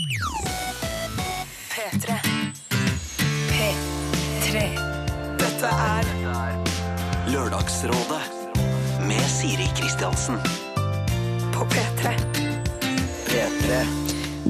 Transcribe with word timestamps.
P3. 0.00 2.14
P3. 3.50 4.60
Dette 5.36 5.68
er 5.68 6.06
Lørdagsrådet 7.28 8.22
med 9.04 9.26
Siri 9.28 9.66
Kristiansen. 9.76 10.40
på 11.52 11.66
P3. 11.74 12.14
P3. 13.28 13.82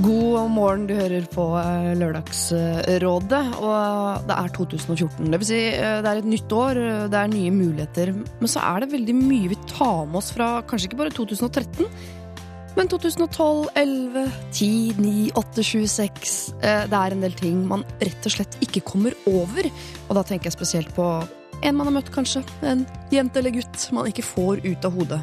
God 0.06 0.54
morgen, 0.54 0.86
du 0.86 0.94
hører 0.94 1.26
på 1.34 1.48
eh, 1.58 1.90
Lørdagsrådet, 1.98 3.42
og 3.58 4.22
det 4.30 4.36
er 4.36 4.54
2014. 4.54 5.32
Det 5.32 5.42
vil 5.42 5.50
si, 5.50 5.60
eh, 5.74 5.98
det 5.98 6.12
er 6.12 6.22
et 6.22 6.30
nytt 6.30 6.54
år, 6.54 6.78
eh, 6.78 7.08
det 7.10 7.18
er 7.18 7.34
nye 7.34 7.50
muligheter, 7.50 8.14
men 8.14 8.54
så 8.54 8.62
er 8.62 8.84
det 8.84 8.92
veldig 8.94 9.18
mye 9.18 9.50
vi 9.50 9.58
tar 9.66 10.06
med 10.06 10.22
oss 10.22 10.30
fra 10.36 10.60
kanskje 10.62 10.92
ikke 10.92 11.02
bare 11.02 11.16
2013, 11.18 11.90
men 12.76 12.88
2012, 12.88 13.68
11, 13.74 14.30
10, 14.52 14.94
9, 14.98 15.12
8, 15.40 15.64
7, 15.66 15.86
6 15.90 16.36
eh, 16.62 16.84
Det 16.90 17.00
er 17.00 17.16
en 17.16 17.24
del 17.24 17.34
ting 17.38 17.58
man 17.68 17.84
rett 17.98 18.28
og 18.28 18.34
slett 18.36 18.58
ikke 18.64 18.84
kommer 18.86 19.16
over, 19.30 19.66
og 20.08 20.16
da 20.18 20.24
tenker 20.26 20.50
jeg 20.50 20.58
spesielt 20.58 20.94
på 20.96 21.08
en 21.60 21.76
man 21.76 21.90
har 21.90 21.92
møtt, 21.98 22.08
kanskje. 22.14 22.40
En 22.64 22.86
jente 23.12 23.40
eller 23.40 23.52
gutt 23.52 23.82
man 23.92 24.06
ikke 24.08 24.24
får 24.24 24.62
ut 24.64 24.86
av 24.86 24.94
hodet. 24.96 25.18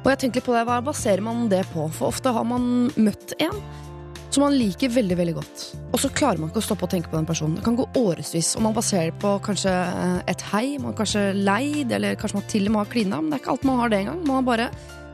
Og 0.00 0.08
jeg 0.10 0.22
tenker 0.24 0.42
på 0.42 0.56
det, 0.56 0.64
Hva 0.66 0.80
baserer 0.82 1.22
man 1.22 1.46
det 1.52 1.62
på? 1.70 1.84
For 1.94 2.10
ofte 2.10 2.32
har 2.34 2.46
man 2.48 2.90
møtt 2.96 3.36
en 3.38 3.54
som 4.30 4.44
man 4.44 4.54
liker 4.54 4.92
veldig 4.94 5.16
veldig 5.18 5.34
godt. 5.34 5.62
Og 5.90 5.98
så 5.98 6.10
klarer 6.14 6.38
man 6.38 6.52
ikke 6.52 6.62
å 6.62 6.66
stoppe 6.68 6.86
å 6.86 6.90
tenke 6.90 7.10
på 7.10 7.18
den 7.18 7.26
personen. 7.26 7.56
Det 7.58 7.64
kan 7.66 7.78
gå 7.78 7.86
årevis, 7.98 8.52
og 8.56 8.62
man 8.62 8.76
baserer 8.76 9.10
det 9.10 9.18
på 9.22 9.32
kanskje 9.42 9.72
eh, 9.74 10.20
et 10.30 10.44
hei, 10.52 10.64
man 10.78 10.92
er 10.92 11.00
kanskje 11.00 11.24
leid, 11.34 11.90
eller 11.96 12.18
kanskje 12.18 12.38
man 12.38 12.46
til 12.52 12.68
og 12.68 12.74
med 12.74 12.84
har 12.84 12.92
klina, 12.92 13.18
men 13.18 13.32
det 13.32 13.40
er 13.40 13.42
ikke 13.42 13.54
alt 13.56 13.66
man 13.66 13.82
har 13.82 13.90
det 13.90 14.00
engang. 14.04 14.22
Man 14.28 14.38
har 14.38 14.46
bare 14.46 14.68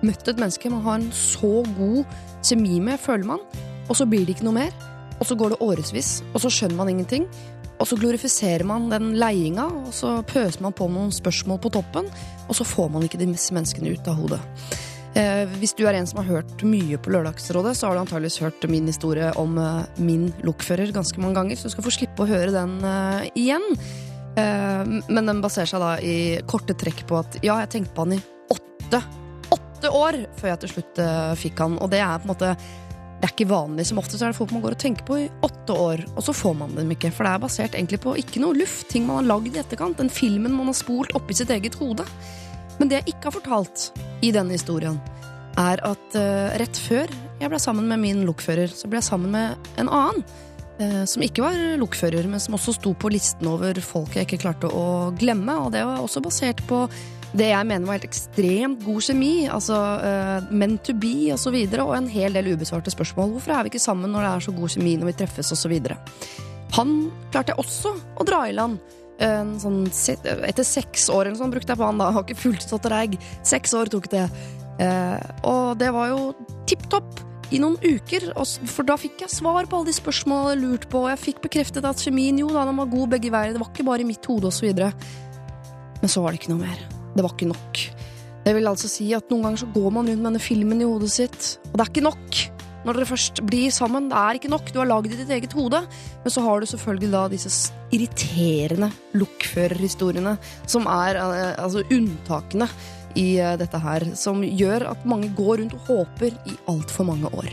møtt 0.07 0.29
et 0.31 0.41
menneske 0.41 0.73
man 0.73 0.85
har 0.87 1.01
en 1.01 1.11
så 1.15 1.61
god 1.77 2.17
kjemi 2.47 2.81
med, 2.85 3.01
føler 3.03 3.27
man, 3.35 3.43
og 3.87 3.99
så 3.99 4.07
blir 4.09 4.27
det 4.27 4.37
ikke 4.37 4.49
noe 4.49 4.61
mer. 4.61 4.75
Og 5.17 5.25
så 5.29 5.37
går 5.39 5.55
det 5.55 5.63
årevis, 5.65 6.11
og 6.35 6.43
så 6.45 6.51
skjønner 6.53 6.77
man 6.77 6.91
ingenting. 6.93 7.25
Og 7.81 7.89
så 7.89 7.97
glorifiserer 8.01 8.65
man 8.69 8.91
den 8.93 9.15
leiinga, 9.21 9.67
og 9.85 9.93
så 9.97 10.19
pøser 10.29 10.65
man 10.65 10.75
på 10.77 10.89
noen 10.93 11.13
spørsmål 11.13 11.61
på 11.65 11.73
toppen, 11.77 12.09
og 12.47 12.57
så 12.57 12.65
får 12.65 12.93
man 12.93 13.05
ikke 13.05 13.21
disse 13.21 13.57
menneskene 13.57 13.93
ut 13.97 14.09
av 14.09 14.21
hodet. 14.21 14.41
Eh, 15.17 15.45
hvis 15.61 15.73
du 15.77 15.87
er 15.89 15.97
en 15.97 16.09
som 16.09 16.21
har 16.21 16.29
hørt 16.29 16.65
mye 16.65 16.99
på 17.01 17.13
Lørdagsrådet, 17.13 17.73
så 17.77 17.89
har 17.89 17.97
du 17.97 18.03
antageligvis 18.03 18.43
hørt 18.45 18.67
min 18.69 18.89
historie 18.89 19.31
om 19.41 19.57
eh, 19.61 19.85
min 19.97 20.29
lokfører 20.45 20.93
ganske 20.93 21.21
mange 21.23 21.41
ganger, 21.41 21.57
så 21.57 21.69
du 21.69 21.77
skal 21.77 21.87
få 21.87 21.95
slippe 21.97 22.25
å 22.25 22.29
høre 22.29 22.53
den 22.53 22.77
eh, 22.85 23.29
igjen. 23.45 23.65
Eh, 24.37 24.83
men 25.09 25.33
den 25.33 25.41
baserer 25.45 25.71
seg 25.71 25.85
da 25.85 25.95
i 26.05 26.17
korte 26.49 26.77
trekk 26.77 27.07
på 27.09 27.21
at 27.23 27.41
ja, 27.41 27.57
jeg 27.65 27.73
tenkte 27.73 27.97
på 27.97 28.05
han 28.05 28.19
i 28.19 28.21
åtte, 28.53 29.01
åtte 29.77 29.93
år 29.93 30.19
før 30.41 30.53
jeg 30.55 30.65
til 30.65 30.75
slutt 30.75 31.05
eh, 31.05 31.37
fikk 31.39 31.63
han, 31.63 31.79
og 31.79 31.93
det 31.93 32.01
er 32.01 32.19
på 32.19 32.29
en 32.29 32.35
måte 32.35 32.57
det 33.17 33.25
er 33.25 33.33
ikke 33.33 33.49
vanlig. 33.49 33.87
Som 33.89 34.01
ofte 34.01 34.19
så 34.19 34.27
er 34.27 34.33
det 34.33 34.37
folk 34.37 34.51
man 34.53 34.61
går 34.61 34.75
og 34.77 34.81
tenker 34.83 35.07
på 35.09 35.17
i 35.23 35.29
åtte 35.47 35.73
år, 35.73 36.03
og 36.13 36.25
så 36.27 36.35
får 36.37 36.57
man 36.59 36.75
dem 36.77 36.91
ikke. 36.93 37.09
For 37.17 37.25
det 37.25 37.31
er 37.33 37.41
basert 37.47 37.77
egentlig 37.79 38.01
på 38.05 38.13
ikke 38.21 38.43
noe 38.43 38.57
luft, 38.59 38.91
ting 38.93 39.07
man 39.09 39.23
har 39.23 39.31
lagd 39.31 39.57
i 39.57 39.63
etterkant, 39.63 39.97
den 39.97 40.13
filmen 40.13 40.53
man 40.53 40.69
har 40.69 40.77
spolt 40.77 41.15
oppi 41.17 41.37
sitt 41.39 41.53
eget 41.55 41.79
hode. 41.81 42.05
Men 42.77 42.91
det 42.91 43.01
jeg 43.01 43.15
ikke 43.15 43.31
har 43.31 43.37
fortalt 43.39 43.87
i 44.21 44.35
denne 44.37 44.53
historien, 44.53 44.99
er 45.57 45.81
at 45.89 46.19
uh, 46.21 46.53
rett 46.61 46.77
før 46.77 47.09
jeg 47.41 47.49
ble 47.49 47.61
sammen 47.61 47.89
med 47.89 48.03
min 48.05 48.21
lokfører, 48.29 48.69
så 48.69 48.89
ble 48.89 49.01
jeg 49.01 49.09
sammen 49.09 49.33
med 49.33 49.73
en 49.81 49.89
annen. 49.89 50.25
eh, 50.79 51.05
som 51.09 51.23
ikke 51.25 51.41
var 51.41 51.57
lokfører, 51.81 52.27
men 52.29 52.41
som 52.41 52.53
også 52.57 52.75
sto 52.77 52.93
på 52.93 53.09
listen 53.09 53.49
over 53.49 53.79
folk 53.81 54.13
jeg 54.13 54.27
ikke 54.27 54.43
klarte 54.43 54.69
å 54.69 55.09
glemme. 55.17 55.55
Og 55.65 55.71
det 55.73 55.87
var 55.89 56.05
også 56.05 56.21
basert 56.21 56.61
på 56.69 56.83
det 57.37 57.51
jeg 57.51 57.69
mener 57.69 57.89
var 57.89 57.99
helt 57.99 58.09
ekstremt 58.09 58.85
god 58.87 59.07
kjemi. 59.09 59.33
Altså 59.53 59.77
uh, 59.77 60.51
meant 60.51 60.83
to 60.87 60.95
be 60.97 61.31
osv. 61.31 61.37
Og, 61.37 61.43
så 61.47 61.55
videre, 61.55 61.87
og 61.87 61.97
en 61.99 62.11
hel 62.11 62.37
del 62.37 62.53
ubesvarte 62.55 62.93
spørsmål. 62.95 63.37
Hvorfor 63.37 63.55
er 63.55 63.67
vi 63.67 63.75
ikke 63.75 63.83
sammen 63.83 64.13
når 64.13 64.27
det 64.27 64.31
er 64.33 64.47
så 64.49 64.55
god 64.57 64.75
kjemi 64.77 64.97
når 65.01 65.13
vi 65.13 65.17
treffes 65.23 65.53
osv. 65.55 65.77
Han 66.77 66.95
klarte 67.31 67.55
jeg 67.55 67.63
også 67.63 67.95
å 68.17 68.27
dra 68.27 68.45
i 68.49 68.57
land. 68.57 68.81
En 69.23 69.55
sånn, 69.61 69.87
etter 69.89 70.67
seks 70.67 71.07
år 71.09 71.29
eller 71.29 71.39
sånn 71.39 71.55
brukte 71.55 71.73
jeg 71.73 71.81
på 71.81 71.89
han 71.89 72.03
da. 72.03 72.11
Har 72.13 72.27
ikke 72.27 72.41
fullt 72.41 72.67
stått 72.67 72.89
reig. 72.93 73.17
Seks 73.47 73.73
år 73.79 73.93
tok 73.93 74.11
det. 74.13 74.27
Eh, 74.83 75.31
og 75.49 75.79
det 75.81 75.89
var 75.95 76.11
jo 76.13 76.35
tipp 76.69 76.85
topp 76.93 77.23
i 77.55 77.61
noen 77.63 77.79
uker, 77.79 78.33
for 78.67 78.87
da 78.87 78.97
fikk 78.99 79.23
jeg 79.23 79.31
svar 79.31 79.69
på 79.71 79.79
alle 79.79 79.89
de 79.89 79.95
spørsmålene 79.95 80.51
jeg 80.51 80.57
hadde 80.57 80.67
lurt 80.67 80.89
på, 80.91 81.05
og 81.05 81.13
jeg 81.13 81.23
fikk 81.23 81.45
bekreftet 81.45 81.87
at 81.87 82.03
kjemien 82.03 82.43
jo 82.43 82.51
da, 82.51 82.67
den 82.67 82.83
var 82.83 82.91
god 82.91 83.15
begge 83.15 83.31
veier, 83.31 83.55
det 83.55 83.63
var 83.63 83.71
ikke 83.71 83.87
bare 83.87 84.03
i 84.03 84.11
mitt 84.11 84.27
hode 84.27 84.51
osv. 84.51 84.83
Men 86.03 86.11
så 86.11 86.25
var 86.25 86.35
det 86.35 86.43
ikke 86.43 86.57
noe 86.57 86.67
mer. 86.67 86.96
Det 87.17 87.25
var 87.25 87.33
ikke 87.33 87.49
nok. 87.49 87.81
Det 88.47 88.53
vil 88.55 88.69
altså 88.71 88.91
si 88.91 89.09
at 89.17 89.33
noen 89.33 89.49
ganger 89.49 89.65
så 89.65 89.71
går 89.75 89.89
man 89.91 90.07
rundt 90.07 90.21
med 90.21 90.31
denne 90.31 90.43
filmen 90.43 90.83
i 90.83 90.87
hodet 90.87 91.11
sitt, 91.11 91.57
og 91.73 91.79
det 91.79 91.87
er 91.87 91.91
ikke 91.95 92.07
nok. 92.07 92.43
Når 92.87 93.01
dere 93.01 93.09
først 93.09 93.41
blir 93.43 93.73
sammen, 93.75 94.07
det 94.13 94.19
er 94.21 94.39
ikke 94.39 94.51
nok. 94.53 94.69
Du 94.71 94.79
har 94.79 94.87
lagd 94.87 95.11
ditt 95.11 95.31
eget 95.35 95.55
hode. 95.59 95.81
Men 96.23 96.31
så 96.31 96.45
har 96.45 96.63
du 96.63 96.69
selvfølgelig 96.71 97.09
da 97.11 97.23
disse 97.33 97.51
irriterende 97.91 98.93
lokførerhistoriene, 99.19 100.37
som 100.71 100.87
er 100.87 101.19
eh, 101.19 101.57
altså 101.59 101.83
unntakene 101.91 102.69
i 103.17 103.39
eh, 103.41 103.57
dette 103.61 103.81
her, 103.83 104.05
som 104.19 104.43
gjør 104.45 104.89
at 104.93 105.07
mange 105.09 105.33
går 105.37 105.63
rundt 105.63 105.77
og 105.79 105.91
håper 105.91 106.37
i 106.49 106.57
altfor 106.71 107.09
mange 107.09 107.31
år. 107.33 107.51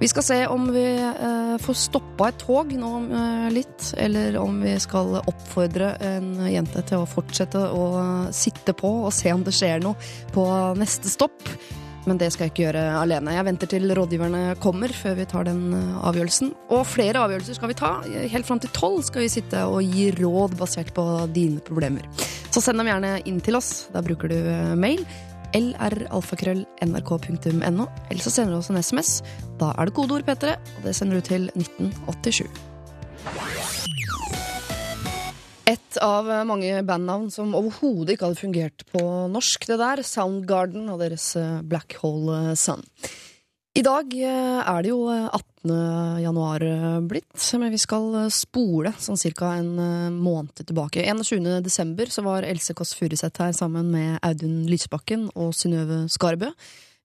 Vi 0.00 0.08
skal 0.10 0.26
se 0.26 0.38
om 0.50 0.70
vi 0.74 0.86
eh, 0.98 1.54
får 1.62 1.78
stoppa 1.78 2.30
et 2.32 2.40
tog 2.42 2.72
nå 2.74 2.94
om 2.98 3.10
eh, 3.18 3.48
litt, 3.54 3.92
eller 4.00 4.38
om 4.40 4.62
vi 4.64 4.74
skal 4.82 5.20
oppfordre 5.20 5.94
en 6.02 6.32
jente 6.50 6.82
til 6.88 7.02
å 7.04 7.10
fortsette 7.10 7.60
å 7.60 7.86
sitte 8.34 8.74
på 8.76 8.92
og 9.06 9.14
se 9.14 9.32
om 9.34 9.44
det 9.46 9.54
skjer 9.56 9.84
noe 9.84 10.12
på 10.34 10.48
neste 10.80 11.12
stopp. 11.12 11.54
Men 12.08 12.18
det 12.18 12.32
skal 12.34 12.44
jeg 12.46 12.50
ikke 12.52 12.64
gjøre 12.64 12.82
alene. 12.98 13.34
Jeg 13.36 13.46
venter 13.46 13.68
til 13.70 13.84
rådgiverne 13.94 14.40
kommer 14.62 14.90
før 14.96 15.14
vi 15.20 15.26
tar 15.30 15.44
den 15.46 15.60
eh, 15.76 16.06
avgjørelsen. 16.08 16.48
Og 16.74 16.82
flere 16.88 17.20
avgjørelser 17.22 17.54
skal 17.58 17.70
vi 17.70 17.76
ta. 17.78 17.90
Helt 18.32 18.48
fram 18.48 18.60
til 18.62 18.74
tolv 18.74 19.00
skal 19.06 19.22
vi 19.24 19.30
sitte 19.30 19.58
og 19.70 19.80
gi 19.86 20.04
råd 20.18 20.52
basert 20.58 20.90
på 20.96 21.04
dine 21.34 21.60
problemer. 21.62 22.04
Så 22.50 22.58
send 22.64 22.76
dem 22.82 22.90
gjerne 22.90 23.12
inn 23.28 23.40
til 23.44 23.56
oss. 23.58 23.70
Da 23.94 23.98
bruker 24.04 24.28
du 24.32 24.38
eh, 24.40 24.74
mail. 24.74 25.02
lralfakrøll.nrk.no. 25.52 27.84
Eller 28.10 28.22
så 28.24 28.30
sender 28.34 28.52
du 28.54 28.58
oss 28.62 28.70
en 28.72 28.82
SMS. 28.82 29.10
Da 29.62 29.68
er 29.76 29.82
det 29.86 29.96
kodeord 29.96 30.24
P3, 30.26 30.44
og 30.58 30.80
det 30.88 30.94
sender 30.98 31.14
du 31.20 31.24
til 31.28 31.42
1987. 31.54 32.71
Et 35.72 35.98
av 36.04 36.26
mange 36.44 36.82
bandnavn 36.84 37.30
som 37.32 37.54
overhodet 37.56 38.16
ikke 38.16 38.28
hadde 38.28 38.40
fungert 38.40 38.82
på 38.92 39.02
norsk, 39.32 39.64
det 39.70 39.78
der. 39.80 40.02
Soundgarden 40.04 40.90
og 40.92 41.00
deres 41.00 41.30
eh, 41.38 41.60
Black 41.64 41.96
Hole 42.02 42.56
Sun. 42.58 42.82
I 43.72 43.80
dag 43.86 44.12
eh, 44.12 44.58
er 44.60 44.82
det 44.84 44.90
jo 44.90 45.06
eh, 45.08 45.30
18. 45.32 45.72
januar 46.20 46.64
eh, 46.66 46.98
blitt, 47.08 47.46
men 47.56 47.72
vi 47.72 47.80
skal 47.80 48.10
eh, 48.24 48.32
spole 48.34 48.92
sånn 49.00 49.20
cirka 49.20 49.54
en 49.62 49.70
eh, 49.80 50.12
måned 50.12 50.60
tilbake. 50.60 51.06
21. 51.08 51.48
desember 51.64 52.12
så 52.12 52.26
var 52.26 52.44
Else 52.44 52.76
Kåss 52.76 52.92
Furuseth 52.98 53.40
her 53.40 53.56
sammen 53.56 53.88
med 53.94 54.18
Audun 54.20 54.66
Lysbakken 54.68 55.30
og 55.32 55.54
Synnøve 55.56 56.02
Skarbø. 56.12 56.52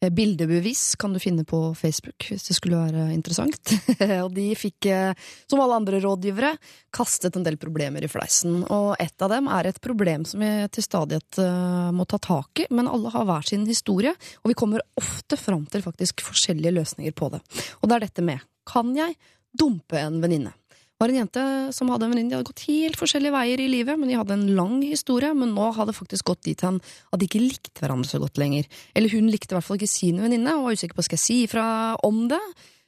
Eh, 0.01 0.09
Bildebevis 0.09 0.95
kan 0.95 1.13
du 1.13 1.19
finne 1.19 1.43
på 1.45 1.75
Facebook 1.75 2.27
hvis 2.29 2.47
det 2.47 2.55
skulle 2.57 2.77
være 2.77 3.07
interessant. 3.15 3.71
og 4.23 4.29
de 4.35 4.51
fikk, 4.57 4.89
eh, 4.93 5.29
som 5.49 5.61
alle 5.63 5.79
andre 5.79 6.01
rådgivere, 6.03 6.53
kastet 6.93 7.35
en 7.35 7.45
del 7.45 7.57
problemer 7.61 8.05
i 8.05 8.11
fleisen. 8.11 8.59
Og 8.63 8.93
ett 9.01 9.25
av 9.25 9.33
dem 9.33 9.49
er 9.49 9.71
et 9.71 9.81
problem 9.81 10.25
som 10.29 10.43
vi 10.45 10.51
til 10.73 10.85
stadighet 10.85 11.41
eh, 11.41 11.89
må 11.97 12.05
ta 12.05 12.21
tak 12.21 12.61
i, 12.61 12.67
men 12.69 12.89
alle 12.91 13.13
har 13.13 13.25
hver 13.25 13.49
sin 13.49 13.65
historie, 13.69 14.13
og 14.43 14.53
vi 14.53 14.59
kommer 14.59 14.85
ofte 15.01 15.39
fram 15.39 15.65
til 15.71 15.85
faktisk 15.85 16.21
forskjellige 16.29 16.75
løsninger 16.77 17.17
på 17.17 17.33
det. 17.33 17.41
Og 17.81 17.89
det 17.89 17.97
er 17.97 18.07
dette 18.07 18.25
med 18.29 18.45
kan 18.67 18.89
jeg 18.97 19.15
dumpe 19.57 19.95
en 19.95 20.19
venninne? 20.21 20.51
Var 20.97 21.11
en 21.13 21.19
jente 21.19 21.41
som 21.77 21.91
hadde 21.93 22.07
en 22.07 22.13
venninne, 22.15 22.31
de 22.31 22.37
hadde 22.39 22.49
gått 22.49 22.63
helt 22.65 22.97
forskjellige 22.97 23.35
veier 23.35 23.61
i 23.61 23.67
livet, 23.69 23.99
men 24.01 24.09
de 24.09 24.15
hadde 24.17 24.33
en 24.33 24.47
lang 24.57 24.79
historie, 24.81 25.29
men 25.37 25.51
nå 25.53 25.67
hadde 25.75 25.93
faktisk 25.93 26.25
gått 26.31 26.41
dit 26.47 26.63
hen 26.65 26.79
at 27.13 27.21
de 27.21 27.27
ikke 27.29 27.43
likte 27.43 27.83
hverandre 27.83 28.09
så 28.09 28.17
godt 28.23 28.41
lenger. 28.41 28.65
Eller 28.97 29.13
hun 29.13 29.29
likte 29.29 29.53
i 29.53 29.57
hvert 29.59 29.67
fall 29.67 29.77
ikke 29.77 29.91
sin 29.91 30.17
venninne, 30.23 30.55
og 30.57 30.65
var 30.65 30.79
usikker 30.79 30.97
på 30.97 31.05
skal 31.05 31.19
jeg 31.19 31.25
si 31.27 31.37
ifra 31.45 31.67
om 32.07 32.23
det. 32.31 32.41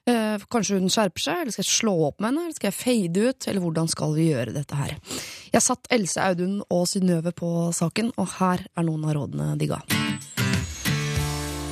Eh, 0.09 0.41
Kanskje 0.49 0.79
hun 0.79 0.89
skjerper 0.89 1.21
seg, 1.21 1.43
eller 1.43 1.53
skal 1.53 1.67
jeg 1.67 1.75
slå 1.75 1.93
opp 2.07 2.17
med 2.17 2.31
henne, 2.31 2.47
eller 2.47 2.57
skal 2.57 2.71
jeg 2.71 2.79
fade 2.79 3.27
ut, 3.29 3.47
eller 3.51 3.65
hvordan 3.67 3.93
skal 3.93 4.17
vi 4.17 4.29
gjøre 4.31 4.55
dette 4.57 4.79
her? 4.79 4.97
Jeg 5.53 5.65
satt 5.67 5.93
Else 5.93 6.25
Audun 6.31 6.63
og 6.65 6.87
Synnøve 6.89 7.35
på 7.37 7.51
saken, 7.77 8.09
og 8.17 8.33
her 8.39 8.65
er 8.73 8.89
noen 8.89 9.05
av 9.05 9.19
rådene 9.19 9.53
de 9.61 9.69
ga. 9.69 9.83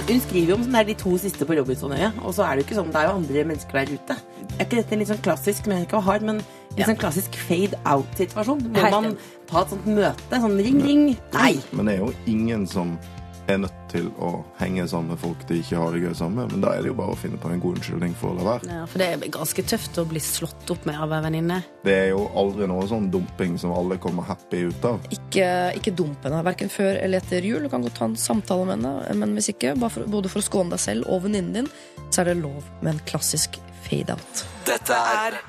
Hun 0.08 0.22
skriver 0.24 0.54
jo 0.54 0.56
om 0.56 0.62
sånn 0.64 0.76
der 0.78 0.86
de 0.88 0.94
to 0.96 1.18
siste 1.20 1.44
på 1.44 1.56
Robinsonøya, 1.58 2.14
og 2.24 2.32
så 2.36 2.46
er 2.46 2.56
det 2.56 2.62
jo 2.64 2.68
ikke 2.70 2.78
sånn, 2.78 2.92
det 2.94 3.00
er 3.02 3.10
jo 3.10 3.16
andre 3.18 3.42
mennesker 3.50 3.80
der 3.82 3.90
ute. 3.98 4.16
Er 4.56 4.64
ikke 4.64 4.78
dette 4.80 4.96
en 4.96 5.02
litt 5.02 5.10
sånn 5.12 5.20
klassisk, 5.26 5.68
men 5.68 5.84
ikke 5.84 6.00
hard, 6.06 6.24
men 6.24 6.38
en 6.40 6.78
Ja. 6.78 6.86
sånn 6.88 7.00
klassisk 7.02 7.36
fade 7.36 7.76
out-situasjon? 7.84 8.62
Hvor 8.72 8.92
man 8.92 9.18
tar 9.48 9.62
et 9.64 9.70
sånt 9.74 9.86
møte? 9.86 10.32
Sånn 10.32 10.58
ring, 10.64 10.80
ring? 10.82 11.18
Nei! 11.34 11.60
Men 11.74 11.86
det 11.88 11.96
er 11.96 12.06
jo 12.06 12.14
ingen 12.26 12.66
som 12.68 12.98
er 13.48 13.60
nødt 13.62 13.84
til 13.92 14.10
å 14.24 14.32
henge 14.60 14.86
sammen 14.90 15.14
med 15.14 15.22
folk 15.22 15.44
de 15.50 15.60
ikke 15.62 15.80
har 15.80 15.94
det 15.96 16.02
gøy 16.04 16.14
sammen 16.18 16.42
med. 16.42 16.56
Men 16.56 16.64
da 16.66 16.74
er 16.76 16.84
det 16.84 16.92
jo 16.92 16.98
bare 17.00 17.16
å 17.16 17.20
finne 17.20 17.40
på 17.42 17.52
en 17.52 17.62
god 17.64 17.80
unnskyldning 17.80 18.16
for 18.20 18.34
å 18.34 18.38
la 18.38 18.48
være. 18.50 18.72
Ja, 18.74 18.88
for 18.90 19.02
det 19.02 19.08
er 19.14 19.34
ganske 19.38 19.66
tøft 19.72 20.00
å 20.02 20.06
bli 20.10 20.22
slått 20.24 20.74
opp 20.74 20.88
med 20.90 21.00
av 21.04 21.16
ei 21.16 21.22
venninne. 21.28 21.62
Det 21.88 21.96
er 21.96 22.10
jo 22.12 22.26
aldri 22.40 22.68
noe 22.70 22.88
sånn 22.90 23.10
dumping 23.14 23.58
som 23.62 23.74
alle 23.76 24.00
kommer 24.04 24.28
happy 24.28 24.66
ut 24.68 24.88
av. 24.90 25.08
Ikke, 25.16 25.48
ikke 25.80 25.96
dump 25.98 26.28
henne, 26.28 26.44
verken 26.48 26.72
før 26.74 27.00
eller 27.00 27.24
etter 27.24 27.46
jul. 27.48 27.64
Du 27.66 27.72
kan 27.74 27.86
godt 27.86 28.00
ta 28.02 28.10
en 28.10 28.20
samtale 28.20 28.68
med 28.68 28.80
henne, 28.80 29.18
men 29.24 29.38
hvis 29.38 29.54
ikke, 29.56 29.78
bare 29.80 29.96
for, 29.96 30.12
både 30.18 30.34
for 30.34 30.44
å 30.44 30.48
skåne 30.50 30.76
deg 30.76 30.84
selv 30.84 31.12
og 31.12 31.24
venninnen 31.28 31.62
din, 31.62 31.74
så 32.12 32.24
er 32.24 32.32
det 32.32 32.40
lov 32.44 32.62
med 32.82 32.96
en 32.96 33.04
klassisk 33.08 33.60
fade 33.88 34.16
out. 34.16 34.48
Dette 34.68 34.96
er 34.96 35.40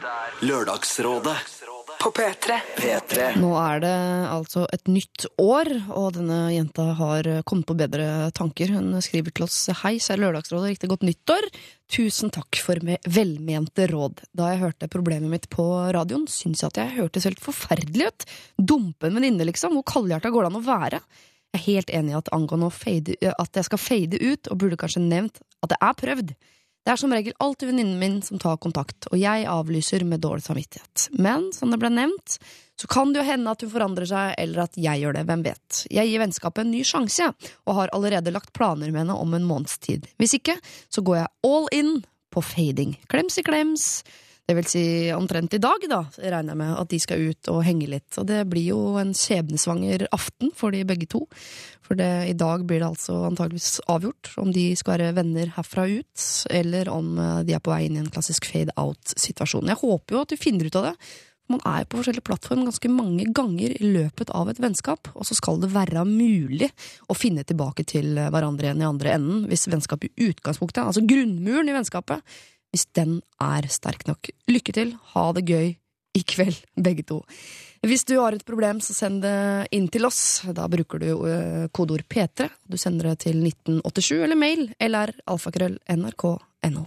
Lørdagsrådet 0.47 1.58
På 1.99 2.11
P3. 2.15 2.55
P3. 2.79 3.25
Nå 3.43 3.49
er 3.59 3.81
det 3.83 3.91
altså 4.31 4.63
et 4.73 4.87
nytt 4.87 5.25
år, 5.43 5.67
og 5.91 6.13
denne 6.15 6.37
jenta 6.55 6.85
har 6.95 7.27
kommet 7.49 7.67
på 7.67 7.75
bedre 7.79 8.29
tanker. 8.39 8.71
Hun 8.77 8.93
skriver 9.03 9.35
til 9.35 9.47
oss 9.49 9.57
Hei, 9.81 9.97
kjære 9.99 10.21
Lørdagsrådet, 10.23 10.71
riktig 10.77 10.91
godt 10.93 11.03
nyttår. 11.09 11.49
Tusen 11.91 12.31
takk 12.35 12.61
for 12.63 12.79
me- 12.87 13.01
velmente 13.03 13.89
råd. 13.91 14.23
Da 14.31 14.53
jeg 14.53 14.63
hørte 14.63 14.91
problemet 14.93 15.33
mitt 15.33 15.49
på 15.51 15.67
radioen, 15.97 16.29
syns 16.31 16.63
jeg 16.63 16.71
at 16.71 16.81
jeg 16.85 16.97
hørtes 17.01 17.27
helt 17.27 17.43
forferdelig 17.43 18.13
ut. 18.13 18.29
Dumpe 18.63 19.11
en 19.11 19.19
venninne, 19.19 19.49
liksom. 19.51 19.75
Hvor 19.81 19.89
kaldhjerta 19.97 20.31
går 20.31 20.47
det 20.47 20.53
an 20.53 20.61
å 20.63 20.67
være? 20.69 21.03
Jeg 21.51 21.59
er 21.59 21.67
helt 21.67 21.91
enig 21.99 22.15
i 22.15 22.19
at 22.21 22.31
angående 22.37 22.69
å 22.71 22.75
fade, 22.79 23.17
at 23.33 23.59
jeg 23.59 23.67
skal 23.67 23.81
fade 23.83 24.23
ut, 24.23 24.53
og 24.53 24.59
burde 24.63 24.79
kanskje 24.79 25.03
nevnt 25.03 25.43
at 25.65 25.75
det 25.75 25.81
er 25.83 25.99
prøvd. 25.99 26.35
Det 26.85 26.95
er 26.95 27.01
som 27.01 27.13
regel 27.13 27.35
alltid 27.43 27.69
venninnen 27.69 27.99
min 28.01 28.21
som 28.25 28.41
tar 28.41 28.57
kontakt, 28.63 29.11
og 29.11 29.19
jeg 29.21 29.45
avlyser 29.51 30.05
med 30.09 30.23
dårlig 30.25 30.47
samvittighet. 30.47 31.09
Men 31.21 31.51
som 31.53 31.73
det 31.73 31.81
ble 31.83 31.91
nevnt, 31.93 32.39
så 32.81 32.89
kan 32.89 33.13
det 33.13 33.21
jo 33.21 33.27
hende 33.29 33.53
at 33.53 33.65
hun 33.65 33.73
forandrer 33.73 34.09
seg, 34.09 34.37
eller 34.39 34.65
at 34.65 34.79
jeg 34.79 35.03
gjør 35.03 35.19
det, 35.19 35.25
hvem 35.29 35.43
vet. 35.45 35.81
Jeg 35.93 36.09
gir 36.09 36.23
vennskapet 36.23 36.63
en 36.65 36.73
ny 36.73 36.85
sjanse, 36.87 37.27
og 37.67 37.77
har 37.81 37.93
allerede 37.97 38.33
lagt 38.33 38.55
planer 38.57 38.93
med 38.93 39.03
henne 39.03 39.19
om 39.19 39.35
en 39.35 39.49
måneds 39.49 39.77
tid. 39.83 40.07
Hvis 40.23 40.39
ikke, 40.39 40.57
så 40.89 41.05
går 41.05 41.21
jeg 41.21 41.33
all 41.51 41.69
in 41.75 41.93
på 42.33 42.45
fading. 42.45 42.95
Klems 43.11 43.41
i 43.41 43.45
klems. 43.45 43.89
Det 44.49 44.55
vil 44.57 44.65
si 44.65 44.83
omtrent 45.13 45.53
i 45.53 45.61
dag, 45.61 45.83
da, 45.91 45.99
regner 46.17 46.55
jeg 46.55 46.57
med 46.57 46.71
at 46.81 46.89
de 46.89 46.99
skal 47.03 47.21
ut 47.21 47.51
og 47.53 47.59
henge 47.67 47.85
litt. 47.93 48.17
Og 48.17 48.25
det 48.31 48.47
blir 48.49 48.71
jo 48.71 48.79
en 48.97 49.11
skjebnesvanger 49.13 50.07
aften 50.17 50.55
for 50.57 50.73
de 50.73 50.87
begge 50.89 51.05
to. 51.13 51.27
For 51.85 51.99
det, 52.01 52.09
i 52.31 52.37
dag 52.37 52.65
blir 52.65 52.81
det 52.81 52.89
altså 52.89 53.19
antageligvis 53.29 53.83
avgjort 53.93 54.33
om 54.41 54.49
de 54.57 54.71
skal 54.81 54.95
være 54.95 55.13
venner 55.21 55.53
herfra 55.53 55.85
ut, 55.93 56.25
eller 56.49 56.89
om 56.89 57.13
eh, 57.21 57.43
de 57.45 57.59
er 57.59 57.63
på 57.65 57.75
vei 57.75 57.83
inn 57.91 58.01
i 58.01 58.03
en 58.07 58.11
klassisk 58.13 58.49
fade 58.49 58.73
out-situasjon. 58.81 59.69
Jeg 59.69 59.83
håper 59.85 60.17
jo 60.17 60.25
at 60.25 60.33
du 60.33 60.41
finner 60.41 60.65
ut 60.65 60.81
av 60.81 60.91
det. 60.91 60.97
Man 61.53 61.65
er 61.69 61.85
på 61.85 62.01
forskjellige 62.01 62.25
plattform 62.25 62.65
ganske 62.65 62.93
mange 62.93 63.29
ganger 63.37 63.77
i 63.77 63.95
løpet 64.01 64.33
av 64.33 64.49
et 64.49 64.65
vennskap, 64.65 65.13
og 65.13 65.29
så 65.29 65.37
skal 65.37 65.61
det 65.61 65.75
være 65.77 66.09
mulig 66.09 66.73
å 67.09 67.17
finne 67.17 67.45
tilbake 67.45 67.85
til 67.89 68.17
hverandre 68.17 68.71
igjen 68.71 68.85
i 68.85 68.93
andre 68.97 69.17
enden, 69.21 69.49
hvis 69.49 69.69
vennskapet 69.69 70.09
i 70.09 70.33
utgangspunktet, 70.33 70.87
altså 70.87 71.05
grunnmuren 71.09 71.69
i 71.69 71.77
vennskapet, 71.77 72.25
hvis 72.73 72.89
den 72.97 73.21
er 73.43 73.69
sterk 73.73 74.07
nok. 74.09 74.31
Lykke 74.51 74.75
til, 74.77 74.95
ha 75.15 75.31
det 75.37 75.47
gøy 75.49 75.73
i 76.19 76.23
kveld, 76.27 76.59
begge 76.77 77.05
to. 77.07 77.23
Hvis 77.87 78.05
du 78.09 78.17
har 78.19 78.35
et 78.35 78.45
problem, 78.47 78.81
så 78.83 78.95
send 78.97 79.23
det 79.23 79.69
inn 79.77 79.87
til 79.93 80.09
oss. 80.09 80.43
Da 80.55 80.67
bruker 80.71 80.99
du 81.03 81.09
eh, 81.31 81.67
kodeord 81.71 82.09
P3. 82.11 82.49
Du 82.67 82.79
sender 82.81 83.13
det 83.13 83.21
til 83.29 83.39
1987 83.45 84.25
eller 84.25 84.39
mail 84.39 84.65
eller 84.83 85.15
alfakrøll 85.31 85.79
nrk.no. 85.95 86.87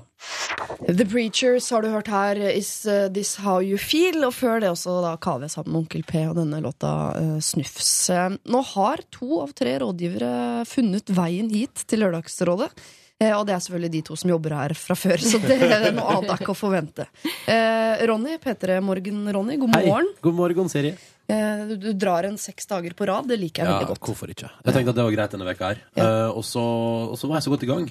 The 0.89 1.06
Preachers 1.06 1.69
har 1.72 1.86
du 1.86 1.92
hørt 1.94 2.12
her. 2.12 2.39
Is 2.51 2.86
uh, 2.89 3.07
This 3.13 3.38
How 3.42 3.62
You 3.63 3.80
Feel? 3.80 4.19
Og 4.27 4.34
før 4.36 4.60
det 4.62 4.72
også 4.74 4.98
da 5.06 5.16
Kaveh 5.22 5.51
sammen 5.51 5.72
med 5.72 5.84
Onkel 5.86 6.04
P 6.07 6.25
og 6.27 6.36
denne 6.42 6.60
låta 6.63 6.92
uh, 7.16 7.38
Snufs. 7.39 8.10
Eh, 8.12 8.34
Nå 8.51 8.63
har 8.74 9.06
to 9.13 9.44
av 9.45 9.56
tre 9.57 9.77
rådgivere 9.84 10.66
funnet 10.68 11.13
veien 11.16 11.51
hit 11.54 11.86
til 11.88 12.04
Lørdagsrådet. 12.04 12.72
Eh, 13.21 13.31
Og 13.38 13.45
det 13.45 13.53
er 13.53 13.62
selvfølgelig 13.62 13.91
de 13.94 14.01
to 14.09 14.15
som 14.18 14.31
jobber 14.33 14.56
her 14.57 14.73
fra 14.73 14.95
før, 14.97 15.21
så 15.21 15.38
det 15.44 15.59
er 15.62 15.91
noe 15.94 16.15
annet 16.18 16.31
er 16.33 16.41
ikke 16.41 16.56
å 16.56 16.57
forvente. 16.57 17.06
Eh, 17.45 18.01
Ronny, 18.09 18.38
P3 18.41 18.79
Morgen-Ronny, 18.81 19.57
god 19.62 19.75
Hei. 19.77 19.85
morgen. 19.91 20.07
God 20.25 20.38
morgen, 20.39 20.69
Siri. 20.73 20.94
Eh, 21.29 21.65
Du, 21.69 21.75
du 21.77 21.91
drar 21.94 22.25
en 22.27 22.38
seks 22.41 22.65
dager 22.68 22.95
på 22.97 23.06
rad, 23.07 23.27
det 23.29 23.38
liker 23.39 23.62
jeg 23.63 23.69
Ja, 23.69 23.77
veldig 23.77 23.91
godt. 23.94 24.01
hvorfor 24.09 24.33
ikke? 24.33 24.50
Jeg 24.65 24.73
tenkte 24.73 24.89
at 24.89 24.97
det 24.97 25.06
var 25.06 25.13
greit 25.15 25.31
denne 25.38 25.47
veka 25.47 25.69
her. 25.71 25.83
Eh, 25.95 26.41
så, 26.41 26.63
og 27.13 27.18
så 27.21 27.29
var 27.29 27.38
jeg 27.39 27.45
så 27.47 27.53
godt 27.53 27.63
i 27.63 27.69
gang. 27.69 27.85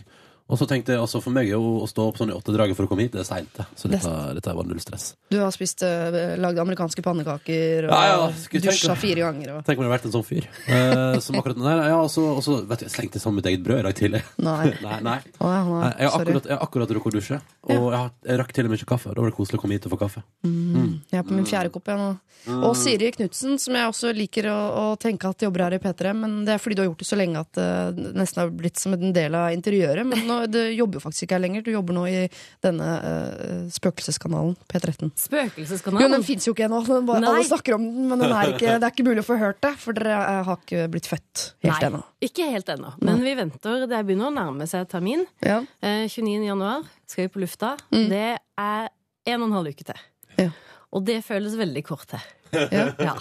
Og 0.51 0.59
så 0.59 0.67
tenkte 0.71 0.95
jeg, 0.95 1.01
altså 1.03 1.21
For 1.23 1.35
meg 1.35 1.53
å, 1.55 1.61
å 1.85 1.89
stå 1.91 2.09
opp 2.11 2.19
sånn 2.19 2.33
i 2.33 2.37
åttedraget 2.37 2.79
for 2.79 2.89
å 2.89 2.91
komme 2.91 3.07
hit, 3.07 3.15
det 3.15 3.23
er 3.23 3.29
seint. 3.29 3.61
Så 3.79 3.91
dette, 3.91 4.11
dette 4.37 4.55
var 4.57 4.67
null 4.67 4.81
stress. 4.83 5.13
Du 5.31 5.39
har 5.41 5.53
spist, 5.55 5.85
uh, 5.87 6.35
lagd 6.41 6.61
amerikanske 6.63 7.05
pannekaker 7.07 7.89
og 7.89 7.95
Ja, 7.95 8.01
ja, 8.11 8.61
dusja 8.67 8.97
fire 8.99 9.29
ganger. 9.29 9.53
Og... 9.57 9.63
Tenk 9.69 9.79
om 9.79 9.87
jeg 9.87 9.91
hadde 9.91 9.97
vært 9.97 10.09
en 10.11 10.17
sånn 10.17 10.27
fyr. 10.27 10.49
Uh, 10.67 11.21
som 11.23 11.39
akkurat 11.41 11.61
Nei, 11.61 11.77
ja, 11.93 11.99
og 12.01 12.11
så 12.13 12.27
og 12.31 12.43
så, 12.45 12.61
vet 12.67 12.83
du, 12.83 12.87
jeg 12.89 12.95
slengte 12.95 13.21
sammen 13.23 13.41
mitt 13.41 13.51
eget 13.51 13.63
brød 13.67 13.83
i 13.83 13.87
dag 13.87 13.97
tidlig. 13.99 14.23
Nei. 14.43 14.73
nei, 14.87 14.99
nei. 15.07 15.19
Oh, 15.39 15.51
ja, 15.53 15.61
nei, 15.67 15.81
Nei, 15.81 15.93
Jeg 16.01 16.11
har 16.11 16.25
akkurat, 16.25 16.49
jeg 16.49 16.57
har 16.57 16.65
akkurat 16.67 16.97
rukket 16.97 17.13
å 17.13 17.21
dusje, 17.21 17.39
og 17.69 17.77
jeg, 17.77 17.99
har, 17.99 18.11
jeg 18.31 18.41
rakk 18.41 18.57
til 18.57 18.67
og 18.67 18.73
med 18.73 18.81
ikke 18.81 18.91
kaffe. 18.95 19.15
Da 19.15 19.23
var 19.23 19.31
det 19.31 19.37
koselig 19.37 19.61
å 19.61 19.63
komme 19.63 19.79
hit 19.79 19.87
og 19.89 19.95
få 19.95 20.01
kaffe. 20.01 20.25
Jeg 20.45 21.21
er 21.21 21.27
på 21.27 21.37
min 21.37 21.49
fjerde 21.49 21.73
kopp 21.75 21.91
nå. 22.01 22.11
Og 22.49 22.73
Siri 22.79 23.11
Knutsen, 23.13 23.59
som 23.61 23.77
jeg 23.77 23.91
også 23.91 24.13
liker 24.17 24.49
å, 24.49 24.57
å 24.81 24.85
tenke 25.01 25.29
at 25.29 25.45
jobber 25.45 25.67
her 25.67 25.77
i 25.77 25.81
P3. 25.83 26.13
Men 26.17 26.39
det 26.47 26.55
er 26.55 26.63
fordi 26.63 26.79
du 26.79 26.83
har 26.83 26.89
gjort 26.89 27.03
det 27.03 27.09
så 27.11 27.19
lenge 27.21 27.43
at 27.43 27.59
det 27.59 28.13
nesten 28.17 28.43
har 28.43 28.55
blitt 28.63 28.81
som 28.81 28.97
en 28.97 29.13
del 29.17 29.37
av 29.37 29.51
interiøret. 29.53 30.09
Men 30.09 30.25
nå, 30.29 30.40
det 30.49 30.63
jobber 30.77 30.99
jo 30.99 31.03
faktisk 31.05 31.27
ikke 31.27 31.37
her 31.37 31.43
lenger. 31.45 31.65
Du 31.67 31.71
jobber 31.73 31.97
nå 31.97 32.05
i 32.09 32.21
denne 32.65 32.89
uh, 33.03 33.65
spøkelseskanalen 33.75 34.55
P13. 34.71 35.09
Jo, 35.09 35.11
Spøkelseskanalen. 35.25 36.17
den 36.17 36.27
fins 36.27 36.49
jo 36.49 36.55
ikke 36.57 36.69
ennå. 36.69 36.81
Alle 37.19 37.43
snakker 37.49 37.77
om 37.77 37.85
den, 37.85 38.09
men 38.13 38.23
den 38.23 38.33
er 38.37 38.55
ikke, 38.55 38.79
det 38.79 38.89
er 38.89 38.95
ikke 38.95 39.09
mulig 39.11 39.25
å 39.25 39.29
få 39.29 39.39
hørt 39.41 39.61
det. 39.65 39.75
For 39.83 39.97
dere 39.97 40.17
eh, 40.19 40.41
har 40.49 40.63
ikke 40.63 40.87
blitt 40.93 41.11
født 41.11 41.45
helt 41.67 41.89
ennå. 41.91 42.03
ikke 42.31 42.49
helt 42.53 42.73
ennå. 42.77 42.95
Men 43.05 43.23
vi 43.25 43.35
venter. 43.39 43.87
Det 43.91 44.01
begynner 44.07 44.31
å 44.31 44.35
nærme 44.35 44.69
seg 44.71 44.89
termin. 44.91 45.27
Ja. 45.45 45.61
Uh, 45.85 46.07
29. 46.09 46.41
januar 46.49 46.89
skal 47.11 47.27
vi 47.27 47.35
på 47.35 47.45
lufta. 47.45 47.77
Det 47.91 48.27
er 48.41 48.91
en 49.29 49.43
og 49.43 49.49
en 49.51 49.57
halv 49.61 49.75
uke 49.75 49.87
til. 49.87 50.05
Ja. 50.39 50.51
Og 50.91 51.05
det 51.07 51.21
føles 51.23 51.55
veldig 51.59 51.83
kort 51.87 52.09
til. 52.11 52.23
Ja. 52.51 52.89
Ja. 52.99 53.13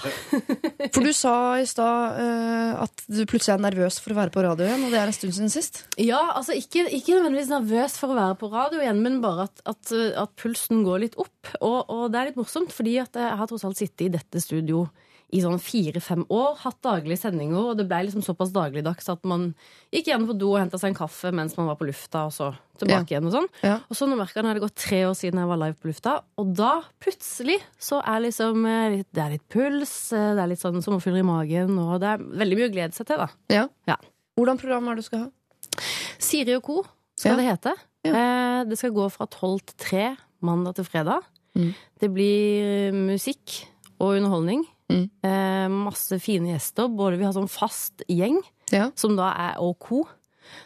For 0.93 1.05
du 1.05 1.11
sa 1.13 1.33
i 1.61 1.65
stad 1.69 2.15
uh, 2.17 2.81
at 2.81 3.03
du 3.05 3.21
plutselig 3.29 3.53
er 3.55 3.61
nervøs 3.61 3.99
for 4.01 4.15
å 4.15 4.17
være 4.17 4.33
på 4.33 4.41
radio 4.41 4.65
igjen, 4.65 4.87
og 4.87 4.93
det 4.93 4.97
er 4.97 5.11
en 5.11 5.15
stund 5.15 5.35
siden 5.37 5.51
sist. 5.53 5.83
Ja, 6.01 6.21
altså 6.33 6.55
ikke, 6.57 6.87
ikke 6.97 7.13
nødvendigvis 7.13 7.51
nervøs 7.51 7.99
for 8.01 8.13
å 8.13 8.17
være 8.17 8.39
på 8.41 8.49
radio 8.53 8.81
igjen, 8.81 9.03
men 9.05 9.19
bare 9.21 9.45
at, 9.45 9.61
at, 9.69 9.93
uh, 9.93 10.07
at 10.23 10.33
pulsen 10.39 10.81
går 10.87 11.03
litt 11.05 11.19
opp. 11.21 11.53
Og, 11.59 11.77
og 11.85 12.07
det 12.09 12.21
er 12.21 12.31
litt 12.31 12.41
morsomt, 12.41 12.73
fordi 12.73 12.97
at 13.03 13.21
jeg 13.21 13.37
har 13.41 13.51
tross 13.51 13.67
alt 13.69 13.79
sittet 13.79 14.07
i 14.07 14.11
dette 14.17 14.41
studio 14.43 14.87
i 15.31 15.41
sånn 15.43 15.59
fire-fem 15.61 16.23
år, 16.33 16.55
hatt 16.63 16.79
daglige 16.81 17.19
sendinger, 17.21 17.69
og 17.71 17.77
det 17.77 17.85
ble 17.89 17.99
liksom 18.07 18.23
såpass 18.25 18.49
dagligdags 18.55 19.09
at 19.13 19.23
man 19.29 19.51
gikk 19.93 20.07
igjen 20.09 20.25
på 20.25 20.33
do 20.41 20.47
og 20.55 20.59
henta 20.61 20.79
seg 20.81 20.89
en 20.89 20.97
kaffe 20.97 21.29
mens 21.35 21.53
man 21.57 21.67
var 21.69 21.77
på 21.77 21.85
lufta, 21.85 22.23
og 22.25 22.33
så 22.33 22.47
tilbake 22.81 23.13
igjen 23.13 23.27
og 23.29 23.35
sånn. 23.35 23.49
Ja. 23.61 23.75
Og 23.91 23.97
så 23.99 24.07
nå 24.09 24.17
merka 24.17 24.39
jeg 24.39 24.47
at 24.49 24.57
det 24.57 24.63
gått 24.63 24.79
tre 24.81 25.01
år 25.05 25.13
siden 25.19 25.41
jeg 25.43 25.49
var 25.51 25.59
live 25.61 25.77
på 25.77 25.91
lufta, 25.91 26.15
og 26.41 26.53
da 26.57 26.71
plutselig 27.03 27.59
så 27.77 27.99
er 28.01 28.23
liksom 28.25 28.65
eh, 28.65 29.03
Det 29.05 29.21
er 29.21 29.35
litt 29.35 29.45
puls, 29.53 29.93
eh, 30.17 30.31
det 30.37 30.41
er 30.45 30.51
litt 30.53 30.63
sånn 30.63 30.81
sommerfugler 30.81 31.21
i 31.21 31.27
magen, 31.29 31.75
og 31.77 31.99
det 32.01 32.13
er 32.15 32.23
veldig 32.45 32.57
mye 32.57 32.69
å 32.71 32.73
glede 32.73 32.97
seg 32.97 33.09
til, 33.11 33.21
da. 33.21 33.29
Ja. 33.53 33.67
Ja. 33.89 33.99
Hvordan 34.39 34.57
program 34.61 34.87
er 34.89 34.97
det 34.97 35.03
du 35.03 35.09
skal 35.11 35.27
ha? 35.27 35.83
Siri 36.17 36.55
og 36.57 36.63
co. 36.65 36.81
skal 37.19 37.35
Ja. 37.35 37.37
det 37.37 37.45
hete. 37.51 37.75
Ja. 38.07 38.13
Eh, 38.15 38.63
det 38.65 38.77
skal 38.79 38.91
gå 38.95 39.05
fra 39.11 39.27
tolv 39.27 39.61
til 39.67 39.75
tre 39.77 40.05
mandag 40.41 40.75
til 40.79 40.85
fredag. 40.87 41.21
Mm. 41.53 41.73
Det 41.99 42.09
blir 42.13 42.91
musikk 42.95 43.65
og 43.99 44.15
underholdning. 44.15 44.63
Mm. 44.89 45.09
Eh, 45.23 45.67
masse 45.69 46.19
fine 46.19 46.53
gjester. 46.55 46.87
Både 46.89 47.17
vi 47.17 47.23
har 47.27 47.33
sånn 47.33 47.49
fast 47.49 48.03
gjeng, 48.09 48.41
Ja. 48.71 48.91
som 48.95 49.15
da 49.15 49.31
er 49.37 49.59
og 49.61 49.77
co. 49.79 50.03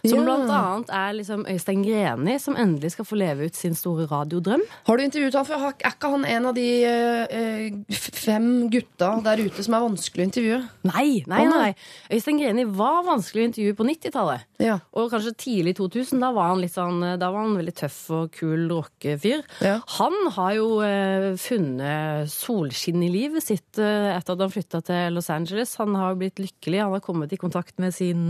Som 0.06 0.20
Ja. 0.20 0.24
blant 0.26 0.50
annet 0.52 0.90
er 0.90 1.14
liksom 1.14 1.46
Øystein 1.48 1.84
Greni, 1.86 2.38
som 2.40 2.56
endelig 2.60 2.92
skal 2.92 3.06
få 3.06 3.16
leve 3.20 3.46
ut 3.46 3.56
sin 3.56 3.76
store 3.76 4.06
radiodrøm. 4.12 4.62
Har 4.88 4.98
du 4.98 5.04
intervjuet 5.04 5.34
han? 5.34 5.46
For 5.46 5.54
er 5.56 5.92
ikke 5.92 6.10
han 6.12 6.26
en 6.26 6.46
av 6.46 6.54
de 6.56 6.68
øh, 6.84 7.96
fem 7.96 8.70
gutta 8.74 9.12
der 9.24 9.44
ute 9.46 9.64
som 9.64 9.74
er 9.78 9.86
vanskelig 9.86 10.24
å 10.26 10.30
intervjue? 10.30 10.60
Nei, 10.90 11.24
nei, 11.28 11.44
nei. 11.50 11.70
Øystein 12.12 12.40
Greni 12.42 12.66
var 12.66 13.04
vanskelig 13.08 13.44
å 13.46 13.50
intervjue 13.52 13.78
på 13.80 13.88
90-tallet. 13.88 14.46
Ja. 14.64 14.80
Og 14.96 15.10
kanskje 15.12 15.34
tidlig 15.38 15.76
2000, 15.80 16.20
da 16.24 16.32
var 16.36 16.54
han 16.54 16.62
litt 16.64 16.74
sånn 16.76 17.02
Da 17.20 17.30
var 17.34 17.44
han 17.44 17.58
veldig 17.58 17.74
tøff 17.76 17.98
og 18.16 18.32
kul 18.36 18.68
rockefyr. 18.72 19.44
Ja. 19.64 19.80
Han 20.00 20.14
har 20.38 20.54
jo 20.58 20.68
øh, 20.84 21.30
funnet 21.42 22.32
solskinn 22.32 23.04
i 23.04 23.12
livet 23.12 23.44
sitt 23.44 23.80
øh, 23.82 24.12
etter 24.16 24.36
at 24.38 24.44
han 24.46 24.54
flytta 24.54 24.82
til 24.88 25.14
Los 25.18 25.30
Angeles. 25.34 25.76
Han 25.82 25.96
har 26.00 26.16
blitt 26.20 26.40
lykkelig. 26.42 26.82
Han 26.84 26.96
har 26.96 27.04
kommet 27.04 27.34
i 27.34 27.40
kontakt 27.42 27.80
med 27.84 27.94
sin 27.96 28.30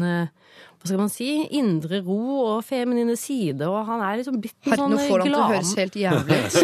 hva 0.84 0.90
skal 0.90 1.00
man 1.00 1.12
si, 1.14 1.30
indre 1.56 2.02
ro 2.04 2.18
og 2.44 2.64
feminine 2.68 3.14
side, 3.16 3.64
og 3.64 3.86
han 3.88 4.02
er 4.04 4.18
liksom 4.20 4.36
blitt 4.44 4.68
en 4.68 4.74
sånn 4.76 4.92
glad 4.92 5.00
Nå 5.00 5.04
får 5.08 5.22
han 5.22 5.30
til 5.30 5.36
å 5.38 5.44
høres 5.48 5.70
helt 5.80 5.94
jævlig 5.96 6.40
ut. 6.44 6.56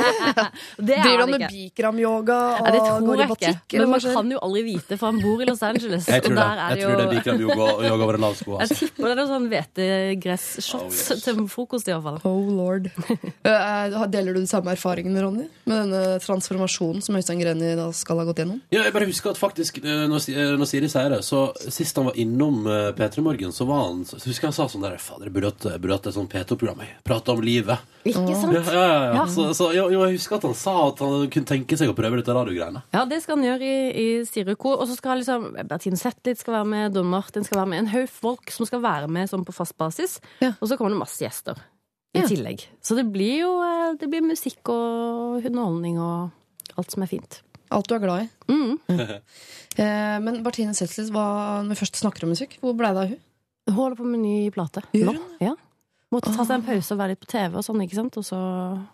Driver 0.90 1.22
han 1.24 1.32
med 1.32 1.44
bikramyoga 1.50 2.36
og 2.60 2.68
ja, 2.78 2.92
går 3.02 3.22
i 3.24 3.26
batikk? 3.32 3.74
Men 3.74 3.90
man 3.90 4.04
kan 4.04 4.30
jo 4.30 4.38
aldri 4.46 4.62
vite, 4.68 4.98
for 5.00 5.10
han 5.10 5.18
bor 5.18 5.42
i 5.42 5.48
Los 5.48 5.64
Angeles. 5.66 6.06
Jeg 6.06 6.22
tror 6.28 6.38
det. 6.38 6.44
Jeg 6.60 6.84
tror 6.84 6.94
det 6.94 7.06
er 7.08 7.10
bikramyoga 7.16 7.66
over 7.96 8.20
en 8.20 8.26
lav 8.28 8.36
sko. 8.38 8.54
Jeg 8.54 8.68
altså. 8.68 8.78
tipper 8.84 9.08
det 9.08 9.10
er 9.10 9.18
noen 9.18 9.32
sånn 9.32 9.50
hvetegresshots 9.50 10.78
oh, 10.78 11.16
yes. 11.16 11.26
til 11.26 11.42
frokost, 11.56 11.90
iallfall. 11.90 12.22
Oh 12.30 12.54
lord. 12.54 12.90
Eh, 13.44 13.50
eh, 13.52 13.94
deler 14.08 14.32
du 14.32 14.40
de 14.40 14.48
samme 14.48 14.72
erfaringene, 14.72 15.20
Ronny, 15.20 15.44
med 15.68 15.76
denne 15.82 16.14
transformasjonen 16.22 17.02
som 17.04 17.16
Øystein 17.18 17.42
Greni 17.42 17.74
da 17.76 17.90
skal 17.96 18.22
ha 18.22 18.24
gått 18.28 18.40
gjennom? 18.40 18.62
Ja, 18.72 18.86
jeg 18.86 18.94
bare 18.94 19.08
husker 19.08 19.34
at 19.34 19.40
faktisk, 19.40 19.82
eh, 19.82 20.06
når 20.08 20.64
Siri 20.70 20.88
sier 20.88 21.12
det, 21.12 21.20
så 21.26 21.42
sist 21.60 21.98
han 22.00 22.08
var 22.08 22.16
innom 22.20 22.62
P3 22.96 23.23
morgen, 23.24 23.52
så 23.56 23.64
var 23.68 23.80
han 23.88 24.04
så 24.06 24.18
Husker 24.22 24.48
jeg 24.50 24.54
sa 24.56 24.66
sånn 24.70 24.84
der 24.84 24.94
Fader, 25.02 25.26
jeg 25.30 25.34
burde 25.34 25.50
hatt- 25.96 26.06
et 26.06 26.14
sånt 26.14 26.30
P2-program. 26.32 26.82
Prate 27.04 27.32
om 27.34 27.40
livet. 27.44 27.78
Ikke 28.04 28.22
Ja, 28.30 28.36
sant? 28.40 28.54
ja, 28.54 28.62
ja. 28.72 29.14
ja. 29.18 29.24
Så, 29.32 29.48
så, 29.56 29.70
jo, 29.74 29.88
jo, 29.92 30.02
jeg 30.06 30.18
husker 30.18 30.36
at 30.38 30.46
han 30.48 30.54
sa 30.54 30.74
at 30.88 30.98
han 31.04 31.28
kunne 31.32 31.48
tenke 31.48 31.76
seg 31.80 31.88
å 31.90 31.96
prøve 31.96 32.20
dette 32.20 32.34
radiogreiene. 32.36 32.82
Ja, 32.94 33.04
det 33.08 33.22
skal 33.24 33.38
han 33.40 33.46
gjøre 33.48 33.68
i, 33.68 33.76
i 34.04 34.08
Sireko. 34.28 34.74
Og 34.78 34.86
så 34.90 34.96
skal 34.98 35.22
liksom 35.22 35.50
Bertine 35.68 35.96
Zetlitz 36.00 36.44
skal 36.44 36.58
være 36.60 36.70
med, 36.74 36.92
Don 36.98 37.06
Martin 37.12 37.44
skal 37.46 37.62
være 37.62 37.72
med. 37.74 37.78
En 37.86 37.92
haug 37.94 38.08
folk 38.12 38.50
som 38.54 38.66
skal 38.68 38.82
være 38.84 39.08
med 39.08 39.30
sånn 39.32 39.44
på 39.48 39.54
fast 39.56 39.76
basis. 39.80 40.18
Ja. 40.44 40.52
Og 40.60 40.68
så 40.68 40.76
kommer 40.80 40.92
det 40.94 41.00
masse 41.04 41.24
gjester 41.24 41.60
i 42.14 42.22
tillegg. 42.28 42.66
Så 42.84 42.94
det 42.98 43.06
blir 43.10 43.40
jo 43.46 43.54
eh, 43.64 43.96
det 43.98 44.06
blir 44.12 44.22
musikk 44.22 44.68
og 44.70 45.42
underholdning 45.48 45.96
og 46.02 46.30
alt 46.78 46.90
som 46.94 47.02
er 47.06 47.10
fint. 47.10 47.40
Alt 47.72 47.88
du 47.88 47.94
er 47.96 48.02
glad 48.04 48.26
i. 48.26 48.30
Mm. 48.52 48.78
Eh, 49.74 50.20
men 50.22 50.36
Bertine 50.44 50.70
Seltlis, 50.70 51.08
når 51.10 51.66
vi 51.72 51.74
først 51.80 51.96
snakker 51.98 52.22
om 52.22 52.30
musikk, 52.30 52.52
hvor 52.62 52.76
ble 52.78 52.92
det 52.94 53.00
av 53.00 53.08
hun? 53.10 53.22
Hun 53.66 53.74
holder 53.74 53.98
på 53.98 54.04
med 54.06 54.20
ny 54.22 54.34
plate. 54.54 54.84
Gjør 54.94 55.16
hun 55.16 55.32
Ja. 55.42 55.56
Måtte 56.14 56.30
ta 56.30 56.44
seg 56.46 56.60
en 56.60 56.66
pause 56.68 56.94
og 56.94 57.00
være 57.00 57.14
litt 57.16 57.22
på 57.24 57.30
TV, 57.32 57.56
og 57.58 57.64
sånn, 57.66 57.80
ikke 57.82 57.98
sant? 57.98 58.18
Og 58.20 58.26
så 58.28 58.38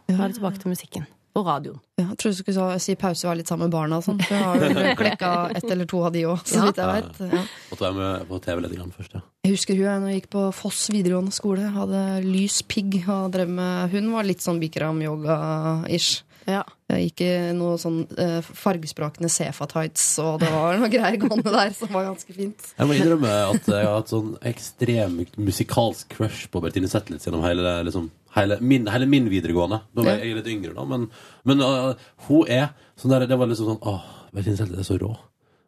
være 0.08 0.36
tilbake 0.38 0.62
til 0.62 0.72
musikken. 0.72 1.04
Og 1.36 1.44
radioen. 1.46 1.78
Ja, 2.00 2.06
jeg 2.08 2.16
trodde 2.18 2.34
du 2.34 2.38
skulle 2.40 2.78
si 2.82 2.94
pause 2.98 3.26
og 3.26 3.30
være 3.30 3.38
litt 3.42 3.50
sammen 3.52 3.68
med 3.68 3.74
barna 3.74 3.98
og 4.00 4.06
sånn. 4.06 4.22
For 4.24 4.34
jeg 4.34 4.46
har 4.46 4.64
vel 4.80 4.96
klekka 4.98 5.32
ett 5.60 5.68
eller 5.68 5.90
to 5.90 6.00
av 6.08 6.14
de 6.16 6.24
òg, 6.26 6.40
så 6.48 6.64
vidt 6.64 6.80
jeg. 6.80 7.04
Ja. 7.20 7.42
Måtte 7.70 7.84
være 7.84 7.98
med 8.00 8.24
på 8.32 8.40
TV 8.46 8.64
litt 8.64 8.96
først, 8.96 9.18
ja. 9.18 9.22
Jeg 9.44 9.54
husker 9.54 9.76
hun 9.76 9.84
jeg, 9.84 10.00
når 10.00 10.10
jeg 10.14 10.22
gikk 10.22 10.32
på 10.32 10.46
Foss 10.56 10.80
videregående 10.90 11.36
skole, 11.36 11.68
hadde 11.76 12.02
lys 12.24 12.62
pigg 12.66 12.98
og 13.04 13.30
drev 13.36 13.52
med 13.52 13.94
Hun 13.94 14.10
var 14.16 14.26
litt 14.26 14.42
sånn 14.42 14.58
Bikram-yoga-ish. 14.64 16.24
Ja. 16.50 16.62
Jeg 16.90 17.10
gikk 17.10 17.22
i 17.22 17.30
noe 17.54 17.76
sånn 17.78 18.00
eh, 18.18 18.40
fargesprakende 18.42 19.30
Sefa-tights, 19.30 20.06
og 20.24 20.40
det 20.42 20.50
var 20.50 20.78
noe 20.80 20.90
greier 20.92 21.18
gående 21.22 21.52
der 21.54 21.74
som 21.76 21.92
var 21.94 22.08
ganske 22.08 22.34
fint. 22.34 22.72
Jeg 22.76 22.90
må 22.90 22.96
innrømme 22.96 23.30
at 23.52 23.68
jeg 23.70 23.86
har 23.86 23.98
hatt 24.00 24.10
sånn 24.10 24.32
ekstrem 24.50 25.20
musikalsk 25.38 26.16
crush 26.16 26.50
på 26.50 26.62
Bertine 26.64 26.90
Zetlitz 26.90 27.28
gjennom 27.28 27.44
hele, 27.46 27.76
liksom, 27.86 28.10
hele, 28.36 28.58
min, 28.60 28.90
hele 28.90 29.08
min 29.10 29.30
videregående. 29.30 29.82
Da 29.94 30.06
var 30.06 30.18
jeg, 30.18 30.34
litt 30.40 30.50
yngre, 30.50 30.74
da, 30.76 30.86
men, 30.90 31.06
men 31.48 31.62
uh, 31.62 31.92
hun 32.26 32.50
er 32.50 32.72
sånn 33.00 33.14
der, 33.14 33.28
Det 33.30 33.38
var 33.40 33.48
liksom 33.48 33.70
sånn 33.70 33.82
Åh, 33.86 34.10
Bertine 34.34 34.58
Zetlitz 34.58 34.82
er 34.82 34.90
så 34.90 34.98
rå. 35.00 35.14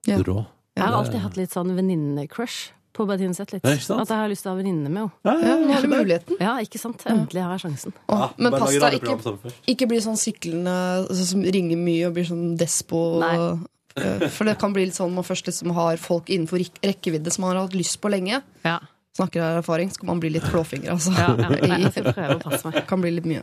Ja. 0.08 0.18
Så 0.18 0.26
rå. 0.26 0.42
Jeg 0.74 0.88
har 0.88 0.98
alltid 0.98 1.20
hatt 1.20 1.36
litt 1.38 1.52
sånn 1.54 1.74
venninne-crush 1.76 2.72
på 2.92 3.06
Zetlitz. 3.08 3.88
Ja. 3.88 3.96
At 4.02 4.08
jeg 4.12 4.18
har 4.18 4.28
lyst 4.28 4.44
til 4.44 4.50
å 4.50 4.54
ha 4.54 4.58
venninne 4.60 4.90
med 4.92 5.10
henne. 5.24 5.34
Ja, 5.48 5.56
nå 5.58 5.72
har 5.72 5.82
du 5.82 5.88
muligheten. 5.88 6.36
Ja, 6.40 6.54
ikke 6.60 6.78
sant? 6.78 7.02
Endelig 7.08 7.42
har 7.42 7.56
jeg 7.56 7.64
sjansen. 7.66 7.92
Å, 8.08 8.18
Ja, 8.18 8.30
men 8.38 8.52
pass 8.52 8.76
deg, 8.78 8.98
ikke, 9.00 9.52
ikke 9.74 9.88
bli 9.90 10.00
sånn 10.04 10.18
syklende 10.20 10.74
sånn 11.08 11.28
som 11.34 11.42
ringer 11.42 11.76
mye 11.80 12.06
og 12.08 12.16
blir 12.18 12.28
sånn 12.28 12.56
despo. 12.60 13.02
Nei. 13.22 13.36
Eh, 13.96 14.26
For 14.32 14.48
det 14.48 14.56
kan 14.60 14.72
bli 14.72 14.86
litt 14.88 14.96
sånn 14.96 15.12
man 15.12 15.24
først 15.24 15.46
liksom 15.50 15.72
har 15.76 15.96
folk 16.00 16.30
innenfor 16.32 16.62
rekkevidde 16.84 17.32
som 17.32 17.44
man 17.44 17.56
har 17.56 17.66
hatt 17.66 17.76
lyst 17.76 18.00
på 18.00 18.08
lenge. 18.12 18.42
Ja. 18.64 18.78
Snakker 19.16 19.42
av 19.44 19.58
erfaring, 19.60 19.90
så 19.92 20.00
kan 20.00 20.06
man 20.14 20.20
bli 20.20 20.30
litt 20.32 20.44
klåfingre, 20.48 20.94
Altså. 20.94 21.12
Ja, 21.12 21.34
ja. 21.36 21.76
Jeg 21.76 21.90
skal 21.92 22.12
prøve 22.14 22.36
å 22.38 22.42
passe 22.46 22.70
meg. 22.70 22.86
kan 22.88 23.02
bli 23.04 23.10
litt 23.18 23.26
mye. 23.28 23.42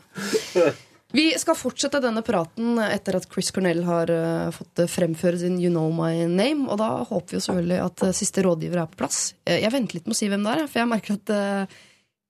Vi 1.11 1.31
skal 1.41 1.57
fortsette 1.57 2.01
denne 2.03 2.21
praten 2.21 2.77
etter 2.83 3.15
at 3.17 3.25
Chris 3.33 3.49
Cornell 3.53 3.81
har 3.87 4.11
eh, 4.13 4.49
fått 4.53 4.81
eh, 4.83 4.89
fremføre 4.89 5.39
sin 5.41 5.55
You 5.57 5.71
Know 5.73 5.89
My 5.93 6.27
Name. 6.29 6.67
Og 6.69 6.77
da 6.77 6.89
håper 7.01 7.33
vi 7.33 7.39
jo 7.39 7.45
selvfølgelig 7.47 7.79
at 7.81 8.03
eh, 8.05 8.17
siste 8.17 8.43
rådgiver 8.45 8.83
er 8.83 8.89
på 8.91 8.99
plass. 9.01 9.21
Jeg 9.49 9.71
venter 9.73 9.97
litt 9.97 10.09
med 10.09 10.13
å 10.13 10.19
si 10.19 10.29
hvem 10.29 10.43
det 10.45 10.53
er, 10.53 10.67
for 10.69 10.81
jeg 10.83 10.91
merker 10.91 11.17
at 11.17 11.31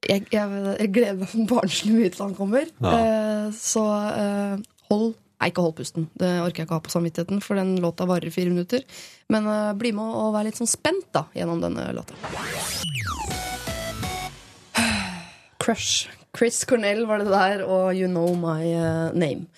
jeg, 0.08 0.28
jeg, 0.32 0.62
jeg 0.80 0.92
gleder 0.96 1.20
meg 1.20 1.50
barnslig 1.52 1.96
mye 1.98 2.14
til 2.14 2.24
han 2.24 2.38
kommer. 2.38 2.70
Ja. 2.80 3.50
Så 3.56 3.84
hold 4.92 5.12
Nei, 5.40 5.54
ikke 5.54 5.64
hold 5.64 5.78
pusten. 5.78 6.10
Det 6.20 6.28
orker 6.44 6.60
jeg 6.60 6.68
ikke 6.68 6.76
ha 6.76 6.84
på 6.84 6.92
samvittigheten, 6.92 7.38
for 7.40 7.56
den 7.56 7.78
låta 7.80 8.04
varer 8.04 8.28
fire 8.28 8.52
minutter. 8.52 8.84
Men 9.32 9.48
bli 9.80 9.94
med 9.96 10.18
og 10.20 10.34
vær 10.36 10.44
litt 10.44 10.60
sånn 10.60 10.68
spent 10.68 11.08
da, 11.16 11.30
gjennom 11.32 11.64
denne 11.64 11.86
låta. 11.96 12.20
Crush. 15.64 16.19
Chris 16.39 16.62
Cornell 16.65 17.01
var 17.10 17.19
det 17.19 17.27
der, 17.34 17.65
og 17.67 17.89
You 17.98 18.08
Know 18.08 18.31
My 18.39 18.62
eh, 18.72 19.10
Name. 19.19 19.50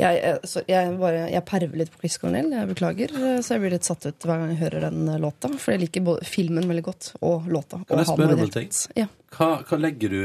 Jeg, 0.00 0.16
eh, 0.24 0.54
jeg, 0.68 0.92
bare, 1.00 1.22
jeg 1.32 1.44
perver 1.48 1.80
litt 1.80 1.90
på 1.94 2.00
Chris 2.02 2.18
Cornell, 2.20 2.50
jeg 2.52 2.68
beklager. 2.70 3.14
eh, 3.16 3.38
Så 3.44 3.54
jeg 3.56 3.62
blir 3.64 3.72
litt 3.74 3.88
satt 3.88 4.04
ut 4.04 4.26
hver 4.28 4.42
gang 4.42 4.52
jeg 4.52 4.60
hører 4.60 4.84
den 4.90 5.08
låta. 5.22 5.48
For 5.56 5.72
jeg 5.74 5.86
liker 5.86 6.04
både 6.04 6.28
filmen 6.28 6.68
veldig 6.68 6.84
godt, 6.84 7.08
og 7.24 7.48
låta. 7.48 7.80
Kan 7.88 7.96
og 7.96 8.02
jeg 8.02 8.10
spørre 8.12 8.36
om 8.36 8.42
det 8.42 8.48
en 8.50 8.52
ting? 8.58 8.70
Ja. 9.00 9.06
Hva, 9.36 9.48
hva 9.64 9.80
legger 9.80 10.12
du, 10.12 10.20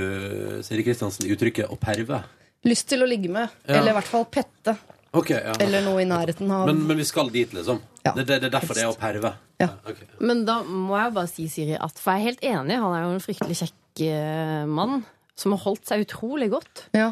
Siri 0.67 0.83
Kristiansen, 0.83 1.27
i 1.29 1.31
uttrykket 1.35 1.71
'å 1.71 1.79
perve'? 1.79 2.21
Lyst 2.65 2.87
til 2.89 3.03
å 3.05 3.07
ligge 3.07 3.29
med, 3.29 3.49
Ja. 3.67 3.79
eller 3.79 3.91
i 3.91 3.95
hvert 3.99 4.11
fall 4.11 4.25
pette. 4.25 4.75
Okay, 5.15 5.39
ja. 5.39 5.53
Eller 5.63 5.81
noe 5.85 6.01
i 6.01 6.05
nærheten 6.05 6.49
av 6.51 6.65
Men, 6.67 6.85
men 6.87 6.97
vi 6.97 7.05
skal 7.07 7.29
dit, 7.31 7.53
liksom? 7.53 7.79
Ja, 8.03 8.11
det, 8.11 8.25
det, 8.27 8.41
det 8.41 8.47
er 8.51 8.59
derfor 8.59 8.73
det 8.75 8.83
er 8.83 8.91
å 8.91 8.97
perve? 8.99 9.33
Ja. 9.61 9.69
Okay. 9.87 10.07
Men 10.19 10.43
da 10.43 10.61
må 10.63 10.97
jeg 10.99 11.13
bare 11.13 11.27
si, 11.31 11.47
Siri, 11.47 11.77
at 11.79 11.95
for 11.97 12.11
jeg 12.11 12.19
er 12.19 12.25
helt 12.25 12.43
enig, 12.43 12.79
han 12.83 12.95
er 12.97 13.03
jo 13.05 13.13
en 13.15 13.23
fryktelig 13.23 13.55
kjekk 13.63 14.67
mann. 14.67 15.05
Som 15.35 15.55
har 15.55 15.63
holdt 15.65 15.89
seg 15.89 16.05
utrolig 16.05 16.49
godt. 16.53 16.85
Ja. 16.95 17.09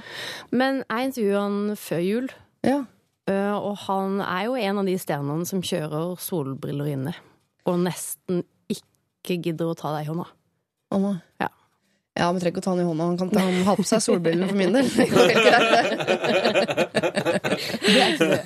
Men 0.56 0.84
jeg 0.88 1.10
intervjuet 1.10 1.42
han 1.42 1.80
før 1.80 2.04
jul, 2.04 2.30
ja. 2.64 2.78
eh, 3.28 3.56
og 3.56 3.76
han 3.88 4.22
er 4.24 4.46
jo 4.48 4.56
en 4.60 4.80
av 4.80 4.88
de 4.88 4.96
stjernene 5.02 5.48
som 5.50 5.64
kjører 5.66 6.16
solbriller 6.24 6.94
inne. 6.94 7.16
Og 7.68 7.82
nesten 7.84 8.46
ikke 8.72 9.42
gidder 9.44 9.72
å 9.72 9.76
ta 9.80 9.92
deg 9.98 10.08
i 10.08 10.12
hånda. 10.12 10.30
Oh. 10.94 11.12
Ja. 11.42 11.50
Ja, 12.14 12.28
men 12.30 12.38
trenger 12.38 12.54
ikke 12.54 12.62
å 12.62 12.66
ta 12.68 12.76
han 12.76 12.84
i 12.84 12.86
hånda. 12.86 13.06
Han 13.10 13.18
kan 13.18 13.26
ta, 13.34 13.42
han 13.42 13.66
ha 13.66 13.74
på 13.74 13.82
seg 13.90 13.98
solbrillene 14.06 14.46
for 14.52 14.58
min 14.60 14.70
del. 14.76 14.86
Det 14.94 15.08
går 15.10 15.34
helt 15.34 15.48
greit, 15.50 15.66
det. 18.22 18.38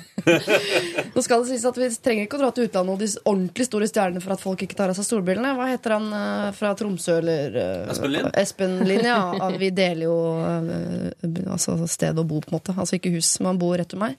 Nå 1.12 1.20
skal 1.24 1.42
det 1.42 1.48
sies 1.50 1.64
at 1.68 1.76
Vi 1.76 1.88
trenger 2.04 2.22
ikke 2.24 2.36
å 2.38 2.42
dra 2.42 2.50
til 2.56 2.64
utlandet 2.68 2.92
og 2.94 2.98
de 3.02 3.08
ordentlig 3.28 3.64
store 3.68 3.86
stjernene 3.90 4.22
for 4.24 4.32
at 4.34 4.40
folk 4.40 4.58
ikke 4.64 4.76
tar 4.78 4.88
av 4.92 4.96
seg 4.96 5.04
solbrillene. 5.04 5.56
Hva 5.58 5.66
heter 5.68 5.90
han 5.98 6.06
eh, 6.16 6.48
fra 6.56 6.72
Tromsø, 6.80 7.14
eller 7.20 7.52
eh, 7.60 7.92
Espen 7.92 8.10
Lind? 8.14 8.28
Espen 8.40 8.72
Lind, 8.88 9.04
ja. 9.04 9.20
Vi 9.60 9.68
deler 9.76 10.04
jo 10.08 10.16
eh, 10.48 11.12
altså 11.52 11.76
sted 11.92 12.16
å 12.16 12.24
bo, 12.24 12.40
på 12.40 12.48
en 12.54 12.58
måte. 12.62 12.72
Altså 12.72 12.96
ikke 12.96 13.12
hus, 13.18 13.36
men 13.42 13.52
han 13.52 13.60
bor 13.60 13.76
rett 13.76 13.92
ved 13.92 14.00
meg. 14.06 14.16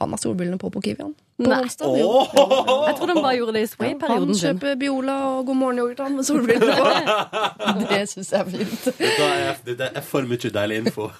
Han 0.00 0.08
har 0.16 0.20
solbrillene 0.24 0.56
på 0.62 0.72
på 0.72 0.80
Kiwi, 0.88 1.04
han. 1.04 1.12
På 1.36 1.44
Nei. 1.50 1.58
onsdag. 1.66 1.86
Oh! 2.00 2.86
Jeg 2.88 2.94
tror 2.96 3.10
de 3.10 3.14
bare 3.20 3.34
gjorde 3.36 3.52
det 3.52 3.60
i 3.60 3.66
Han 3.66 3.72
spray-perioden 3.74 4.34
sin. 4.34 4.54
kjøper 4.56 4.78
Biola 4.80 5.16
og 5.34 5.42
God 5.50 5.58
morgen-yoghurt 5.60 6.14
med 6.14 6.24
solbriller 6.24 6.78
på. 6.78 6.86
Det 7.90 7.98
syns 8.08 8.30
jeg 8.32 8.40
er 8.40 8.48
fint. 8.54 8.86
Dette 8.96 9.26
er, 9.28 9.58
dette 9.68 9.90
er 10.00 10.06
for 10.06 10.24
mye 10.30 10.52
deilig 10.56 10.78
info. 10.80 11.10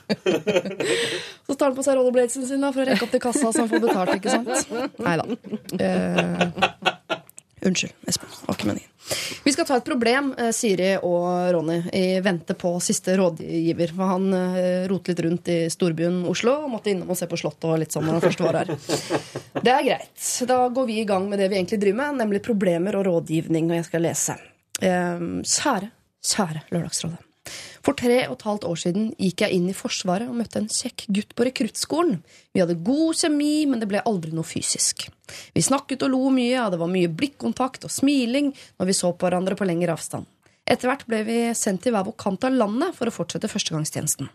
Så 1.47 1.55
tar 1.55 1.69
han 1.69 1.77
på 1.77 1.85
seg 1.85 1.99
rollerbladesen 1.99 2.49
sin 2.49 2.65
da, 2.65 2.73
for 2.73 2.81
å 2.81 2.89
rekke 2.89 3.05
opp 3.05 3.13
til 3.13 3.23
kassa 3.27 3.53
så 3.53 3.67
han 3.67 3.71
får 3.75 3.85
betalt. 3.85 4.15
ikke 4.17 4.33
sant? 4.39 4.97
Nei 5.05 5.17
da. 5.21 5.29
Eh, 5.85 6.96
unnskyld, 7.69 7.93
Espen. 8.09 8.31
Var 8.47 8.57
ikke 8.59 8.69
meningen. 8.71 8.93
Vi 9.45 9.53
skal 9.55 9.67
ta 9.69 9.77
et 9.79 9.87
problem, 9.87 10.33
eh, 10.39 10.51
Siri 10.55 10.89
og 10.97 11.27
Ronny, 11.55 11.77
i 11.95 12.21
vente 12.25 12.57
på 12.59 12.73
siste 12.83 13.15
rådgiver. 13.21 13.93
For 13.95 14.11
han 14.11 14.27
eh, 14.35 14.87
roter 14.91 15.15
litt 15.15 15.23
rundt 15.27 15.51
i 15.53 15.59
storbyen 15.71 16.25
Oslo 16.31 16.57
og 16.65 16.73
måtte 16.75 16.91
innom 16.91 17.13
og 17.15 17.19
se 17.19 17.29
på 17.31 17.39
Slottet 17.39 17.69
og 17.71 17.79
litt 17.83 17.95
sånn 17.95 18.09
når 18.09 18.19
han 18.19 18.25
først 18.27 18.43
var 18.47 18.61
her. 18.63 18.73
Det 19.63 19.73
er 19.75 19.87
greit. 19.87 20.27
Da 20.51 20.59
går 20.69 20.91
vi 20.91 21.01
i 21.03 21.07
gang 21.09 21.29
med 21.31 21.39
det 21.43 21.51
vi 21.53 21.61
egentlig 21.61 21.81
driver 21.85 22.03
med, 22.03 22.21
nemlig 22.25 22.43
problemer 22.47 22.99
og 22.99 23.07
rådgivning. 23.11 23.71
Og 23.71 23.81
jeg 23.81 23.89
skal 23.91 24.07
lese. 24.09 24.39
Eh, 24.83 25.23
Kjære, 25.47 25.93
kjære 26.35 26.67
Lørdagsrådet. 26.75 27.26
For 27.87 27.95
tre 27.95 28.25
og 28.27 28.33
et 28.35 28.45
halvt 28.49 28.65
år 28.67 28.79
siden 28.83 29.11
gikk 29.15 29.45
jeg 29.45 29.55
inn 29.55 29.69
i 29.71 29.77
Forsvaret 29.77 30.27
og 30.27 30.35
møtte 30.35 30.59
en 30.59 30.67
kjekk 30.67 31.05
gutt 31.15 31.35
på 31.39 31.45
rekruttskolen. 31.47 32.17
Vi 32.51 32.59
hadde 32.59 32.81
god 32.83 33.21
kjemi, 33.21 33.63
men 33.71 33.79
det 33.79 33.87
ble 33.93 34.01
aldri 34.03 34.33
noe 34.35 34.47
fysisk. 34.47 35.05
Vi 35.55 35.63
snakket 35.63 36.03
og 36.03 36.11
lo 36.11 36.25
mye, 36.35 36.65
og 36.65 36.73
det 36.75 36.81
var 36.81 36.91
mye 36.91 37.13
blikkontakt 37.15 37.87
og 37.87 37.93
smiling 37.95 38.51
når 38.51 38.89
vi 38.89 38.97
så 38.99 39.13
på 39.15 39.29
hverandre 39.29 39.55
på 39.59 39.69
lengre 39.71 39.95
avstand. 39.95 40.27
Etter 40.67 40.91
hvert 40.91 41.05
ble 41.07 41.21
vi 41.29 41.37
sendt 41.55 41.85
til 41.85 41.95
hver 41.95 42.09
vår 42.09 42.17
kant 42.19 42.43
av 42.49 42.57
landet 42.59 42.97
for 42.97 43.07
å 43.07 43.15
fortsette 43.15 43.47
førstegangstjenesten. 43.53 44.27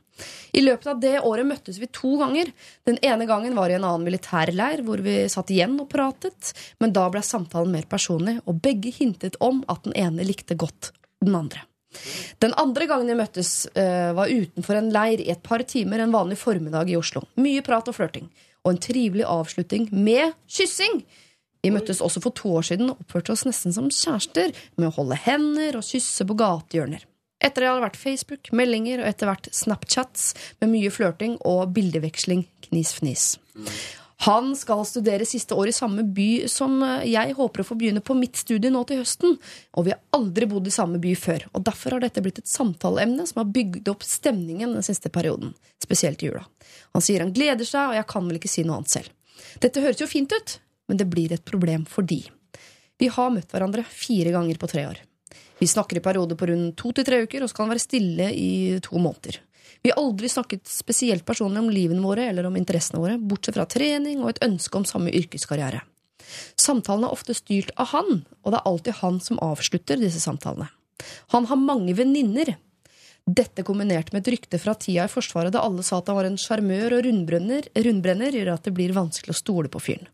I 0.56 0.64
løpet 0.64 0.88
av 0.88 1.02
det 1.04 1.18
året 1.20 1.50
møttes 1.50 1.82
vi 1.82 1.90
to 1.92 2.14
ganger. 2.22 2.54
Den 2.88 3.02
ene 3.04 3.28
gangen 3.28 3.58
var 3.58 3.68
i 3.68 3.76
en 3.76 3.84
annen 3.84 4.08
militærleir, 4.08 4.86
hvor 4.88 5.04
vi 5.04 5.18
satt 5.34 5.52
igjen 5.52 5.76
og 5.84 5.90
pratet, 5.92 6.54
men 6.80 6.96
da 6.96 7.10
ble 7.12 7.20
samtalen 7.20 7.76
mer 7.76 7.90
personlig, 7.92 8.38
og 8.48 8.64
begge 8.64 8.96
hintet 8.96 9.36
om 9.44 9.60
at 9.68 9.84
den 9.90 9.98
ene 10.00 10.24
likte 10.24 10.56
godt 10.56 10.94
den 11.20 11.36
andre. 11.36 11.66
Den 12.44 12.56
andre 12.60 12.88
gangen 12.90 13.10
vi 13.12 13.18
møttes, 13.20 13.66
uh, 13.76 14.12
var 14.18 14.32
utenfor 14.32 14.80
en 14.80 14.92
leir 14.94 15.24
i 15.24 15.32
et 15.34 15.44
par 15.44 15.64
timer 15.68 16.04
en 16.04 16.14
vanlig 16.16 16.40
formiddag 16.42 16.92
i 16.92 16.98
Oslo. 17.00 17.26
Mye 17.42 17.64
prat 17.66 17.92
og 17.92 17.98
flørting. 17.98 18.30
Og 18.66 18.76
en 18.76 18.82
trivelig 18.82 19.28
avslutning 19.28 19.90
med 19.92 20.36
kyssing! 20.50 21.04
Vi 21.62 21.70
møttes 21.70 22.02
også 22.02 22.24
for 22.24 22.34
to 22.34 22.56
år 22.58 22.66
siden 22.72 22.90
og 22.90 23.04
oppførte 23.04 23.36
oss 23.36 23.46
nesten 23.46 23.74
som 23.76 23.90
kjærester, 23.94 24.54
med 24.82 24.90
å 24.90 24.96
holde 24.96 25.20
hender 25.28 25.78
og 25.78 25.86
kysse 25.86 26.26
på 26.26 26.38
gatehjørner. 26.40 27.06
Etter 27.42 27.64
det 27.64 27.70
hadde 27.72 27.86
vært 27.86 28.02
Facebook, 28.02 28.52
meldinger 28.54 29.02
og 29.02 29.10
etter 29.10 29.30
hvert 29.30 29.50
Snapchats 29.54 30.32
med 30.62 30.74
mye 30.74 30.92
flørting 30.94 31.40
og 31.48 31.74
bildeveksling 31.76 32.46
knis-fnis. 32.68 33.34
Han 34.22 34.52
skal 34.56 34.84
studere 34.86 35.26
siste 35.26 35.56
år 35.58 35.72
i 35.72 35.74
samme 35.74 36.04
by 36.06 36.46
som 36.52 36.76
eh, 36.86 37.08
jeg 37.10 37.34
håper 37.38 37.64
å 37.64 37.66
få 37.66 37.78
begynne 37.80 38.04
på 38.06 38.14
mitt 38.18 38.38
studie 38.38 38.70
nå 38.70 38.84
til 38.86 39.02
høsten. 39.02 39.38
Og 39.74 39.88
vi 39.88 39.96
har 39.96 40.02
aldri 40.14 40.46
bodd 40.52 40.70
i 40.70 40.74
samme 40.74 41.02
by 41.02 41.16
før. 41.18 41.48
Og 41.58 41.66
derfor 41.66 41.96
har 41.96 42.04
dette 42.04 42.22
blitt 42.22 42.44
et 42.44 42.52
samtaleemne 42.52 43.26
som 43.30 43.42
har 43.42 43.50
bygd 43.56 43.90
opp 43.90 44.06
stemningen 44.06 44.76
den 44.78 44.86
siste 44.86 45.10
perioden. 45.14 45.56
Spesielt 45.82 46.22
i 46.22 46.30
jula. 46.30 46.44
Han 46.94 47.06
sier 47.06 47.26
han 47.26 47.34
gleder 47.34 47.66
seg, 47.66 47.90
og 47.90 47.98
jeg 47.98 48.10
kan 48.14 48.30
vel 48.30 48.38
ikke 48.38 48.52
si 48.52 48.66
noe 48.68 48.78
annet 48.78 48.94
selv. 48.94 49.10
Dette 49.64 49.82
høres 49.82 50.04
jo 50.04 50.10
fint 50.12 50.34
ut, 50.38 50.58
men 50.92 51.02
det 51.02 51.10
blir 51.10 51.34
et 51.34 51.46
problem 51.48 51.88
for 51.90 52.06
de. 52.06 52.22
vi 53.02 53.08
har 53.10 53.32
møtt 53.34 53.50
hverandre 53.50 53.82
fire 53.90 54.30
ganger 54.30 54.60
på 54.62 54.68
tre 54.70 54.86
år. 54.86 55.00
Vi 55.58 55.68
snakker 55.68 55.98
i 55.98 56.04
perioder 56.06 56.38
på 56.38 56.46
rundt 56.50 56.76
to 56.78 56.92
til 56.94 57.06
tre 57.06 57.24
uker, 57.24 57.42
og 57.42 57.50
så 57.50 57.58
kan 57.58 57.72
være 57.72 57.82
stille 57.82 58.28
i 58.38 58.78
to 58.86 59.02
måneder. 59.02 59.40
Vi 59.82 59.92
har 59.92 60.02
aldri 60.02 60.30
snakket 60.30 60.68
spesielt 60.70 61.26
personlig 61.26 61.64
om 61.64 61.72
livene 61.74 62.04
våre 62.04 62.28
eller 62.30 62.48
om 62.48 62.58
interessene 62.60 63.02
våre, 63.02 63.18
bortsett 63.18 63.58
fra 63.58 63.68
trening 63.70 64.22
og 64.22 64.34
et 64.34 64.44
ønske 64.46 64.78
om 64.78 64.88
samme 64.88 65.14
yrkeskarriere. 65.16 65.82
Samtalene 66.60 67.10
er 67.10 67.16
ofte 67.16 67.36
styrt 67.36 67.72
av 67.80 67.92
han, 67.96 68.22
og 68.44 68.54
det 68.54 68.60
er 68.60 68.70
alltid 68.70 69.00
han 69.02 69.20
som 69.24 69.42
avslutter 69.44 70.00
disse 70.00 70.22
samtalene. 70.24 70.70
Han 71.34 71.48
har 71.50 71.60
mange 71.60 71.96
venninner. 71.98 72.56
Dette 73.26 73.64
kombinert 73.66 74.12
med 74.14 74.24
et 74.24 74.34
rykte 74.36 74.58
fra 74.62 74.74
tida 74.78 75.06
i 75.06 75.12
Forsvaret 75.12 75.54
da 75.54 75.62
alle 75.66 75.84
sa 75.86 76.00
at 76.02 76.10
han 76.10 76.18
var 76.18 76.30
en 76.30 76.40
sjarmør 76.42 76.98
og 76.98 77.06
rundbrenner, 77.06 77.68
rundbrenner, 77.86 78.34
gjør 78.34 78.56
at 78.56 78.66
det 78.68 78.74
blir 78.78 78.96
vanskelig 78.98 79.36
å 79.36 79.42
stole 79.42 79.72
på 79.72 79.82
fyren. 79.82 80.10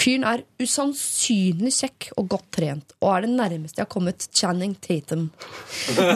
Fyren 0.00 0.26
er 0.28 0.44
usannsynlig 0.60 1.72
kjekk 1.76 2.10
og 2.20 2.30
godt 2.34 2.48
trent, 2.56 2.94
og 3.00 3.12
er 3.14 3.26
det 3.26 3.32
nærmeste 3.34 3.80
jeg 3.80 3.86
har 3.86 3.92
kommet 3.92 4.28
Channing 4.32 4.76
Tatum. 4.80 5.28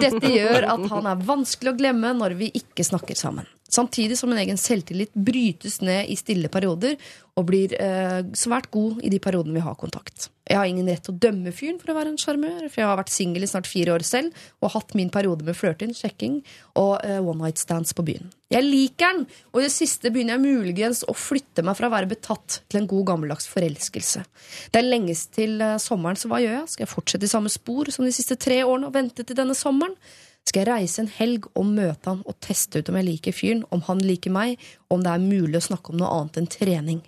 Dette 0.03 0.31
gjør 0.31 0.69
at 0.75 0.87
han 0.93 1.11
er 1.11 1.27
vanskelig 1.29 1.75
å 1.75 1.79
glemme 1.79 2.15
når 2.17 2.39
vi 2.41 2.53
ikke 2.63 2.87
snakker 2.87 3.19
sammen. 3.19 3.49
Samtidig 3.75 4.19
som 4.19 4.31
en 4.31 4.39
egen 4.39 4.61
selvtillit 4.61 5.15
brytes 5.15 5.81
ned 5.83 6.11
i 6.13 6.17
stille 6.19 6.51
perioder 6.53 6.95
og 7.35 7.49
blir 7.49 7.75
eh, 7.75 8.21
svært 8.39 8.71
god 8.75 9.03
i 9.03 9.11
de 9.11 9.19
periodene 9.23 9.57
vi 9.57 9.65
har 9.65 9.75
kontakt. 9.81 10.29
Jeg 10.45 10.59
har 10.61 10.69
ingen 10.69 10.89
rett 10.91 11.01
til 11.07 11.15
å 11.15 11.21
dømme 11.25 11.53
fyren 11.57 11.79
for 11.81 11.89
å 11.89 11.95
være 11.97 12.11
en 12.13 12.19
sjarmør, 12.21 12.67
for 12.69 12.83
jeg 12.83 12.89
har 12.91 12.99
vært 13.01 13.13
singel 13.15 13.47
i 13.47 13.49
snart 13.49 13.69
fire 13.69 13.95
år 13.95 14.03
selv 14.05 14.35
og 14.61 14.75
hatt 14.75 14.93
min 14.99 15.09
periode 15.13 15.47
med 15.47 15.57
flørting, 15.57 15.95
sjekking 15.97 16.43
og 16.77 16.99
uh, 17.01 17.21
one 17.25 17.41
night 17.41 17.63
stands 17.63 17.97
på 17.97 18.05
byen. 18.05 18.29
Jeg 18.53 18.67
liker 18.67 19.15
den, 19.15 19.25
og 19.55 19.63
i 19.63 19.65
det 19.65 19.73
siste 19.73 20.13
begynner 20.13 20.37
jeg 20.37 20.45
muligens 20.45 21.01
å 21.09 21.15
flytte 21.17 21.65
meg 21.65 21.79
fra 21.79 21.89
å 21.89 21.95
være 21.95 22.11
betatt 22.13 22.59
til 22.69 22.83
en 22.83 22.91
god 22.91 23.09
gammeldags 23.09 23.49
forelskelse. 23.51 24.27
Det 24.69 24.83
er 24.83 24.87
lengst 24.87 25.33
til 25.39 25.57
eh, 25.65 25.79
sommeren, 25.83 26.21
så 26.21 26.29
hva 26.31 26.43
gjør 26.45 26.59
jeg? 26.59 26.69
Skal 26.75 26.85
jeg 26.85 26.93
fortsette 26.93 27.27
i 27.27 27.33
samme 27.33 27.53
spor 27.53 27.91
som 27.95 28.05
de 28.05 28.13
siste 28.15 28.37
tre 28.37 28.61
årene 28.67 28.93
og 28.93 28.95
vente 28.95 29.25
til 29.25 29.41
denne 29.41 29.57
sommeren? 29.59 29.97
Skal 30.45 30.61
jeg 30.61 30.71
reise 30.75 31.01
en 31.01 31.11
helg 31.17 31.49
og 31.57 31.67
møte 31.73 32.13
han 32.13 32.21
og 32.29 32.37
teste 32.45 32.85
ut 32.85 32.93
om 32.93 33.01
jeg 33.01 33.09
liker 33.09 33.35
fyren, 33.35 33.65
om 33.73 33.81
han 33.89 34.05
liker 34.05 34.35
meg, 34.35 34.61
om 34.93 35.01
det 35.03 35.17
er 35.17 35.25
mulig 35.25 35.57
å 35.59 35.67
snakke 35.73 35.95
om 35.95 36.03
noe 36.03 36.13
annet 36.21 36.43
enn 36.43 36.53
trening? 36.53 37.01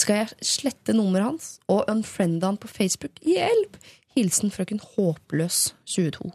Skal 0.00 0.22
jeg 0.22 0.48
slette 0.54 0.96
nummeret 0.96 1.32
hans 1.32 1.52
og 1.72 1.86
unfriende 1.92 2.48
han 2.48 2.60
på 2.60 2.70
Facebook? 2.70 3.20
Hjelp! 3.24 3.78
Hilsen 4.16 4.52
frøken 4.52 4.80
Håpløs 4.80 5.74
22. 5.92 6.32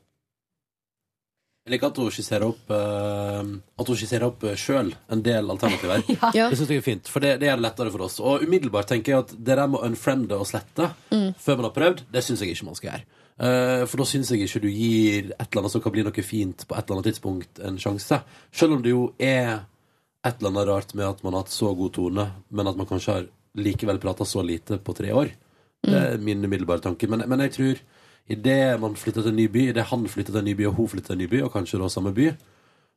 Jeg 1.61 1.75
liker 1.75 1.91
at 1.91 1.99
hun 2.01 2.09
skisserer 2.09 2.43
opp 2.47 2.71
uh, 2.73 3.41
At 3.77 3.89
hun 3.89 3.97
skisserer 3.97 4.25
opp 4.25 4.43
sjøl 4.57 4.89
en 5.13 5.21
del 5.25 5.49
alternativer. 5.53 6.01
Ja. 6.37 6.47
Det 6.49 6.57
synes 6.57 6.69
jeg 6.73 6.81
er 6.81 6.85
fint, 6.85 7.09
for 7.09 7.21
det, 7.23 7.35
det 7.41 7.49
gjør 7.49 7.59
det 7.59 7.65
lettere 7.67 7.93
for 7.93 8.05
oss. 8.07 8.19
Og 8.21 8.45
umiddelbart 8.45 8.89
tenker 8.89 9.13
jeg 9.13 9.25
at 9.25 9.33
det 9.37 9.57
der 9.57 9.69
med 9.69 9.81
å 9.81 9.89
unfriende 9.89 10.37
og 10.41 10.47
slette 10.49 10.91
før 11.11 11.59
man 11.59 11.67
har 11.67 11.75
prøvd, 11.75 12.05
det 12.13 12.23
syns 12.25 12.41
jeg 12.41 12.55
ikke 12.55 12.69
man 12.69 12.77
skal 12.79 12.91
gjøre. 12.91 13.05
Uh, 13.41 13.83
for 13.89 14.01
da 14.01 14.07
syns 14.09 14.31
jeg 14.33 14.45
ikke 14.45 14.61
du 14.61 14.69
gir 14.69 15.31
et 15.31 15.45
eller 15.47 15.63
annet 15.63 15.73
som 15.73 15.83
kan 15.85 15.93
bli 15.93 16.05
noe 16.05 16.25
fint 16.25 16.65
på 16.67 16.77
et 16.77 16.83
eller 16.83 16.99
annet 16.99 17.09
tidspunkt, 17.11 17.61
en 17.61 17.79
sjanse. 17.81 18.21
Selv 18.53 18.77
om 18.77 18.83
det 18.85 18.93
jo 18.93 19.05
er 19.21 19.61
et 20.21 20.37
eller 20.37 20.51
annet 20.51 20.67
rart 20.69 20.93
med 20.97 21.07
at 21.07 21.23
man 21.25 21.33
har 21.33 21.45
hatt 21.45 21.53
så 21.53 21.71
god 21.77 21.95
tone, 21.97 22.27
men 22.49 22.69
at 22.69 22.77
man 22.77 22.89
kanskje 22.89 23.15
har 23.15 23.29
likevel 23.57 23.99
prata 24.01 24.25
så 24.27 24.43
lite 24.45 24.77
på 24.77 24.93
tre 24.97 25.11
år. 25.13 25.33
Det 25.81 25.97
er 25.97 26.21
min 26.21 26.45
umiddelbare 26.45 26.83
tanke. 26.83 27.09
Men, 27.09 27.25
men 27.27 27.41
jeg 27.47 27.55
tror 27.57 27.81
idet 28.31 28.79
man 28.79 28.95
flytter 28.95 29.25
til 29.25 29.33
en 29.33 29.39
ny 29.41 29.47
by, 29.51 29.67
idet 29.71 29.87
han 29.89 30.05
flytter 30.07 30.35
til 30.35 30.43
en 30.43 30.49
ny 30.51 30.55
by, 30.59 30.69
og 30.69 30.77
hun 30.77 30.89
flytter 30.93 31.11
til 31.11 31.17
en 31.17 31.23
ny 31.23 31.29
by, 31.31 31.41
og 31.47 31.53
kanskje 31.55 31.81
da 31.81 31.89
samme 31.89 32.13
by, 32.15 32.29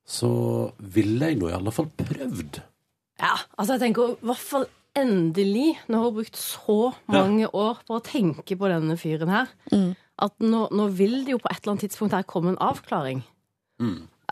så 0.05 0.31
ville 0.79 1.33
jeg 1.33 1.41
nå 1.41 1.49
i 1.49 1.57
alle 1.57 1.73
fall 1.73 1.89
prøvd. 1.97 2.61
Ja, 3.23 3.35
altså 3.57 3.79
jeg 3.79 3.87
tenker 3.87 4.15
i 4.15 4.29
hvert 4.29 4.45
fall 4.45 4.67
endelig, 4.95 5.79
når 5.89 5.97
hun 5.97 6.05
har 6.05 6.17
brukt 6.21 6.39
så 6.39 6.79
mange 7.11 7.49
år 7.49 7.81
på 7.89 7.97
å 7.97 8.05
tenke 8.05 8.59
på 8.59 8.71
denne 8.71 8.99
fyren 9.01 9.33
her, 9.33 9.49
at 10.23 10.35
nå, 10.45 10.67
nå 10.71 10.89
vil 10.95 11.25
det 11.25 11.35
jo 11.35 11.41
på 11.43 11.51
et 11.51 11.63
eller 11.63 11.73
annet 11.73 11.87
tidspunkt 11.89 12.15
her 12.15 12.27
komme 12.29 12.53
en 12.53 12.61
avklaring. 12.63 13.25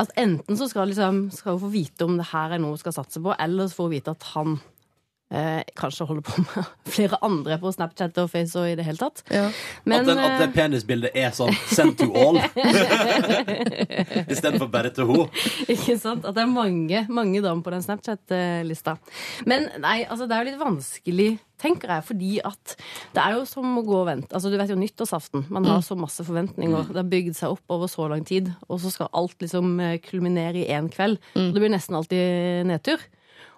At 0.00 0.12
enten 0.16 0.56
så 0.56 0.68
skal, 0.70 0.88
liksom, 0.88 1.26
skal 1.34 1.56
hun 1.56 1.64
få 1.66 1.72
vite 1.72 2.06
om 2.06 2.16
det 2.16 2.30
her 2.30 2.54
er 2.54 2.62
noe 2.62 2.76
hun 2.76 2.80
skal 2.80 2.94
satse 2.96 3.20
på, 3.20 3.34
eller 3.36 3.68
så 3.68 3.78
får 3.78 3.88
hun 3.88 3.96
vite 3.96 4.14
at 4.16 4.28
han 4.32 4.56
eh, 5.32 5.62
kanskje 5.78 6.06
holder 6.06 6.24
på 6.26 6.42
med 6.44 6.70
flere 6.96 7.18
andre 7.24 7.58
på 7.62 7.72
Snapchat 7.74 8.18
og 8.22 8.30
Face 8.32 8.58
og 8.58 8.68
i 8.68 8.76
det 8.78 8.86
hele 8.86 9.00
tatt. 9.00 9.22
Ja. 9.32 9.46
Men, 9.84 10.02
at, 10.02 10.10
den, 10.10 10.22
at 10.22 10.36
det 10.40 10.48
eh, 10.48 10.54
penisbildet 10.56 11.16
er 11.18 11.30
sånn 11.36 11.54
'send 11.72 11.96
to 12.00 12.10
all' 12.12 12.40
istedenfor 14.32 14.68
bare 14.72 14.92
til 14.94 15.08
henne. 15.08 15.28
Ikke 15.68 15.96
sant? 16.00 16.26
At 16.28 16.36
det 16.36 16.44
er 16.44 16.52
mange, 16.52 17.06
mange 17.08 17.42
damer 17.44 17.64
på 17.64 17.72
den 17.74 17.84
Snapchat-lista. 17.84 18.98
Men 19.48 19.70
nei, 19.82 20.02
altså 20.04 20.28
det 20.28 20.36
er 20.36 20.44
jo 20.44 20.50
litt 20.50 20.60
vanskelig, 20.60 21.30
tenker 21.62 21.92
jeg, 21.94 22.04
fordi 22.08 22.32
at 22.42 22.74
det 23.14 23.22
er 23.22 23.36
jo 23.36 23.44
som 23.46 23.78
å 23.78 23.84
gå 23.86 24.00
og 24.00 24.08
vente. 24.08 24.34
Altså 24.34 24.50
Du 24.50 24.58
vet 24.58 24.70
jo 24.72 24.78
nyttårsaften. 24.78 25.46
Man 25.54 25.68
har 25.70 25.82
så 25.86 25.94
masse 25.98 26.24
forventninger. 26.26 26.90
Det 26.90 26.98
har 26.98 27.10
bygd 27.12 27.38
seg 27.38 27.54
opp 27.54 27.76
over 27.76 27.90
så 27.90 28.08
lang 28.10 28.26
tid, 28.26 28.50
og 28.68 28.82
så 28.82 28.90
skal 28.90 29.12
alt 29.14 29.38
liksom 29.42 29.76
eh, 29.80 29.98
kulminere 30.02 30.64
i 30.64 30.70
én 30.74 30.90
kveld. 30.92 31.20
Og 31.38 31.54
det 31.54 31.62
blir 31.62 31.72
nesten 31.72 31.98
alltid 31.98 32.66
nedtur. 32.68 33.02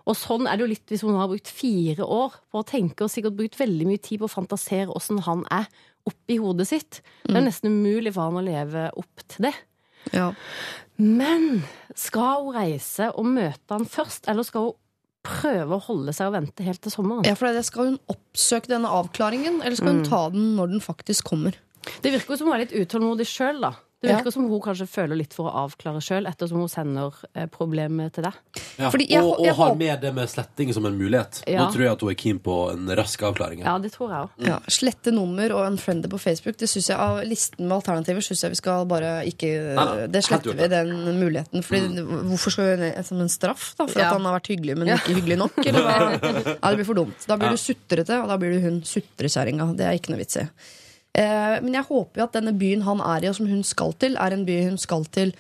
Og 0.05 0.17
sånn 0.21 0.49
er 0.49 0.59
det 0.59 0.67
jo 0.67 0.71
litt 0.75 0.93
hvis 0.93 1.05
hun 1.07 1.17
har 1.17 1.31
brukt 1.31 1.49
fire 1.49 2.05
år 2.05 2.37
på 2.53 2.61
å 2.61 2.67
tenke, 2.69 3.07
og 3.07 3.13
sikkert 3.13 3.39
brukt 3.39 3.57
veldig 3.61 3.89
mye 3.89 4.03
tid 4.05 4.21
på 4.21 4.29
å 4.29 4.35
fantasere 4.35 4.93
åssen 4.93 5.23
han 5.25 5.47
er 5.55 5.69
oppi 6.05 6.37
hodet 6.43 6.69
sitt. 6.69 7.01
Det 7.25 7.39
er 7.39 7.47
nesten 7.47 7.73
umulig 7.73 8.13
for 8.13 8.29
han 8.29 8.37
å 8.37 8.45
leve 8.45 8.91
opp 9.01 9.25
til 9.33 9.49
det. 9.49 9.55
Ja. 10.13 10.31
Men 11.01 11.63
skal 11.97 12.45
hun 12.45 12.57
reise 12.59 13.09
og 13.17 13.31
møte 13.33 13.73
han 13.73 13.89
først, 13.89 14.29
eller 14.29 14.45
skal 14.47 14.69
hun 14.69 14.81
prøve 15.25 15.79
å 15.79 15.85
holde 15.87 16.13
seg 16.13 16.29
og 16.29 16.37
vente 16.37 16.67
helt 16.67 16.83
til 16.85 16.93
sommeren? 16.93 17.25
ja, 17.25 17.33
for 17.39 17.49
det 17.49 17.65
skal 17.65 17.95
hun 17.95 18.01
oppsøke 18.13 18.69
denne 18.69 18.91
avklaringen, 18.93 19.63
eller 19.63 19.79
skal 19.79 19.97
hun 19.97 20.05
ta 20.05 20.27
den 20.35 20.53
når 20.59 20.75
den 20.75 20.85
faktisk 20.85 21.31
kommer? 21.33 21.57
Det 22.05 22.13
virker 22.13 22.35
jo 22.35 22.41
som 22.43 22.51
hun 22.51 22.59
er 22.59 22.67
litt 22.67 22.77
utålmodig 22.77 23.27
sjøl, 23.29 23.65
da. 23.65 23.73
Det 24.05 24.11
Ja. 24.13 24.19
virker 24.21 24.33
som 24.35 24.49
hun 24.51 24.61
kanskje 24.61 24.87
føler 24.87 25.17
litt 25.17 25.33
for 25.35 25.49
å 25.51 25.55
avklare 25.65 26.01
sjøl, 26.05 26.27
ettersom 26.29 26.61
hun 26.61 26.69
sender 26.69 27.15
eh, 27.35 27.47
problemet 27.47 28.13
til 28.13 28.25
deg. 28.27 28.35
Ja. 28.79 28.91
Fordi 28.91 29.07
jeg- 29.09 29.23
og, 29.25 29.39
og 29.41 29.47
jeg 29.47 29.55
har 29.57 29.75
med 29.81 30.01
det 30.03 30.13
med 30.15 30.29
sletting 30.29 30.73
som 30.77 30.85
en 30.87 30.99
mulighet. 30.99 31.43
Ja. 31.49 31.65
Nå 31.65 31.73
tror 31.73 31.83
jeg 31.87 31.93
at 31.93 32.01
hun 32.05 32.11
er 32.11 32.19
keen 32.21 32.39
på 32.45 32.57
en 32.73 32.87
rask 33.01 33.23
avklaring. 33.23 33.65
Ja, 33.65 33.79
det 33.79 33.93
tror 33.95 34.11
jeg 34.13 34.29
også. 34.29 34.47
Ja, 34.51 34.59
Slette 34.69 35.13
nummer 35.15 35.51
og 35.57 35.65
unfriende 35.73 36.09
på 36.13 36.21
Facebook. 36.21 36.57
Det 36.61 36.69
synes 36.69 36.89
jeg 36.93 36.99
Av 36.99 37.23
listen 37.25 37.67
med 37.67 37.77
alternativer 37.83 38.21
syns 38.23 38.43
jeg 38.45 38.51
vi 38.51 38.61
skal 38.61 38.85
bare 38.87 39.25
ikke 39.27 39.51
Nei. 39.75 40.07
Det 40.07 40.23
sletter 40.25 40.53
vi, 40.55 40.69
den 40.69 40.93
muligheten. 41.19 41.63
Fordi 41.65 42.05
Hvorfor 42.29 42.51
skal 42.53 42.77
vi 42.77 42.91
det 42.91 43.07
som 43.07 43.21
en 43.21 43.29
straff? 43.29 43.75
da 43.79 43.87
For 43.87 43.99
Ja. 44.01 44.07
at 44.09 44.13
han 44.19 44.25
har 44.25 44.39
vært 44.41 44.49
hyggelig, 44.53 44.77
men 44.79 44.89
ikke 44.99 45.15
hyggelig 45.17 45.39
nok? 45.39 45.59
Eller 45.65 45.81
hva? 45.83 45.99
Ja, 46.63 46.71
det 46.71 46.77
blir 46.77 46.85
for 46.87 46.95
dumt. 46.95 47.27
Da 47.27 47.37
blir 47.37 47.51
du 47.51 47.57
sutrete, 47.57 48.21
og 48.23 48.29
da 48.29 48.37
blir 48.37 48.53
du 48.53 48.61
hun 48.61 48.83
sutrekjerringa. 48.83 49.77
Det 49.77 49.87
er 49.87 49.93
ikke 49.99 50.11
noe 50.13 50.19
vits 50.21 50.37
i. 50.37 50.49
Eh, 51.15 51.57
men 51.63 51.75
jeg 51.79 51.87
håper 51.89 52.21
jo 52.21 52.25
at 52.27 52.35
denne 52.37 52.55
byen 52.59 52.83
han 52.87 53.01
er 53.01 53.25
i, 53.25 53.29
og 53.31 53.37
som 53.39 53.47
hun 53.51 53.63
skal 53.67 53.93
til, 54.03 54.17
er 54.19 54.35
en 54.35 54.47
by 54.49 54.57
hun 54.69 54.79
skal 54.83 55.05
til 55.15 55.31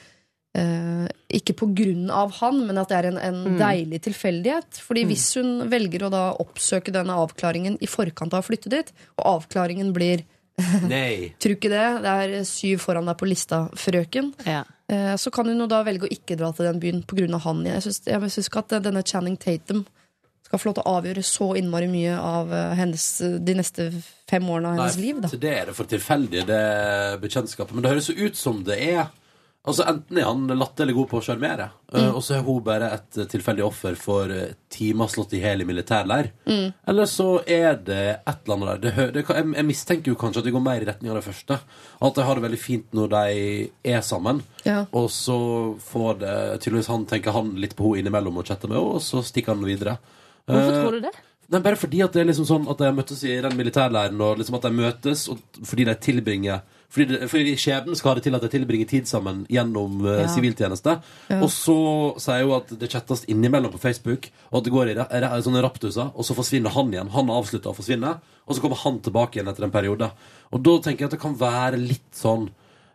eh, 0.54 1.06
ikke 1.34 1.56
på 1.58 1.66
grunn 1.74 2.10
av 2.14 2.36
han, 2.40 2.60
men 2.68 2.78
at 2.78 2.92
det 2.92 2.98
er 3.00 3.08
en, 3.10 3.18
en 3.18 3.58
deilig 3.58 4.02
tilfeldighet. 4.06 4.78
Fordi 4.86 5.02
hvis 5.10 5.26
hun 5.40 5.64
velger 5.72 6.06
å 6.06 6.12
da 6.14 6.22
oppsøke 6.44 6.94
denne 6.94 7.16
avklaringen 7.24 7.80
i 7.82 7.90
forkant 7.90 8.36
av 8.36 8.44
å 8.44 8.46
flytte 8.46 8.70
dit, 8.70 8.94
og 9.18 9.26
avklaringen 9.40 9.90
blir 9.96 10.22
Nei. 10.86 11.32
Tror 11.42 11.56
ikke 11.56 11.70
det. 11.72 11.86
Det 12.04 12.10
er 12.14 12.44
syv 12.46 12.78
foran 12.84 13.08
deg 13.10 13.16
på 13.18 13.26
lista, 13.26 13.64
frøken. 13.74 14.28
Ja. 14.46 14.60
Eh, 14.86 15.16
Så 15.18 15.32
kan 15.34 15.48
hun 15.50 15.58
jo 15.58 15.66
da 15.66 15.80
velge 15.82 16.06
å 16.06 16.12
ikke 16.14 16.36
dra 16.38 16.52
til 16.54 16.68
den 16.68 16.78
byen 16.78 17.02
pga. 17.02 17.40
han. 17.42 17.64
Jeg 17.66 17.82
syns, 17.82 18.04
jeg 18.06 18.30
syns 18.30 18.46
ikke 18.52 18.62
at 18.62 18.76
denne 18.84 19.02
Channing 19.02 19.34
Tatum 19.42 19.82
skal 20.44 20.60
få 20.60 20.70
lov 20.70 20.76
til 20.78 20.84
å 20.84 20.94
avgjøre 20.98 21.24
så 21.26 21.50
innmari 21.58 21.88
mye 21.90 22.14
av 22.20 22.54
eh, 22.54 22.76
hennes, 22.78 23.08
de 23.40 23.58
neste 23.58 23.90
fem 24.30 24.46
årene 24.46 24.74
av 24.74 24.80
hennes 24.82 25.00
liv. 25.00 25.20
Da. 25.24 25.32
Så 25.32 25.40
det 25.40 25.52
er 25.56 25.68
det 25.70 25.76
for 25.76 25.90
tilfeldig, 25.90 26.46
det 26.48 26.64
bekjentskapet. 27.24 27.74
Men 27.74 27.86
det 27.86 27.94
høres 27.94 28.10
jo 28.12 28.18
ut 28.28 28.40
som 28.40 28.64
det 28.66 28.80
er 28.94 29.06
Altså 29.64 29.86
Enten 29.88 30.18
er 30.20 30.26
han 30.28 30.42
latterlig 30.60 30.92
god 30.92 31.06
på 31.08 31.20
å 31.22 31.24
sjarmere, 31.24 31.70
eh, 31.96 32.10
og 32.10 32.20
så 32.20 32.34
er 32.36 32.42
hun 32.44 32.58
bare 32.66 32.90
et 32.98 33.16
tilfeldig 33.32 33.62
offer 33.64 33.94
for 33.96 34.28
eh, 34.28 34.50
timer 34.68 35.08
slått 35.08 35.32
i 35.32 35.40
hjel 35.40 35.64
i 35.64 35.66
militærleir. 35.68 36.28
Eller 36.92 37.08
så 37.08 37.38
er 37.48 37.78
det 37.80 38.02
et 38.18 38.42
eller 38.44 38.58
annet 38.58 38.68
der. 38.68 38.82
Det, 38.82 39.06
det, 39.14 39.22
jeg, 39.24 39.46
jeg 39.56 39.68
mistenker 39.70 40.12
jo 40.12 40.18
kanskje 40.20 40.42
at 40.42 40.50
det 40.50 40.52
går 40.52 40.64
mer 40.66 40.84
i 40.84 40.88
retning 40.90 41.14
av 41.14 41.16
det 41.16 41.24
første. 41.24 41.56
At 41.96 42.18
de 42.18 42.26
har 42.28 42.36
det 42.36 42.44
veldig 42.44 42.60
fint 42.60 42.92
når 42.92 43.14
de 43.14 43.38
er 43.94 44.04
sammen. 44.04 44.42
Ja. 44.68 44.82
Og 44.92 45.08
så 45.16 45.38
får 45.86 46.20
det 46.20 46.36
tydeligvis 46.58 46.92
han 46.92 47.08
tenker 47.08 47.32
han 47.32 47.54
litt 47.56 47.72
på 47.78 47.94
henne 47.94 48.04
innimellom 48.04 48.42
og 48.42 48.52
chatter 48.52 48.68
med 48.68 48.76
henne, 48.76 48.98
og 48.98 49.06
så 49.06 49.24
stikker 49.24 49.56
han 49.56 49.64
videre. 49.64 49.96
Hvorfor 50.46 50.72
Eh, 50.74 50.82
tror 50.82 50.92
du 50.92 51.00
det? 51.00 51.14
Nei, 51.52 51.60
bare 51.60 51.76
fordi 51.76 52.00
at 52.02 52.14
det 52.14 52.22
er 52.22 52.30
liksom 52.30 52.46
sånn 52.48 52.68
at 52.72 52.78
de 52.80 52.88
møttes 52.96 53.20
i 53.28 53.34
den 53.44 53.56
militærleiren, 53.56 54.20
og 54.24 54.38
liksom 54.40 54.56
at 54.56 54.62
de 54.64 54.70
møtes 54.72 55.26
fordi 55.62 55.84
de 55.84 55.94
tilbringer 56.00 56.62
fordi, 56.94 57.06
det, 57.10 57.28
fordi 57.28 57.52
skjebnen 57.58 57.96
skal 57.98 58.12
ha 58.12 58.14
det 58.14 58.22
til 58.28 58.36
at 58.38 58.44
de 58.44 58.48
tilbringer 58.52 58.86
tid 58.86 59.08
sammen 59.10 59.42
gjennom 59.50 60.04
uh, 60.06 60.20
Ja. 60.22 60.28
siviltjeneste. 60.30 60.92
Og 61.40 61.48
så 61.50 61.74
sier 62.22 62.44
hun 62.46 62.54
at 62.60 62.70
det 62.78 62.90
chattes 62.92 63.24
innimellom 63.26 63.72
på 63.74 63.80
Facebook, 63.82 64.28
og 64.52 64.60
at 64.60 64.64
det 64.68 64.72
går 64.72 64.92
i 64.94 65.42
sånne 65.42 65.62
raptuser, 65.64 66.12
og 66.14 66.24
så 66.24 66.36
forsvinner 66.38 66.70
han 66.70 66.92
igjen. 66.94 67.10
Han 67.10 67.32
avslutter 67.34 67.72
å 67.72 67.74
forsvinne, 67.74 68.20
og 68.46 68.54
så 68.54 68.62
kommer 68.62 68.78
han 68.84 69.00
tilbake 69.02 69.40
igjen 69.40 69.50
etter 69.50 69.66
en 69.66 69.74
periode. 69.74 70.12
Og 70.52 70.62
da 70.62 70.76
tenker 70.86 71.02
jeg 71.04 71.10
at 71.10 71.16
det 71.18 71.24
kan 71.24 71.34
være 71.40 71.82
litt 71.82 72.14
sånn 72.14 72.46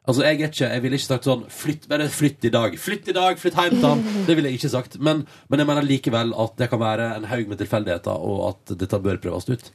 Altså, 0.09 0.23
jeg 0.25 0.39
er 0.39 0.47
ikke, 0.49 0.67
jeg 0.73 0.81
ville 0.81 0.97
ikke 0.97 1.05
sagt 1.05 1.27
sånn 1.27 1.41
flytt, 1.53 1.83
Bare 1.89 2.07
flytt 2.09 2.45
i 2.47 2.51
dag. 2.53 2.73
Flytt 2.81 3.11
i 3.11 3.13
dag, 3.13 3.37
flytt 3.37 3.57
hjem 3.59 3.75
til 3.75 3.85
han. 3.85 3.99
Det 4.25 4.35
ville 4.37 4.49
jeg 4.49 4.57
ikke 4.57 4.71
sagt. 4.73 4.95
Men, 5.05 5.21
men 5.51 5.61
jeg 5.61 5.69
mener 5.69 5.85
likevel 5.85 6.31
at 6.33 6.55
det 6.57 6.69
kan 6.71 6.81
være 6.81 7.09
en 7.19 7.27
haug 7.29 7.51
med 7.51 7.61
tilfeldigheter, 7.61 8.23
og 8.29 8.39
at 8.47 8.73
dette 8.81 8.99
bør 9.05 9.19
prøves 9.21 9.45
ut. 9.51 9.67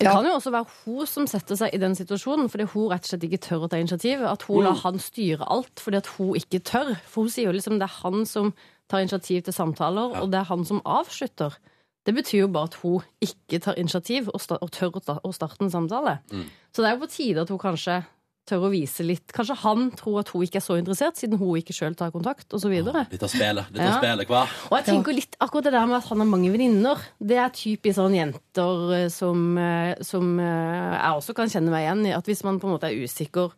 Det 0.00 0.08
kan 0.08 0.24
jo 0.24 0.36
også 0.38 0.54
være 0.54 0.78
hun 0.86 1.10
som 1.10 1.28
setter 1.28 1.60
seg 1.60 1.76
i 1.76 1.80
den 1.82 1.96
situasjonen 1.98 2.48
fordi 2.52 2.70
hun 2.72 2.88
rett 2.88 3.04
og 3.04 3.12
slett 3.12 3.26
ikke 3.28 3.42
tør 3.44 3.66
å 3.66 3.68
ta 3.72 3.82
initiativ. 3.82 4.24
At 4.32 4.46
hun 4.48 4.64
lar 4.64 4.80
han 4.80 4.96
styre 5.02 5.50
alt 5.52 5.84
fordi 5.84 6.00
at 6.00 6.08
hun 6.16 6.40
ikke 6.40 6.62
tør. 6.72 6.94
For 7.04 7.26
hun 7.26 7.34
sier 7.36 7.50
jo 7.50 7.58
liksom 7.58 7.76
det 7.82 7.90
er 7.90 7.98
han 7.98 8.24
som 8.28 8.54
tar 8.88 9.04
initiativ 9.04 9.44
til 9.44 9.56
samtaler, 9.56 10.16
og 10.22 10.32
det 10.32 10.40
er 10.40 10.48
han 10.48 10.64
som 10.68 10.80
avslutter. 10.88 11.60
Det 12.02 12.16
betyr 12.16 12.46
jo 12.46 12.50
bare 12.50 12.72
at 12.72 12.80
hun 12.80 13.04
ikke 13.22 13.60
tar 13.62 13.76
initiativ 13.78 14.32
og, 14.32 14.40
sta 14.42 14.56
og 14.56 14.72
tør 14.74 14.96
å 14.98 15.36
starte 15.36 15.62
en 15.62 15.70
samtale. 15.72 16.18
Så 16.72 16.80
det 16.80 16.88
er 16.88 16.96
jo 16.96 17.04
på 17.04 17.12
tide 17.12 17.44
at 17.44 17.52
hun 17.52 17.60
kanskje 17.62 18.00
tør 18.48 18.64
å 18.66 18.70
vise 18.72 19.04
litt 19.06 19.32
Kanskje 19.34 19.54
han 19.62 19.90
tror 19.98 20.20
at 20.22 20.30
hun 20.34 20.42
ikke 20.42 20.58
er 20.58 20.64
så 20.64 20.76
interessert, 20.80 21.16
siden 21.20 21.38
hun 21.38 21.56
ikke 21.60 21.74
sjøl 21.76 21.94
tar 21.98 22.10
kontakt, 22.14 22.48
osv. 22.56 22.72
Litt 22.74 23.22
av 23.22 23.30
spillet, 23.30 23.70
litt 23.70 23.82
Ja. 23.82 23.98
spillet, 24.00 24.26
hva? 24.28 24.42
Og 24.70 24.76
jeg 24.78 24.86
tenker 24.88 25.14
litt 25.14 25.36
akkurat 25.40 25.64
det 25.68 25.72
der 25.76 25.86
med 25.86 25.96
at 26.00 26.08
han 26.10 26.18
har 26.18 26.26
mange 26.26 26.50
venninner. 26.50 26.98
Det 27.22 27.38
er 27.38 27.50
typisk 27.54 27.96
sånn 28.00 28.16
jenter 28.18 28.92
eh, 29.04 29.08
som, 29.08 29.56
eh, 29.58 29.94
som 30.02 30.38
eh, 30.40 30.98
jeg 30.98 31.18
også 31.20 31.34
kan 31.38 31.48
kjenne 31.48 31.70
meg 31.70 31.86
igjen 31.86 32.06
i. 32.06 32.16
At 32.16 32.26
hvis 32.26 32.42
man 32.44 32.58
på 32.58 32.66
en 32.66 32.74
måte 32.78 32.90
er 32.90 32.98
usikker 32.98 33.52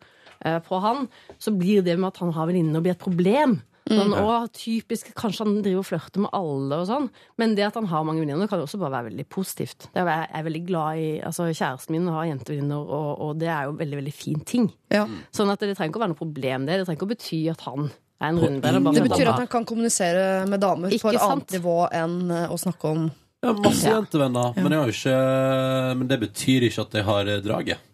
på 0.45 0.79
han, 0.83 1.07
så 1.39 1.49
blir 1.57 1.81
det 1.81 1.97
med 1.97 2.09
at 2.11 2.17
han 2.21 2.31
har 2.35 2.45
venninner, 2.45 2.81
blir 2.83 2.91
et 2.91 2.99
problem. 3.01 3.61
Sånn, 3.85 4.15
og 4.17 4.47
typisk, 4.57 5.11
Kanskje 5.13 5.45
han 5.45 5.59
driver 5.61 5.83
og 5.83 5.85
flørter 5.85 6.23
med 6.23 6.31
alle, 6.33 6.79
og 6.81 6.87
sånn 6.89 7.09
men 7.37 7.51
det 7.53 7.67
at 7.67 7.75
han 7.77 7.85
har 7.91 8.05
mange 8.07 8.23
venninner, 8.23 8.47
kan 8.49 8.57
jo 8.57 8.65
også 8.65 8.79
bare 8.81 8.95
være 8.95 9.11
veldig 9.11 9.25
positivt. 9.29 9.85
Det 9.93 10.01
er, 10.01 10.09
jeg 10.23 10.39
er 10.39 10.45
veldig 10.47 10.61
glad 10.65 11.01
i, 11.03 11.09
altså 11.21 11.45
Kjæresten 11.51 11.93
min 11.93 12.07
har 12.09 12.25
jentevenninner, 12.31 12.81
og, 12.81 13.11
og 13.21 13.35
det 13.41 13.51
er 13.53 13.67
jo 13.69 13.75
veldig 13.77 13.99
veldig 14.01 14.15
fin 14.15 14.41
ting. 14.47 14.71
Ja. 14.93 15.03
Sånn 15.35 15.53
at 15.53 15.61
Det 15.61 15.75
trenger 15.77 15.93
ikke 15.93 16.01
å 16.01 16.05
være 16.07 16.13
noe 16.15 16.21
problem, 16.23 16.65
det. 16.65 16.79
Det 16.81 16.87
trenger 16.89 16.99
ikke 16.99 17.09
å 17.09 17.13
bety 17.13 17.41
at 17.53 17.61
han 17.67 17.85
er 17.91 18.27
en 18.31 18.39
runde. 18.41 18.73
Det 18.95 19.05
betyr 19.05 19.29
at 19.33 19.43
han 19.43 19.51
kan 19.51 19.65
kommunisere 19.69 20.25
med 20.49 20.63
damer 20.63 20.89
på 20.89 21.11
et 21.13 21.19
sant? 21.19 21.29
annet 21.29 21.55
nivå 21.59 21.77
enn 21.93 22.17
eh, 22.31 22.47
å 22.49 22.57
snakke 22.57 22.89
om 22.95 23.05
ja, 23.45 23.51
masse 23.61 23.85
Ja. 23.85 23.99
jentevenner, 23.99 24.55
men, 24.57 24.71
jeg 24.71 24.81
har 24.81 24.93
ikke, 24.95 25.97
men 25.99 26.07
det 26.09 26.19
betyr 26.25 26.65
ikke 26.71 26.87
at 26.87 26.97
jeg 26.97 27.05
har 27.05 27.29
eh, 27.35 27.43
draget. 27.45 27.91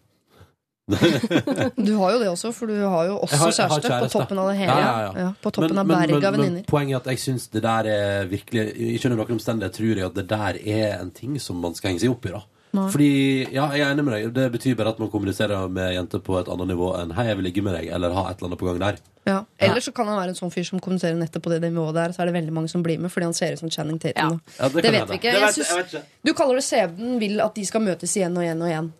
Du 1.76 1.94
har 1.96 2.12
jo 2.12 2.18
det 2.18 2.28
også, 2.28 2.50
for 2.52 2.66
du 2.66 2.74
har 2.82 3.04
jo 3.06 3.18
også 3.22 3.36
har- 3.36 3.52
kjæreste, 3.52 3.80
kjæreste, 3.88 4.00
på 4.02 4.08
toppen 4.18 4.38
av 4.38 4.48
det 4.50 4.56
hele. 4.58 4.72
Ja, 4.72 5.00
ja, 5.00 5.12
ja. 5.16 5.32
på 5.42 5.50
toppen 5.52 5.74
Men- 5.74 5.78
av 5.78 5.86
berget 6.08 6.24
av 6.24 6.34
venninner. 6.34 6.64
Poenget 6.66 6.94
er 6.94 7.00
at 7.00 7.06
jeg 7.06 7.18
syns 7.18 7.46
det 7.50 7.62
der 7.62 7.86
er 7.86 8.26
virkelig 8.26 8.64
Ikke 8.76 9.06
under 9.10 9.24
noen 9.24 9.36
omstendighet 9.38 9.72
tror 9.72 9.94
jeg 9.96 10.04
at 10.04 10.14
det 10.14 10.26
der 10.28 10.58
er 10.66 11.00
en 11.00 11.10
ting 11.10 11.38
som 11.40 11.56
man 11.60 11.74
skal 11.74 11.90
henge 11.92 12.00
seg 12.00 12.10
opp 12.10 12.26
i. 12.26 12.30
da 12.30 12.42
Fordi, 12.88 13.52
ja, 13.52 13.68
jeg 13.70 13.80
er 13.86 13.92
enig 13.94 14.04
med 14.04 14.12
deg 14.14 14.32
Det 14.34 14.52
betyr 14.52 14.74
bare 14.76 14.88
at 14.88 14.98
man 14.98 15.10
kommuniserer 15.10 15.68
med 15.70 15.92
jenter 15.94 16.18
på 16.18 16.38
et 16.40 16.48
annet 16.48 16.68
nivå 16.68 16.94
enn 16.98 17.12
'hei, 17.12 17.26
jeg 17.26 17.36
vil 17.36 17.44
ligge 17.44 17.62
med 17.62 17.74
deg', 17.78 17.92
eller 17.94 18.12
ha 18.12 18.30
et 18.30 18.38
eller 18.38 18.48
annet 18.48 18.58
på 18.58 18.66
gang 18.66 18.78
der. 18.80 18.96
Ja. 19.26 19.44
Eller 19.60 19.80
så 19.80 19.92
kan 19.94 20.06
han 20.06 20.16
være 20.18 20.28
en 20.30 20.34
sånn 20.34 20.50
fyr 20.50 20.64
som 20.64 20.80
kommuniserer 20.80 21.14
nettopp 21.14 21.42
på 21.42 21.50
det 21.50 21.60
nivået 21.62 21.94
der, 21.94 22.08
så 22.12 22.22
er 22.22 22.26
det 22.26 22.34
veldig 22.34 22.52
mange 22.52 22.68
som 22.68 22.82
blir 22.82 22.98
med 22.98 23.10
fordi 23.12 23.24
han 23.24 23.34
ser 23.34 23.52
ut 23.52 23.58
som 23.58 23.70
Channing 23.70 24.00
Tatum. 24.00 24.40
Ja. 24.58 24.64
Ja, 24.64 24.68
Det 24.68 24.82
det 24.82 24.92
vet 24.92 25.08
vi 25.08 25.14
ikke. 25.14 25.32
Vet, 25.32 25.92
ikke. 25.92 26.02
Du 26.24 26.32
kaller 26.32 26.54
det 26.54 26.64
Sebden 26.64 27.20
vil 27.20 27.40
at 27.40 27.54
de 27.54 27.64
skal 27.66 27.80
møtes 27.82 28.16
igjen 28.16 28.36
og 28.36 28.42
igjen 28.42 28.62
og 28.62 28.68
igjen. 28.68 28.92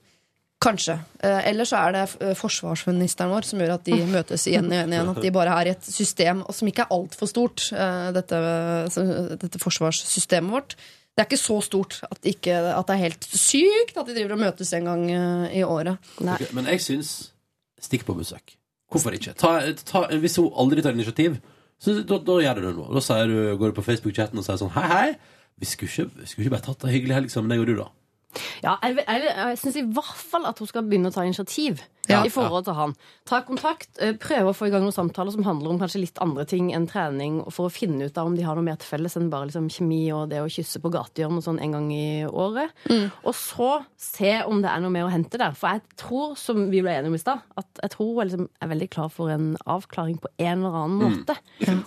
Kanskje. 0.63 0.95
Eh, 1.19 1.41
eller 1.51 1.67
så 1.69 1.81
er 1.81 1.95
det 1.97 2.05
eh, 2.23 2.33
forsvarsministeren 2.39 3.33
vår 3.35 3.49
som 3.49 3.63
gjør 3.63 3.75
at 3.77 3.87
de 3.89 3.99
møtes 4.17 4.47
igjen 4.47 4.71
og 4.71 4.77
igjen. 4.77 4.95
igjen 4.95 5.13
At 5.13 5.23
de 5.25 5.35
bare 5.35 5.59
er 5.59 5.71
i 5.71 5.75
et 5.75 5.91
system 5.91 6.45
som 6.55 6.71
ikke 6.71 6.87
er 6.87 6.97
altfor 6.97 7.31
stort, 7.31 7.69
eh, 7.75 8.09
dette, 8.15 8.43
dette 9.43 9.63
forsvarssystemet 9.63 10.55
vårt. 10.55 10.77
Det 11.13 11.21
er 11.21 11.29
ikke 11.29 11.43
så 11.43 11.59
stort 11.61 11.99
at, 12.07 12.19
ikke, 12.25 12.55
at 12.73 12.89
det 12.89 12.95
er 12.95 13.03
helt 13.03 13.27
sykt 13.29 13.99
at 14.01 14.09
de 14.09 14.15
driver 14.17 14.33
og 14.37 14.45
møtes 14.47 14.71
en 14.79 14.89
gang 14.89 15.03
eh, 15.13 15.59
i 15.61 15.65
året. 15.67 16.13
Nei. 16.25 16.39
Ok, 16.39 16.55
Men 16.57 16.71
jeg 16.73 16.85
syns 16.87 17.11
stikk 17.83 18.07
på 18.09 18.17
besøk. 18.17 18.55
Hvorfor 18.93 19.13
ikke? 19.17 19.35
Ta, 19.37 19.59
ta, 19.89 20.07
hvis 20.21 20.39
hun 20.41 20.49
aldri 20.63 20.85
tar 20.85 20.97
initiativ, 20.97 21.37
så 21.83 21.99
da, 22.07 22.17
da 22.23 22.39
gjør 22.45 22.61
du 22.61 22.67
det 22.69 22.73
nå. 22.79 22.87
Da 22.97 23.03
sier 23.05 23.29
du, 23.29 23.37
går 23.61 23.73
du 23.73 23.77
på 23.81 23.85
Facebook-chatten 23.85 24.41
og 24.41 24.47
sier 24.47 24.61
sånn 24.61 24.73
Hei, 24.77 24.85
hei, 24.93 25.07
vi 25.61 25.69
skulle 25.69 25.91
ikke, 25.91 26.21
vi 26.23 26.29
skulle 26.31 26.47
ikke 26.47 26.55
bare 26.55 26.67
tatt 26.69 26.87
ei 26.87 26.95
hyggelig 26.95 27.17
helg 27.19 27.33
sammen, 27.33 27.53
deg 27.53 27.65
og 27.65 27.69
du, 27.69 27.75
da. 27.81 27.89
Ja, 28.65 28.77
jeg, 28.83 29.03
jeg, 29.03 29.33
jeg 29.37 29.59
syns 29.61 29.79
i 29.81 29.87
hvert 29.97 30.21
fall 30.33 30.47
at 30.49 30.59
hun 30.59 30.71
skal 30.71 30.87
begynne 30.87 31.11
å 31.13 31.15
ta 31.15 31.25
initiativ 31.27 31.83
Ja. 32.11 32.25
i 32.27 32.31
forhold 32.35 32.65
til 32.67 32.75
han. 32.75 32.95
Ta 33.31 33.39
kontakt, 33.47 33.93
prøv 33.97 34.43
prøve 34.43 34.51
å 34.51 34.57
få 34.57 34.67
i 34.67 34.73
gang 34.73 34.83
noen 34.83 34.95
samtaler 34.95 35.35
som 35.35 35.45
handler 35.47 35.71
om 35.71 35.79
kanskje 35.79 36.01
litt 36.03 36.19
andre 36.25 36.45
ting 36.49 36.73
enn 36.75 36.89
trening, 36.91 37.39
for 37.55 37.69
å 37.69 37.73
finne 37.73 38.09
ut 38.09 38.19
av 38.19 38.27
om 38.27 38.35
de 38.37 38.43
har 38.43 38.59
noe 38.59 38.67
mer 38.67 38.79
til 38.81 38.91
felles 38.91 39.15
enn 39.19 39.29
bare 39.31 39.47
liksom, 39.51 39.69
kjemi 39.71 40.01
og 40.15 40.33
det 40.33 40.41
å 40.43 40.51
kysse 40.51 40.81
på 40.83 40.91
gatehjørnet 40.93 41.47
sånn 41.47 41.61
en 41.63 41.77
gang 41.77 41.87
i 41.95 42.25
året. 42.27 42.75
Og 43.23 43.37
så 43.39 43.71
se 44.01 44.35
om 44.49 44.63
det 44.65 44.73
er 44.73 44.83
noe 44.83 44.95
mer 44.95 45.07
å 45.07 45.13
hente 45.13 45.39
der. 45.41 45.55
For 45.59 45.77
jeg 45.77 45.97
tror, 46.01 46.35
som 46.41 46.65
vi 46.73 46.83
ble 46.83 46.97
enige 46.97 47.13
om 47.13 47.19
i 47.19 47.23
stad, 47.23 47.47
at 47.61 47.85
jeg 47.85 47.95
tror 47.95 48.13
hun 48.17 48.31
liksom 48.33 48.51
er 48.59 48.73
veldig 48.75 48.91
klar 48.97 49.15
for 49.15 49.33
en 49.33 49.53
avklaring 49.63 50.19
på 50.23 50.33
en 50.43 50.53
eller 50.59 50.81
annen 50.83 51.01
måte. 51.07 51.39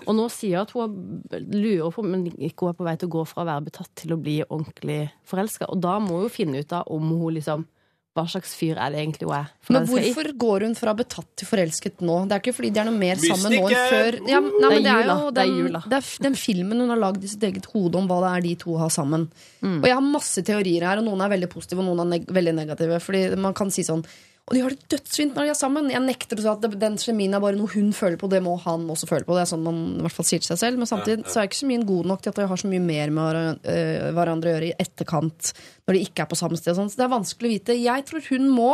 Og 0.05 0.15
nå 0.15 0.29
sier 0.33 0.61
hun 0.61 0.63
at 0.63 0.75
hun 0.75 1.45
lurer 1.51 1.91
på 1.91 2.05
men 2.05 2.27
ikke 2.31 2.69
hun 2.69 2.73
er 2.73 2.79
på 2.79 2.87
vei 2.87 2.97
til 3.01 3.11
å 3.11 3.15
gå 3.19 3.27
fra 3.27 3.43
å 3.43 3.49
være 3.51 3.67
betatt 3.67 3.91
til 3.99 4.15
å 4.15 4.21
bli 4.21 4.39
ordentlig 4.47 5.01
forelska. 5.27 5.67
Og 5.73 5.81
da 5.83 5.99
må 6.03 6.23
hun 6.23 6.31
finne 6.33 6.63
ut 6.63 6.75
av 6.75 6.87
om 6.93 7.11
hun 7.11 7.35
liksom 7.35 7.67
Hva 8.15 8.23
slags 8.31 8.53
fyr 8.55 8.77
er 8.79 8.93
det 8.93 9.01
egentlig 9.01 9.27
hun 9.27 9.33
er 9.35 9.49
Men 9.75 9.87
hvorfor 9.89 10.29
går 10.39 10.63
hun 10.63 10.75
fra 10.79 10.93
betatt 10.95 11.27
til 11.35 11.49
forelsket 11.49 11.99
nå? 11.99 12.21
Det 12.29 12.37
er 12.37 12.43
ikke 12.43 12.53
fordi 12.55 12.69
de 12.71 12.79
er 12.79 12.87
noe 12.87 12.95
mer 12.95 13.19
sammen 13.19 13.51
nå 13.51 13.65
enn 13.67 13.89
før. 13.91 14.17
Ja, 14.31 14.39
nei, 14.39 14.69
men 14.71 14.85
Det 14.85 14.91
er 14.93 15.01
jula. 15.01 15.17
jul, 15.19 15.33
da. 15.33 15.33
Det 15.35 15.41
er 15.43 15.49
den, 15.51 15.89
det 15.91 15.97
er 15.99 16.23
den 16.29 16.37
filmen 16.39 16.79
hun 16.79 16.93
har 16.93 17.01
lagd 17.01 17.25
i 17.27 17.31
sitt 17.33 17.43
eget 17.43 17.67
hode 17.73 17.99
om 17.99 18.07
hva 18.07 18.21
det 18.23 18.29
er 18.31 18.45
de 18.47 18.53
to 18.63 18.77
har 18.79 18.93
sammen. 18.95 19.27
Mm. 19.59 19.81
Og 19.81 19.89
jeg 19.89 19.97
har 19.99 20.07
masse 20.07 20.45
teorier 20.47 20.87
her, 20.87 21.03
og 21.03 21.09
noen 21.09 21.25
er 21.25 21.33
veldig 21.35 21.51
positive, 21.51 21.83
og 21.83 21.89
noen 21.91 22.05
er 22.05 22.11
neg 22.15 22.31
veldig 22.39 22.55
negative. 22.55 23.01
Fordi 23.03 23.25
man 23.35 23.57
kan 23.57 23.73
si 23.75 23.83
sånn 23.83 24.05
og 24.45 24.53
de 24.53 24.61
har 24.61 24.73
det 24.75 24.85
dødsfint 24.93 25.33
når 25.33 25.47
de 25.47 25.51
er 25.55 25.57
sammen. 25.57 25.87
Jeg 25.89 26.03
nekter 26.05 26.37
å 26.37 26.43
si 26.43 26.49
at 26.51 26.65
den 26.81 26.97
kjemien 27.01 27.33
er 27.33 27.41
bare 27.41 27.57
noe 27.57 27.71
hun 27.71 27.87
føler 27.97 28.19
på. 28.21 28.29
Det 28.29 28.43
må 28.45 28.53
han 28.61 28.83
også 28.93 29.07
føle 29.09 29.25
på. 29.25 29.33
Det 29.33 29.41
er 29.41 29.49
sånn 29.49 29.63
man 29.65 29.79
i 29.95 30.03
hvert 30.05 30.13
fall 30.13 30.27
sier 30.29 30.43
til 30.43 30.51
seg 30.51 30.59
selv. 30.61 30.81
Men 30.81 30.89
samtidig 30.91 31.25
så 31.33 31.41
er 31.41 31.49
ikke 31.49 31.63
kjemien 31.63 31.85
god 31.89 32.11
nok 32.11 32.21
til 32.21 32.29
at 32.29 32.41
de 32.41 32.45
har 32.51 32.61
så 32.61 32.69
mye 32.69 32.83
mer 32.83 33.13
med 33.15 33.63
hverandre- 33.65 34.51
øh, 34.51 34.51
å 34.51 34.53
gjøre 34.53 34.67
i 34.69 34.75
etterkant 34.85 35.49
når 35.87 35.97
de 35.97 36.03
ikke 36.05 36.21
er 36.21 36.29
på 36.29 36.37
samme 36.37 36.59
sted. 36.61 36.77
Sånn. 36.77 36.91
Så 36.93 37.01
det 37.01 37.07
er 37.07 37.15
vanskelig 37.15 37.49
å 37.49 37.55
vite. 37.55 37.77
Jeg 37.81 38.05
tror 38.05 38.29
hun 38.29 38.45
må 38.53 38.69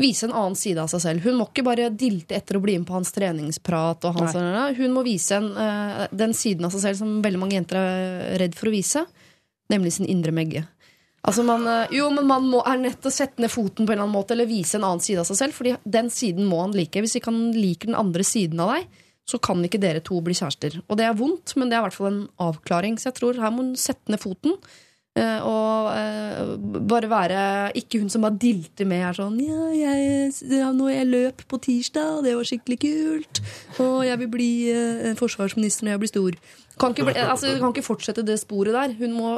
vise 0.00 0.24
en 0.30 0.32
annen 0.32 0.56
side 0.56 0.80
av 0.80 0.88
seg 0.92 1.04
selv. 1.04 1.28
Hun 1.28 1.36
må 1.42 1.48
ikke 1.50 1.66
bare 1.68 1.90
dilte 1.92 2.36
etter 2.36 2.56
å 2.56 2.64
bli 2.64 2.78
med 2.80 2.88
på 2.88 2.96
hans 2.96 3.12
treningsprat. 3.12 4.08
Og 4.08 4.16
hans, 4.16 4.32
hun 4.80 4.96
må 4.96 5.04
vise 5.04 5.36
en, 5.36 5.50
eh, 5.60 6.06
den 6.08 6.32
siden 6.32 6.64
av 6.64 6.72
seg 6.72 6.86
selv 6.86 7.02
som 7.04 7.20
veldig 7.24 7.42
mange 7.44 7.56
jenter 7.60 7.76
er 7.80 8.38
redd 8.40 8.56
for 8.56 8.72
å 8.72 8.76
vise, 8.76 9.04
nemlig 9.68 9.92
sin 9.92 10.08
indre 10.08 10.32
Megge. 10.32 10.64
Altså 11.26 11.42
man, 11.42 11.64
eh, 11.66 11.96
jo, 11.98 12.06
men 12.14 12.28
man 12.28 12.46
må, 12.46 12.60
er 12.62 12.78
nødt 12.78 13.00
til 13.02 13.10
å 13.10 13.16
sette 13.16 13.42
ned 13.42 13.50
foten 13.50 13.82
på 13.82 13.90
en 13.90 13.96
eller 13.96 14.06
annen 14.06 14.14
måte 14.14 14.36
eller 14.36 14.48
vise 14.50 14.78
en 14.78 14.86
annen 14.86 15.02
side 15.02 15.22
av 15.22 15.26
seg 15.28 15.40
selv, 15.40 15.56
Fordi 15.58 15.74
den 15.82 16.10
siden 16.12 16.46
må 16.46 16.60
han 16.62 16.76
like. 16.76 17.02
Hvis 17.02 17.18
ikke 17.18 17.32
han 17.34 17.50
liker 17.56 17.90
den 17.90 17.98
andre 17.98 18.26
siden 18.26 18.62
av 18.62 18.76
deg, 18.76 18.86
så 19.26 19.40
kan 19.42 19.64
ikke 19.66 19.82
dere 19.82 20.04
to 20.06 20.20
bli 20.22 20.36
kjærester. 20.38 20.78
Og 20.86 21.00
det 21.00 21.08
er 21.08 21.18
vondt, 21.18 21.56
men 21.58 21.68
det 21.68 21.74
er 21.74 21.82
i 21.82 21.86
hvert 21.88 21.98
fall 21.98 22.12
en 22.12 22.26
avklaring. 22.38 22.98
Så 22.98 23.10
jeg 23.10 23.18
tror 23.18 23.40
her 23.42 23.50
må 23.50 23.64
hun 23.64 23.72
sette 23.80 24.12
ned 24.12 24.22
foten. 24.22 24.54
Eh, 25.16 25.44
og 25.48 25.86
eh, 25.96 26.50
bare 26.90 27.08
være 27.08 27.42
ikke 27.80 28.02
hun 28.02 28.10
som 28.12 28.26
bare 28.26 28.36
dilter 28.36 28.84
med 28.88 29.00
er 29.08 29.16
sånn 29.16 29.38
ja, 29.40 29.70
jeg, 29.72 30.28
ja, 30.58 30.68
nå 30.76 30.90
jeg 30.92 31.08
løp 31.08 31.40
på 31.48 31.60
tirsdag, 31.64 32.20
det 32.26 32.34
var 32.36 32.48
skikkelig 32.48 32.78
kult. 32.82 33.40
Og 33.80 34.02
jeg 34.04 34.20
vil 34.20 34.30
bli 34.34 34.50
eh, 34.74 35.16
forsvarsminister 35.16 35.86
når 35.86 35.96
jeg 35.96 36.02
blir 36.04 36.12
stor. 36.12 36.38
Kan 36.76 36.92
ikke, 36.92 37.14
altså, 37.16 37.54
kan 37.56 37.72
ikke 37.72 37.86
fortsette 37.86 38.26
det 38.28 38.36
sporet 38.42 38.76
der. 38.76 38.92
Hun 38.98 39.14
må 39.16 39.30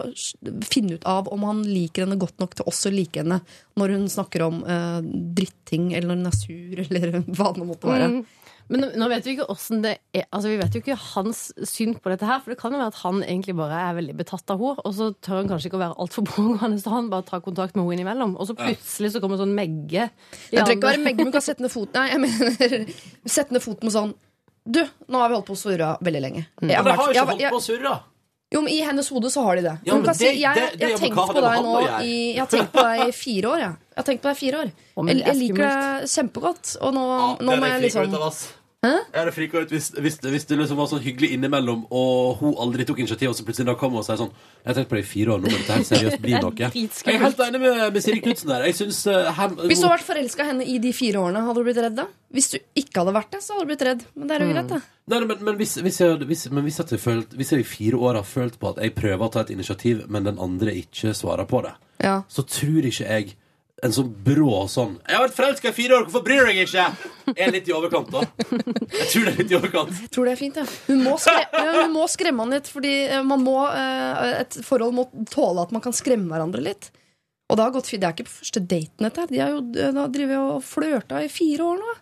finne 0.66 0.98
ut 0.98 1.06
av 1.06 1.30
om 1.30 1.44
han 1.46 1.62
liker 1.62 2.02
henne 2.02 2.18
godt 2.18 2.42
nok 2.42 2.56
til 2.58 2.66
også 2.66 2.90
å 2.90 2.96
like 2.96 3.22
henne 3.22 3.38
når 3.78 3.94
hun 3.94 4.08
snakker 4.10 4.48
om 4.48 4.64
eh, 4.66 4.98
dritting, 5.38 5.92
eller 5.94 6.10
når 6.10 6.18
hun 6.18 6.32
er 6.32 6.38
sur, 6.40 6.82
eller 6.88 7.20
hva 7.28 7.52
det 7.54 7.68
måtte 7.68 7.92
være. 7.92 8.10
Mm. 8.16 8.47
Men 8.68 8.82
nå- 9.00 9.08
vet 9.08 9.24
vi 9.24 9.32
ikke 9.36 9.46
åssen 9.48 9.80
det 9.80 9.94
er 10.12 10.26
Altså 10.32 10.50
Vi 10.50 10.58
vet 10.60 10.74
jo 10.76 10.80
ikke 10.82 10.96
hans 11.14 11.52
syn 11.64 11.94
på 11.96 12.10
dette 12.12 12.26
her. 12.28 12.40
For 12.44 12.52
det 12.52 12.58
kan 12.60 12.72
jo 12.74 12.78
være 12.82 12.92
at 12.92 12.98
han 13.02 13.22
egentlig 13.22 13.54
bare 13.56 13.78
er 13.88 13.94
veldig 13.96 14.16
betatt 14.18 14.50
av 14.52 14.60
henne, 14.60 14.84
og 14.84 14.92
så 14.94 15.08
tør 15.24 15.38
han 15.40 15.48
kanskje 15.48 15.70
ikke 15.70 15.78
å 15.80 15.84
være 15.86 15.96
altfor 16.04 16.26
pågående, 16.28 16.80
så 16.82 16.90
han 16.92 17.08
bare 17.08 17.24
tar 17.24 17.40
kontakt 17.40 17.74
med 17.76 17.84
henne 17.86 17.96
innimellom. 17.96 18.36
Og 18.36 18.46
så 18.50 18.54
plutselig 18.58 19.12
så 19.14 19.20
kommer 19.24 19.40
sånn 19.40 19.54
Megge. 19.56 20.10
Jeg 20.52 20.64
trenger 20.64 20.76
ikke 20.76 20.90
være 20.92 21.04
Megge, 21.06 21.16
men 21.24 21.32
hun 21.32 21.32
kan 21.38 21.46
sette 21.48 21.64
ned 21.64 21.72
foten 21.72 21.96
Nei, 21.96 22.10
jeg 22.12 22.20
mener 22.20 22.92
Sette 23.38 23.52
ned 23.56 23.62
foten 23.64 23.88
med 23.88 23.92
sånn 23.96 24.14
Du, 24.68 24.82
nå 25.08 25.16
har 25.22 25.30
vi 25.32 25.38
holdt 25.40 25.48
på 25.48 25.56
å 25.56 25.62
surre 25.64 25.94
veldig 26.04 26.20
lenge. 26.28 26.46
Men 26.60 26.68
dere 26.68 26.92
har 26.92 27.08
jo 27.08 27.16
ikke 27.16 27.26
holdt 27.32 27.50
på 27.56 27.60
å 27.62 27.64
surre. 27.64 27.96
Jo, 28.52 28.62
men 28.64 28.72
I 28.72 28.78
hennes 28.80 29.08
hode 29.12 29.28
så 29.28 29.42
har 29.44 29.56
de 29.58 29.62
det. 29.66 29.72
Ja, 29.84 29.96
si, 30.16 30.24
det- 30.24 30.38
jeg, 30.40 30.54
det- 30.56 30.78
det 30.78 30.80
jeg, 30.80 30.92
har 30.92 31.00
tenkt 31.02 31.16
på 31.16 31.34
deg 31.36 31.64
nå 31.64 31.72
i, 32.00 32.12
Jeg 32.34 32.38
har 32.40 32.46
tenkt 32.52 32.70
på 32.72 32.84
deg 32.84 33.00
i 33.08 33.12
fire 33.12 33.48
år. 33.50 33.58
Jeg, 33.60 33.72
jeg 33.92 33.98
har 34.00 34.06
tenkt 34.08 34.22
på 34.22 34.28
deg 34.28 34.36
i 34.36 34.40
fire 34.40 34.60
år. 34.62 34.70
Jeg, 34.72 35.16
det 35.18 35.26
jeg 35.26 35.36
liker 35.36 35.64
deg 35.64 36.06
kjempegodt. 36.14 36.70
Og 36.80 36.94
nå, 36.96 37.02
nå 37.44 37.56
må 37.60 37.68
jeg 37.68 37.82
liksom 37.88 38.14
Hæ? 38.86 38.92
Jeg 39.10 39.18
hadde 39.18 39.32
frika 39.34 39.58
ut 39.58 39.72
hvis, 39.74 39.88
hvis, 39.98 40.16
hvis 40.22 40.44
det 40.46 40.56
liksom 40.60 40.78
var 40.78 40.86
sånn 40.86 41.00
hyggelig 41.02 41.32
innimellom, 41.34 41.80
og 41.90 42.36
hun 42.38 42.52
aldri 42.62 42.84
tok 42.86 43.00
initiativ, 43.02 43.32
og 43.32 43.34
så 43.34 43.42
plutselig 43.42 43.66
da 43.66 43.74
kom 43.80 43.90
hun 43.90 44.04
og 44.04 44.06
sier 44.06 44.20
sånn 44.20 44.30
Jeg 44.30 44.68
har 44.68 44.76
tenkt 44.76 44.92
på 44.92 44.94
det 44.94 45.02
i 45.02 45.08
fire 45.08 45.32
år, 45.34 45.40
nå 45.42 45.48
men 45.50 45.56
dette 45.56 45.78
her 45.80 45.86
seriøst 45.88 46.22
blir 46.22 46.36
noe. 46.44 46.52
Jeg 46.54 46.86
er 47.10 47.18
helt 47.24 47.42
enig 47.48 47.60
med, 47.64 47.80
med 47.96 48.04
Siri 48.04 48.20
Knutsen 48.22 48.52
der. 48.52 48.68
Synes 48.78 49.00
uh, 49.10 49.32
her, 49.34 49.56
Hvis 49.64 49.82
du 49.82 49.88
hadde 49.88 49.96
vært 49.96 50.06
forelska 50.12 50.46
i 50.46 50.50
henne 50.52 50.68
i 50.70 50.76
de 50.84 50.92
fire 50.94 51.24
årene, 51.24 51.42
hadde 51.48 51.58
du 51.58 51.66
blitt 51.66 51.80
redd 51.82 51.98
da? 51.98 52.06
Hvis 52.38 52.52
du 52.54 52.56
ikke 52.78 53.02
hadde 53.02 53.16
vært 53.18 53.34
det, 53.34 53.42
så 53.42 53.56
hadde 53.56 53.66
du 53.66 53.72
blitt 53.72 53.84
redd. 53.90 54.06
Men 54.14 54.30
det 54.30 54.36
er 54.38 54.46
jo 54.46 54.52
greit, 54.52 54.70
det. 54.76 54.80
Nei, 55.08 55.18
nei, 55.18 55.28
men, 55.32 55.42
men, 55.50 55.58
hvis, 55.58 55.74
hvis, 55.82 56.00
jeg, 56.04 56.22
hvis, 56.30 56.46
men 56.54 56.68
hvis, 56.68 56.78
jeg 56.84 57.02
følt, 57.02 57.34
hvis 57.40 57.52
jeg 57.56 57.66
i 57.66 57.68
fire 57.72 57.98
år 57.98 58.20
har 58.20 58.30
følt 58.30 58.60
på 58.62 58.70
at 58.70 58.78
jeg 58.84 58.94
prøver 58.94 59.26
å 59.26 59.32
ta 59.34 59.42
et 59.42 59.50
initiativ, 59.56 60.06
men 60.06 60.30
den 60.30 60.38
andre 60.38 60.78
ikke 60.84 61.16
svarer 61.18 61.50
på 61.50 61.64
det, 61.66 61.74
Ja. 62.06 62.20
så 62.30 62.46
tror 62.46 62.86
ikke 62.86 63.10
jeg 63.10 63.34
en 63.82 63.94
sånn 63.94 64.08
brå 64.24 64.64
sånn 64.70 64.98
'Jeg 65.06 65.16
har 65.16 65.24
vært 65.26 65.36
forelska 65.36 65.70
i 65.70 65.76
fire 65.76 65.98
år, 65.98 66.06
hvorfor 66.06 66.24
bryr 66.26 66.46
du 66.46 66.50
deg 66.50 66.62
ikke?' 66.66 66.86
er 67.36 67.52
litt 67.52 67.68
i 67.68 67.74
overkant, 67.76 68.10
da. 68.10 68.24
Jeg 68.50 69.08
tror 69.12 69.24
det 69.24 69.32
er 69.32 69.38
litt 69.42 69.52
i 69.52 69.58
overkant. 69.58 69.92
Jeg 70.02 70.10
tror 70.10 70.24
det 70.24 70.32
er 70.32 70.40
fint, 70.40 70.56
ja. 70.56 70.66
Hun 70.88 71.02
må, 71.04 71.16
skre 71.22 71.44
ja, 71.52 71.72
hun 71.82 71.92
må 71.94 72.06
skremme 72.10 72.42
han 72.42 72.54
litt, 72.56 72.70
fordi 72.72 72.94
eh, 73.06 73.22
man 73.22 73.44
må, 73.44 73.58
eh, 73.70 74.40
et 74.40 74.58
forhold 74.66 74.96
må 74.96 75.06
tåle 75.30 75.62
at 75.62 75.74
man 75.74 75.84
kan 75.84 75.94
skremme 75.94 76.32
hverandre 76.32 76.64
litt. 76.64 76.90
Og 77.48 77.56
det 77.56 77.64
har 77.64 77.72
gått 77.72 77.88
fint. 77.88 78.02
Det 78.02 78.08
er 78.08 78.16
ikke 78.16 78.28
på 78.28 78.38
første 78.42 78.60
daten, 78.60 79.06
dette 79.06 79.22
her. 79.22 79.30
De 79.32 79.38
har 79.40 79.54
jo 79.54 80.08
drevet 80.12 80.36
og 80.36 80.62
flørta 80.66 81.22
i 81.24 81.30
fire 81.32 81.64
år 81.64 81.78
nå. 81.80 81.94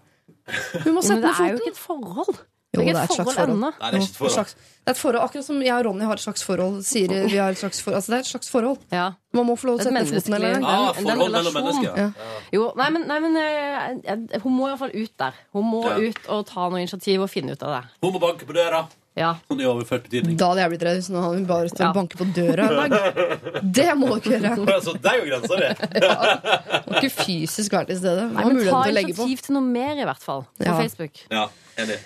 Hun 0.86 0.94
må 0.96 1.02
sette 1.04 1.20
ned 1.20 1.34
foten. 1.34 1.36
Men 1.36 1.36
det 1.36 1.44
er 1.44 1.52
jo 1.52 1.60
ikke 1.60 1.74
et 1.74 1.84
forhold. 1.84 2.40
Det 2.74 2.82
er 2.82 2.90
et 2.90 3.10
et 3.10 3.16
forhold. 3.16 3.58
Nei, 3.60 3.70
det 3.70 3.86
er 3.86 4.00
ikke 4.00 4.10
et 4.10 4.16
forhold. 4.16 4.34
slags- 4.34 4.54
det 4.56 4.86
er 4.86 4.90
et 4.90 4.98
forhold. 4.98 5.22
Akkurat 5.24 5.44
som 5.46 5.60
jeg 5.62 5.72
og 5.72 5.84
Ronny 5.86 6.04
har 6.04 6.12
et 6.12 6.20
slags 6.20 6.42
forhold. 6.44 6.82
Siri, 6.84 7.20
vi 7.30 7.36
har 7.38 7.50
et 7.50 7.58
slags 7.58 7.80
forhold. 7.80 7.96
Altså, 7.96 8.10
det 8.12 8.16
er 8.16 8.20
et 8.20 8.26
slags 8.32 8.50
forhold. 8.50 8.78
Ja. 8.92 9.06
Man 9.32 9.46
må 9.46 9.56
få 9.56 9.66
lov 9.70 9.78
til 9.80 9.88
å 9.92 9.96
sette 9.96 10.20
foten 10.20 10.34
eller 10.34 10.56
en. 10.56 10.64
Ah, 10.64 10.92
forhold 10.92 11.06
mellom 11.06 11.32
relasjonen. 11.32 11.64
mennesker. 11.64 11.96
Ja. 11.96 12.10
Jo, 12.52 12.72
nei, 12.76 12.90
men, 12.90 13.06
nei, 13.08 13.18
men 13.20 13.34
jeg- 13.36 14.42
hun 14.42 14.52
må 14.58 14.66
i 14.66 14.70
hvert 14.76 14.78
fall 14.78 14.90
ut 14.94 15.16
der. 15.18 15.32
Hun 15.54 15.64
må 15.64 15.82
Ja. 15.84 15.96
ut 16.10 16.18
og 16.28 16.46
ta 16.46 16.68
noe 16.68 16.78
initiativ 16.80 17.22
og 17.22 17.30
finne 17.30 17.52
ut 17.52 17.62
av 17.62 17.80
det. 17.82 17.88
Hun 18.02 18.12
må 18.12 18.20
banke 18.20 18.44
på 18.44 18.52
døra. 18.54 18.86
Ja. 19.16 19.34
Sånn 19.50 19.60
i 19.62 19.64
overført 19.64 20.02
betydning. 20.10 20.36
Da 20.36 20.48
hadde 20.52 20.58
jeg 20.60 20.70
blitt 20.72 20.82
redd 20.82 20.96
hvis 20.98 21.08
noen 21.08 21.24
hadde 21.24 21.46
bare 21.46 21.68
stått 21.70 21.80
Ja. 21.80 21.88
og 21.88 21.94
banket 21.94 22.18
på 22.18 22.34
døra 22.34 22.84
en 22.84 22.90
dag. 22.90 23.72
Det 23.72 23.96
må 23.96 24.08
du 24.08 24.20
ikke 24.20 24.36
gjøre. 24.36 24.66
Altså, 24.76 24.92
det 25.00 25.10
er 25.10 25.24
jo 25.24 25.24
grensa, 25.30 25.56
det. 25.56 25.72
Du 26.84 26.92
må 26.92 27.00
ikke 27.00 27.24
fysisk 27.24 27.72
være 27.72 27.86
til 27.86 27.96
stede. 27.96 28.30
Nei, 28.34 28.44
men 28.44 28.68
ta 28.68 28.82
initiativ 28.84 29.40
til 29.40 29.54
noe 29.54 29.62
mer, 29.62 29.96
i 29.96 30.04
hvert 30.04 30.20
fall. 30.22 30.42
På 30.60 30.66
Ja. 30.66 30.76
Facebook. 30.78 31.12
Ja, 31.30 31.46
enig. 31.78 31.96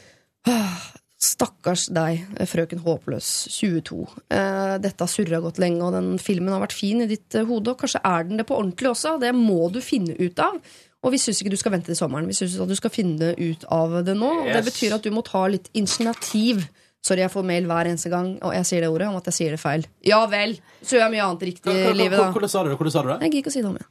Stakkars 1.20 1.90
deg, 1.92 2.22
frøken 2.48 2.80
Håpløs, 2.80 3.26
22. 3.52 4.06
Eh, 4.32 4.76
dette 4.80 5.04
har 5.04 5.10
surra 5.12 5.40
godt 5.44 5.60
lenge, 5.60 5.84
og 5.84 5.92
den 5.92 6.14
filmen 6.22 6.54
har 6.54 6.62
vært 6.62 6.76
fin 6.76 7.04
i 7.04 7.08
ditt 7.10 7.36
eh, 7.36 7.44
hode. 7.44 7.74
Og 7.74 7.82
kanskje 7.82 8.00
er 8.08 8.24
den 8.28 8.40
det 8.40 8.46
på 8.48 8.56
ordentlig 8.56 8.88
også. 8.94 9.18
Det 9.20 9.34
må 9.36 9.68
du 9.72 9.82
finne 9.84 10.16
ut 10.16 10.40
av. 10.40 10.56
Og 11.04 11.12
vi 11.14 11.20
syns 11.20 11.40
ikke 11.40 11.52
du 11.52 11.60
skal 11.60 11.74
vente 11.76 11.92
til 11.92 11.98
sommeren. 11.98 12.28
Vi 12.28 12.36
syns 12.36 12.56
du 12.56 12.76
skal 12.76 12.92
finne 12.92 13.34
ut 13.36 13.68
av 13.72 14.00
det 14.04 14.16
nå. 14.16 14.32
Og 14.46 14.48
det 14.52 14.64
betyr 14.66 14.96
at 14.96 15.04
du 15.04 15.12
må 15.12 15.24
ta 15.24 15.44
litt 15.48 15.68
initiativ. 15.76 16.64
Sorry, 17.04 17.22
jeg 17.24 17.32
får 17.32 17.46
mail 17.48 17.68
hver 17.68 17.88
eneste 17.88 18.10
gang, 18.12 18.34
og 18.44 18.52
jeg 18.52 18.68
sier 18.68 18.84
det 18.84 18.90
ordet 18.92 19.08
om 19.08 19.16
at 19.16 19.28
jeg 19.30 19.36
sier 19.38 19.54
det 19.56 19.60
feil. 19.62 19.86
Ja 20.04 20.18
vel! 20.28 20.58
Så 20.82 20.96
gjør 20.98 21.06
jeg 21.06 21.14
mye 21.14 21.28
annet 21.28 21.46
riktig 21.48 21.72
i 21.72 21.94
livet, 21.96 22.18
da. 22.20 22.26
Hvordan 22.32 22.52
sa 22.52 22.64
du 22.64 22.68
det? 22.72 22.76
Jeg 22.76 23.32
gidder 23.32 23.40
ikke 23.40 23.52
å 23.52 23.56
si 23.56 23.62
det 23.62 23.70
om 23.70 23.78
igjen. 23.80 23.88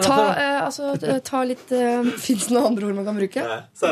Ta, 0.00 0.18
eh, 0.38 0.58
altså, 0.62 0.92
eh, 0.96 1.20
ta 1.24 1.42
litt 1.44 1.72
eh, 1.76 2.10
Fins 2.24 2.48
det 2.48 2.54
noen 2.54 2.72
andre 2.72 2.88
ord 2.88 2.98
man 2.98 3.08
kan 3.08 3.18
bruke? 3.18 3.46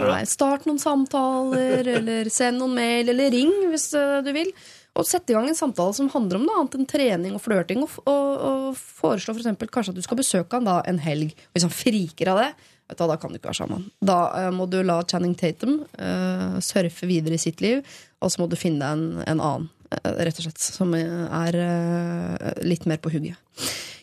Nei, 0.06 0.20
Start 0.28 0.66
noen 0.68 0.80
samtaler, 0.82 1.88
eller 1.98 2.30
send 2.32 2.62
noen 2.62 2.76
mail, 2.78 3.12
eller 3.12 3.32
ring 3.34 3.52
hvis 3.70 3.90
eh, 3.98 4.20
du 4.24 4.32
vil. 4.36 4.52
Og 4.98 5.06
sette 5.06 5.30
i 5.30 5.36
gang 5.36 5.46
en 5.46 5.56
samtale 5.56 5.94
som 5.96 6.10
handler 6.10 6.40
om 6.40 6.48
noe 6.48 6.58
annet 6.60 6.76
enn 6.80 6.88
trening 6.90 7.36
og 7.36 7.44
flørting. 7.44 7.84
Og, 7.86 7.96
og, 8.10 8.28
og 8.50 8.80
foreslå 8.80 9.34
for 9.34 9.42
eksempel, 9.42 9.70
kanskje 9.72 9.94
at 9.94 10.00
du 10.00 10.04
skal 10.06 10.18
besøke 10.18 10.58
han 10.58 10.68
da 10.68 10.80
en 10.90 11.00
helg. 11.02 11.34
Og 11.36 11.56
hvis 11.58 11.66
han 11.68 11.74
friker 11.74 12.32
av 12.32 12.42
det, 12.42 12.50
vet 12.90 12.98
du, 12.98 13.04
da 13.06 13.18
kan 13.20 13.30
du 13.30 13.38
ikke 13.38 13.52
være 13.52 13.60
sammen. 13.62 13.86
Da 14.02 14.20
eh, 14.40 14.50
må 14.54 14.66
du 14.70 14.80
la 14.86 15.00
Channing 15.06 15.36
Tatum 15.38 15.82
eh, 15.94 16.58
surfe 16.64 17.10
videre 17.10 17.38
i 17.38 17.42
sitt 17.42 17.62
liv, 17.64 17.84
og 18.20 18.32
så 18.32 18.42
må 18.42 18.50
du 18.50 18.58
finne 18.58 18.82
deg 18.82 18.98
en, 18.98 19.22
en 19.24 19.44
annen, 19.46 19.70
eh, 19.94 20.24
rett 20.26 20.42
og 20.42 20.48
slett, 20.48 20.64
som 20.64 20.96
er 20.98 21.60
eh, 21.62 22.50
litt 22.66 22.88
mer 22.90 23.00
på 23.02 23.14
hugget. 23.14 23.38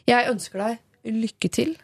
Jeg 0.08 0.32
ønsker 0.32 0.64
deg 0.64 0.84
lykke 1.08 1.52
til. 1.54 1.76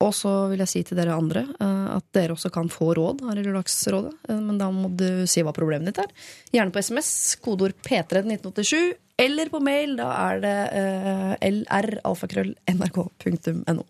Og 0.00 0.14
så 0.16 0.30
vil 0.48 0.62
jeg 0.62 0.70
si 0.70 0.80
til 0.88 0.96
dere 0.96 1.12
andre 1.12 1.42
eh, 1.60 1.88
at 1.96 2.04
dere 2.16 2.32
også 2.32 2.48
kan 2.54 2.70
få 2.72 2.94
råd 2.96 3.20
her 3.28 3.36
i 3.36 3.42
Lørdagsrådet. 3.44 4.14
eh, 4.30 4.38
Men 4.40 4.56
da 4.60 4.70
må 4.72 4.88
du 4.96 5.26
si 5.28 5.42
hva 5.44 5.52
problemet 5.56 5.86
ditt 5.90 6.00
er. 6.04 6.10
Gjerne 6.54 6.72
på 6.72 6.80
SMS, 6.80 7.10
kodeord 7.44 7.74
P3 7.84 8.22
1987. 8.24 8.96
Eller 9.20 9.50
på 9.52 9.60
mail. 9.60 9.96
Da 9.98 10.06
er 10.30 10.36
det 10.40 10.58
uh, 10.72 11.34
lralfakrøll.nrk.no. 11.44 13.84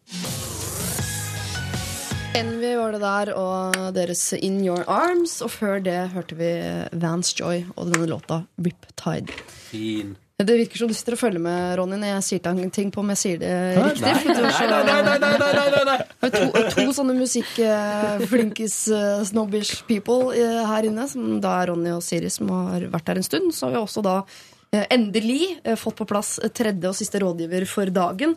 Envy 2.41 2.71
var 2.79 2.93
det 2.95 3.01
der, 3.03 3.31
og 3.39 3.77
deres 3.95 4.23
In 4.39 4.59
Your 4.67 4.83
Arms. 4.91 5.37
Og 5.47 5.51
før 5.55 5.79
det 5.85 5.99
hørte 6.15 6.35
vi 6.39 6.51
Vance 7.03 7.35
Joy 7.39 7.57
og 7.77 7.83
denne 7.93 8.07
låta 8.11 8.37
Riptide. 8.59 9.31
Fin. 9.71 10.17
Det 10.41 10.55
virker 10.57 10.79
som 10.81 10.89
du 10.89 10.95
sitter 10.97 11.13
og 11.17 11.21
følger 11.21 11.43
med, 11.45 11.75
Ronny, 11.79 11.97
når 12.01 12.09
jeg 12.15 12.23
sier 12.29 12.41
ting- 12.47 12.71
ting 12.73 12.89
på 12.95 13.01
om 13.03 13.09
jeg 13.13 13.21
sier 13.21 13.39
det 13.43 13.51
riktig. 13.77 14.13
Nei, 14.87 15.01
nei, 15.05 15.19
nei, 15.19 15.35
nei, 15.85 15.99
nei, 16.23 16.31
to, 16.31 16.41
sånne 16.97 17.15
musikk-flinkis-snobbish 17.19 19.73
people 19.89 20.33
eh, 20.37 20.63
her 20.71 20.83
inne, 20.89 21.05
som 21.11 21.41
da 21.43 21.51
er 21.63 21.67
Ronny 21.73 21.91
og 21.95 22.03
Siri, 22.05 22.31
som 22.33 22.47
har 22.55 22.81
vært 22.93 23.09
her 23.13 23.19
en 23.21 23.27
stund. 23.27 23.49
Så 23.55 23.63
har 23.69 23.75
vi 23.77 23.81
også 23.83 24.03
da 24.07 24.17
eh, 24.73 24.87
endelig 24.95 25.43
eh, 25.65 25.77
fått 25.81 25.97
på 26.01 26.07
plass 26.09 26.31
tredje 26.57 26.87
og 26.91 26.97
siste 26.99 27.19
rådgiver 27.23 27.65
for 27.71 27.87
dagen. 27.95 28.33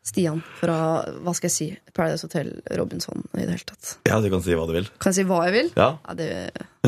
Stian 0.00 0.38
fra 0.56 0.74
hva 1.20 1.32
skal 1.36 1.50
jeg 1.50 1.52
si, 1.52 1.66
Paradise 1.92 2.24
Hotel 2.24 2.48
Robinson 2.78 3.20
i 3.36 3.42
det 3.44 3.52
hele 3.52 3.66
tatt. 3.68 3.90
Ja, 4.08 4.16
du 4.24 4.30
kan 4.32 4.40
si 4.42 4.54
hva 4.56 4.64
du 4.66 4.72
vil. 4.78 4.86
Kan 4.96 5.12
jeg 5.12 5.18
si 5.20 5.24
hva 5.28 5.42
jeg 5.44 5.54
vil? 5.58 5.68
Ja. 5.76 5.90
det, 6.16 6.28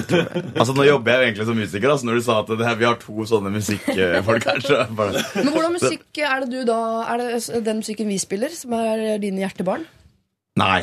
Altså, 0.57 0.73
Nå 0.73 0.87
jobber 0.89 1.13
jeg 1.13 1.19
jo 1.21 1.27
egentlig 1.29 1.47
som 1.51 1.61
musiker, 1.61 1.93
altså, 1.93 2.09
når 2.09 2.19
du 2.19 2.25
sa 2.25 2.39
at 2.41 2.53
det 2.57 2.67
her, 2.67 2.79
vi 2.81 2.89
har 2.89 2.97
to 3.03 3.27
sånne 3.29 3.53
musikkfolk 3.53 4.49
her. 4.49 4.63
Så 4.65 4.79
bare, 4.97 5.25
Men 5.37 5.53
hvordan 5.53 5.77
musikk 5.77 6.23
er 6.25 6.47
det 6.47 6.51
du 6.55 6.63
da 6.69 6.79
Er 7.13 7.21
det 7.21 7.65
den 7.69 7.83
musikken 7.83 8.09
vi 8.09 8.17
spiller, 8.23 8.55
som 8.57 8.73
er 8.81 9.05
dine 9.23 9.45
hjertebarn? 9.45 9.85
nei. 10.61 10.83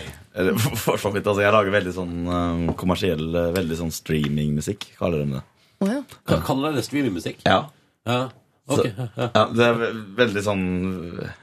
For 0.86 0.98
så 1.02 1.10
vidt. 1.14 1.26
Altså, 1.28 1.42
jeg 1.44 1.54
lager 1.54 1.74
veldig 1.74 1.92
sånn 1.94 2.14
eh, 2.30 2.62
kommersiell, 2.80 3.26
veldig 3.58 3.78
sånn 3.82 3.92
streamingmusikk, 3.94 4.92
kaller 5.02 5.26
de 5.26 5.36
det. 5.40 5.42
Oh, 5.82 5.90
ja. 5.92 6.00
Kaller 6.46 6.70
dere 6.70 6.80
det 6.80 6.86
streamingmusikk? 6.88 7.42
Ja. 7.46 7.64
Ja. 8.08 8.22
Så, 8.70 8.84
Ja. 8.86 9.08
ja, 9.36 9.44
det 9.56 9.66
er 9.66 9.80
veldig 10.20 10.42
sånn 10.46 10.66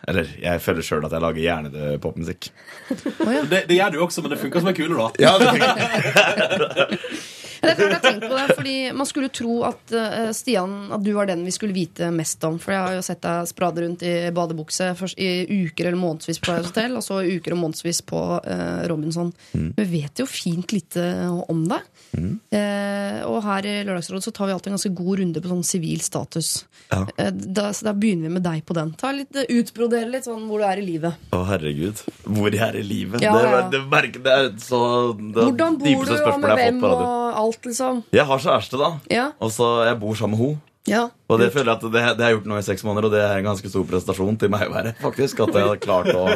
Eller 0.08 0.28
jeg 0.42 0.62
føler 0.62 0.86
sjøl 0.86 1.06
at 1.08 1.14
jeg 1.16 1.24
lager 1.24 1.42
hjernede 1.42 1.96
popmusikk. 2.02 2.50
Det, 2.88 3.64
det 3.66 3.78
gjør 3.80 3.96
du 3.96 3.98
også, 4.06 4.22
men 4.22 4.34
det 4.34 4.38
funker 4.44 4.62
som 4.62 4.70
en 4.70 4.78
kule, 4.78 4.94
da. 5.00 5.08
Ja, 5.26 5.32
det 5.42 5.48
tenker 5.56 6.98
Det 7.62 7.72
er 7.72 7.78
klart 7.78 7.94
jeg 7.96 8.04
tenkt 8.04 8.26
på 8.26 8.36
det, 8.36 8.46
fordi 8.58 8.76
Man 8.96 9.08
skulle 9.08 9.30
tro 9.34 9.56
at 9.68 9.94
uh, 9.94 10.30
Stian 10.36 10.74
At 10.94 11.04
du 11.04 11.12
var 11.16 11.28
den 11.30 11.44
vi 11.46 11.54
skulle 11.54 11.76
vite 11.76 12.10
mest 12.14 12.44
om. 12.46 12.58
For 12.62 12.74
jeg 12.74 12.82
har 12.84 12.96
jo 12.96 13.04
sett 13.06 13.22
deg 13.24 13.50
sprade 13.50 13.84
rundt 13.84 14.04
i 14.06 14.14
badebukse 14.34 14.90
først 14.98 15.20
i 15.22 15.30
uker 15.66 15.88
eller 15.88 16.00
månedsvis 16.00 16.40
på 16.40 16.50
Paradise 16.50 16.72
Hotel, 16.72 16.96
og 16.98 17.04
så 17.04 17.20
uker 17.24 17.54
og 17.54 17.62
månedsvis 17.62 18.02
på 18.08 18.22
uh, 18.40 18.82
Robinson. 18.90 19.32
Men 19.52 19.74
vi 19.78 20.02
vet 20.02 20.22
jo 20.22 20.28
fint 20.28 20.74
lite 20.74 21.04
om 21.48 21.64
deg. 21.70 21.84
Eh, 22.16 23.20
og 23.28 23.42
her 23.44 23.66
i 23.68 23.74
Lørdagsrådet 23.84 24.24
så 24.24 24.32
tar 24.34 24.48
vi 24.48 24.54
alltid 24.54 24.70
en 24.70 24.76
ganske 24.76 24.92
god 24.96 25.20
runde 25.20 25.42
på 25.42 25.50
sånn 25.50 25.64
sivil 25.66 26.00
status. 26.04 26.50
Ja. 26.88 27.02
Da, 27.32 27.70
så 27.76 27.88
da 27.88 27.94
begynner 27.96 28.30
vi 28.30 28.36
med 28.38 28.44
deg 28.46 28.62
på 28.66 28.76
den. 28.76 28.94
Ta 28.98 29.12
litt, 29.14 29.34
Utbrodere 29.46 30.08
litt 30.10 30.26
sånn 30.28 30.46
hvor 30.48 30.62
du 30.62 30.66
er 30.68 30.80
i 30.80 30.86
livet. 30.86 31.26
Å, 31.34 31.42
herregud. 31.50 32.00
Hvor 32.24 32.54
jeg 32.54 32.62
er 32.64 32.78
i 32.80 32.84
livet. 32.86 33.24
Ja, 33.24 33.34
det, 33.36 33.50
ja. 33.50 33.62
det, 33.72 33.82
det, 33.92 34.22
det 34.24 34.36
er 34.36 34.48
så 34.62 34.80
det 35.16 35.44
Hvordan 35.44 35.78
bor 35.82 36.08
du, 36.08 36.14
og 36.16 36.40
med 36.42 36.54
hvem, 36.60 36.80
og 36.86 37.02
alt, 37.02 37.45
liksom? 37.66 38.04
Jeg 38.12 38.24
har 38.26 38.38
kjæreste, 38.38 38.78
da. 38.78 38.90
Ja. 39.10 39.26
Og 39.40 39.50
så 39.54 39.84
jeg 39.86 39.98
bor 40.00 40.14
sammen 40.14 40.38
med 40.38 40.46
henne. 40.46 40.60
ja. 40.86 41.08
Og 41.28 41.38
det 41.40 41.52
føler 41.52 41.72
jeg 41.72 41.76
at 41.76 41.82
det, 41.82 41.92
det 42.18 42.22
har 42.24 42.30
jeg 42.30 42.36
gjort 42.38 42.46
nå 42.46 42.58
i 42.58 42.62
seks 42.62 42.84
måneder, 42.86 43.04
og 43.06 43.12
det 43.12 43.20
er 43.22 43.36
en 43.38 43.44
ganske 43.48 43.68
stor 43.68 43.84
prestasjon 43.84 44.36
til 44.38 44.48
meg 44.50 44.68
å 44.68 44.72
være. 44.74 44.94
faktisk, 45.00 45.40
At 45.46 45.54
jeg 45.54 45.66
har 45.66 45.76
klart 45.82 46.10
å 46.14 46.26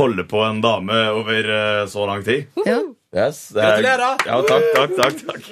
holde 0.00 0.24
på 0.28 0.42
en 0.44 0.60
dame 0.60 0.98
over 1.14 1.48
uh, 1.48 1.86
så 1.88 2.06
lang 2.06 2.24
tid. 2.24 2.46
ja. 2.66 2.80
Yes, 3.10 3.50
er- 3.56 3.80
Gratulerer! 3.82 4.20
Ja, 4.24 4.36
takk, 4.46 4.66
takk, 4.76 4.92
takk, 4.94 5.16
takk. 5.26 5.46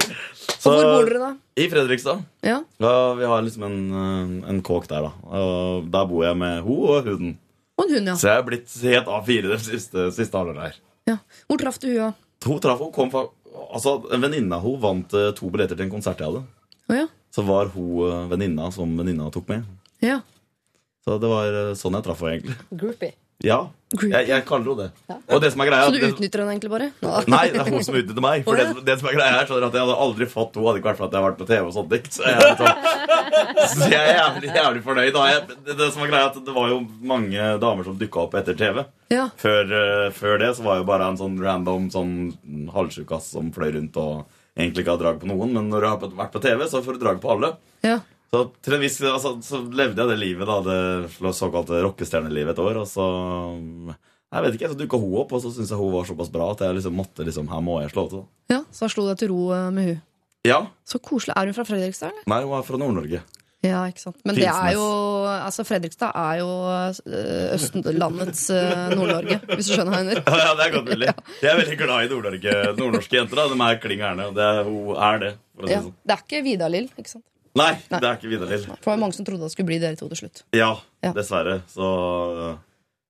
Og 0.63 0.75
hvor 0.77 0.85
bor 0.85 1.09
dere, 1.09 1.19
da? 1.25 1.31
I 1.59 1.65
Fredrikstad. 1.73 2.21
Ja. 2.47 2.61
Ja, 2.79 2.93
vi 3.19 3.25
har 3.27 3.43
liksom 3.43 3.65
en, 3.67 3.81
eh, 3.91 4.51
en 4.53 4.61
kåk 4.63 4.87
der, 4.87 5.09
da. 5.09 5.11
Og 5.27 5.89
der 5.91 6.05
bor 6.07 6.23
jeg 6.23 6.37
med 6.39 6.61
hun 6.63 6.85
og 6.87 7.03
hunden. 7.09 7.33
Og 7.75 7.89
en 7.89 7.97
hund, 7.97 8.07
ja. 8.13 8.15
Så 8.15 8.29
jeg 8.31 8.39
er 8.39 8.47
blitt 8.47 8.77
helt 8.85 9.11
A4 9.11 9.51
det 9.51 9.59
siste, 9.65 10.07
siste 10.15 10.39
halvåret 10.39 10.69
her. 10.69 10.79
ja. 11.11 11.17
Hvor 11.51 11.59
traff 11.59 11.81
du 11.83 11.89
henne? 11.89 12.13
Hun 12.47 12.61
traff 12.63 12.79
hun 12.79 12.93
kom 12.95 13.11
fra 13.11 13.25
Altså, 13.69 13.97
En 14.15 14.23
venninne 14.23 14.59
av 14.59 14.77
vant 14.83 15.15
eh, 15.19 15.31
to 15.37 15.51
billetter 15.53 15.77
til 15.79 15.87
en 15.89 15.93
konsert 15.93 16.21
jeg 16.23 16.31
hadde. 16.31 16.45
Oh, 16.89 16.97
ja. 16.97 17.07
Så 17.35 17.45
var 17.47 17.71
hun 17.75 18.05
eh, 18.09 18.27
venninna 18.33 18.71
som 18.75 18.93
venninna 18.99 19.31
tok 19.35 19.49
med. 19.53 19.65
ja. 20.05 20.21
Så 21.05 21.15
det 21.23 21.29
var 21.31 21.55
eh, 21.57 21.75
sånn 21.79 21.95
jeg 21.97 22.05
traff 22.05 22.21
henne, 22.21 22.37
egentlig. 22.37 22.57
Groupie. 22.81 23.15
Ja, 23.45 23.69
jeg, 23.89 24.27
jeg 24.29 24.43
kaller 24.45 24.75
henne 24.75 24.85
det. 24.89 25.17
Og 25.33 25.41
det 25.41 25.49
som 25.55 25.63
er 25.63 25.69
greia 25.71 25.85
Så 25.89 25.95
du 25.95 26.03
utnytter 26.11 26.43
henne 26.43 26.53
egentlig 26.53 26.71
bare? 26.73 26.89
Nå. 27.01 27.13
Nei, 27.33 27.45
det 27.55 27.61
er 27.63 27.71
hun 27.73 27.85
som 27.87 27.95
utnytter 27.97 28.25
meg. 28.25 28.43
For 28.45 28.59
det, 28.59 28.83
det 28.85 28.97
som 29.01 29.09
er 29.09 29.15
greia 29.17 29.39
er 29.39 29.49
sånn 29.49 29.65
at 29.65 29.77
Jeg 29.79 29.85
hadde 29.87 29.95
aldri 30.05 30.29
fått 30.29 30.59
henne 30.59 30.69
hadde 30.69 30.83
ikke 30.83 30.91
vært 30.91 30.99
for 30.99 31.07
at 31.07 31.15
jeg 31.15 31.23
har 31.23 31.29
vært 31.29 31.39
på 31.39 31.47
TV. 31.49 31.63
og 31.63 31.73
sånt 31.77 31.95
ikke? 31.97 32.13
Så 32.13 32.27
jeg 32.27 32.37
er, 32.37 32.59
sånn, 32.59 32.83
så 33.73 33.89
jeg 33.89 34.03
er 34.03 34.19
jævlig, 34.19 34.51
jævlig 34.59 34.83
fornøyd. 34.89 35.13
Da. 35.15 35.25
Jeg, 35.33 35.47
det, 35.55 35.79
det 35.79 35.89
som 35.95 36.05
er 36.05 36.13
greia 36.13 36.29
at 36.29 36.37
det 36.51 36.57
var 36.59 36.75
jo 36.75 36.83
mange 37.15 37.49
damer 37.65 37.89
som 37.89 37.97
dukka 38.03 38.25
opp 38.27 38.37
etter 38.43 38.59
TV. 38.59 38.83
Ja. 39.15 39.25
Før, 39.41 39.73
uh, 39.73 40.05
før 40.19 40.43
det 40.45 40.53
så 40.59 40.67
var 40.67 40.83
jo 40.83 40.91
bare 40.91 41.09
en 41.09 41.23
sånn 41.23 41.41
random 41.41 41.89
sånn 41.95 42.13
halvsjukass 42.75 43.33
som 43.39 43.55
fløy 43.57 43.71
rundt 43.79 43.97
og 44.03 44.27
egentlig 44.59 44.85
ikke 44.85 44.99
hadde 44.99 45.07
drag 45.07 45.23
på 45.23 45.33
noen. 45.33 45.57
Men 45.57 45.73
når 45.73 45.87
du 45.87 45.91
har 45.95 46.15
vært 46.25 46.35
på 46.37 46.45
TV, 46.45 46.67
så 46.69 46.85
får 46.85 46.99
du 46.99 47.07
drag 47.07 47.25
på 47.25 47.33
alle. 47.39 47.55
Ja. 47.87 48.03
Så 48.29 48.43
til 48.61 48.75
en 48.77 48.83
viss 48.83 48.99
altså, 49.09 49.35
så 49.43 49.63
levde 49.73 50.03
jeg 50.03 50.11
det 50.11 50.19
livet, 50.21 50.49
da, 50.51 50.59
det 50.67 51.33
såkalte 51.39 51.79
rockestjernelivet 51.87 52.53
et 52.53 52.61
år. 52.61 52.83
Og 52.83 52.89
så 52.91 53.07
jeg 54.29 54.45
vet 54.45 54.59
ikke, 54.59 54.69
så 54.75 54.77
dukka 54.77 55.01
hun 55.01 55.15
opp, 55.23 55.33
og 55.33 55.41
så 55.41 55.49
syntes 55.55 55.71
jeg 55.73 55.81
hun 55.81 55.95
var 55.95 56.05
såpass 56.05 56.29
bra 56.35 56.51
at 56.53 56.61
jeg 56.67 56.77
liksom 56.77 56.99
måtte 56.99 57.25
liksom, 57.25 57.49
her 57.49 57.63
må 57.65 57.79
jeg 57.81 57.95
slå 57.95 58.05
til. 58.13 58.27
ja, 58.53 58.61
Så 58.69 58.85
da 58.85 58.93
slo 58.93 59.07
deg 59.09 59.23
til 59.23 59.33
ro 59.33 59.47
eh, 59.57 59.71
med 59.73 59.89
hun. 59.89 60.03
Ja. 60.47 60.59
Så 60.87 61.01
koselig. 61.01 61.33
Er 61.41 61.49
hun 61.49 61.57
fra 61.57 61.65
Fredrikstad, 61.69 62.13
eller? 62.13 62.29
Nei, 62.29 62.43
hun 62.45 62.57
er 62.59 62.67
fra 62.69 62.81
Nord-Norge. 62.81 63.23
Ja, 63.65 63.81
ikke 63.91 63.99
sant. 64.05 64.21
Men 64.29 64.37
det 64.39 64.45
er 64.47 64.69
jo 64.77 64.85
Altså, 65.27 65.65
Fredrikstad 65.67 66.13
er 66.15 66.37
jo 66.45 66.51
eh, 66.71 67.57
Østlandets 67.57 68.45
eh, 68.55 68.85
Nord-Norge, 68.95 69.41
hvis 69.55 69.67
du 69.67 69.73
skjønner 69.75 69.97
hva 69.97 70.03
jeg 70.05 70.11
mener. 70.13 70.23
Ja, 70.45 70.53
det 70.61 70.67
er 70.69 70.75
godt 70.77 70.93
mulig. 70.93 71.09
Jeg 71.43 71.51
er 71.55 71.59
veldig 71.65 71.79
glad 71.81 72.05
i 72.05 72.21
nordnorske 72.79 73.19
jenter. 73.19 73.41
da, 73.41 73.49
De 73.51 73.59
er 73.67 73.81
kling 73.83 74.05
gærne. 74.05 74.29
Hun 74.69 74.93
er 75.09 75.25
det. 75.25 75.33
For 75.57 75.65
å 75.65 75.73
si 75.73 75.75
Ja. 75.75 75.81
det 75.81 75.89
sånn. 75.89 75.97
Det 76.05 76.15
er 76.19 76.23
ikke 76.29 76.45
Vidar-Lill, 76.47 76.89
ikke 77.01 77.15
sant? 77.17 77.25
Nei, 77.59 77.73
det 77.91 77.99
er 78.01 78.15
ikke 78.17 78.31
Vidar 78.31 78.49
Lill. 78.53 78.65
For 78.71 78.79
det 78.87 78.93
var 78.95 79.03
mange 79.03 79.17
som 79.19 79.27
trodde 79.29 79.45
det 79.49 79.53
skulle 79.55 79.69
bli 79.73 79.79
dere 79.83 79.99
to 79.99 80.09
til 80.13 80.23
slutt. 80.23 80.43
Ja, 80.57 80.71
Ja. 81.05 81.13
dessverre. 81.17 81.61
Så 81.71 81.91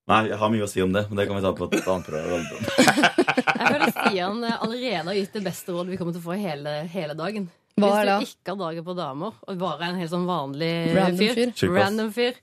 Nei, 0.09 0.23
jeg 0.31 0.39
har 0.41 0.49
mye 0.49 0.65
å 0.65 0.69
si 0.71 0.81
om 0.81 0.93
det, 0.95 1.03
men 1.11 1.19
det 1.21 1.27
kan 1.29 1.37
vi 1.37 1.43
ta 1.45 1.51
på 1.53 1.67
et 1.69 1.85
annet 1.85 2.07
program. 2.09 2.45
Jeg 3.59 3.67
føler 3.75 3.91
Stian 3.93 4.39
allerede 4.49 5.03
har 5.11 5.17
gitt 5.19 5.35
det 5.37 5.43
beste 5.45 5.75
rådet 5.75 5.93
vi 5.93 5.99
kommer 6.01 6.15
til 6.17 6.23
å 6.23 6.25
få 6.31 6.37
hele, 6.41 6.73
hele 6.89 7.17
dagen. 7.19 7.51
Hva 7.77 7.91
Hvis 7.93 8.31
du 8.33 8.33
ikke 8.33 8.55
har 8.55 8.61
dager 8.63 8.87
på 8.87 8.95
damer, 8.97 9.35
og 9.45 9.59
bare 9.61 9.85
er 9.85 9.91
en 9.93 10.01
helt 10.01 10.13
sånn 10.15 10.25
vanlig 10.29 10.71
Random 10.97 11.19
fyr. 11.21 11.53
fyr, 11.53 11.75
random 11.77 12.09
fyr 12.17 12.41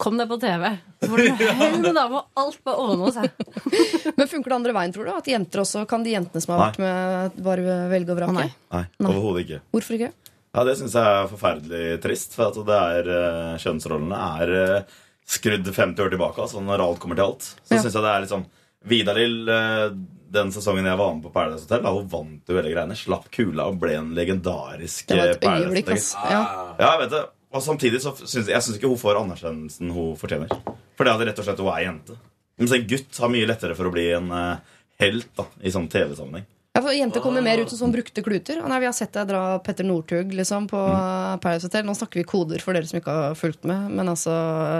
Kom 0.00 0.16
deg 0.20 0.28
på 0.28 0.36
TV. 0.40 0.64
Får 1.08 1.20
du 1.20 1.28
med 1.80 1.94
damer, 1.96 2.16
og 2.20 2.40
alt 2.42 2.58
bare 2.64 2.82
ordner 2.84 3.14
seg. 3.16 3.30
Men 4.18 4.28
funker 4.28 4.52
det 4.52 4.56
andre 4.58 4.74
veien, 4.76 4.92
tror 4.92 5.06
du? 5.08 5.12
At 5.16 5.30
jenter 5.30 5.62
også, 5.62 5.86
Kan 5.88 6.04
de 6.04 6.12
jentene 6.12 6.42
som 6.44 6.52
har 6.52 6.66
vært 6.66 6.80
med, 6.82 7.38
bare 7.46 7.76
velge 7.92 8.12
og 8.12 8.18
vrake? 8.20 8.34
Nei. 8.36 8.50
Nei, 8.74 8.82
Nei. 9.00 9.08
overhodet 9.14 9.46
ikke. 9.46 9.60
Hvorfor 9.72 9.96
ikke? 9.96 10.10
Ja, 10.54 10.64
Det 10.66 10.76
syns 10.80 10.94
jeg 10.98 11.06
er 11.06 11.28
forferdelig 11.30 11.82
trist. 12.02 12.32
For 12.34 12.48
at 12.50 12.58
det 12.66 12.78
er, 12.78 13.10
eh, 13.14 13.58
kjønnsrollene 13.62 14.16
er 14.42 14.54
eh, 14.60 14.96
skrudd 15.30 15.66
50 15.70 16.02
år 16.02 16.10
tilbake. 16.10 16.42
Altså 16.42 16.62
når 16.64 16.82
alt 16.82 16.98
kommer 17.02 17.14
til 17.18 17.24
alt. 17.28 17.42
Så 17.62 17.76
Ja. 17.76 17.82
synes 17.82 17.94
jeg 17.94 18.02
det 18.02 18.10
er 18.14 18.20
litt 18.24 18.30
sånn 18.34 18.46
Vidar-Lill, 18.90 19.48
eh, 19.48 19.90
den 20.32 20.50
sesongen 20.50 20.84
jeg 20.86 20.96
var 20.98 21.14
med 21.14 21.22
på 21.24 21.32
Paradise 21.32 21.66
Hotel, 21.68 21.82
da 21.82 21.92
hun 21.92 22.08
vant 22.08 22.46
jo 22.48 22.56
hele 22.56 22.72
greiene. 22.74 22.96
Slapp 22.96 23.30
kula 23.30 23.66
og 23.68 23.78
ble 23.78 23.94
en 23.98 24.14
legendarisk 24.14 25.10
Paradise. 25.40 26.16
Ja. 26.30 26.74
Ja, 26.78 26.98
jeg 26.98 27.00
vet 27.04 27.10
det. 27.10 27.24
Og 27.52 27.62
samtidig 27.62 28.00
så 28.00 28.14
syns 28.16 28.46
jeg, 28.46 28.62
synes 28.62 28.78
ikke 28.78 28.88
hun 28.88 28.96
får 28.98 29.18
anerkjennelsen 29.20 29.90
hun 29.92 30.16
fortjener. 30.16 30.48
For 30.96 31.04
det 31.04 31.12
at 31.14 31.26
rett 31.26 31.38
og 31.38 31.44
slett 31.44 31.58
hun 31.58 31.72
er 31.74 31.84
jente. 31.84 32.16
Mens 32.58 32.72
en 32.72 32.86
gutt 32.86 33.18
har 33.18 33.28
mye 33.28 33.46
lettere 33.46 33.74
for 33.76 33.84
å 33.86 33.92
bli 33.92 34.10
en 34.12 34.30
helt 35.00 35.34
da, 35.36 35.44
i 35.62 35.70
sånn 35.70 35.88
TV-sammenheng. 35.88 36.46
Ja, 36.80 36.84
for 36.86 36.96
Jenter 36.96 37.20
kommer 37.20 37.42
mer 37.44 37.60
ut 37.60 37.68
som 37.68 37.76
sånn 37.76 37.92
brukte 37.92 38.22
kluter. 38.24 38.56
Nei, 38.64 38.78
Vi 38.80 38.86
har 38.88 38.94
sett 38.96 39.12
deg 39.12 39.26
dra 39.28 39.40
Petter 39.60 39.84
Northug 39.84 40.30
liksom, 40.32 40.64
på 40.70 40.78
Mm. 40.80 41.40
Paradise 41.42 41.66
Hotel. 41.68 41.84
Nå 41.84 41.92
snakker 41.94 42.20
vi 42.22 42.24
koder 42.24 42.62
for 42.64 42.72
dere 42.72 42.88
som 42.88 42.96
ikke 42.96 43.12
har 43.12 43.34
fulgt 43.36 43.66
med. 43.68 43.90
Men 43.92 44.08
altså, 44.08 44.32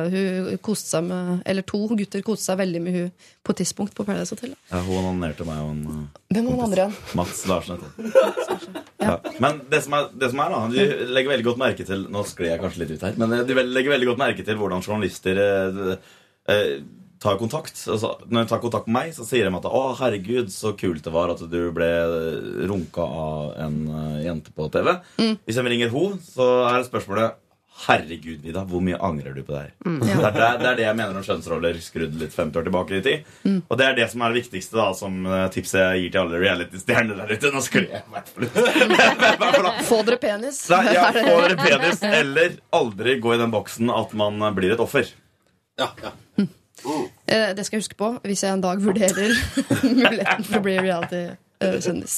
hun 0.08 0.56
koste 0.64 0.88
seg 0.94 1.04
med 1.04 1.42
Eller 1.44 1.62
to 1.68 1.82
gutter 1.92 2.22
koste 2.24 2.46
seg 2.48 2.56
veldig 2.62 2.80
med 2.80 2.96
hun 2.96 3.10
på 3.44 3.52
et 3.52 3.60
tidspunkt 3.60 3.92
på 3.98 4.06
Paradise 4.08 4.32
Hotel. 4.32 4.54
Ja, 4.72 4.80
hun 4.86 4.96
onanerte 5.02 5.44
meg 5.44 5.60
og 5.60 5.74
en 5.74 5.82
eh, 5.92 6.36
Hvem 6.38 6.48
var 6.48 6.56
den 6.56 6.64
andre 6.70 6.86
igjen? 6.86 6.96
Mats 7.20 7.42
Larsen 7.50 7.84
ja. 9.00 9.18
Men 9.44 9.60
det 9.70 9.82
som, 9.84 9.96
er, 9.98 10.08
det 10.16 10.30
som 10.32 10.40
er 10.44 10.54
da 10.54 10.62
Du 10.72 11.04
legger 11.12 11.34
veldig 11.34 11.46
godt 11.50 11.60
merke 11.60 11.86
til 11.88 12.06
Nå 12.12 12.24
sklir 12.28 12.52
jeg 12.54 12.62
kanskje 12.64 12.82
litt 12.84 12.94
ut 12.96 13.04
her, 13.10 13.20
men 13.20 13.36
du 13.48 13.52
legger 13.60 13.94
veldig 13.94 14.08
godt 14.12 14.22
merke 14.24 14.44
til 14.48 14.56
hvordan 14.60 14.84
journalister 14.84 15.40
eh, 15.44 15.92
eh, 16.52 16.74
tar 17.20 17.36
kontakt. 17.40 17.76
Altså, 17.90 18.14
når 18.28 18.44
de 18.46 18.50
tar 18.52 18.62
kontakt 18.62 18.88
med 18.88 18.96
meg, 18.96 19.12
så 19.16 19.26
sier 19.28 19.44
de 19.48 19.56
at 19.56 19.68
'Å, 19.68 19.82
herregud, 20.00 20.48
så 20.52 20.72
kult 20.78 21.04
det 21.04 21.12
var 21.12 21.34
at 21.34 21.42
du 21.52 21.60
ble 21.76 21.90
runka 22.70 23.04
av 23.04 23.52
en 23.60 23.78
eh, 23.88 24.24
jente 24.28 24.54
på 24.56 24.70
TV'. 24.72 24.98
Hvis 25.44 25.60
de 25.60 25.68
ringer 25.68 25.92
henne, 25.92 26.18
så 26.24 26.50
er 26.72 26.88
spørsmålet 26.88 27.38
Herregud, 27.80 28.42
Vida, 28.44 28.60
hvor 28.68 28.82
mye 28.84 28.98
angrer 29.00 29.32
du 29.32 29.40
på 29.40 29.54
det 29.54 29.60
her? 29.62 29.70
Det, 29.80 30.10
er, 30.12 30.32
det, 30.34 30.42
er, 30.44 30.56
det 30.60 30.66
er 30.68 30.74
det 30.76 30.84
jeg 30.84 30.96
mener 30.98 31.16
om 31.16 31.24
skjønnsroller 31.24 31.78
skrudd 31.80 32.18
litt 32.20 32.34
50 32.36 32.60
år 32.60 32.66
tilbake 32.66 32.98
i 32.98 33.00
tid. 33.06 33.30
Og 33.70 33.78
det 33.80 33.86
er 33.86 33.96
det 33.96 34.08
som 34.12 34.20
er 34.20 34.34
det 34.34 34.42
viktigste, 34.42 34.76
da, 34.76 34.90
som 34.98 35.16
eh, 35.24 35.46
tipset 35.54 35.80
jeg 35.80 36.02
gir 36.02 36.12
til 36.12 36.20
alle 36.26 36.42
reality-stjerner 36.42 37.22
der 37.22 37.32
ute. 37.32 37.52
Nå 37.54 37.62
skulle 37.64 37.88
jeg. 37.88 38.04
Få 39.88 40.02
dere 40.04 40.20
penis. 40.20 40.60
Nei, 40.74 40.82
ja, 40.92 41.08
få 41.14 41.38
dere 41.46 41.56
penis, 41.56 42.04
eller 42.04 42.60
aldri 42.82 43.16
gå 43.22 43.32
i 43.38 43.40
den 43.40 43.54
boksen 43.54 43.88
at 43.96 44.12
man 44.18 44.44
blir 44.58 44.76
et 44.76 44.84
offer. 44.84 45.08
Ja, 45.80 45.88
ja. 46.04 46.12
Eh, 47.26 47.50
Det 47.54 47.66
skal 47.66 47.78
jeg 47.78 47.84
huske 47.84 47.98
på 47.98 48.12
hvis 48.24 48.44
jeg 48.44 48.54
en 48.56 48.64
dag 48.64 48.80
vurderer 48.82 49.34
muligheten 50.02 50.46
for 50.46 50.60
å 50.60 50.64
bli 50.64 50.76
reality-kjendis. 50.80 52.14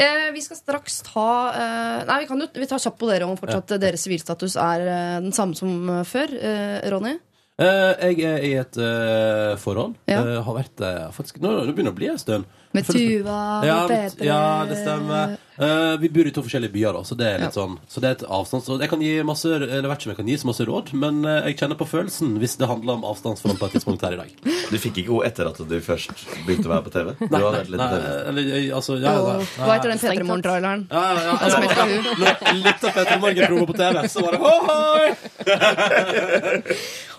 Uh, 0.00 0.28
vi 0.32 0.42
skal 0.44 0.56
straks 0.60 1.00
ta 1.04 1.30
eh, 1.50 1.96
Nei, 2.08 2.20
vi 2.22 2.28
kan 2.30 2.40
jo 2.40 2.46
vi 2.54 2.68
tar 2.70 2.80
kjapt 2.80 3.00
på 3.00 3.08
dere 3.10 3.26
om 3.26 3.36
fortsatt 3.40 3.74
deres 3.82 4.06
sivilstatus 4.06 4.54
er 4.60 4.86
den 5.20 5.34
samme 5.36 5.58
som 5.58 5.90
før. 6.08 6.32
Ronny? 6.94 7.18
Jeg 7.60 8.22
er 8.24 8.44
i 8.46 8.54
et 8.56 8.78
forhold. 9.60 9.98
Ja. 10.08 10.22
Har 10.46 10.56
vært 10.56 10.78
det 10.80 10.94
faktisk 11.12 11.42
Nå, 11.42 11.50
nå 11.52 11.74
begynner 11.74 11.90
det 11.90 11.96
å 11.96 11.98
bli 11.98 12.08
en 12.14 12.22
stund. 12.22 12.46
Med 12.72 12.86
Tuva 12.86 13.40
og 13.60 13.90
Peter? 13.90 14.24
ja, 14.24 14.40
det 14.70 14.78
stemmer. 14.80 15.34
Eh, 15.60 15.96
vi 16.00 16.08
bor 16.08 16.26
i 16.26 16.32
to 16.32 16.40
forskjellige 16.40 16.72
byer, 16.72 16.96
da, 16.96 17.02
så 17.04 17.16
det 17.20 17.26
er 17.28 17.42
litt 17.42 17.56
sånn 17.56 17.74
Så 17.90 18.00
det 18.00 18.08
er 18.08 18.14
et 18.16 18.22
avstand 18.32 18.64
Så 18.64 18.78
jeg 18.80 18.88
kan 18.88 19.02
gi 19.04 19.10
masse 19.28 19.50
Eller 19.52 19.88
vet 19.90 20.00
ikke 20.00 20.08
om 20.08 20.12
jeg 20.14 20.20
kan 20.22 20.30
gi 20.30 20.36
så 20.40 20.48
masse 20.48 20.64
råd, 20.64 20.92
men 20.96 21.18
uh, 21.26 21.44
jeg 21.50 21.58
kjenner 21.60 21.76
på 21.76 21.84
følelsen 21.90 22.38
hvis 22.40 22.54
det 22.60 22.68
handler 22.70 22.96
om 22.96 23.04
avstandsforhold 23.10 23.58
på 23.60 23.66
et 23.68 23.74
tidspunkt 23.76 24.04
her 24.06 24.16
i 24.16 24.20
dag. 24.22 24.30
Du 24.70 24.76
fikk 24.78 25.02
ikke 25.02 25.10
henne 25.10 25.26
etter 25.26 25.50
at 25.50 25.58
du 25.68 25.76
først 25.84 26.14
begynte 26.46 26.68
å 26.68 26.72
være 26.72 26.84
på 26.86 26.92
TV? 26.94 27.08
Du 27.20 27.34
har 27.34 27.52
vært 27.58 27.72
litt 27.74 27.80
Nei, 27.80 27.88
på 27.90 27.96
eller 28.30 28.42
altså 28.78 28.92
ja, 29.00 29.10
nei, 29.10 29.34
nei, 29.42 29.66
hva 29.66 29.72
heter 29.74 29.90
den 29.90 30.00
Strengt 30.00 30.14
Peter 30.14 30.28
Morgen-traileren? 30.30 30.80
Ja, 30.88 31.02
ja, 31.02 31.10
ja, 31.10 31.24
ja, 31.26 31.34
ja, 31.34 31.50
ja, 31.50 31.84
ja. 31.90 32.54
Litt 32.60 32.84
av 32.86 32.90
jeg 32.94 33.04
lytta 33.04 33.18
Morgen-promo 33.24 33.64
på 33.68 33.76
TV, 33.80 33.96
så 34.14 34.18
var 34.24 34.30
det 34.36 34.40
hoi! 34.46 35.06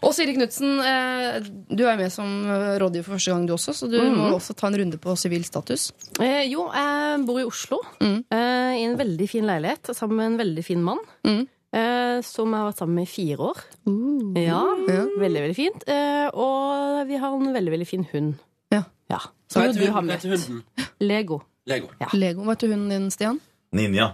Og 0.01 0.15
Siri 0.17 0.33
Knutsen, 0.33 0.79
eh, 0.81 1.35
du 1.69 1.83
er 1.85 1.97
med 1.99 2.09
som 2.13 2.29
eh, 2.49 2.77
rådgiver 2.81 3.05
for 3.05 3.17
første 3.17 3.33
gang, 3.35 3.45
du 3.45 3.53
også. 3.53 3.75
Så 3.77 3.89
du 3.91 3.99
må 4.15 4.31
også 4.33 4.55
ta 4.57 4.71
en 4.71 4.77
runde 4.81 4.97
på 5.01 5.13
sivil 5.19 5.43
status. 5.45 5.91
Eh, 6.17 6.47
jo, 6.49 6.65
jeg 6.73 7.21
bor 7.27 7.41
i 7.41 7.45
Oslo, 7.45 7.81
Mm. 8.01 8.23
Eh, 8.31 8.73
i 8.79 8.83
en 8.87 8.97
veldig 8.99 9.27
fin 9.29 9.45
leilighet 9.47 9.91
sammen 9.95 10.17
med 10.17 10.25
en 10.31 10.37
veldig 10.41 10.63
fin 10.65 10.81
mann. 10.83 11.01
Mm. 11.27 11.43
Uh, 11.71 12.17
som 12.27 12.51
jeg 12.51 12.59
har 12.59 12.65
vært 12.67 12.79
sammen 12.81 12.97
med 12.99 13.05
i 13.07 13.11
fire 13.11 13.45
år. 13.51 13.59
Uh. 13.87 14.33
Ja, 14.35 14.63
Ja. 14.91 15.03
Veldig, 15.21 15.41
veldig 15.45 15.55
fint. 15.55 15.85
Eh, 15.87 16.27
og 16.33 17.05
vi 17.07 17.15
har 17.21 17.31
en 17.37 17.53
veldig, 17.55 17.71
veldig 17.77 17.87
fin 17.87 18.03
hund. 18.11 18.33
Ja. 18.73 18.81
Ja, 19.11 19.19
Hva 19.19 19.51
Som 19.51 19.61
heter 19.63 19.73
du 19.73 19.79
hunden? 19.85 19.93
har 19.93 20.01
møtt. 20.01 20.25
heter 20.25 20.35
hunden? 20.35 20.63
Lego. 20.99 21.41
Lego. 21.67 21.87
Lego, 22.13 22.43
vet 22.49 22.59
du 22.59 22.67
hunden 22.67 22.89
din, 22.89 23.07
Stian? 23.11 23.39
Ninja. 23.71 24.09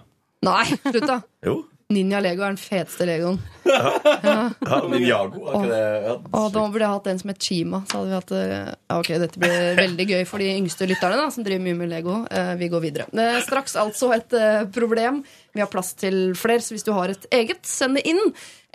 Nei, 0.45 0.65
slutt, 0.85 1.07
da! 1.09 1.21
Jo. 1.45 1.63
Ninja 1.87 2.19
Lego 2.19 2.43
er 2.43 2.49
den 2.51 2.57
feteste 2.59 3.05
Legoen. 3.07 3.37
Ja, 3.63 4.51
Ninjago, 4.91 5.39
er 5.47 5.53
ikke 5.55 5.69
det? 5.71 5.77
Ja. 6.03 6.15
Og 6.35 6.49
da 6.51 6.63
burde 6.67 6.83
jeg 6.83 6.91
hatt 6.91 7.05
en 7.07 7.19
som 7.21 7.29
het 7.31 7.45
Chima. 7.47 7.79
Så 7.87 7.95
hadde 8.01 8.09
vi 8.09 8.17
hatt, 8.17 8.31
eh, 8.35 8.73
ja, 8.75 8.97
ok, 8.97 9.09
Dette 9.23 9.39
blir 9.39 9.55
veldig 9.85 10.05
gøy 10.09 10.23
for 10.27 10.43
de 10.43 10.49
yngste 10.51 10.83
lytterne 10.89 11.15
da, 11.15 11.29
som 11.31 11.45
driver 11.47 11.63
mye 11.63 11.77
med 11.79 11.87
Lego. 11.93 12.15
Eh, 12.27 12.55
vi 12.59 12.67
går 12.73 12.81
videre. 12.83 13.05
Eh, 13.15 13.39
straks 13.45 13.79
altså 13.79 14.11
et 14.17 14.35
eh, 14.35 14.67
problem. 14.75 15.23
Vi 15.55 15.63
har 15.63 15.71
plass 15.71 15.93
til 15.95 16.35
flere, 16.35 16.59
så 16.65 16.75
hvis 16.75 16.83
du 16.83 16.91
har 16.91 17.07
et 17.13 17.23
eget, 17.39 17.63
send 17.63 17.95
det 18.01 18.03
inn. 18.11 18.19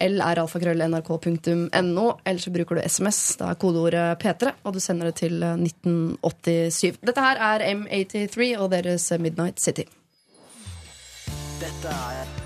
lralfakrøll.nrk.no. 0.08 2.06
Eller 2.24 2.40
så 2.40 2.54
bruker 2.56 2.80
du 2.80 2.82
SMS. 2.88 3.36
Det 3.42 3.44
er 3.50 3.60
kodeordet 3.60 4.06
P3, 4.24 4.56
og 4.64 4.72
du 4.72 4.80
sender 4.80 5.12
det 5.12 5.18
til 5.20 5.36
eh, 5.44 5.60
1987. 5.60 6.96
Dette 7.04 7.26
her 7.28 7.36
er 7.52 7.68
M83 7.74 8.56
og 8.56 8.72
deres 8.72 9.04
Midnight 9.20 9.60
City. 9.60 9.84
Dette 11.60 11.92
er 11.92 12.41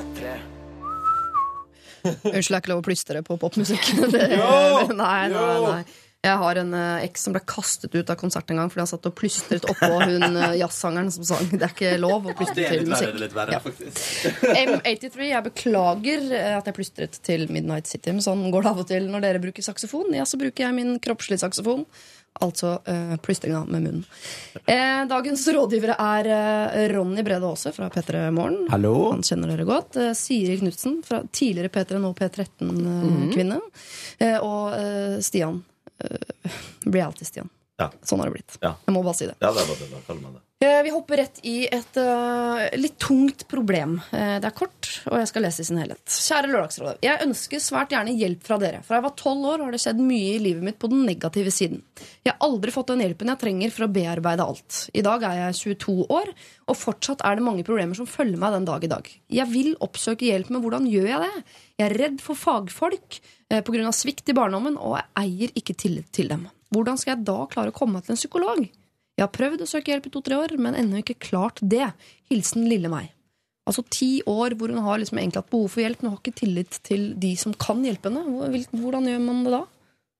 P3. 0.00 0.36
Unnskyld, 2.00 2.32
det 2.32 2.54
er 2.56 2.62
ikke 2.62 2.70
lov 2.72 2.80
å 2.80 2.86
plystre 2.86 3.20
på 3.26 3.36
popmusikk. 3.40 3.90
Det- 4.12 4.28
Nei, 5.02 5.28
nei, 5.28 5.56
nei. 5.66 5.82
Jeg 6.20 6.36
har 6.36 6.58
en 6.60 6.74
eh, 6.76 7.04
eks 7.06 7.22
som 7.24 7.32
ble 7.32 7.40
kastet 7.48 7.94
ut 7.96 8.10
av 8.12 8.18
konsert 8.20 8.50
en 8.52 8.58
gang 8.60 8.68
fordi 8.68 8.82
han 8.82 8.88
satt 8.90 9.06
og 9.08 9.14
plystret 9.16 9.64
oppå 9.72 9.88
hun 10.02 10.26
eh, 10.36 10.58
jazzsangeren 10.60 11.08
som 11.14 11.24
sang. 11.24 11.46
Det 11.48 11.62
er 11.64 11.72
ikke 11.72 11.92
lov 12.02 12.28
å 12.28 12.34
plystre 12.36 12.66
til 12.68 12.84
musikk. 12.90 13.06
det 13.08 13.14
er 13.16 13.22
litt 13.22 13.36
verre, 13.38 13.56
Ja. 13.56 13.60
faktisk. 13.64 14.44
M83, 14.66 15.30
jeg 15.30 15.46
beklager 15.48 16.26
eh, 16.36 16.52
at 16.58 16.68
jeg 16.68 16.76
plystret 16.76 17.16
til 17.24 17.46
Midnight 17.48 17.88
City, 17.88 18.12
men 18.12 18.20
sånn 18.26 18.42
går 18.52 18.66
det 18.66 18.72
av 18.74 18.82
og 18.84 18.90
til 18.92 19.08
når 19.08 19.24
dere 19.24 19.40
bruker 19.46 19.64
saksofon. 19.64 20.12
Ja, 20.18 20.26
så 20.28 20.36
bruker 20.42 20.66
jeg 20.66 20.76
min 20.76 20.98
kroppslige 21.00 21.40
saksofon. 21.40 21.86
Altså 22.44 22.76
uh, 22.86 23.16
plystringa 23.24 23.64
med 23.66 23.82
munnen. 23.88 24.04
Eh, 24.70 25.00
dagens 25.10 25.42
rådgivere 25.50 25.96
er 25.98 26.28
eh, 26.30 26.84
Ronny 26.92 27.24
Brede 27.26 27.48
Aase 27.48 27.72
fra 27.74 27.88
P3 27.90 28.28
Morgen. 28.36 28.68
Hallo. 28.70 28.92
Han 29.10 29.24
kjenner 29.26 29.50
dere 29.50 29.66
godt. 29.66 29.96
Eh, 29.98 30.12
Siri 30.14 30.60
Knutsen, 30.60 31.00
tidligere 31.34 31.72
P3, 31.74 31.98
nå 32.04 32.12
P13-kvinne. 32.20 33.58
Eh, 34.22 34.38
og 34.46 34.76
eh, 34.78 35.18
Stian. 35.26 35.58
Eh, 36.00 36.60
Reality-Stian. 36.86 37.50
Ja. 37.80 37.88
Sånn 38.04 38.20
har 38.20 38.28
det 38.28 38.36
blitt. 38.40 38.60
Ja. 38.60 38.74
Jeg 38.84 38.92
må 38.94 39.02
bare 39.04 39.16
si 39.16 39.26
det. 39.28 39.36
Ja, 39.40 39.52
det 39.56 39.64
er 39.64 39.70
det. 39.72 39.90
det. 40.20 40.40
Eh, 40.60 40.82
Vi 40.84 40.90
hopper 40.92 41.16
rett 41.16 41.38
i 41.48 41.64
et 41.72 41.96
uh, 41.96 42.66
litt 42.76 42.98
tungt 43.00 43.46
problem. 43.48 43.94
Eh, 44.12 44.34
det 44.42 44.50
er 44.50 44.56
kort, 44.56 44.90
og 45.08 45.16
jeg 45.16 45.30
skal 45.30 45.46
lese 45.46 45.64
i 45.64 45.68
sin 45.70 45.80
helhet. 45.80 46.02
Kjære 46.04 46.50
Lørdagsrådet. 46.50 46.98
Jeg 47.06 47.24
ønsker 47.24 47.62
svært 47.64 47.94
gjerne 47.94 48.12
hjelp 48.20 48.44
fra 48.44 48.58
dere. 48.60 48.82
Fra 48.84 48.98
jeg 48.98 49.06
var 49.06 49.14
tolv 49.16 49.48
år, 49.54 49.64
har 49.64 49.72
det 49.72 49.80
skjedd 49.80 50.04
mye 50.04 50.34
i 50.34 50.42
livet 50.44 50.66
mitt 50.68 50.80
på 50.82 50.92
den 50.92 51.06
negative 51.08 51.54
siden. 51.56 51.80
Jeg 52.26 52.34
har 52.34 52.44
aldri 52.44 52.76
fått 52.76 52.92
den 52.92 53.00
hjelpen 53.06 53.32
jeg 53.32 53.42
trenger 53.46 53.72
for 53.72 53.86
å 53.88 53.92
bearbeide 53.96 54.48
alt. 54.52 54.82
I 54.92 55.06
dag 55.08 55.24
er 55.30 55.40
jeg 55.46 55.58
22 55.62 55.96
år, 56.20 56.34
og 56.68 56.80
fortsatt 56.82 57.24
er 57.24 57.40
det 57.40 57.48
mange 57.48 57.64
problemer 57.64 57.96
som 57.96 58.10
følger 58.10 58.44
meg 58.44 58.58
den 58.58 58.68
dag 58.68 58.84
i 58.84 58.92
dag. 58.92 59.12
Jeg 59.40 59.52
vil 59.56 59.72
oppsøke 59.80 60.28
hjelp, 60.28 60.52
men 60.52 60.66
hvordan 60.66 60.92
gjør 60.92 61.12
jeg 61.14 61.24
det? 61.24 61.44
Jeg 61.80 61.88
er 61.88 62.00
redd 62.04 62.20
for 62.20 62.36
fagfolk 62.36 63.22
pga. 63.50 63.92
svikt 63.92 64.30
i 64.30 64.36
barndommen, 64.36 64.78
og 64.78 64.98
jeg 64.98 65.08
eier 65.24 65.54
ikke 65.58 65.74
tillit 65.74 66.10
til 66.14 66.30
dem. 66.30 66.48
Hvordan 66.70 66.98
skal 67.00 67.16
jeg 67.16 67.26
da 67.26 67.38
klare 67.50 67.72
å 67.72 67.76
komme 67.76 67.98
meg 67.98 68.06
til 68.06 68.14
en 68.14 68.20
psykolog? 68.20 68.60
Jeg 69.18 69.26
har 69.26 69.32
prøvd 69.34 69.64
å 69.64 69.68
søke 69.68 69.90
hjelp 69.92 70.06
i 70.06 70.12
to-tre 70.14 70.38
år, 70.38 70.54
men 70.56 70.76
ennå 70.78 71.02
ikke 71.02 71.18
klart 71.20 71.58
det. 71.60 71.90
Hilsen 72.30 72.68
lille 72.70 72.88
meg. 72.92 73.10
Altså 73.68 73.84
ti 73.92 74.22
år 74.26 74.54
hvor 74.58 74.72
hun 74.72 74.80
har 74.82 74.98
liksom 74.98 75.18
egentlig 75.20 75.42
hatt 75.42 75.50
behov 75.52 75.68
for 75.74 75.82
hjelp, 75.82 76.00
men 76.00 76.14
har 76.14 76.22
ikke 76.22 76.38
tillit 76.40 76.78
til 76.86 77.10
de 77.20 77.34
som 77.38 77.52
kan 77.54 77.82
hjelpe 77.84 78.08
henne. 78.08 78.24
Hvordan 78.72 79.10
gjør 79.10 79.20
man 79.26 79.44
det 79.44 79.52
da? 79.58 79.60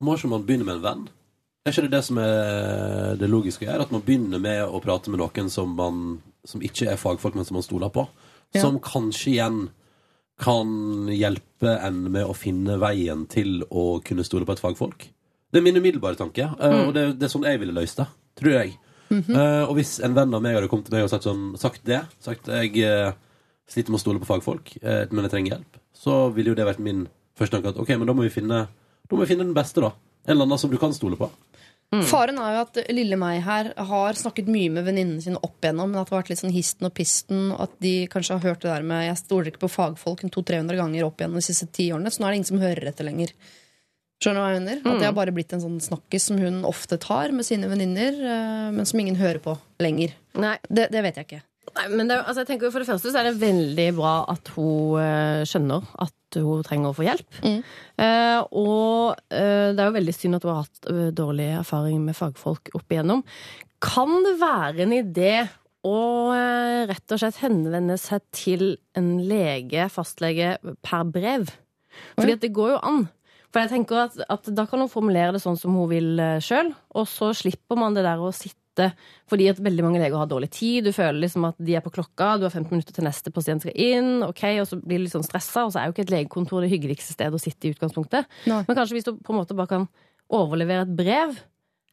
Må 0.05 0.17
ikke 0.17 0.33
man 0.35 0.45
begynne 0.47 0.67
med 0.69 0.79
en 0.79 0.85
venn? 0.85 1.09
Er 1.65 1.75
ikke 1.75 1.87
det 1.87 1.93
det 1.93 2.05
som 2.07 2.21
er 2.23 3.17
det 3.21 3.29
logiske 3.31 3.67
gjøre? 3.67 3.87
At 3.87 3.95
man 3.95 4.05
begynner 4.05 4.43
med 4.43 4.63
å 4.65 4.81
prate 4.85 5.13
med 5.13 5.21
noen 5.21 5.51
som, 5.53 5.73
man, 5.77 6.21
som 6.49 6.63
ikke 6.65 6.93
er 6.93 7.01
fagfolk, 7.01 7.37
men 7.37 7.49
som 7.49 7.59
man 7.59 7.67
stoler 7.67 7.93
på? 7.93 8.07
Ja. 8.55 8.63
Som 8.65 8.81
kanskje 8.83 9.35
igjen 9.35 9.61
kan 10.41 11.09
hjelpe 11.13 11.77
en 11.85 12.05
med 12.13 12.25
å 12.25 12.37
finne 12.37 12.79
veien 12.81 13.27
til 13.31 13.65
å 13.69 14.01
kunne 14.05 14.25
stole 14.27 14.49
på 14.49 14.57
et 14.57 14.63
fagfolk? 14.63 15.09
Det 15.51 15.59
er 15.59 15.67
min 15.67 15.77
umiddelbare 15.77 16.19
tanke, 16.19 16.47
mm. 16.47 16.79
og 16.87 16.95
det, 16.97 17.05
det 17.19 17.27
er 17.27 17.33
sånn 17.33 17.47
jeg 17.49 17.61
ville 17.61 17.75
løst 17.77 18.01
det, 18.01 18.07
tror 18.39 18.57
jeg. 18.57 18.77
Eh, 19.11 19.65
og 19.67 19.75
hvis 19.79 19.97
en 20.07 20.15
venn 20.15 20.35
av 20.37 20.43
meg 20.45 20.55
hadde 20.55 20.69
kommet 20.71 20.87
til 20.87 20.95
meg 20.95 21.09
og 21.09 21.11
sagt, 21.13 21.27
sånn, 21.27 21.57
sagt 21.59 21.83
det, 21.89 22.05
sagt 22.23 22.47
jeg 22.47 22.85
uh, 22.87 23.11
sliter 23.71 23.91
med 23.91 23.99
å 23.99 24.03
stole 24.05 24.23
på 24.23 24.29
fagfolk, 24.29 24.77
uh, 24.85 25.03
men 25.11 25.27
jeg 25.27 25.35
trenger 25.35 25.57
hjelp, 25.57 25.81
så 25.97 26.21
ville 26.35 26.53
jo 26.53 26.59
det 26.59 26.69
vært 26.69 26.83
min 26.85 27.09
første 27.39 27.57
tanke 27.57 27.73
at 27.75 27.81
ok, 27.83 27.91
men 27.99 28.07
da 28.07 28.15
må 28.15 28.27
vi 28.27 28.33
finne, 28.33 28.63
da 28.71 29.17
må 29.17 29.25
vi 29.25 29.33
finne 29.33 29.47
den 29.49 29.57
beste, 29.57 29.83
da. 29.83 29.91
En 30.29 30.37
eller 30.37 30.47
annen 30.47 30.63
som 30.63 30.71
du 30.71 30.79
kan 30.79 30.95
stole 30.95 31.19
på. 31.19 31.27
Faren 32.07 32.37
er 32.39 32.53
jo 32.55 32.61
at 32.63 32.77
lille 32.95 33.17
meg 33.19 33.41
her 33.43 33.73
har 33.75 34.19
snakket 34.19 34.47
mye 34.47 34.71
med 34.71 34.85
venninnene 34.87 35.23
sine 35.25 35.41
opp 35.43 35.59
igjennom, 35.59 35.91
men 35.91 35.99
at 35.99 36.07
det 36.07 36.15
har 36.15 36.21
vært 36.23 36.31
litt 36.31 36.43
sånn 36.43 36.55
histen 36.55 36.87
og 36.87 36.95
pisten, 36.95 37.49
og 37.51 37.65
at 37.67 37.73
de 37.83 37.95
kanskje 38.13 38.37
har 38.37 38.45
hørt 38.47 38.63
det 38.63 38.71
der 38.71 38.87
med 38.87 39.09
'jeg 39.09 39.19
stoler 39.19 39.51
ikke 39.51 39.65
på 39.67 39.75
fagfolk' 39.75 40.23
en 40.23 40.31
200-300 40.31 40.77
ganger 40.79 41.05
opp 41.05 41.19
igjennom 41.19 41.43
de 41.43 41.49
siste 41.49 41.67
ti 41.73 41.91
årene, 41.91 42.07
så 42.07 42.21
nå 42.21 42.27
er 42.27 42.31
det 42.31 42.39
ingen 42.39 42.53
som 42.53 42.63
hører 42.63 42.87
etter 42.87 43.05
lenger. 43.05 43.35
Skjønner 44.23 44.37
du 44.37 44.45
hva 44.45 44.53
jeg 44.53 44.61
mener? 44.61 44.77
At 44.85 44.99
det 45.01 45.07
har 45.09 45.17
bare 45.17 45.33
blitt 45.33 45.53
en 45.53 45.63
sånn 45.63 45.81
snakkis 45.81 46.23
som 46.29 46.39
hun 46.39 46.63
ofte 46.63 46.99
tar 47.01 47.33
med 47.33 47.45
sine 47.45 47.67
venninner, 47.67 48.13
eh, 48.13 48.71
men 48.71 48.85
som 48.87 49.01
ingen 49.01 49.17
hører 49.17 49.41
på 49.41 49.59
lenger. 49.81 50.13
Nei, 50.37 50.59
Det, 50.69 50.91
det 50.93 51.03
vet 51.03 51.17
jeg 51.17 51.27
ikke. 51.27 51.43
Nei, 51.71 51.87
men 51.93 52.09
det, 52.09 52.17
altså, 52.19 52.43
jeg 52.43 52.51
tenker 52.51 52.73
For 52.73 52.83
det 52.83 52.89
første 52.89 53.13
så 53.13 53.21
er 53.21 53.29
det 53.29 53.41
veldig 53.41 53.87
bra 53.99 54.15
at 54.33 54.51
hun 54.57 54.99
eh, 55.03 55.43
skjønner 55.49 55.87
at 56.03 56.39
hun 56.41 56.65
trenger 56.67 56.93
å 56.93 56.97
få 56.97 57.07
hjelp. 57.07 57.39
Mm. 57.43 57.61
Eh, 58.05 58.41
og 58.59 59.21
eh, 59.35 59.71
det 59.75 59.83
er 59.83 59.89
jo 59.89 59.97
veldig 59.97 60.15
synd 60.15 60.39
at 60.39 60.47
hun 60.47 60.53
har 60.55 60.67
hatt 60.67 60.91
eh, 60.91 61.09
dårlig 61.15 61.49
erfaring 61.61 62.03
med 62.07 62.19
fagfolk 62.19 62.73
opp 62.79 62.95
igjennom. 62.95 63.25
Kan 63.83 64.13
det 64.27 64.37
være 64.41 64.85
en 64.87 64.95
idé 64.95 65.33
å 65.87 65.97
eh, 66.37 66.85
rett 66.91 67.15
og 67.15 67.23
slett 67.23 67.41
henvende 67.43 67.97
seg 68.01 68.23
til 68.37 68.67
en 68.99 69.15
lege, 69.27 69.89
fastlege, 69.93 70.57
per 70.87 71.09
brev? 71.11 71.51
Fordi 72.15 72.37
at 72.39 72.45
det 72.45 72.55
går 72.55 72.77
jo 72.77 72.83
an. 72.87 73.03
For 73.51 73.65
jeg 73.65 73.73
tenker 73.73 74.05
at, 74.05 74.19
at 74.31 74.51
Da 74.55 74.63
kan 74.71 74.79
hun 74.79 74.91
formulere 74.93 75.35
det 75.35 75.43
sånn 75.43 75.59
som 75.59 75.75
hun 75.75 75.91
vil 75.91 76.23
sjøl, 76.45 76.71
og 76.95 77.09
så 77.11 77.33
slipper 77.35 77.79
man 77.79 77.97
det 77.99 78.07
der 78.07 78.23
å 78.23 78.31
sitte 78.35 78.59
fordi 79.31 79.49
at 79.51 79.61
veldig 79.63 79.85
mange 79.85 80.01
leger 80.03 80.21
har 80.21 80.29
dårlig 80.31 80.51
tid. 80.55 80.87
Du 80.87 80.93
føler 80.95 81.19
liksom 81.25 81.47
at 81.49 81.59
de 81.59 81.77
er 81.77 81.85
på 81.85 81.93
klokka, 81.95 82.37
du 82.39 82.47
har 82.47 82.55
15 82.55 82.71
minutter 82.71 82.97
til 82.97 83.07
neste 83.07 83.33
pasient 83.35 83.65
skal 83.65 83.77
inn, 83.77 84.25
ok, 84.27 84.45
og 84.63 84.69
så 84.71 84.79
blir 84.81 85.01
du 85.01 85.07
litt 85.07 85.15
sånn 85.15 85.27
stressa, 85.27 85.67
og 85.67 85.75
så 85.75 85.81
er 85.81 85.89
jo 85.89 85.97
ikke 85.97 86.07
et 86.07 86.15
legekontor 86.15 86.65
det 86.65 86.73
hyggeligste 86.73 87.17
stedet 87.17 87.37
å 87.37 87.43
sitte 87.43 87.69
i 87.69 87.75
utgangspunktet. 87.75 88.29
Nei. 88.51 88.63
Men 88.69 88.79
kanskje 88.79 88.99
hvis 88.99 89.09
du 89.09 89.15
på 89.17 89.35
en 89.35 89.41
måte 89.43 89.57
bare 89.59 89.73
kan 89.75 89.89
overlevere 90.31 90.87
et 90.87 90.95
brev, 90.97 91.41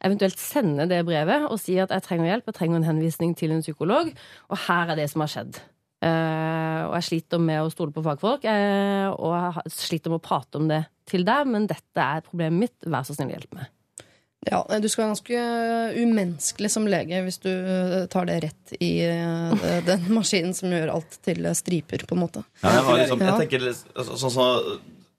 eventuelt 0.05 0.37
sende 0.37 0.85
det 0.89 1.01
brevet 1.07 1.47
og 1.49 1.57
si 1.61 1.79
at 1.81 1.93
jeg 1.93 2.05
trenger 2.05 2.29
hjelp, 2.31 2.51
jeg 2.51 2.59
trenger 2.59 2.79
en 2.79 2.91
henvisning 2.91 3.33
til 3.37 3.55
en 3.55 3.65
psykolog, 3.65 4.13
og 4.51 4.61
her 4.67 4.93
er 4.93 5.01
det 5.01 5.09
som 5.13 5.25
har 5.25 5.33
skjedd. 5.33 5.61
Uh, 5.97 6.83
og 6.91 6.93
jeg 6.99 7.05
sliter 7.07 7.41
med 7.41 7.63
å 7.63 7.71
stole 7.73 7.89
på 7.95 8.03
fagfolk, 8.05 8.45
uh, 8.45 9.09
og 9.17 9.33
jeg 9.33 9.73
sliter 9.73 10.13
med 10.13 10.21
å 10.21 10.27
prate 10.27 10.61
om 10.61 10.69
det 10.69 10.83
til 11.09 11.25
deg, 11.25 11.49
men 11.49 11.65
dette 11.69 12.03
er 12.03 12.25
problemet 12.25 12.67
mitt, 12.67 12.77
vær 12.85 13.07
så 13.07 13.17
snill 13.17 13.33
hjelp 13.33 13.57
meg. 13.57 13.71
Ja, 14.51 14.61
Du 14.79 14.87
skal 14.89 15.05
være 15.05 15.15
ganske 15.15 15.41
umenneskelig 16.01 16.69
som 16.73 16.87
lege 16.89 17.19
hvis 17.25 17.39
du 17.43 17.49
eh, 17.51 18.05
tar 18.11 18.27
det 18.29 18.37
rett 18.45 18.75
i 18.79 18.91
eh, 19.05 19.81
den 19.89 20.07
maskinen 20.15 20.55
som 20.57 20.71
gjør 20.73 20.93
alt 20.95 21.19
til 21.25 21.47
striper, 21.57 22.05
på 22.07 22.15
en 22.17 22.23
måte. 22.25 22.43
Ja, 22.63 22.75
jeg, 22.77 22.85
har 22.87 23.01
liksom, 23.03 23.25
jeg 23.27 23.41
tenker 23.43 23.65
litt- 23.67 23.85
altså, 23.95 24.17
sånn 24.23 24.35
så, 24.37 24.47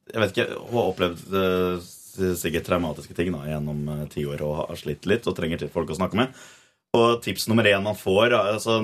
Jeg 0.08 0.22
vet 0.22 0.30
ikke, 0.36 0.46
Hun 0.70 0.78
har 0.80 0.92
opplevd 0.94 1.34
eh, 1.42 1.88
sikkert 2.40 2.66
traumatiske 2.66 3.14
ting 3.14 3.28
da, 3.34 3.44
gjennom 3.46 3.82
eh, 3.94 4.06
ti 4.10 4.24
år 4.26 4.40
og 4.46 4.54
har 4.64 4.80
slitt 4.80 5.04
litt 5.06 5.26
og 5.30 5.36
trenger 5.38 5.60
til 5.60 5.70
folk 5.74 5.90
å 5.92 5.98
snakke 6.00 6.18
med. 6.18 6.32
Og 6.96 7.22
tips 7.22 7.48
nummer 7.50 7.66
én 7.68 7.84
man 7.84 7.96
får 7.98 8.32
altså, 8.32 8.78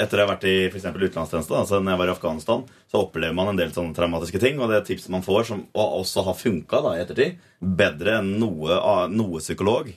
etter 0.00 0.20
å 0.20 0.24
ha 0.24 0.30
vært 0.30 0.46
i 0.48 0.54
for 0.72 0.80
utenlandstjeneste, 0.80 1.52
altså 1.52 1.80
når 1.80 1.92
jeg 1.92 2.00
var 2.00 2.08
i 2.08 2.14
Afghanistan, 2.14 2.62
så 2.88 3.02
opplever 3.04 3.36
man 3.36 3.50
en 3.50 3.58
del 3.58 3.74
sånne 3.74 3.92
traumatiske 3.96 4.40
ting. 4.40 4.56
Og 4.60 4.72
det 4.72 4.80
tipset 4.88 5.12
man 5.12 5.24
får, 5.26 5.44
som 5.50 5.66
og 5.76 5.98
også 6.00 6.24
har 6.28 6.38
funka 6.38 6.80
i 6.94 7.02
ettertid, 7.02 7.42
bedre 7.60 8.16
enn 8.20 8.32
noe, 8.40 8.80
noe 9.12 9.42
psykolog, 9.44 9.92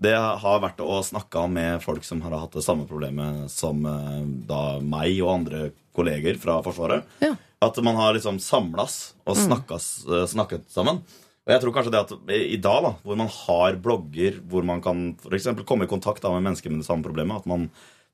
det 0.00 0.14
har 0.14 0.62
vært 0.62 0.82
å 0.82 1.00
snakke 1.06 1.44
med 1.50 1.82
folk 1.84 2.06
som 2.06 2.22
har 2.24 2.38
hatt 2.38 2.56
det 2.56 2.64
samme 2.66 2.86
problemet 2.90 3.50
som 3.52 3.84
eh, 3.86 4.22
da 4.48 4.62
meg 4.82 5.18
og 5.22 5.34
andre 5.34 5.70
kolleger 5.96 6.38
fra 6.42 6.58
Forsvaret. 6.64 7.06
Ja. 7.22 7.34
At 7.60 7.76
man 7.84 7.98
har 7.98 8.14
liksom 8.16 8.38
samlas 8.42 9.14
og 9.26 9.36
snakkas, 9.36 9.90
mm. 10.06 10.26
snakket 10.32 10.70
sammen. 10.72 11.02
Og 11.48 11.54
jeg 11.54 11.62
tror 11.62 11.74
kanskje 11.74 11.92
det 11.94 12.00
at 12.04 12.32
i 12.36 12.58
dag, 12.60 12.82
da, 12.84 12.90
hvor 13.02 13.16
man 13.18 13.30
har 13.32 13.78
blogger, 13.82 14.40
hvor 14.50 14.66
man 14.66 14.82
kan 14.84 15.06
for 15.22 15.34
eksempel 15.34 15.64
komme 15.68 15.86
i 15.86 15.90
kontakt 15.90 16.22
da, 16.22 16.32
med 16.34 16.44
mennesker 16.46 16.72
med 16.72 16.82
det 16.82 16.88
samme 16.88 17.06
problemet, 17.06 17.40
at 17.40 17.48
man 17.50 17.70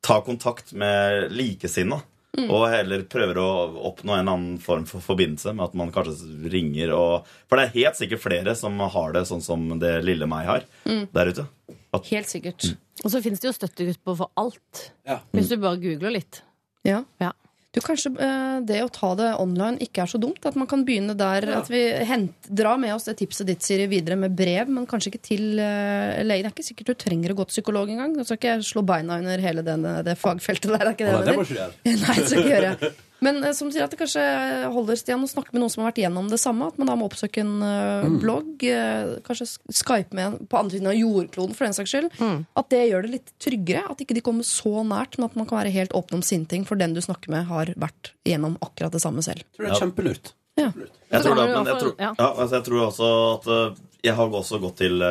tar 0.07 0.23
kontakt 0.27 0.73
med 0.79 1.33
likesinna. 1.35 2.03
Og 2.37 2.67
heller 2.69 3.07
prøver 3.09 3.39
å 3.41 3.49
oppnå 3.89 4.13
en 4.13 4.29
annen 4.29 4.57
form 4.61 4.83
for 4.85 5.01
forbindelse 5.01 5.55
med 5.57 5.71
at 5.71 5.77
man 5.81 5.89
kanskje 5.95 6.51
ringer 6.53 6.91
og 6.93 7.31
For 7.49 7.57
det 7.57 7.65
er 7.65 7.77
helt 7.79 7.97
sikkert 7.97 8.21
flere 8.21 8.53
som 8.59 8.77
har 8.93 9.15
det 9.17 9.23
sånn 9.25 9.41
som 9.41 9.63
det 9.81 9.95
lille 10.05 10.29
meg 10.29 10.45
har 10.45 10.67
der 10.85 11.31
ute. 11.33 11.47
At, 11.97 12.11
Helt 12.13 12.29
sikkert. 12.29 12.67
Og 13.05 13.09
så 13.13 13.23
finnes 13.25 13.41
det 13.41 13.49
jo 13.49 13.55
støttegrupper 13.57 14.19
for 14.21 14.33
alt. 14.37 14.91
Ja. 15.09 15.23
Hvis 15.33 15.49
du 15.49 15.57
bare 15.57 15.81
googler 15.81 16.13
litt. 16.19 16.43
Ja. 16.85 17.07
Ja. 17.25 17.33
Du, 17.77 17.83
Kanskje 17.85 18.15
eh, 18.25 18.59
det 18.65 18.79
å 18.81 18.89
ta 18.89 19.11
det 19.19 19.29
online 19.37 19.85
ikke 19.85 20.07
er 20.07 20.09
så 20.09 20.21
dumt? 20.21 20.41
At 20.49 20.57
man 20.57 20.69
kan 20.71 20.81
begynne 20.87 21.13
der. 21.19 21.45
At 21.59 21.69
vi 21.69 21.83
hent, 22.09 22.49
drar 22.49 22.81
med 22.81 22.95
oss 22.95 23.05
det 23.05 23.19
tipset 23.21 23.49
ditt 23.51 23.67
Siri, 23.67 23.85
videre 23.91 24.17
med 24.17 24.33
brev, 24.37 24.71
men 24.73 24.89
kanskje 24.89 25.13
ikke 25.13 25.25
til 25.27 25.61
uh, 25.61 26.17
lege. 26.25 26.47
Det 26.47 26.49
er 26.49 26.55
ikke 26.55 26.69
sikkert 26.71 26.93
du 26.95 27.03
trenger 27.05 27.35
å 27.35 27.37
gå 27.37 27.47
til 27.49 27.59
psykolog 27.59 27.93
engang. 27.93 28.17
Du 28.17 28.25
skal 28.25 28.41
ikke 28.41 28.57
slå 28.65 28.85
beina 28.87 29.21
under 29.21 29.45
hele 29.45 29.65
den, 29.67 29.85
det 30.07 30.17
fagfeltet 30.21 30.73
der. 30.73 30.87
Er 30.87 30.95
ikke 30.97 31.11
det, 31.11 31.19
nei, 31.19 31.27
det 31.29 31.37
må 31.37 31.45
ikke 31.45 31.59
gjøre. 31.59 31.77
Nei, 32.07 32.17
det 32.17 32.31
skal 32.31 32.41
ikke 32.47 32.55
gjøre. 32.55 32.95
Men 33.27 33.41
eh, 33.45 33.53
som 33.59 33.67
du 33.69 33.75
sier 33.75 33.85
at 33.87 33.93
det 33.93 33.99
kanskje 33.99 34.23
holder 34.73 34.99
Stian 35.01 35.25
å 35.27 35.29
snakke 35.31 35.51
med 35.55 35.63
noen 35.65 35.73
som 35.75 35.83
har 35.83 35.91
vært 35.91 35.99
gjennom 36.05 36.29
det 36.31 36.39
samme. 36.43 36.69
At 36.71 36.79
man 36.79 36.87
da 36.91 36.95
må 37.01 37.09
oppsøke 37.11 37.43
en 37.43 37.57
eh, 37.67 38.07
Mm. 38.07 38.19
blogg. 38.23 38.63
eh, 38.71 39.17
kanskje 39.27 39.49
Skype 39.75 40.15
med 40.15 40.27
en 40.29 40.47
på 40.47 40.59
andre 40.61 40.77
siden 40.79 40.91
av 40.93 40.97
jordkloden, 41.01 41.55
for 41.59 41.67
den 41.67 41.75
saks 41.77 41.91
skyld. 41.93 42.11
Mm. 42.23 42.39
At 42.63 42.69
det 42.71 42.83
gjør 42.91 43.03
det 43.09 43.11
litt 43.17 43.33
tryggere. 43.43 43.85
At 43.91 43.99
ikke 44.05 44.15
de 44.15 44.23
kommer 44.25 44.47
så 44.47 44.85
nært, 44.87 45.19
men 45.19 45.27
at 45.31 45.37
man 45.37 45.47
kan 45.51 45.59
være 45.61 45.75
helt 45.75 45.93
åpen 45.99 46.21
om 46.21 46.23
sine 46.23 46.47
ting. 46.47 46.65
For 46.69 46.77
den 46.79 46.95
du 46.95 47.01
snakker 47.03 47.29
med, 47.35 47.47
har 47.51 47.67
vært 47.77 48.13
gjennom 48.25 48.57
akkurat 48.63 48.93
det 48.95 49.03
samme 49.03 49.25
selv. 49.27 49.43
Jeg 49.43 49.57
tror 49.59 49.67
det 49.67 49.73
er 49.75 49.83
kjempelurt. 49.83 50.33
Ja. 50.57 50.71
Jeg 51.13 51.23
tror, 51.27 51.37
i 51.37 51.49
men 51.53 51.67
jeg, 51.69 51.81
tror, 51.83 51.95
ja. 52.01 52.15
altså 52.17 52.55
jeg 52.57 52.65
tror 52.65 52.87
også 52.87 53.09
at 53.35 53.83
Jeg 54.07 54.15
har 54.17 54.29
også 54.39 54.61
gått 54.63 54.79
til 54.81 55.03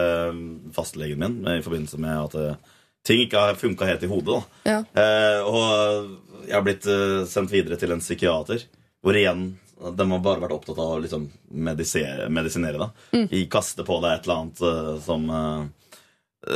fastlegen 0.74 1.20
min 1.20 1.36
i 1.58 1.62
forbindelse 1.62 2.00
med 2.02 2.16
at 2.26 2.58
ting 3.06 3.20
ikke 3.22 3.38
har 3.38 3.58
funka 3.60 3.86
helt 3.86 4.02
i 4.02 4.10
hodet. 4.10 4.40
Da. 4.66 4.72
Ja. 4.72 4.80
Eh, 4.98 5.42
og 5.46 6.08
jeg 6.48 6.56
har 6.56 6.66
blitt 6.66 6.88
eh, 6.90 7.22
sendt 7.30 7.54
videre 7.54 7.78
til 7.80 7.94
en 7.96 8.04
psykiater, 8.04 8.66
hvor 9.04 9.18
igjen 9.18 9.48
de 9.76 10.06
har 10.08 10.22
bare 10.24 10.40
vært 10.40 10.56
opptatt 10.56 10.78
av 10.80 10.94
å 10.96 11.00
liksom, 11.04 11.26
medisinere 11.52 12.78
da 12.80 12.92
Mm. 13.12 13.28
I 13.32 13.42
kaste 13.52 13.84
på 13.84 13.98
deg 14.04 14.14
et 14.14 14.28
eller 14.28 14.40
annet 14.40 14.62
eh, 14.62 14.94
som 15.04 15.30
eh, 15.30 15.66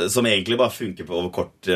som 0.08 0.26
egentlig 0.28 0.56
bare 0.58 0.70
funker 0.70 1.02
på 1.02 1.16
over 1.18 1.32
kort, 1.34 1.66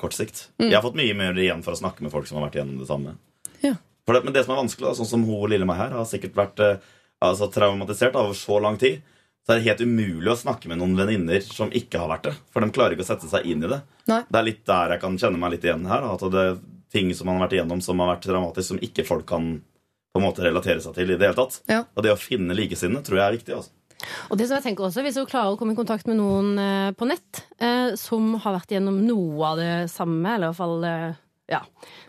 kort 0.00 0.14
sikt. 0.16 0.48
Mm. 0.58 0.72
Jeg 0.72 0.74
har 0.74 0.82
fått 0.82 0.96
mye 0.98 1.14
mer 1.14 1.36
igjen 1.38 1.60
for 1.62 1.70
å 1.70 1.78
snakke 1.78 2.02
med 2.02 2.10
folk 2.10 2.26
som 2.26 2.40
har 2.40 2.48
vært 2.48 2.56
igjennom 2.58 2.80
det 2.80 2.88
samme. 2.88 3.12
Ja. 3.62 3.76
For 4.02 4.16
det, 4.16 4.24
men 4.26 4.34
det 4.34 4.42
som 4.42 4.56
er 4.56 4.58
vanskelig, 4.58 4.88
da, 4.88 4.94
sånn 4.98 5.06
som 5.06 5.22
hun 5.28 5.52
lille 5.52 5.68
meg 5.68 5.78
her, 5.78 5.94
har 5.94 6.08
sikkert 6.10 6.34
vært 6.34 6.58
altså, 7.22 7.46
traumatisert 7.54 8.18
over 8.18 8.34
så 8.34 8.58
lang 8.58 8.74
tid. 8.82 9.04
Så 9.44 9.52
er 9.52 9.60
det 9.60 9.68
helt 9.68 9.84
umulig 9.84 10.32
å 10.32 10.38
snakke 10.40 10.70
med 10.70 10.80
noen 10.80 10.96
venninner 10.96 11.42
som 11.44 11.70
ikke 11.70 12.00
har 12.00 12.08
vært 12.08 12.30
det. 12.30 12.34
For 12.50 12.64
de 12.64 12.72
klarer 12.72 12.96
ikke 12.96 13.04
å 13.04 13.10
sette 13.10 13.28
seg 13.28 13.44
inn 13.52 13.62
i 13.62 13.70
det. 13.70 13.82
Nei. 14.08 14.22
Det 14.24 14.40
er 14.40 14.46
litt 14.46 14.62
der 14.66 14.94
jeg 14.94 15.02
kan 15.02 15.18
kjenne 15.20 15.40
meg 15.40 15.54
litt 15.54 15.66
igjen 15.68 15.84
her. 15.90 16.00
da, 16.00 16.14
At 16.16 16.32
det 16.32 16.44
ting 16.94 17.10
som 17.14 17.28
man 17.28 17.38
har 17.38 17.48
vært 17.48 17.58
igjennom 17.58 17.80
som 17.84 18.00
har 18.02 18.14
vært 18.14 18.28
dramatisk, 18.28 18.68
som 18.72 18.82
ikke 18.82 19.06
folk 19.08 19.26
kan 19.28 19.56
på 20.14 20.20
en 20.20 20.26
måte 20.28 20.44
relatere 20.46 20.82
seg 20.82 20.94
til 20.94 21.10
i 21.10 21.16
det 21.18 21.26
hele 21.26 21.38
tatt. 21.38 21.58
Ja. 21.70 21.80
Og 21.94 22.06
det 22.06 22.12
å 22.14 22.20
finne 22.20 22.54
likesinnede 22.54 23.02
tror 23.06 23.18
jeg 23.18 23.26
er 23.26 23.36
viktig. 23.38 23.56
altså. 23.56 23.74
Og 24.30 24.38
det 24.38 24.46
som 24.46 24.58
jeg 24.58 24.66
tenker 24.66 24.86
også, 24.86 25.02
Hvis 25.02 25.18
hun 25.18 25.26
klarer 25.26 25.54
å 25.54 25.58
komme 25.58 25.74
i 25.74 25.78
kontakt 25.78 26.06
med 26.06 26.18
noen 26.18 26.58
eh, 26.60 26.90
på 26.94 27.08
nett 27.08 27.42
eh, 27.58 27.94
som 27.98 28.34
har 28.42 28.58
vært 28.58 28.74
gjennom 28.76 29.00
noe 29.06 29.50
av 29.50 29.60
det 29.60 29.74
samme, 29.90 30.34
eller 30.34 30.46
i 30.46 30.52
hvert 30.52 30.60
fall 30.60 30.86
eh, 30.88 31.20
ja, 31.50 31.60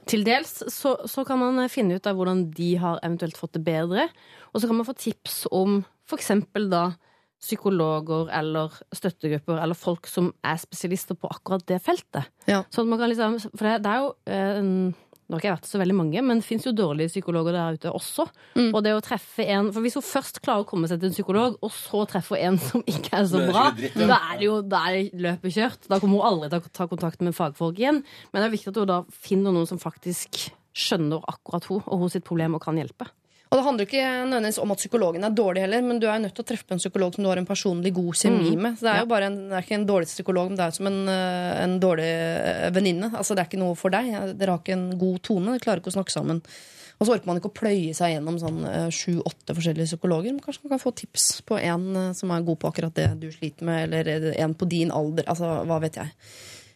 til 0.07 0.25
dels, 0.27 0.57
så, 0.71 0.95
så 1.09 1.25
kan 1.27 1.41
man 1.41 1.63
eh, 1.63 1.71
finne 1.71 1.97
ut 1.97 2.09
av 2.09 2.17
hvordan 2.19 2.45
de 2.55 2.69
har 2.81 3.01
eventuelt 3.01 3.39
fått 3.39 3.55
det 3.57 3.65
bedre. 3.65 4.07
Og 4.53 4.61
så 4.61 4.69
kan 4.69 4.79
man 4.79 4.87
få 4.87 4.95
tips 4.97 5.45
om 5.55 5.81
f.eks. 6.09 6.31
da 6.71 6.85
psykologer 7.41 8.29
eller 8.33 8.73
støttegrupper 8.95 9.59
eller 9.61 9.77
folk 9.77 10.07
som 10.09 10.31
er 10.45 10.59
spesialister 10.61 11.17
på 11.19 11.29
akkurat 11.29 11.65
det 11.69 11.81
feltet. 11.83 12.31
Ja. 12.49 12.63
Sånn 12.73 12.87
at 12.87 12.93
man 12.93 13.01
kan 13.01 13.11
liksom, 13.11 13.39
for 13.51 13.67
det, 13.67 13.75
det 13.85 13.91
er 13.91 14.05
jo 14.05 14.13
eh, 14.31 14.95
nå 15.25 15.33
har 15.33 15.41
ikke 15.41 15.47
jeg 15.47 15.55
vært 15.55 15.67
så 15.71 15.79
veldig 15.81 15.95
mange, 15.97 16.21
men 16.21 16.37
det 16.37 16.45
fins 16.45 16.67
jo 16.67 16.71
dårlige 16.75 17.09
psykologer 17.09 17.55
der 17.55 17.77
ute 17.79 17.93
også. 17.97 18.27
Mm. 18.53 18.67
Og 18.67 18.83
det 18.85 18.91
å 18.93 19.01
treffe 19.01 19.45
en 19.55 19.71
For 19.73 19.81
hvis 19.81 19.97
hun 19.97 20.05
først 20.05 20.37
klarer 20.45 20.61
å 20.61 20.67
komme 20.69 20.89
seg 20.89 20.99
til 21.01 21.09
en 21.09 21.15
psykolog, 21.15 21.55
og 21.65 21.73
så 21.73 22.03
treffer 22.11 22.43
en 22.45 22.59
som 22.61 22.83
ikke 22.85 23.15
er 23.17 23.25
så 23.31 23.41
bra, 23.47 23.71
dritt, 23.77 23.97
ja. 23.97 24.09
da 24.11 24.19
er 24.29 24.37
det 24.37 24.45
jo 24.45 24.59
da 24.69 24.83
er 24.91 25.09
løpet 25.25 25.55
kjørt. 25.57 25.89
Da 25.89 25.97
kommer 26.03 26.21
hun 26.21 26.29
aldri 26.29 26.51
til 26.53 26.61
å 26.61 26.75
ta 26.77 26.87
kontakt 26.91 27.25
med 27.25 27.37
fagfolk 27.37 27.81
igjen. 27.81 28.03
Men 28.29 28.43
det 28.43 28.51
er 28.51 28.53
viktig 28.53 28.75
at 28.75 28.79
hun 28.83 28.91
da 28.91 28.99
finner 29.25 29.55
noen 29.55 29.69
som 29.69 29.81
faktisk 29.81 30.45
skjønner 30.77 31.25
akkurat 31.31 31.65
hun 31.71 31.81
og 31.81 32.05
hun 32.05 32.13
sitt 32.13 32.27
problem 32.27 32.59
og 32.59 32.61
kan 32.67 32.77
hjelpe. 32.77 33.09
Og 33.55 33.61
det 33.61 33.67
handler 33.69 33.87
ikke 33.87 34.07
nødvendigvis 34.27 34.57
om 34.59 34.73
at 34.73 34.79
psykologen 34.81 35.23
er 35.23 35.35
dårlig 35.35 35.61
heller, 35.63 35.83
men 35.85 35.99
du 36.03 36.09
er 36.11 36.19
nødt 36.19 36.33
til 36.35 36.43
å 36.43 36.47
treffe 36.49 36.75
en 36.75 36.81
psykolog 36.81 37.13
som 37.15 37.23
du 37.23 37.29
har 37.29 37.39
en 37.39 37.47
personlig 37.47 37.93
god 37.95 38.17
kjemi 38.19 38.49
med. 38.59 38.75
Så 38.75 38.83
det 38.83 38.91
er 38.91 39.03
jo 39.05 39.07
bare 39.13 39.29
en, 39.29 39.37
det 39.47 39.55
er 39.55 39.63
ikke 39.63 39.77
en 39.77 39.85
dårlig 39.87 40.09
psykolog, 40.09 40.49
men 40.51 40.59
det 40.59 40.65
er 40.65 40.73
som 40.75 40.89
en, 40.89 40.97
eh, 41.13 41.51
en 41.63 41.75
dårlig 41.79 42.09
eh, 42.09 42.65
venninne. 42.75 43.13
Altså, 43.15 43.31
det 43.31 43.45
er 43.45 43.47
ikke 43.47 43.61
noe 43.61 43.77
for 43.79 43.95
deg. 43.95 44.09
Dere 44.35 44.57
har 44.57 44.59
ikke 44.59 44.75
en 44.75 44.89
god 44.99 45.21
tone. 45.23 45.53
Dere 45.53 45.63
klarer 45.63 45.79
ikke 45.79 45.93
å 45.93 45.95
snakke 45.95 46.11
sammen. 46.11 46.41
Og 46.99 47.07
så 47.07 47.15
orker 47.15 47.31
man 47.31 47.39
ikke 47.39 47.53
å 47.53 47.55
pløye 47.61 47.95
seg 47.95 48.17
gjennom 48.17 48.41
sånn 48.43 48.59
eh, 48.67 48.89
sju-åtte 48.91 49.55
forskjellige 49.55 49.93
psykologer. 49.93 50.35
Men 50.35 50.43
kanskje 50.43 50.65
man 50.65 50.75
kan 50.75 50.83
få 50.83 50.91
tips 50.99 51.29
på 51.47 51.61
en 51.61 51.87
som 52.19 52.35
er 52.35 52.43
god 52.49 52.59
på 52.59 52.73
akkurat 52.73 52.99
det 52.99 53.07
du 53.23 53.29
sliter 53.31 53.71
med, 53.71 53.95
eller 53.95 54.35
en 54.35 54.57
på 54.59 54.67
din 54.67 54.91
alder. 54.91 55.29
Altså, 55.31 55.61
hva 55.63 55.79
vet 55.85 56.01
jeg. 56.03 56.11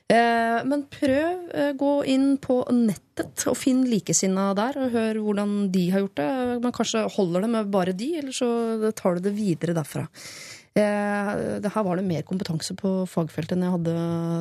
Eh, 0.10 0.60
men 0.66 0.88
prøv 0.90 1.50
eh, 1.54 1.74
gå 1.78 1.90
inn 2.10 2.32
på 2.42 2.64
nettet 2.74 3.44
og 3.50 3.58
finn 3.60 3.84
likesinna 3.86 4.48
der, 4.58 4.80
og 4.82 4.96
hør 4.96 5.20
hvordan 5.22 5.58
de 5.74 5.84
har 5.94 6.02
gjort 6.02 6.18
det. 6.18 6.30
Men 6.64 6.74
kanskje 6.74 7.04
holder 7.14 7.46
det 7.46 7.50
med 7.54 7.74
bare 7.74 7.94
de, 7.94 8.08
eller 8.22 8.34
så 8.34 8.50
tar 8.98 9.18
du 9.18 9.28
det 9.28 9.36
videre 9.38 9.76
derfra. 9.78 10.08
Eh, 10.80 11.30
her 11.62 11.86
var 11.86 12.00
det 12.00 12.08
mer 12.08 12.24
kompetanse 12.26 12.74
på 12.78 12.94
fagfeltet 13.10 13.54
enn 13.54 13.68
jeg 13.68 13.76
hadde 13.76 13.94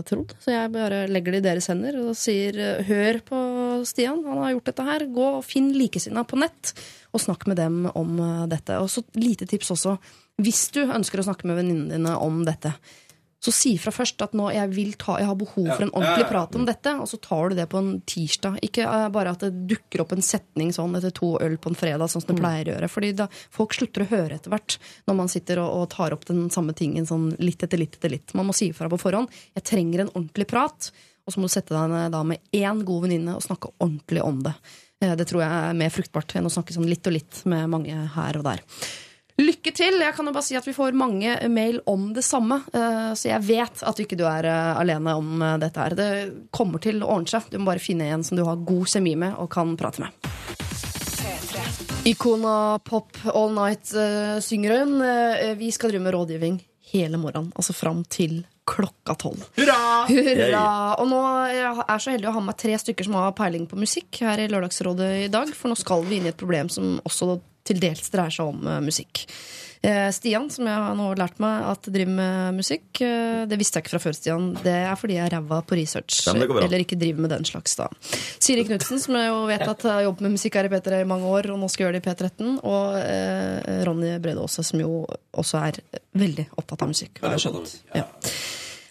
trodd. 0.09 0.33
Så 0.41 0.55
jeg 0.55 0.73
bare 0.73 1.03
legger 1.11 1.37
det 1.37 1.43
i 1.43 1.47
deres 1.51 1.69
hender 1.69 1.99
og 2.01 2.15
sier 2.17 2.57
hør 2.89 3.21
på 3.29 3.41
Stian, 3.89 4.23
han 4.25 4.41
har 4.41 4.55
gjort 4.55 4.71
dette 4.71 4.87
her. 4.89 5.05
Gå 5.19 5.27
og 5.35 5.45
finn 5.45 5.75
likesinna 5.77 6.25
på 6.29 6.41
nett, 6.41 6.73
og 7.13 7.25
snakk 7.27 7.45
med 7.51 7.61
dem 7.61 7.83
om 7.93 8.17
dette. 8.49 8.81
Og 8.81 8.89
så 8.93 9.05
lite 9.21 9.49
tips 9.51 9.75
også. 9.77 9.99
Hvis 10.41 10.71
du 10.73 10.87
ønsker 10.87 11.21
å 11.21 11.27
snakke 11.29 11.51
med 11.51 11.61
venninnene 11.61 11.99
dine 11.99 12.17
om 12.25 12.41
dette, 12.47 12.73
så 13.39 13.53
si 13.55 13.71
fra 13.79 13.93
først 13.95 14.23
at 14.25 14.33
nå 14.35 14.49
jeg, 14.51 14.71
vil 14.75 14.95
ta, 14.99 15.15
jeg 15.21 15.29
har 15.29 15.37
behov 15.39 15.69
for 15.71 15.85
en 15.85 15.93
ordentlig 15.95 16.25
prat 16.27 16.57
om 16.59 16.65
dette, 16.67 16.95
og 16.99 17.07
så 17.07 17.21
tar 17.23 17.53
du 17.53 17.55
det 17.55 17.69
på 17.71 17.79
en 17.79 17.93
tirsdag. 18.03 18.57
Ikke 18.67 18.83
eh, 18.83 19.05
bare 19.15 19.31
at 19.37 19.45
det 19.45 19.53
dukker 19.71 20.03
opp 20.03 20.15
en 20.17 20.25
setning 20.27 20.73
sånn 20.75 20.97
etter 20.99 21.15
to 21.15 21.37
øl 21.45 21.55
på 21.63 21.71
en 21.71 21.79
fredag, 21.79 22.11
sånn 22.11 22.25
som 22.25 22.33
det 22.35 22.41
pleier 22.43 22.67
å 22.67 22.75
gjøre. 22.75 22.89
Fordi 22.91 23.13
da 23.21 23.29
folk 23.55 23.77
slutter 23.79 24.03
å 24.03 24.09
høre 24.11 24.41
etter 24.41 24.51
hvert 24.51 24.79
når 25.07 25.21
man 25.23 25.31
sitter 25.31 25.63
og, 25.63 25.71
og 25.85 25.87
tar 25.95 26.17
opp 26.19 26.27
den 26.27 26.49
samme 26.51 26.75
tingen 26.75 27.07
sånn 27.07 27.31
litt 27.39 27.63
etter 27.63 27.79
litt 27.79 27.95
etter 28.01 28.11
litt. 28.17 28.35
Man 28.35 28.51
må 28.51 28.57
si 28.59 28.73
fra 28.75 28.91
på 28.91 28.99
forhånd. 28.99 29.31
Jeg 29.55 29.69
trenger 29.71 30.03
en 30.03 30.13
ordentlig 30.17 30.51
prat. 30.51 30.91
Og 31.29 31.35
så 31.35 31.39
må 31.39 31.47
du 31.47 31.53
sette 31.53 31.77
deg 31.77 31.91
ned 31.93 32.15
da 32.17 32.23
med 32.25 32.41
én 32.57 32.79
god 32.89 33.03
venninne 33.05 33.35
og 33.37 33.45
snakke 33.45 33.71
ordentlig 33.79 34.23
om 34.25 34.43
det. 34.47 34.55
Eh, 35.05 35.15
Det 35.15 35.29
tror 35.31 35.45
jeg 35.45 35.51
er 35.69 35.77
mer 35.79 35.93
fruktbart 35.95 36.35
enn 36.41 36.49
å 36.49 36.53
snakke 36.53 36.75
sånn 36.75 36.89
litt 36.89 37.07
og 37.07 37.15
litt 37.15 37.45
med 37.47 37.69
mange 37.71 37.95
her 38.15 38.39
og 38.41 38.47
der. 38.49 38.65
Lykke 39.39 39.71
til! 39.71 40.01
Jeg 40.03 40.15
kan 40.17 40.27
jo 40.27 40.35
bare 40.35 40.43
si 40.43 40.57
at 40.59 40.67
Vi 40.67 40.75
får 40.75 40.97
mange 40.99 41.37
mail 41.53 41.79
om 41.87 42.09
det 42.15 42.25
samme, 42.27 42.59
eh, 42.75 43.13
så 43.15 43.31
jeg 43.31 43.45
vet 43.47 43.85
at 43.87 43.97
du 43.97 44.03
ikke 44.03 44.19
du 44.19 44.25
er 44.27 44.49
eh, 44.51 44.81
alene 44.81 45.15
om 45.15 45.43
eh, 45.43 45.59
dette. 45.63 45.79
her. 45.79 45.95
Det 45.95 46.49
kommer 46.51 46.83
til 46.83 47.05
å 47.05 47.13
ordne 47.15 47.31
seg. 47.31 47.47
Du 47.53 47.61
må 47.61 47.71
bare 47.71 47.83
finne 47.83 48.09
en 48.11 48.27
som 48.27 48.39
du 48.39 48.43
har 48.47 48.59
god 48.59 48.91
kjemi 48.91 49.15
med 49.21 49.39
og 49.39 49.51
kan 49.55 49.77
prate 49.79 50.03
med. 50.03 50.27
Ikona 52.09 52.81
Pop 52.83 53.15
All 53.31 53.53
Night 53.55 53.91
synger 54.43 54.79
hun. 54.79 54.95
Vi 55.61 55.71
skal 55.75 55.93
drive 55.93 56.03
med 56.07 56.15
rådgivning 56.15 56.61
hele 56.89 57.19
morgenen, 57.21 57.51
altså 57.59 57.75
fram 57.77 58.01
til 58.09 58.41
klokka 58.69 59.15
tolv. 59.21 59.43
Hurra! 59.59 60.07
Hurra! 60.09 60.65
Og 61.03 61.11
nå 61.11 61.21
jeg 61.53 61.85
er 61.85 62.01
så 62.01 62.15
heldig 62.15 62.31
å 62.31 62.35
ha 62.39 62.43
med 62.49 62.59
tre 62.61 62.79
stykker 62.81 63.07
som 63.07 63.19
har 63.19 63.37
peiling 63.37 63.69
på 63.69 63.79
musikk 63.81 64.23
her 64.25 64.41
i 64.41 64.49
Lørdagsrådet 64.49 65.11
i 65.27 65.31
dag, 65.33 65.53
for 65.57 65.71
nå 65.71 65.77
skal 65.79 66.07
vi 66.09 66.19
inn 66.19 66.29
i 66.29 66.33
et 66.33 66.41
problem 66.41 66.73
som 66.73 66.97
også 67.09 67.39
til 67.69 67.81
dels 67.83 68.13
dreier 68.13 68.35
seg 68.35 68.53
om 68.53 68.69
eh, 68.69 68.83
musikk. 68.85 69.27
Eh, 69.81 70.09
Stian, 70.11 70.49
som 70.51 70.67
jeg 70.67 70.95
nå 70.99 71.05
har 71.07 71.21
lært 71.21 71.39
meg 71.43 71.67
at 71.71 71.87
driver 71.87 72.15
med 72.17 72.57
musikk, 72.59 72.99
eh, 73.05 73.45
det 73.47 73.59
visste 73.61 73.79
jeg 73.79 73.87
ikke 73.87 73.95
fra 73.95 74.03
før, 74.03 74.17
Stian. 74.17 74.49
Det 74.65 74.75
er 74.75 74.99
fordi 74.99 75.19
jeg 75.19 75.29
er 75.29 75.37
ræva 75.37 75.61
på 75.63 75.79
research, 75.79 76.25
eller 76.35 76.83
ikke 76.83 76.99
driver 76.99 77.27
med 77.27 77.35
den 77.37 77.47
slags, 77.47 77.77
da. 77.79 77.87
Siri 78.43 78.67
Knutsen, 78.67 78.99
som 79.03 79.19
jeg 79.19 79.31
jo 79.31 79.45
vet 79.51 79.67
at 79.69 79.87
har 79.87 80.05
jobbet 80.09 80.27
med 80.27 80.35
musikk 80.35 80.59
her 80.59 80.67
i 80.67 80.73
P3 80.73 81.03
i 81.05 81.09
mange 81.09 81.31
år, 81.31 81.51
og 81.55 81.63
nå 81.63 81.71
skal 81.71 81.87
gjøre 81.87 81.99
det 81.99 82.03
i 82.03 82.09
P13, 82.09 82.57
og 82.67 82.99
eh, 83.05 83.83
Ronny 83.87 84.17
Brede 84.23 84.43
Aase, 84.43 84.67
som 84.67 84.83
jo 84.83 85.05
også 85.39 85.63
er. 85.69 85.83
Veldig 86.19 86.49
opptatt 86.59 86.83
av 86.83 86.91
musikk, 86.91 87.21
ja. 87.23 87.37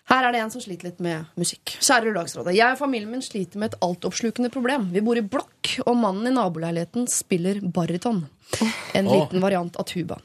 Her 0.08 0.24
er 0.24 0.32
det 0.32 0.40
en 0.40 0.52
som 0.54 0.64
sliter 0.64 0.88
litt 0.88 1.02
med 1.04 1.26
musikk. 1.36 1.74
Kjære 1.84 2.08
Lørdagsrådet. 2.08 2.54
Jeg 2.56 2.76
og 2.78 2.80
familien 2.80 3.12
min 3.12 3.24
sliter 3.24 3.60
med 3.60 3.74
et 3.74 3.82
altoppslukende 3.84 4.52
problem. 4.54 4.88
Vi 4.94 5.04
bor 5.04 5.20
i 5.20 5.24
blokk, 5.36 5.74
og 5.84 5.98
mannen 6.00 6.30
i 6.30 6.36
naboleiligheten 6.36 7.10
spiller 7.12 7.60
baryton. 7.76 8.22
En 8.96 9.10
liten 9.12 9.44
variant 9.44 9.76
av 9.76 9.88
tuba. 9.90 10.22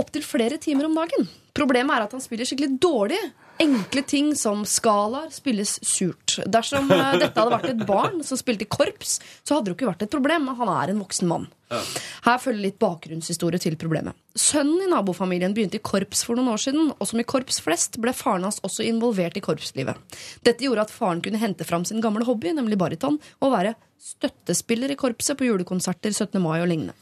Opptil 0.00 0.24
flere 0.24 0.56
timer 0.62 0.88
om 0.88 0.96
dagen. 0.96 1.28
Problemet 1.52 1.92
er 1.92 2.06
at 2.06 2.16
han 2.16 2.24
spiller 2.24 2.48
skikkelig 2.48 2.78
dårlig. 2.80 3.20
Enkle 3.58 4.02
ting 4.06 4.34
som 4.38 4.64
skalaer 4.68 5.30
spilles 5.34 5.78
surt. 5.82 6.38
Dersom 6.46 6.90
eh, 6.94 7.14
dette 7.18 7.34
hadde 7.34 7.56
vært 7.56 7.72
et 7.72 7.86
barn 7.88 8.20
som 8.26 8.38
spilte 8.38 8.68
korps, 8.70 9.18
så 9.42 9.56
hadde 9.56 9.68
det 9.68 9.74
jo 9.74 9.78
ikke 9.80 9.92
vært 9.92 10.04
et 10.06 10.12
problem, 10.12 10.50
han 10.60 10.74
er 10.76 10.92
en 10.92 11.02
voksen 11.02 11.30
mann. 11.30 11.48
Her 11.68 12.38
følger 12.40 12.62
litt 12.62 12.78
bakgrunnshistorie 12.80 13.60
til 13.60 13.76
problemet. 13.80 14.16
Sønnen 14.38 14.86
i 14.86 14.88
nabofamilien 14.88 15.52
begynte 15.56 15.80
i 15.80 15.84
korps 15.84 16.22
for 16.24 16.38
noen 16.38 16.52
år 16.54 16.62
siden, 16.62 16.92
og 16.94 17.10
som 17.10 17.20
i 17.20 17.26
korps 17.28 17.60
flest 17.64 17.98
ble 18.00 18.14
faren 18.16 18.46
hans 18.46 18.62
også 18.64 18.86
involvert 18.86 19.36
i 19.36 19.44
korpslivet. 19.44 19.98
Dette 20.46 20.64
gjorde 20.64 20.86
at 20.86 20.94
faren 20.94 21.20
kunne 21.24 21.40
hente 21.42 21.66
fram 21.68 21.84
sin 21.88 22.00
gamle 22.04 22.24
hobby, 22.28 22.54
nemlig 22.56 22.78
baryton, 22.80 23.18
og 23.42 23.54
være 23.54 23.74
støttespiller 23.98 24.94
i 24.94 24.96
korpset 24.98 25.36
på 25.38 25.48
julekonserter 25.48 26.14
17. 26.14 26.38
mai 26.40 26.60
og 26.62 26.68
lignende. 26.70 26.94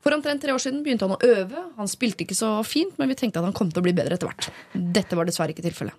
For 0.00 0.16
omtrent 0.16 0.42
tre 0.42 0.54
år 0.56 0.62
siden 0.62 0.80
begynte 0.82 1.06
han 1.06 1.18
å 1.18 1.20
øve. 1.36 1.66
Han 1.76 1.90
spilte 1.90 2.24
ikke 2.24 2.38
så 2.38 2.54
fint, 2.66 2.96
men 2.98 3.12
vi 3.12 3.18
tenkte 3.20 3.42
at 3.42 3.46
han 3.46 3.56
kom 3.56 3.70
til 3.70 3.82
å 3.82 3.86
bli 3.86 3.94
bedre 3.96 4.16
etter 4.16 4.30
hvert. 4.30 4.48
Dette 4.72 5.18
var 5.18 5.28
dessverre 5.28 5.54
ikke 5.54 5.66
tilfellet. 5.68 5.89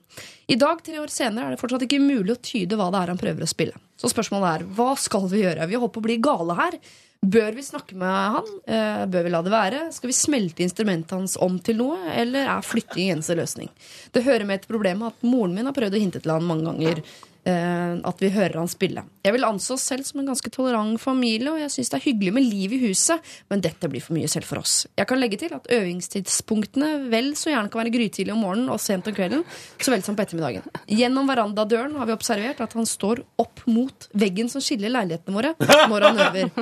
I 0.51 0.57
dag, 0.59 0.81
tre 0.83 0.97
år 0.99 1.11
senere, 1.13 1.45
er 1.47 1.55
det 1.55 1.61
fortsatt 1.61 1.85
ikke 1.85 2.01
mulig 2.03 2.33
å 2.33 2.41
tyde 2.43 2.75
hva 2.79 2.89
det 2.91 2.99
er 3.03 3.11
han 3.13 3.19
prøver 3.21 3.45
å 3.45 3.49
spille. 3.49 3.77
Så 3.99 4.09
spørsmålet 4.11 4.49
er, 4.51 4.67
hva 4.75 4.89
skal 4.99 5.29
vi 5.31 5.45
gjøre? 5.45 5.67
Vi 5.69 5.77
holder 5.79 5.93
på 5.95 6.01
å 6.03 6.07
bli 6.09 6.17
gale 6.23 6.57
her. 6.57 6.77
Bør 7.21 7.53
vi 7.53 7.61
snakke 7.61 7.95
med 8.01 8.09
han? 8.35 8.47
Eh, 8.65 9.03
Bør 9.13 9.27
vi 9.27 9.31
la 9.31 9.41
det 9.45 9.53
være? 9.53 9.81
Skal 9.93 10.09
vi 10.09 10.17
smelte 10.17 10.63
instrumentet 10.65 11.13
hans 11.13 11.37
om 11.37 11.59
til 11.61 11.77
noe, 11.77 11.99
eller 12.17 12.49
er 12.49 12.65
flytting 12.65 13.11
eneste 13.13 13.37
løsning? 13.37 13.69
Det 14.11 14.25
hører 14.25 14.47
med 14.49 14.63
til 14.63 14.73
problemet 14.73 15.13
at 15.13 15.27
moren 15.29 15.53
min 15.53 15.69
har 15.69 15.77
prøvd 15.77 15.99
å 15.99 16.01
hinte 16.01 16.23
til 16.23 16.33
han 16.33 16.47
mange 16.49 16.65
ganger 16.71 17.03
at 17.41 18.21
vi 18.21 18.29
hører 18.29 18.59
han 18.59 18.69
spille. 18.69 19.01
Jeg 19.25 19.33
vil 19.33 19.45
anse 19.47 19.73
oss 19.73 19.83
selv 19.89 20.05
som 20.05 20.19
en 20.21 20.27
ganske 20.29 20.49
tolerant 20.53 20.99
familie, 21.01 21.49
og 21.49 21.57
jeg 21.61 21.71
syns 21.73 21.89
det 21.89 21.97
er 21.97 22.03
hyggelig 22.05 22.33
med 22.35 22.45
liv 22.45 22.75
i 22.75 22.79
huset, 22.83 23.31
men 23.49 23.63
dette 23.65 23.89
blir 23.89 24.03
for 24.03 24.13
mye 24.13 24.29
selv 24.29 24.45
for 24.45 24.61
oss. 24.61 24.85
Jeg 24.97 25.09
kan 25.09 25.17
legge 25.21 25.39
til 25.41 25.55
at 25.57 25.65
øvingstidspunktene 25.73 26.91
vel 27.11 27.31
så 27.39 27.49
gjerne 27.49 27.71
kan 27.73 27.81
være 27.81 27.93
grytidlig 27.95 28.35
om 28.35 28.43
morgenen 28.45 28.69
og 28.73 28.81
sent 28.81 29.09
om 29.09 29.15
kvelden, 29.17 29.41
så 29.81 29.93
vel 29.93 30.05
som 30.05 30.17
på 30.17 30.25
ettermiddagen. 30.25 30.67
Gjennom 30.91 31.29
verandadøren 31.31 31.97
har 31.97 32.09
vi 32.09 32.15
observert 32.15 32.61
at 32.61 32.77
han 32.77 32.89
står 32.89 33.23
opp 33.41 33.63
mot 33.65 34.07
veggen 34.13 34.51
som 34.51 34.61
skiller 34.63 34.93
leilighetene 34.93 35.37
våre 35.37 35.55
når 35.89 36.07
han 36.07 36.21
øver. 36.27 36.53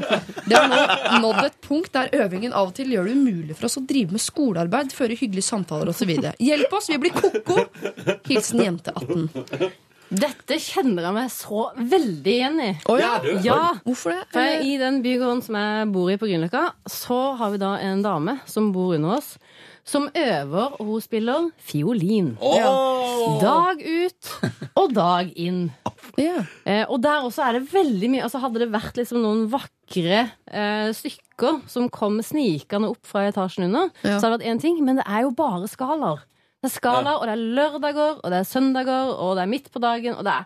Det 0.47 0.55
har 0.55 0.71
nå 0.71 1.19
nådd 1.25 1.43
et 1.43 1.59
punkt 1.65 1.91
der 1.95 2.13
øvingen 2.23 2.55
av 2.55 2.71
og 2.71 2.77
til 2.79 2.95
gjør 2.95 3.09
det 3.09 3.17
umulig 3.19 3.57
for 3.57 3.67
oss 3.67 3.79
å 3.81 3.85
drive 3.89 4.15
med 4.15 4.23
skolearbeid, 4.23 4.95
føre 4.95 5.17
hyggelige 5.19 5.49
samtaler 5.49 5.91
osv. 5.91 6.15
Hjelp 6.39 6.79
oss, 6.79 6.89
vi 6.91 7.01
blir 7.03 7.15
ko-ko! 7.15 7.67
Hilsen 8.29 8.63
jente 8.63 8.95
18. 8.95 9.69
Dette 10.09 10.57
kjenner 10.57 11.05
jeg 11.05 11.13
meg 11.13 11.29
så 11.29 11.67
veldig 11.77 12.31
igjen 12.33 12.59
i. 12.65 12.69
Oh, 12.89 12.97
ja. 12.97 13.11
Ja. 13.21 13.39
Ja, 13.45 13.57
Hvorfor 13.85 14.15
det? 14.15 14.23
for 14.33 14.63
I 14.65 14.77
den 14.81 15.01
bygården 15.05 15.43
som 15.45 15.57
jeg 15.59 15.89
bor 15.93 16.09
i 16.09 16.17
på 16.17 16.25
Grünerløkka, 16.29 16.63
så 16.89 17.17
har 17.37 17.51
vi 17.53 17.59
da 17.61 17.75
en 17.85 18.01
dame 18.05 18.39
som 18.49 18.71
bor 18.73 18.95
under 18.97 19.19
oss, 19.19 19.35
som 19.89 20.07
øver, 20.17 20.75
og 20.79 20.85
hun 20.85 21.01
spiller 21.01 21.47
fiolin. 21.65 22.31
Oh. 22.41 23.37
Dag 23.41 23.79
ut 23.85 24.31
og 24.77 24.93
dag 24.97 25.29
inn. 25.39 25.67
Yeah. 26.19 26.45
Eh, 26.65 26.83
og 26.89 26.99
der 27.05 27.23
også 27.25 27.45
er 27.45 27.59
det 27.59 27.69
veldig 27.71 28.09
mye 28.11 28.25
altså 28.25 28.41
Hadde 28.43 28.59
det 28.63 28.67
vært 28.73 28.97
liksom 28.99 29.21
noen 29.23 29.45
vakre 29.51 30.23
eh, 30.51 30.89
stykker 30.95 31.61
som 31.69 31.85
kom 31.93 32.17
snikende 32.25 32.89
opp 32.91 33.05
fra 33.07 33.27
etasjen 33.29 33.69
under, 33.69 33.93
Ja. 34.03 34.17
så 34.17 34.25
hadde 34.27 34.39
det 34.39 34.47
vært 34.47 34.49
én 34.55 34.61
ting, 34.65 34.81
men 34.85 34.97
det 34.99 35.05
er 35.07 35.23
jo 35.27 35.31
bare 35.37 35.69
skalaer. 35.69 36.25
Det 36.59 36.67
er 36.67 36.75
skala, 36.75 37.15
og 37.15 37.23
det 37.27 37.33
er 37.37 37.43
lørdager, 37.55 38.19
og 38.19 38.31
det 38.33 38.39
er 38.41 38.47
søndager, 38.47 39.13
og 39.15 39.37
det 39.37 39.45
er 39.45 39.51
midt 39.51 39.71
på 39.71 39.79
dagen, 39.79 40.17
og 40.19 40.27
det 40.27 40.35
er 40.35 40.43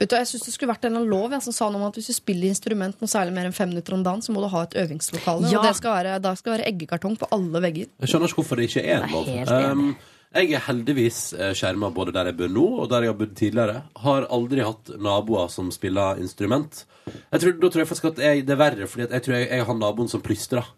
Vet 0.00 0.12
du, 0.12 0.14
jeg 0.16 0.28
synes 0.30 0.44
Det 0.46 0.52
skulle 0.54 0.72
vært 0.72 0.86
en 0.88 1.00
lov 1.10 1.34
jeg, 1.34 1.44
som 1.44 1.52
sa 1.52 1.66
noe 1.68 1.82
om 1.82 1.88
at 1.90 1.96
hvis 1.98 2.08
du 2.08 2.14
spiller 2.16 2.48
instrument 2.48 3.02
noe 3.02 3.10
særlig 3.10 3.34
mer 3.36 3.48
enn 3.48 3.56
fem 3.56 3.68
minutter 3.72 3.96
om 3.96 4.04
dagen, 4.04 4.22
så 4.24 4.32
må 4.32 4.44
du 4.44 4.48
ha 4.52 4.62
et 4.64 4.76
øvingslokale. 4.80 5.50
Ja. 5.50 5.58
Og 5.58 5.66
det 5.68 5.74
skal 5.76 5.96
være, 5.98 6.14
da 6.24 6.32
skal 6.38 6.52
det 6.52 6.56
være 6.58 6.70
eggekartong 6.70 7.18
på 7.20 7.28
alle 7.36 7.60
vegger. 7.66 7.90
Jeg 8.00 8.12
skjønner 8.12 8.32
ikke 8.32 8.40
hvorfor 8.40 8.60
det 8.60 8.70
ikke 8.70 8.84
er 8.84 9.04
en 9.04 9.12
lov. 9.12 9.28
Um, 9.50 9.90
jeg 10.30 10.54
er 10.56 10.64
heldigvis 10.64 11.20
skjerma 11.58 11.90
både 11.92 12.14
der 12.16 12.30
jeg 12.30 12.38
bor 12.38 12.52
nå, 12.54 12.66
og 12.80 12.88
der 12.92 13.04
jeg 13.04 13.12
har 13.12 13.18
bodd 13.20 13.36
tidligere. 13.36 13.82
Har 14.06 14.28
aldri 14.32 14.64
hatt 14.64 14.92
naboer 14.96 15.52
som 15.52 15.68
spiller 15.74 16.20
instrument. 16.22 16.84
Jeg 17.10 17.42
tror, 17.42 17.56
da 17.60 17.68
tror 17.68 17.84
jeg 17.84 17.90
faktisk 17.90 18.12
at 18.12 18.24
jeg, 18.24 18.44
det 18.48 18.56
er 18.56 18.60
verre, 18.60 18.88
fordi 18.88 19.08
jeg 19.08 19.26
tror 19.26 19.36
jeg, 19.36 19.50
jeg 19.50 19.68
har 19.68 19.80
naboen 19.82 20.12
som 20.12 20.24
plystrer 20.24 20.68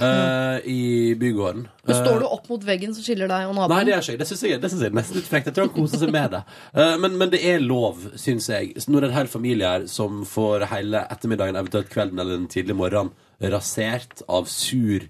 eh, 0.00 0.66
i 0.70 1.14
bygården. 1.18 1.66
Men 1.88 1.94
Står 1.98 2.14
Eh, 2.16 2.22
du 2.22 2.26
opp 2.26 2.48
mot 2.48 2.64
veggen 2.64 2.94
som 2.94 3.02
skiller 3.04 3.28
deg 3.30 3.48
og 3.48 3.54
Nei, 3.54 3.62
naboen? 3.68 3.86
det 3.86 3.92
gjør 3.94 4.02
ikke 4.04 4.12
jeg. 4.14 4.18
Det 4.22 4.28
syns 4.30 4.42
jeg, 4.46 4.60
det 4.62 4.70
synes 4.72 4.82
jeg 4.84 4.90
er 4.92 4.96
nesten 4.98 5.16
litt 5.20 5.28
frekt. 5.30 5.46
Jeg 5.50 5.54
tror 5.58 5.66
han 5.68 5.74
koser 5.76 6.02
seg 6.02 6.12
med 6.14 6.30
det. 6.36 6.42
Eh, 6.74 6.96
men, 7.02 7.16
men 7.20 7.30
det 7.34 7.40
er 7.50 7.60
lov, 7.64 8.02
syns 8.20 8.48
jeg, 8.52 8.74
når 8.88 9.00
det 9.00 9.08
er 9.08 9.12
en 9.12 9.18
hel 9.20 9.32
familie 9.32 9.72
her 9.74 9.86
som 9.90 10.24
får 10.28 10.66
hele 10.72 11.04
ettermiddagen, 11.10 11.56
eventuelt 11.60 11.90
kvelden 11.92 12.18
eller 12.22 12.36
den 12.38 12.48
tidlige 12.52 12.76
morgenen, 12.78 13.12
rasert 13.40 14.22
av 14.28 14.46
sur 14.50 15.06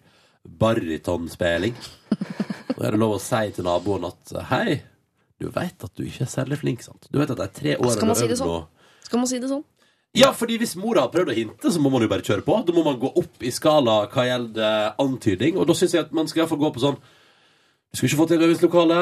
barytonspilling. 0.48 1.74
Da 2.78 2.86
er 2.86 2.94
det 2.94 3.00
lov 3.00 3.16
å 3.16 3.22
si 3.22 3.50
til 3.56 3.66
naboen 3.66 4.06
at 4.08 4.32
hei, 4.52 4.78
du 5.38 5.48
veit 5.54 5.82
at 5.84 5.92
du 5.98 6.04
ikke 6.06 6.24
er 6.26 6.30
særlig 6.30 6.58
flink, 6.60 6.82
sant? 6.86 7.08
Du 7.12 7.18
vet 7.20 7.30
at 7.30 7.38
det 7.38 7.46
er 7.48 7.56
tre 7.60 7.74
år 7.78 7.92
Skal 7.94 8.10
man 8.10 8.18
si 8.18 8.28
det 8.30 8.38
sånn? 8.40 8.64
Skal 9.06 9.22
man 9.22 9.30
si 9.30 9.40
det 9.42 9.50
sånn? 9.50 9.64
Ja, 10.18 10.32
fordi 10.36 10.58
hvis 10.60 10.74
mora 10.80 11.04
har 11.06 11.12
prøvd 11.14 11.30
å 11.32 11.36
hinte, 11.36 11.70
så 11.74 11.80
må 11.82 11.90
man 11.94 12.02
jo 12.04 12.10
bare 12.10 12.24
kjøre 12.26 12.44
på. 12.46 12.58
Da 12.66 12.74
må 12.76 12.84
man 12.86 12.98
gå 13.02 13.10
opp 13.20 13.42
i 13.46 13.52
skala 13.54 14.00
hva 14.12 14.24
gjelder 14.28 14.92
antydning. 15.04 15.56
Og 15.60 15.66
da 15.70 15.76
syns 15.78 15.94
jeg 15.96 16.06
at 16.06 16.12
man 16.16 16.28
skal 16.30 16.40
i 16.40 16.44
hvert 16.44 16.52
fall 16.54 16.62
gå 16.66 16.72
på 16.76 16.84
sånn 16.84 16.98
Du 17.88 17.96
skulle 17.96 18.10
ikke 18.10 18.20
få 18.20 18.28
til 18.28 18.42
øvingslokale. 18.44 18.98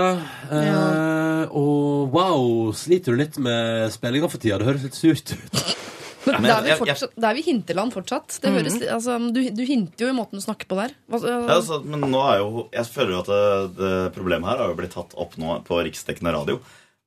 Eh, 0.55 1.43
og 1.59 2.13
wow, 2.15 2.71
sliter 2.77 3.15
du 3.17 3.21
litt 3.21 3.39
med 3.43 3.91
spillinga 3.95 4.29
for 4.31 4.39
tida? 4.43 4.61
Det 4.63 4.69
høres 4.69 4.85
litt 4.87 4.99
surt 4.99 5.35
ut. 5.35 5.65
Men 6.27 6.43
da, 6.51 6.57
det 6.59 6.73
er 6.73 6.75
vi 6.75 6.79
fortsatt, 6.81 7.13
da 7.23 7.29
er 7.31 7.37
vi 7.39 7.43
hinterland 7.47 7.93
fortsatt. 7.95 8.37
Det 8.43 8.51
høres, 8.51 8.77
li- 8.83 8.89
altså, 8.91 9.15
du, 9.31 9.41
du 9.55 9.61
hinter 9.69 10.09
jo 10.09 10.11
i 10.11 10.15
måten 10.17 10.41
du 10.41 10.43
snakker 10.43 10.67
på 10.67 10.79
der. 10.81 10.95
Hva, 11.07 11.21
Ja, 11.23 11.37
altså, 11.55 11.79
men 11.87 12.03
nå 12.11 12.19
er 12.27 12.41
jo 12.41 12.65
Jeg 12.75 12.89
føler 12.91 13.13
jo 13.15 13.21
at 13.21 13.29
det, 13.31 13.45
det 13.79 13.93
problemet 14.17 14.51
her 14.51 14.59
har 14.65 14.73
jo 14.73 14.79
blitt 14.81 14.97
tatt 14.97 15.15
opp 15.23 15.37
nå 15.39 15.61
på 15.69 15.79
riksdekkende 15.87 16.33
radio. 16.35 16.59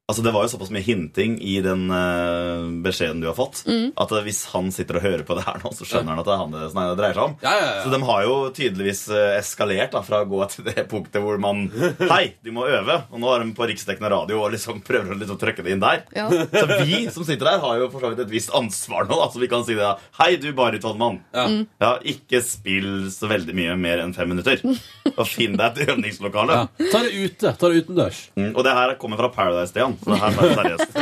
Altså 0.10 0.24
Det 0.26 0.32
var 0.34 0.42
jo 0.48 0.50
såpass 0.50 0.72
mye 0.74 0.82
hinting 0.82 1.36
i 1.46 1.60
den 1.62 1.84
uh, 1.94 2.66
beskjeden 2.82 3.20
du 3.22 3.28
har 3.30 3.36
fått, 3.38 3.60
Mm. 3.70 3.92
at 4.02 4.12
eh, 4.16 4.24
hvis 4.26 4.40
han 4.56 4.72
sitter 4.74 4.98
og 4.98 5.04
hører 5.06 5.22
på 5.28 5.36
det 5.38 5.44
her 5.46 5.60
nå, 5.62 5.70
så 5.76 5.86
skjønner 5.86 6.16
han 6.16 6.22
at 6.24 6.26
det 6.26 6.34
er 6.34 6.40
han 6.42 6.54
det 6.56 6.62
nei, 6.74 6.86
det 6.90 6.96
dreier 6.98 7.18
seg 7.20 7.26
om. 7.28 7.36
Ja, 7.44 7.52
ja, 7.60 7.68
ja. 7.76 7.84
Så 7.84 7.92
de 7.94 8.00
har 8.08 8.24
jo 8.26 8.34
tydeligvis 8.58 9.02
eh, 9.14 9.36
eskalert 9.38 9.94
da, 9.94 10.02
fra 10.08 10.24
å 10.24 10.28
gå 10.32 10.40
til 10.50 10.66
det 10.66 10.86
punktet 10.90 11.22
hvor 11.22 11.38
man 11.44 11.68
Hei, 12.14 12.34
du 12.42 12.50
må 12.56 12.66
øve. 12.66 12.96
Og 13.14 13.22
nå 13.22 13.30
er 13.36 13.44
de 13.46 13.54
på 13.60 13.68
riksdekkende 13.70 14.10
radio 14.16 14.40
og 14.42 14.54
liksom 14.56 14.82
prøver 14.88 15.14
å 15.14 15.20
liksom 15.20 15.38
trykke 15.42 15.66
det 15.68 15.76
inn 15.76 15.84
der. 15.84 16.02
Ja. 16.18 16.26
Så 16.32 16.66
vi 16.88 17.04
som 17.14 17.28
sitter 17.30 17.52
der, 17.52 17.62
har 17.62 17.78
jo 17.84 17.92
for 17.94 18.02
så 18.08 18.12
vidt 18.16 18.24
et 18.26 18.34
visst 18.34 18.54
ansvar 18.58 19.06
nå. 19.06 19.14
Da, 19.22 19.30
så 19.36 19.44
vi 19.44 19.52
kan 19.52 19.68
si 19.68 19.78
det. 19.78 19.86
da. 19.86 19.94
Hei, 20.24 20.32
du 20.42 20.50
barytonmann. 20.58 21.22
Ja. 21.36 21.46
Ja, 21.86 21.92
ikke 22.16 22.42
spill 22.46 23.12
så 23.14 23.30
veldig 23.30 23.54
mye 23.62 23.78
mer 23.78 24.02
enn 24.08 24.16
fem 24.18 24.34
minutter. 24.34 24.64
Og 25.20 25.26
finn 25.30 25.58
deg 25.60 25.78
et 25.84 25.94
øvingslokale. 25.94 26.64
Ja. 26.64 26.90
Ta 26.96 27.04
det 27.06 27.14
ute. 27.14 27.54
Ta 27.60 27.70
det 27.70 27.84
utendørs. 27.86 28.24
Mm, 28.40 28.52
og 28.56 28.64
det 28.66 28.74
her 28.78 28.96
kommer 29.02 29.20
fra 29.22 29.30
Paradise, 29.34 29.70
Stian. 29.74 29.99
Så 30.00 30.10
det 30.14 30.20
her 30.22 30.40
er 30.40 30.58
seriøst. 30.58 30.98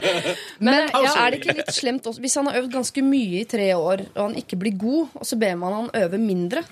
Men 0.66 0.88
ja. 0.92 1.12
er 1.24 1.32
det 1.32 1.40
ikke 1.40 1.56
litt 1.58 1.74
slemt 1.74 2.06
også 2.06 2.20
Hvis 2.20 2.36
han 2.38 2.48
har 2.50 2.58
øvd 2.60 2.72
ganske 2.76 3.04
mye 3.04 3.42
i 3.42 3.44
tre 3.48 3.68
år, 3.76 4.06
og 4.14 4.22
han 4.22 4.38
ikke 4.40 4.58
blir 4.60 4.76
god, 4.78 5.14
og 5.16 5.28
så 5.28 5.38
ber 5.40 5.56
man 5.60 5.78
han 5.78 5.92
øve 6.04 6.20
mindre 6.20 6.64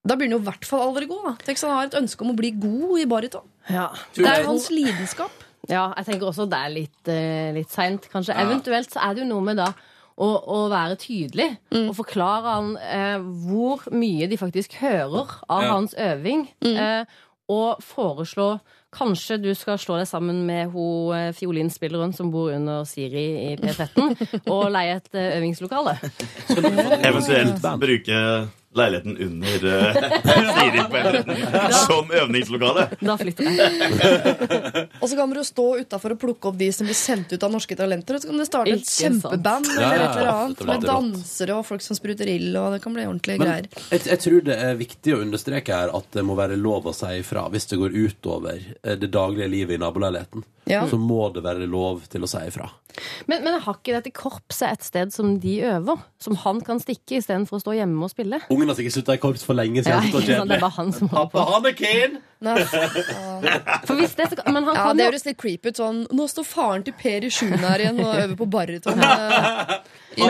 da 0.00 0.16
blir 0.16 0.30
han 0.30 0.38
jo 0.38 0.40
i 0.40 0.46
hvert 0.46 0.64
fall 0.64 0.80
aldri 0.80 1.04
god. 1.10 1.26
da 1.26 1.32
Tenk 1.44 1.58
så 1.60 1.68
han 1.68 1.76
har 1.76 1.90
et 1.90 1.98
ønske 1.98 2.24
om 2.24 2.30
å 2.32 2.36
bli 2.38 2.54
god 2.56 3.02
i 3.02 3.06
baryton. 3.10 3.44
Ja. 3.68 3.90
Det 4.16 4.24
er 4.24 4.40
jo 4.40 4.54
hans 4.54 4.70
lidenskap. 4.72 5.42
Ja, 5.68 5.90
jeg 5.98 6.06
tenker 6.06 6.30
også 6.30 6.46
det 6.48 6.56
er 6.56 6.72
litt, 6.72 7.00
uh, 7.04 7.50
litt 7.52 7.68
seint, 7.68 8.08
kanskje. 8.08 8.32
Eventuelt 8.40 8.94
så 8.94 9.02
er 9.04 9.16
det 9.18 9.26
jo 9.26 9.28
noe 9.28 9.44
med 9.44 9.60
da 9.60 9.68
å, 10.20 10.28
å 10.28 10.60
være 10.72 10.96
tydelig 11.00 11.48
og 11.72 11.94
forklare 11.96 12.54
han 12.56 12.72
eh, 12.84 13.22
hvor 13.46 13.86
mye 13.94 14.26
de 14.28 14.36
faktisk 14.40 14.74
hører 14.80 15.36
av 15.48 15.62
Ja. 15.64 15.70
hans 15.72 15.94
øving. 15.96 16.42
Eh, 16.60 17.04
og 17.50 17.80
foreslå 17.82 18.50
Kanskje 18.90 19.36
du 19.38 19.50
skal 19.54 19.78
slå 19.78 20.00
deg 20.00 20.08
sammen 20.10 20.40
med 20.48 20.72
hun 20.72 21.14
eh, 21.14 21.28
fiolinspilleren 21.36 22.10
som 22.16 22.32
bor 22.32 22.50
under 22.50 22.82
Siri 22.88 23.26
i 23.52 23.52
P13, 23.60 24.16
og 24.54 24.64
leie 24.74 24.96
et 24.98 25.12
eh, 25.14 25.36
øvingslokale. 25.38 25.94
Eventuelt 27.10 27.62
bruke 27.78 28.22
leiligheten 28.76 29.16
under 29.16 29.64
uh, 29.70 29.94
Siri 30.54 30.78
på 30.78 30.96
P13 30.96 31.72
som 31.86 32.12
øvingslokale. 32.14 32.84
Da 33.00 33.16
flytter 33.18 33.48
jeg. 33.50 34.84
Og 35.00 35.08
så 35.10 35.16
kan 35.18 35.32
dere 35.32 35.42
jo 35.42 35.46
stå 35.48 35.66
utafor 35.80 36.14
og 36.14 36.20
plukke 36.22 36.50
opp 36.52 36.58
de 36.60 36.68
som 36.74 36.86
blir 36.86 36.98
sendt 36.98 37.32
ut 37.34 37.42
av 37.46 37.50
Norske 37.54 37.76
Talenter. 37.78 38.16
Og 38.18 38.22
så 38.22 38.30
kan 38.30 38.38
dere 38.38 38.50
starte 38.50 38.76
et 38.76 38.92
kjempeband 38.94 39.70
Ja, 39.74 39.90
eller 39.90 39.96
ja, 39.98 40.06
et 40.06 40.20
eller 40.20 40.32
annet 40.34 40.64
med 40.70 40.86
dansere 40.86 41.58
og 41.58 41.66
folk 41.66 41.84
som 41.84 41.98
spruter 41.98 42.30
ild. 42.30 42.54
Og 42.60 42.76
det 42.76 42.82
kan 42.84 42.94
bli 42.94 43.08
ordentlige 43.08 43.42
Men 43.42 43.50
greier. 43.50 43.68
jeg, 43.90 44.06
jeg 44.12 44.22
tror 44.26 44.46
det 44.50 44.60
er 44.68 44.78
viktig 44.80 45.16
å 45.16 45.22
understreke 45.24 45.80
her 45.82 45.94
at 45.96 46.10
det 46.14 46.26
må 46.26 46.38
være 46.38 46.58
lov 46.60 46.86
å 46.90 46.94
si 46.96 47.10
ifra 47.24 47.48
hvis 47.50 47.66
det 47.72 47.80
går 47.80 47.96
utover 48.06 48.62
eh, 48.82 48.96
det 49.00 49.10
daglige 49.10 49.50
livet 49.50 49.78
i 49.78 49.82
naboleiligheten. 49.82 50.46
Ja. 50.70 50.84
Så 50.86 51.00
må 51.00 51.26
det 51.34 51.42
være 51.42 51.66
lov 51.66 52.04
til 52.12 52.22
å 52.22 52.30
si 52.30 52.44
ifra. 52.46 52.68
Men, 53.28 53.44
men 53.44 53.58
har 53.60 53.76
ikke 53.78 53.96
dette 53.98 54.12
korpset 54.16 54.70
et 54.70 54.86
sted 54.86 55.12
som 55.14 55.34
de 55.42 55.58
øver? 55.68 56.00
Som 56.22 56.38
han 56.44 56.60
kan 56.64 56.80
stikke 56.82 57.18
istedenfor 57.20 57.58
å 57.58 57.64
stå 57.64 57.76
hjemme 57.76 58.06
og 58.06 58.12
spille? 58.12 58.40
Ungen 58.52 58.70
har 58.70 58.78
sikkert 58.78 58.96
slutta 58.98 59.16
i 59.18 59.22
korps 59.22 59.44
for 59.44 59.58
lenge 59.58 59.84
siden. 59.84 59.96
Ja, 59.96 60.08
ikke 60.08 60.24
sant, 60.24 60.50
det 60.50 60.58
er 60.58 60.64
bare 60.64 60.76
han 60.78 60.92
som 60.96 61.10
holder 61.12 61.32
på. 61.32 61.38
Pappa, 61.38 61.56
han 61.56 61.70
er 61.70 61.78
keen! 61.78 62.20
For 62.40 63.96
hvis 63.98 64.14
det, 64.16 64.28
så- 64.30 64.44
men 64.52 64.64
han 64.64 64.74
Ja, 64.74 64.84
kan 64.84 64.96
Det 64.96 65.04
jo 65.04 65.10
høres 65.10 65.24
litt 65.26 65.36
creepy 65.38 65.68
ut. 65.68 65.76
sånn 65.76 66.06
Nå 66.10 66.26
står 66.28 66.44
faren 66.46 66.84
til 66.84 66.94
Per 66.96 67.24
i 67.24 67.28
sjuende 67.30 67.58
her 67.68 67.78
igjen 67.84 68.00
og 68.00 68.14
øver 68.14 68.36
på 68.36 68.46
baryton. 68.50 68.98
eh, 68.98 69.76
I, 70.16 70.22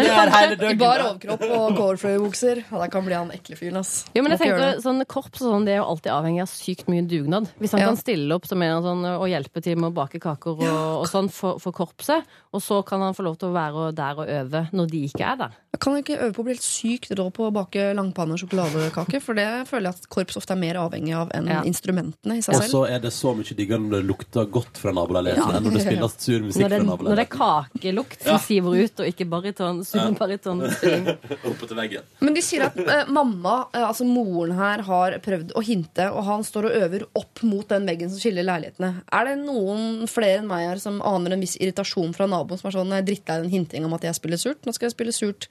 døgnet. 0.56 0.78
bar 0.78 0.98
overkropp 1.00 1.42
og 1.50 1.76
gårdfløyebukser. 1.78 2.64
Ja, 2.70 2.82
det 2.82 2.90
kan 2.92 3.04
bli 3.04 3.14
han 3.14 3.30
ekle 3.30 3.56
fyren, 3.56 3.78
ass. 3.78 4.04
Jo, 4.14 4.22
men 4.22 4.32
jeg 4.32 4.40
tenker 4.40 4.80
sånn 4.82 5.04
Korps 5.06 5.40
og 5.42 5.52
sånn, 5.54 5.64
det 5.64 5.72
er 5.74 5.76
jo 5.80 5.84
alltid 5.88 6.12
avhengig 6.12 6.42
av 6.42 6.48
sykt 6.52 6.86
mye 6.88 7.06
dugnad. 7.08 7.48
Hvis 7.60 7.72
han 7.72 7.80
Ja. 7.80 7.86
kan 7.86 7.96
stille 7.96 8.32
opp 8.34 8.46
som 8.46 8.60
en 8.62 8.82
sånn, 8.82 9.04
og 9.18 9.26
hjelpe 9.28 9.62
til 9.62 9.76
med 9.76 9.92
å 9.92 9.94
bake 9.94 10.20
kaker 10.20 10.50
og, 10.60 10.62
og 11.02 11.06
sånn 11.08 11.30
for, 11.30 11.58
for 11.58 11.72
korpset, 11.72 12.22
og 12.52 12.60
så 12.60 12.84
kan 12.84 13.00
han 13.00 13.14
få 13.14 13.22
lov 13.24 13.38
til 13.38 13.48
å 13.48 13.52
være 13.54 13.94
der 13.94 14.14
og 14.18 14.26
øve 14.28 14.68
når 14.72 14.90
de 14.90 15.08
ikke 15.08 15.24
er 15.32 15.36
der. 15.36 15.50
Jeg 15.70 15.78
kan 15.84 15.94
ikke 16.00 16.16
øve 16.18 16.32
på 16.34 16.42
å 16.42 16.44
bli 16.48 16.52
helt 16.56 16.64
sykt 16.66 17.12
rå 17.16 17.24
på 17.32 17.44
å 17.46 17.50
bake 17.54 17.84
langpanne 17.94 18.34
og 18.34 18.40
sjokoladekake, 18.42 19.20
for 19.22 19.38
det 19.38 19.44
føler 19.68 19.86
jeg 19.86 20.00
at 20.00 20.08
korps 20.12 20.36
ofte 20.36 20.52
er 20.52 20.58
mer 20.58 20.74
avhengig 20.80 21.14
av 21.16 21.30
enn 21.32 21.46
Ja. 21.46 21.60
instrumentene 21.62 22.36
i 22.36 22.42
seg 22.42 22.56
selv. 22.58 22.64
Og 22.66 22.70
så 22.74 22.80
er 22.90 22.98
det 23.04 23.12
så 23.14 23.30
mye 23.38 23.54
diggere 23.56 23.78
når 23.78 23.94
det 24.02 24.08
lukter 24.10 24.48
godt 24.50 24.76
fra 24.82 24.90
naboleiligheten 24.92 25.54
enn 25.56 25.64
når 25.68 25.76
det 25.78 25.84
spilles 25.86 26.16
sur 26.26 26.40
musikk 26.42 26.66
fra 26.66 26.80
naboleiligheten. 26.82 27.06
når 27.06 27.16
det 27.16 27.24
er 27.24 27.32
kakelukt 27.38 28.26
som 28.26 28.38
siver 28.42 28.76
ut, 28.82 29.00
og 29.00 29.06
ikke 29.14 29.28
bariton, 29.30 29.80
superbaritonspilling. 29.86 31.06
Oppe 31.52 31.70
til 31.70 31.78
veggen. 31.78 32.02
Men 32.20 32.34
de 32.34 32.42
sier 32.44 32.66
at 32.66 32.76
eh, 32.82 33.04
mamma, 33.14 33.54
eh, 33.72 33.86
altså 33.86 34.04
moren 34.10 34.56
her, 34.58 34.82
har 34.90 35.16
prøvd 35.22 35.54
å 35.54 35.62
hinte, 35.64 36.10
og 36.10 36.26
han 36.26 36.42
står 36.44 36.66
og 36.66 36.76
øver 36.82 37.06
opp 37.14 37.44
mot 37.46 37.68
den 37.70 37.86
veggen 37.88 38.10
som 38.10 38.18
skiller 38.20 38.44
leilighetene. 38.50 38.92
Er 39.14 39.30
det 39.30 39.38
noen 39.46 40.04
flere 40.10 40.42
enn 40.42 40.50
meg 40.50 40.66
her 40.66 40.82
som 40.82 41.00
aner 41.00 41.38
en 41.38 41.40
viss 41.46 41.56
irritasjon 41.62 42.12
fra 42.18 42.26
naboen, 42.26 42.58
som 42.60 42.68
er 42.68 42.76
sånn 42.80 42.90
«Nei, 42.90 43.00
drittlei 43.06 43.38
den 43.44 43.54
hintinga 43.54 43.86
om 43.86 43.94
at 43.96 44.02
jeg 44.10 44.18
spiller 44.18 44.36
surt? 44.40 44.66
Nå 44.66 44.74
skal 44.76 44.90
jeg 44.90 44.98
spille 44.98 45.14
surt 45.14 45.46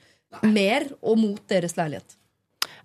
mer 0.46 0.88
og 1.02 1.20
mot 1.20 1.44
deres 1.52 1.78
leilighet. 1.80 2.20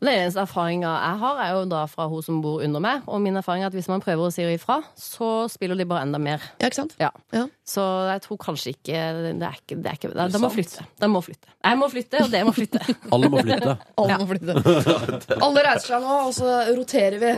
Den 0.04 0.10
eneste 0.10 0.42
erfaringa 0.42 0.90
jeg 0.90 1.18
har, 1.22 1.38
er 1.40 1.50
jo 1.54 1.60
da 1.70 1.84
fra 1.88 2.06
hun 2.10 2.22
som 2.24 2.40
bor 2.44 2.62
under 2.64 2.82
meg. 2.82 3.04
Og 3.08 3.22
min 3.24 3.36
erfaring 3.40 3.64
er 3.64 3.70
at 3.70 3.76
hvis 3.76 3.88
man 3.88 4.02
prøver 4.04 4.26
å 4.26 4.32
si 4.34 4.44
ifra, 4.52 4.80
så 5.00 5.46
spiller 5.52 5.78
de 5.78 5.86
bare 5.88 6.04
enda 6.04 6.20
mer. 6.20 6.42
Ja, 6.60 6.68
ikke 6.68 6.80
sant? 6.82 6.96
Ja. 7.00 7.08
Ja. 7.32 7.46
Så 7.64 7.84
jeg 8.10 8.20
tror 8.26 8.40
kanskje 8.42 8.74
ikke 8.74 8.98
Det 9.24 9.30
er 9.32 9.56
ikke, 9.56 9.78
det 9.80 9.88
er 9.88 9.96
ikke 9.96 10.10
det, 10.10 10.16
det 10.18 10.26
De 10.34 10.40
må 10.42 10.50
flytte. 10.52 10.84
De 11.00 11.08
må 11.08 11.22
flytte. 11.24 11.52
Jeg 11.64 11.80
må 11.80 11.88
flytte, 11.92 12.24
og 12.24 12.34
det 12.34 12.42
må 12.44 12.54
flytte. 12.56 12.82
Alle 13.16 13.30
må 13.32 13.44
flytte. 13.46 13.76
Alle 14.02 14.18
må 14.20 14.28
flytte. 14.28 14.58
Alle 15.46 15.64
reiser 15.68 15.94
seg 15.94 16.04
nå, 16.04 16.18
og 16.26 16.34
så 16.36 16.58
roterer 16.74 17.22
vi. 17.22 17.32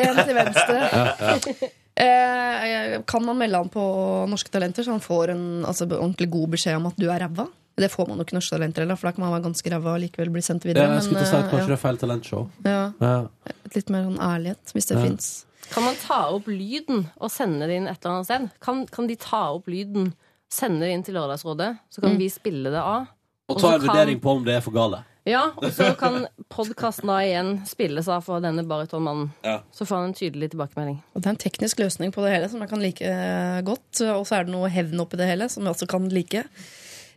Én 0.00 0.18
til 0.24 0.34
venstre. 0.40 1.70
Eh, 1.98 2.98
kan 3.10 3.24
man 3.26 3.38
melde 3.38 3.62
han 3.62 3.70
på 3.74 3.84
Norske 4.30 4.52
Talenter, 4.54 4.86
så 4.86 4.94
han 4.94 5.02
får 5.02 5.32
en 5.34 5.46
altså, 5.66 5.86
ordentlig 5.96 6.28
god 6.30 6.52
beskjed 6.56 6.78
om 6.78 6.90
at 6.90 6.98
du 6.98 7.08
er 7.10 7.24
ræva? 7.24 7.48
Det 7.78 7.90
får 7.92 8.08
man 8.08 8.18
jo 8.18 8.24
ikke 8.26 8.36
Norske 8.38 8.56
Talenter 8.56 8.82
heller, 8.84 8.96
for 8.98 9.08
da 9.08 9.12
kan 9.16 9.24
man 9.24 9.32
være 9.36 9.44
ganske 9.48 9.70
ræva 9.74 9.94
og 9.94 10.00
likevel 10.02 10.30
bli 10.34 10.42
sendt 10.42 10.64
videre. 10.66 10.88
Jeg 10.98 11.02
skulle 11.06 11.22
til 11.22 11.28
å 11.28 11.30
si 11.30 11.36
at 11.36 11.44
kanskje 11.44 11.58
kanskje 11.58 11.72
det 11.72 11.78
er 11.78 11.82
feil 11.84 12.00
talentshow. 12.02 12.48
ja, 12.64 12.92
Ja. 13.00 13.12
ja, 13.46 13.52
litt 13.74 13.90
mer 13.90 14.04
sånn 14.08 14.18
ærlighet, 14.18 14.72
hvis 14.74 14.86
det 14.88 14.96
Ja. 14.98 15.02
fins. 15.06 15.44
Kan 15.70 15.84
man 15.84 15.94
ta 15.96 16.20
opp 16.32 16.46
lyden 16.46 17.06
og 17.20 17.30
sende 17.30 17.66
det 17.68 17.76
inn 17.76 17.86
et 17.88 17.98
eller 18.04 18.14
annet 18.16 18.26
sted? 18.26 18.50
Kan, 18.60 18.86
kan 18.86 19.06
de 19.06 19.16
ta 19.16 19.52
opp 19.54 19.66
lyden, 19.68 20.14
sende 20.50 20.80
det 20.80 20.90
inn 20.94 21.02
til 21.04 21.14
Lørdagsrådet, 21.14 21.78
så 21.92 22.00
kan 22.00 22.16
vi 22.18 22.28
spille 22.28 22.70
det 22.72 22.80
av? 22.80 23.06
Og 23.50 23.58
ta 23.60 23.74
en 23.74 23.80
kan- 23.80 23.88
vurdering 23.88 24.20
på 24.20 24.30
om 24.36 24.44
det 24.44 24.54
er 24.56 24.60
for 24.60 24.70
gale. 24.72 25.04
Ja, 25.26 25.50
og 25.58 25.64
så 25.76 25.94
kan 25.98 26.26
podkasten 26.48 27.04
da 27.06 27.18
igjen 27.20 27.66
spilles 27.68 28.08
av 28.08 28.24
for 28.24 28.40
denne 28.40 28.64
baritonmannen. 28.66 29.30
Ja. 29.44 29.58
Så 29.70 29.84
får 29.84 29.96
han 29.96 30.04
en 30.08 30.14
tydelig 30.14 30.50
tilbakemelding. 30.54 31.02
Og 31.14 31.20
det 31.20 31.26
er 31.26 31.30
en 31.30 31.36
teknisk 31.36 31.76
løsning 31.76 32.10
på 32.14 32.22
det 32.24 32.32
hele 32.32 32.48
som 32.48 32.60
jeg 32.60 32.68
kan 32.70 32.80
like 32.80 33.02
eh, 33.02 33.60
godt. 33.60 34.00
Og 34.08 34.24
så 34.26 34.38
er 34.40 34.44
det 34.44 34.52
noe 34.54 34.70
hevn 34.70 34.98
oppi 35.04 35.18
det 35.18 35.28
hele 35.28 35.50
som 35.50 35.64
jeg 35.64 35.74
også 35.74 35.86
kan 35.86 36.08
like. 36.08 36.44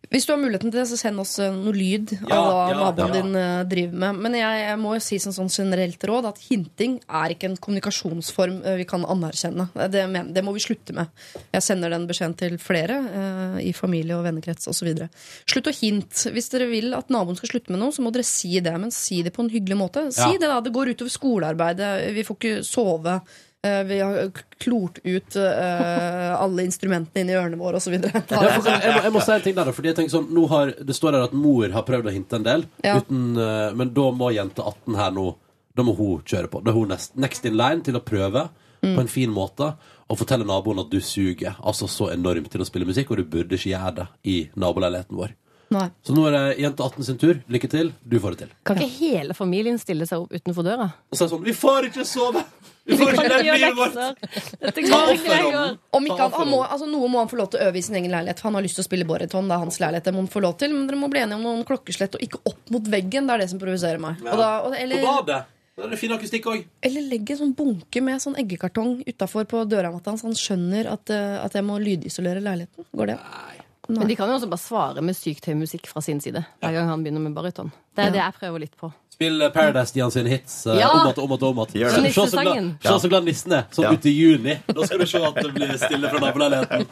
Hvis 0.10 0.26
du 0.26 0.34
har 0.34 0.40
muligheten 0.42 0.72
til 0.74 0.82
det, 0.82 0.88
så 0.90 0.98
send 1.00 1.22
oss 1.22 1.38
eh, 1.40 1.54
noe 1.56 1.72
lyd 1.76 2.10
Ja, 2.18 2.36
av 2.36 2.48
hva 2.50 2.64
ja, 2.72 2.78
naboen 2.80 3.14
ja. 3.14 3.20
din 3.22 3.38
eh, 3.38 3.60
driver 3.70 4.00
med. 4.02 4.22
Men 4.26 4.38
jeg, 4.40 4.64
jeg 4.66 4.80
må 4.82 4.96
jo 4.98 5.04
si 5.06 5.20
som 5.24 5.36
sånn 5.36 5.52
generelt 5.54 6.04
råd 6.10 6.28
at 6.32 6.42
hinting 6.50 6.98
er 7.06 7.36
ikke 7.36 7.48
en 7.48 7.60
kommunikasjonsform 7.62 8.58
eh, 8.66 8.80
vi 8.82 8.88
kan 8.90 9.06
anerkjenne. 9.08 9.70
Det, 9.94 10.02
men, 10.12 10.34
det 10.36 10.44
må 10.44 10.56
vi 10.58 10.64
slutte 10.66 10.96
med. 10.98 11.14
Jeg 11.54 11.64
sender 11.64 11.94
den 11.94 12.10
beskjeden 12.10 12.36
til 12.42 12.58
flere 12.60 12.98
eh, 13.08 13.62
i 13.70 13.76
familie 13.78 14.18
og 14.18 14.26
vennekrets 14.26 14.68
osv. 14.72 14.90
Slutt 15.46 15.70
å 15.72 15.76
hinte. 15.78 16.34
Hvis 16.36 16.52
dere 16.52 16.68
vil 16.74 16.92
at 16.98 17.14
naboen 17.14 17.40
skal 17.40 17.54
slutte 17.54 17.72
med 17.72 17.80
noe, 17.84 17.96
så 17.96 18.04
må 18.04 18.12
dere 18.12 18.28
si 18.28 18.58
det. 18.58 18.74
Men 18.82 18.92
si 18.96 19.22
det 19.24 19.36
på 19.38 19.46
en 19.46 19.54
hyggelig 19.54 19.80
måte. 19.80 20.10
Si 20.18 20.34
det 20.34 20.50
da, 20.50 20.60
det 20.66 20.76
går 20.76 20.92
utover 20.96 21.14
skolearbeidet. 21.14 21.94
Vi 22.18 22.28
får 22.28 22.42
ikke 22.42 22.60
sove. 22.68 23.22
Eh, 23.64 23.84
Vi 23.84 24.00
har 24.00 24.32
klort 24.58 24.98
ut 25.04 25.36
uh, 25.36 26.42
alle 26.42 26.64
instrumentene 26.66 27.22
inni 27.22 27.34
i 27.36 27.38
ørene 27.38 27.60
våre 27.60 27.78
osv. 27.78 27.94
Ja, 27.94 28.22
jeg, 28.26 29.04
jeg 29.06 29.12
må 29.14 29.22
si 29.22 29.36
en 29.36 29.44
ting 29.46 29.56
der, 29.58 29.70
fordi 29.76 29.92
jeg 29.92 29.98
tenker 30.00 30.16
sånn, 30.16 30.32
nå 30.34 30.48
har, 30.50 30.72
Det 30.82 30.96
står 30.98 31.18
her 31.20 31.28
at 31.28 31.36
mor 31.38 31.70
har 31.70 31.86
prøvd 31.86 32.10
å 32.10 32.14
hinte 32.16 32.40
en 32.40 32.48
del, 32.48 32.66
Ja. 32.86 32.96
uten, 32.98 33.36
uh, 33.38 33.70
men 33.78 33.94
da 33.94 34.08
må 34.18 34.32
jente 34.34 34.66
18 34.66 34.98
her 34.98 35.14
nå 35.14 35.28
Da 35.78 35.86
må 35.88 35.94
hun 35.96 36.24
kjøre 36.28 36.50
på. 36.52 36.60
Da 36.66 36.72
er 36.74 36.76
hun 36.76 36.90
next, 36.92 37.14
next 37.16 37.46
in 37.46 37.56
line 37.56 37.82
til 37.86 37.96
å 37.96 38.04
prøve 38.04 38.50
Mm. 38.82 38.96
på 38.96 39.02
en 39.04 39.08
fin 39.14 39.30
måte 39.30 39.68
og 40.10 40.18
fortelle 40.18 40.42
naboen 40.44 40.80
at 40.82 40.90
du 40.90 40.98
suger 41.06 41.54
altså 41.62 41.86
så 41.88 42.08
enormt 42.16 42.50
til 42.50 42.64
å 42.64 42.66
spille 42.66 42.88
musikk, 42.90 43.12
og 43.14 43.18
du 43.18 43.24
burde 43.30 43.54
ikke 43.54 43.70
gjøre 43.76 43.92
det 44.00 44.08
i 44.26 44.50
naboleiligheten 44.58 45.20
vår. 45.20 45.36
Nei. 45.70 45.84
Så 46.02 46.16
nå 46.18 46.24
er 46.26 46.32
det 46.34 46.58
jente 46.64 46.82
18 46.84 47.06
sin 47.06 47.20
tur. 47.22 47.44
Lykke 47.48 47.70
til. 47.70 47.92
Du 48.10 48.18
får 48.20 48.34
det 48.34 48.40
til. 48.40 48.56
Kan 48.66 48.82
ikke 48.82 48.98
hele 48.98 49.36
familien 49.38 49.78
stille 49.78 50.08
seg 50.10 50.26
opp 50.26 50.34
utenfor 50.34 50.66
døra? 50.66 50.88
Og 51.12 51.14
så 51.14 51.24
er 51.24 51.30
det 51.30 51.36
sånn 51.36 51.46
Vi 51.46 51.54
får 51.54 51.92
ikke 51.92 52.08
sove! 52.10 52.42
Vi 52.86 52.98
får 52.98 53.14
ikke 53.14 53.38
leve 53.44 53.58
livet! 53.62 53.98
Dette 54.62 54.84
går 54.88 55.14
ikke 55.14 55.30
lenger. 55.36 55.78
Om 55.94 56.08
ikke 56.10 56.20
han, 56.24 56.34
han 56.34 56.50
må, 56.50 56.62
altså 56.66 56.90
Noe 56.90 57.10
må 57.12 57.22
han 57.22 57.30
få 57.32 57.40
lov 57.40 57.52
til 57.54 57.62
å 57.62 57.70
øve 57.70 57.80
i 57.80 57.86
sin 57.86 57.98
egen 58.00 58.14
leilighet. 58.14 58.42
For 58.42 58.50
han 58.50 58.58
har 58.58 58.66
lyst 58.66 58.80
til 58.80 58.86
å 58.86 58.90
spille 58.90 59.08
baryton. 59.10 59.50
Det 59.52 59.58
er 59.58 59.64
hans 59.66 59.80
leilighet. 59.84 60.10
Det 60.10 60.16
må 60.16 60.24
han 60.24 60.34
få 60.34 60.44
lov 60.44 60.58
til 60.62 60.74
Men 60.74 60.90
dere 60.90 61.00
må 61.00 61.12
bli 61.14 61.22
enige 61.22 61.40
om 61.40 61.46
noen 61.46 61.66
klokkeslett, 61.68 62.18
og 62.18 62.26
ikke 62.26 62.42
opp 62.52 62.74
mot 62.74 62.92
veggen. 62.96 63.30
Det 63.30 63.38
er 63.38 63.44
det 63.46 63.50
som 63.54 63.62
provoserer 63.62 64.02
meg. 64.02 64.22
Og 64.26 64.42
da, 64.42 64.52
og, 64.66 64.78
På 64.78 65.02
badet! 65.08 65.42
Da 65.78 65.86
er 65.88 65.94
det 65.94 66.02
fin 66.02 66.12
akustikk 66.14 66.50
òg. 66.52 66.66
eller 66.84 67.06
legg 67.08 67.30
en 67.32 67.38
sånn 67.40 67.54
bunke 67.56 68.02
med 68.04 68.20
sånn 68.22 68.36
eggekartong 68.38 69.00
utafor 69.08 69.48
på 69.50 69.64
dørmatta, 69.72 70.18
så 70.20 70.28
han 70.28 70.36
skjønner 70.38 70.90
at, 70.92 71.10
eh, 71.10 71.38
at 71.40 71.56
jeg 71.56 71.64
må 71.64 71.80
lydisolere 71.80 72.44
leiligheten. 72.44 72.86
Går 72.92 73.14
det? 73.14 73.18
Men 73.90 74.08
de 74.08 74.16
kan 74.16 74.30
jo 74.30 74.36
også 74.38 74.48
bare 74.52 74.62
svare 74.62 75.02
med 75.02 75.16
sykt 75.18 75.48
høy 75.50 75.56
musikk 75.58 75.88
fra 75.90 76.02
sin 76.06 76.20
side 76.22 76.44
hver 76.62 76.76
gang 76.76 76.90
han 76.92 77.02
begynner 77.04 77.24
med 77.24 77.34
baryton. 77.36 77.72
Det 77.98 78.06
er 78.06 78.12
det 78.14 78.22
jeg 78.22 78.36
prøver 78.40 78.60
litt 78.64 78.76
på. 78.80 78.92
Spill 79.12 79.42
eh, 79.42 79.50
Paradise 79.54 79.92
Stian 79.92 80.12
sine 80.14 80.32
hits 80.32 80.54
uh, 80.70 80.76
Ja. 80.80 80.92
om 80.94 81.10
at 81.10 81.18
om 81.22 81.32
at 81.36 81.44
om 81.44 81.60
at. 81.66 81.74
Se 81.74 82.12
så, 82.14 82.28
så 82.30 83.00
så 83.00 83.10
glad 83.12 83.26
nissen 83.28 83.52
er, 83.58 83.66
sånn 83.74 83.90
Ja. 83.90 83.92
ut 83.94 84.06
i 84.06 84.14
juni. 84.16 84.56
Da 84.68 84.86
skal 84.88 85.00
du 85.02 85.06
se 85.10 85.22
at 85.28 85.36
det 85.42 85.52
blir 85.58 85.74
stille 85.82 86.10
fra 86.14 86.20
naboleiligheten. 86.24 86.86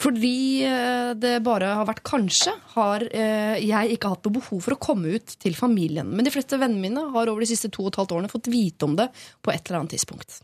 Fordi 0.00 0.64
eh, 0.66 1.10
det 1.20 1.34
bare 1.46 1.72
har 1.78 1.88
vært 1.88 2.04
kanskje, 2.06 2.54
har 2.74 3.04
eh, 3.10 3.58
jeg 3.62 3.94
ikke 3.94 4.12
hatt 4.14 4.24
noe 4.26 4.38
behov 4.38 4.62
for 4.64 4.76
å 4.76 4.80
komme 4.80 5.18
ut 5.18 5.34
til 5.42 5.56
familien. 5.58 6.08
Men 6.08 6.26
de 6.26 6.32
fleste 6.32 6.58
vennene 6.60 6.82
mine 6.88 7.04
har 7.14 7.30
over 7.30 7.44
de 7.44 7.50
siste 7.50 7.70
to 7.74 7.84
og 7.84 7.92
et 7.92 8.00
halvt 8.00 8.16
årene 8.16 8.32
fått 8.32 8.50
vite 8.52 8.88
om 8.88 8.96
det 8.98 9.08
på 9.44 9.52
et 9.52 9.62
eller 9.68 9.82
annet 9.82 9.96
tidspunkt. 9.96 10.40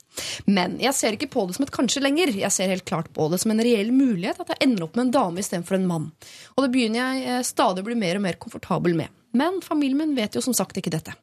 Men 0.47 0.79
jeg 0.83 0.97
ser 0.99 1.17
ikke 1.17 1.33
på 1.33 1.47
det 1.49 1.59
som 1.59 1.67
et 1.67 1.75
kanskje 1.75 2.05
lenger. 2.05 2.35
Jeg 2.37 2.55
ser 2.55 2.73
helt 2.73 2.87
klart 2.89 3.11
på 3.17 3.29
det 3.33 3.41
som 3.43 3.55
en 3.55 3.65
reell 3.65 3.93
mulighet 3.95 4.41
at 4.45 4.55
jeg 4.55 4.63
ender 4.69 4.87
opp 4.87 4.97
med 4.99 5.09
en 5.09 5.17
dame 5.19 5.45
istedenfor 5.45 5.79
en 5.79 5.91
mann. 5.91 6.09
Og 6.55 6.65
det 6.65 6.73
begynner 6.75 7.03
jeg 7.03 7.27
eh, 7.27 7.45
stadig 7.47 7.85
å 7.85 7.91
bli 7.91 7.99
mer 7.99 8.21
og 8.21 8.27
mer 8.29 8.41
komfortabel 8.41 8.97
med. 8.99 9.13
Men 9.35 9.59
familien 9.65 9.99
min 9.99 10.17
vet 10.17 10.37
jo 10.37 10.45
som 10.45 10.55
sagt 10.55 10.79
ikke 10.79 10.93
dette. 10.95 11.17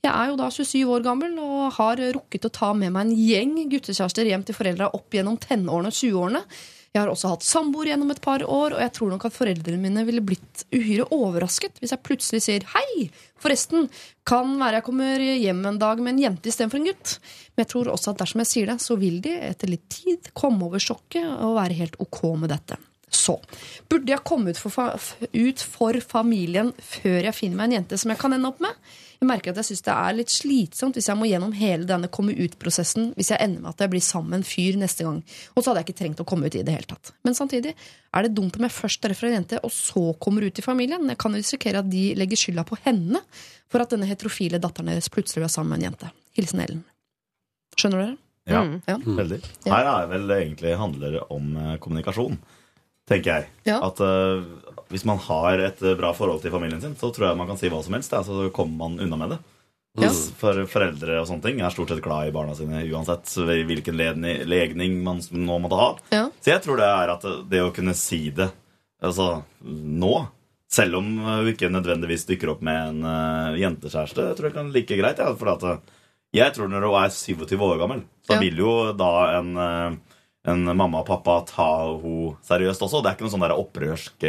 Jeg 0.00 0.12
er 0.14 0.30
jo 0.30 0.36
da 0.40 0.46
27 0.48 0.80
år 0.88 1.02
gammel 1.04 1.34
og 1.44 1.74
har 1.76 2.00
rukket 2.16 2.46
å 2.48 2.52
ta 2.56 2.70
med 2.72 2.94
meg 2.94 3.10
en 3.10 3.16
gjeng 3.20 3.56
guttekjærester 3.68 4.30
hjem 4.30 4.46
til 4.48 4.56
foreldra 4.56 4.88
opp 4.96 5.12
gjennom 5.12 5.36
tenårene 5.42 5.90
og 5.92 5.98
20-årene. 5.98 6.40
Jeg 6.90 7.04
har 7.04 7.10
også 7.12 7.30
hatt 7.30 7.44
samboer 7.46 7.92
gjennom 7.92 8.10
et 8.10 8.22
par 8.22 8.42
år, 8.42 8.74
og 8.74 8.80
jeg 8.82 8.90
tror 8.96 9.12
nok 9.12 9.28
at 9.28 9.34
foreldrene 9.36 9.78
mine 9.78 10.02
ville 10.08 10.24
blitt 10.26 10.64
uhyre 10.74 11.06
overrasket 11.14 11.78
hvis 11.78 11.94
jeg 11.94 12.02
plutselig 12.02 12.40
sier 12.42 12.66
hei, 12.72 13.06
forresten, 13.38 13.86
kan 14.26 14.56
være 14.58 14.80
jeg 14.80 14.86
kommer 14.88 15.22
hjem 15.22 15.62
en 15.70 15.78
dag 15.78 16.02
med 16.02 16.16
en 16.16 16.22
jente 16.24 16.50
istedenfor 16.50 16.82
en 16.82 16.90
gutt. 16.90 17.14
Men 17.54 17.62
jeg 17.62 17.70
tror 17.76 17.92
også 17.94 18.10
at 18.10 18.24
dersom 18.24 18.42
jeg 18.42 18.50
sier 18.50 18.72
det, 18.72 18.78
så 18.82 18.98
vil 18.98 19.22
de 19.22 19.36
etter 19.52 19.70
litt 19.70 19.86
tid 19.92 20.32
komme 20.34 20.66
over 20.66 20.82
sjokket 20.82 21.30
og 21.30 21.60
være 21.60 21.78
helt 21.78 22.00
ok 22.02 22.24
med 22.42 22.56
dette. 22.56 22.80
Så 23.10 23.36
burde 23.90 24.12
jeg 24.12 24.22
komme 24.24 24.52
ut 24.54 24.58
for, 24.60 24.70
fa 24.70 24.88
ut 25.34 25.62
for 25.66 25.96
familien 26.00 26.72
før 26.78 27.24
jeg 27.26 27.34
finner 27.34 27.58
meg 27.58 27.70
en 27.70 27.78
jente 27.80 27.98
som 27.98 28.12
jeg 28.12 28.20
kan 28.22 28.32
ende 28.36 28.48
opp 28.52 28.60
med? 28.62 28.76
Jeg 29.20 29.28
merker 29.28 29.52
at 29.52 29.58
jeg 29.60 29.66
synes 29.68 29.82
det 29.84 29.92
er 29.92 30.14
litt 30.16 30.32
slitsomt 30.32 30.96
hvis 30.96 31.08
jeg 31.10 31.18
må 31.20 31.26
gjennom 31.28 31.50
hele 31.52 31.84
denne 31.84 32.08
komme 32.08 32.32
ut-prosessen 32.32 33.10
hvis 33.18 33.32
jeg 33.34 33.42
ender 33.44 33.60
med 33.66 33.74
at 33.74 33.82
jeg 33.84 33.92
blir 33.92 34.04
sammen 34.06 34.30
med 34.32 34.38
en 34.40 34.46
fyr 34.48 34.78
neste 34.80 35.04
gang. 35.04 35.18
Og 35.52 35.60
så 35.60 35.68
hadde 35.72 35.82
jeg 35.82 35.88
ikke 35.90 35.98
trengt 35.98 36.22
å 36.22 36.26
komme 36.30 36.48
ut 36.48 36.56
i 36.56 36.62
det 36.64 36.72
hele 36.72 36.88
tatt. 36.88 37.10
Men 37.26 37.36
samtidig 37.36 37.74
er 37.74 38.24
det 38.24 38.32
dumt 38.38 38.56
om 38.56 38.64
jeg 38.64 38.72
først 38.78 39.02
treffer 39.04 39.28
en 39.28 39.36
jente, 39.36 39.58
og 39.66 39.74
så 39.74 40.06
kommer 40.22 40.46
ut 40.46 40.62
i 40.62 40.64
familien. 40.64 41.04
Jeg 41.12 41.20
kan 41.20 41.36
risikere 41.36 41.82
at 41.82 41.90
de 41.92 42.06
legger 42.16 42.40
skylda 42.40 42.64
på 42.70 42.78
henne 42.86 43.20
for 43.70 43.84
at 43.84 43.92
denne 43.92 44.08
heterofile 44.08 44.62
datteren 44.62 44.88
deres 44.94 45.10
plutselig 45.12 45.44
er 45.44 45.52
sammen 45.52 45.74
med 45.74 45.82
en 45.82 45.90
jente. 45.90 46.10
Hilsen 46.38 46.64
Ellen. 46.64 46.80
Skjønner 47.76 48.04
dere? 48.06 48.16
Ja, 48.50 48.62
Ja. 48.88 48.96
veldig. 49.04 49.42
Ja. 49.66 49.74
Her 49.76 49.90
er 49.92 50.08
vel 50.10 50.32
egentlig 50.38 50.72
handler 50.80 51.20
om 51.30 51.52
eh, 51.60 51.76
kommunikasjon, 51.76 52.38
tenker 53.10 53.30
jeg. 53.32 53.48
Ja. 53.68 53.80
At 53.88 54.00
uh, 54.02 54.44
hvis 54.90 55.06
man 55.06 55.20
har 55.22 55.62
et 55.62 55.82
eh, 55.82 55.96
bra 55.98 56.10
forhold 56.16 56.42
til 56.42 56.50
familien 56.54 56.80
sin, 56.82 56.96
så 56.98 57.12
tror 57.14 57.28
jeg 57.28 57.38
man 57.38 57.50
kan 57.50 57.58
si 57.60 57.70
hva 57.70 57.78
som 57.86 57.94
helst, 57.94 58.14
ja, 58.14 58.24
så 58.26 58.48
kommer 58.54 58.88
man 58.88 59.02
unna 59.04 59.18
med 59.20 59.34
det. 59.36 59.40
Ja. 59.98 60.10
For 60.38 60.58
foreldre 60.70 61.18
og 61.18 61.26
sånne 61.26 61.44
ting 61.44 61.60
er 61.62 61.72
stort 61.74 61.90
sett 61.90 62.02
glad 62.02 62.28
i 62.28 62.32
barna 62.34 62.54
sine 62.54 62.84
uansett 62.86 63.32
hvilken 63.66 63.96
legning 63.98 65.00
man 65.02 65.18
nå 65.34 65.58
måtte 65.62 65.78
ha. 65.78 65.88
Ja. 66.14 66.24
Så 66.38 66.52
jeg 66.52 66.62
tror 66.64 66.78
det 66.78 66.90
er 66.90 67.14
at 67.14 67.26
det 67.50 67.62
å 67.62 67.72
kunne 67.74 67.94
si 67.98 68.28
det 68.34 68.52
altså, 69.02 69.42
nå, 69.64 70.12
selv 70.70 71.00
om 71.00 71.08
eh, 71.18 71.40
du 71.44 71.52
ikke 71.54 71.72
nødvendigvis 71.72 72.26
dykker 72.28 72.54
opp 72.54 72.62
med 72.66 72.92
en 72.92 73.06
uh, 73.06 73.58
jentekjæreste, 73.58 74.28
jeg 74.28 74.38
tror 74.38 74.50
jeg 74.50 74.56
kan 74.58 74.70
like 74.74 75.00
greit. 75.00 75.22
Ja, 75.22 75.32
for 75.38 75.54
at, 75.54 75.66
eh, 75.66 75.98
jeg 76.40 76.54
tror 76.54 76.70
når 76.70 76.86
du 76.86 76.92
er 76.94 77.14
27 77.14 77.56
år 77.66 77.80
gammel, 77.80 78.04
så 78.26 78.38
vil 78.42 78.60
jo 78.62 78.74
da 78.94 79.12
en, 79.40 79.50
eh, 79.58 80.09
en 80.48 80.62
mamma 80.64 81.02
og 81.02 81.08
pappa 81.08 81.40
tar 81.48 81.98
henne 82.00 82.36
seriøst 82.48 82.84
også. 82.86 83.02
Det 83.02 83.10
er 83.10 83.18
ikke 83.18 83.26
noen 83.26 83.34
sånn 83.34 83.44
der 83.44 83.56
opprørsk 83.60 84.24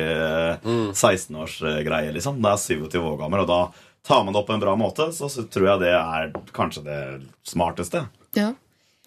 mm. 0.66 0.90
16-årsgreie, 0.92 2.12
liksom. 2.18 2.42
Det 2.44 2.52
er 2.52 2.66
27 2.66 3.00
år 3.00 3.22
gammel, 3.22 3.46
og 3.46 3.52
da 3.52 3.62
tar 4.08 4.26
man 4.26 4.34
det 4.34 4.42
opp 4.42 4.50
på 4.50 4.58
en 4.58 4.64
bra 4.64 4.74
måte, 4.80 5.12
så, 5.16 5.30
så 5.32 5.46
tror 5.48 5.70
jeg 5.70 5.84
det 5.86 5.94
er 5.96 6.34
kanskje 6.56 6.84
det 6.88 7.00
smarteste. 7.48 8.08
Ja. 8.38 8.52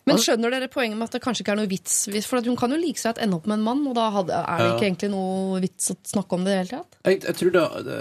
Men 0.05 0.21
skjønner 0.21 0.53
dere 0.53 0.69
poenget 0.69 0.99
med 1.01 1.09
at 1.09 1.17
det 1.17 1.23
kanskje 1.25 1.45
ikke 1.45 1.55
er 1.55 1.61
noe 1.63 1.71
vits? 1.71 2.03
For 2.29 2.39
at 2.41 2.49
hun 2.49 2.59
kan 2.61 2.73
jo 2.75 2.79
like 2.81 3.01
seg 3.01 3.15
at 3.15 3.21
ende 3.25 3.39
opp 3.39 3.47
med 3.49 3.59
en 3.59 3.67
mann, 3.67 3.85
og 3.89 3.97
da 3.97 4.11
hadde, 4.13 4.37
er 4.37 4.61
det 4.61 4.67
Ja. 4.69 4.73
ikke 4.77 4.89
egentlig 4.91 5.11
noe 5.15 5.61
vits 5.65 5.93
å 5.95 5.97
snakke 6.13 6.37
om 6.37 6.45
det 6.45 6.53
i 6.53 6.55
det 6.55 6.63
hele 6.63 6.81
tatt? 6.81 6.99
Jeg, 7.09 7.21
jeg 7.25 7.39
tror 7.41 7.55
da... 7.55 7.65
det 7.87 8.01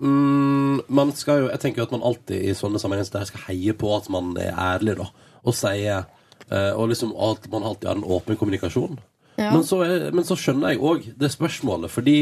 mm, 0.00 0.80
Man 0.98 1.12
skal 1.14 1.44
jo 1.44 1.50
Jeg 1.52 1.62
tenker 1.62 1.82
jo 1.82 1.86
at 1.88 1.94
man 1.94 2.06
alltid 2.10 2.42
i 2.42 2.56
sånne 2.58 2.82
sammenhenger 2.82 3.26
skal 3.30 3.46
heie 3.46 3.74
på 3.78 3.92
at 3.96 4.10
man 4.10 4.34
er 4.42 4.50
ærlig, 4.50 4.98
da. 4.98 5.06
Og 5.46 5.54
sier 5.54 6.00
eh, 6.00 6.17
Og 6.50 6.88
liksom 6.88 7.10
at 7.12 7.44
man 7.52 7.66
alltid 7.68 7.88
har 7.90 7.98
en 7.98 8.06
åpen 8.16 8.38
kommunikasjon. 8.40 8.98
Ja. 9.38 9.52
Men, 9.52 9.62
så 9.64 9.82
er, 9.84 10.08
men 10.16 10.26
så 10.26 10.34
skjønner 10.38 10.74
jeg 10.74 10.82
òg 10.82 11.04
det 11.18 11.30
spørsmålet, 11.30 11.92
fordi 11.94 12.18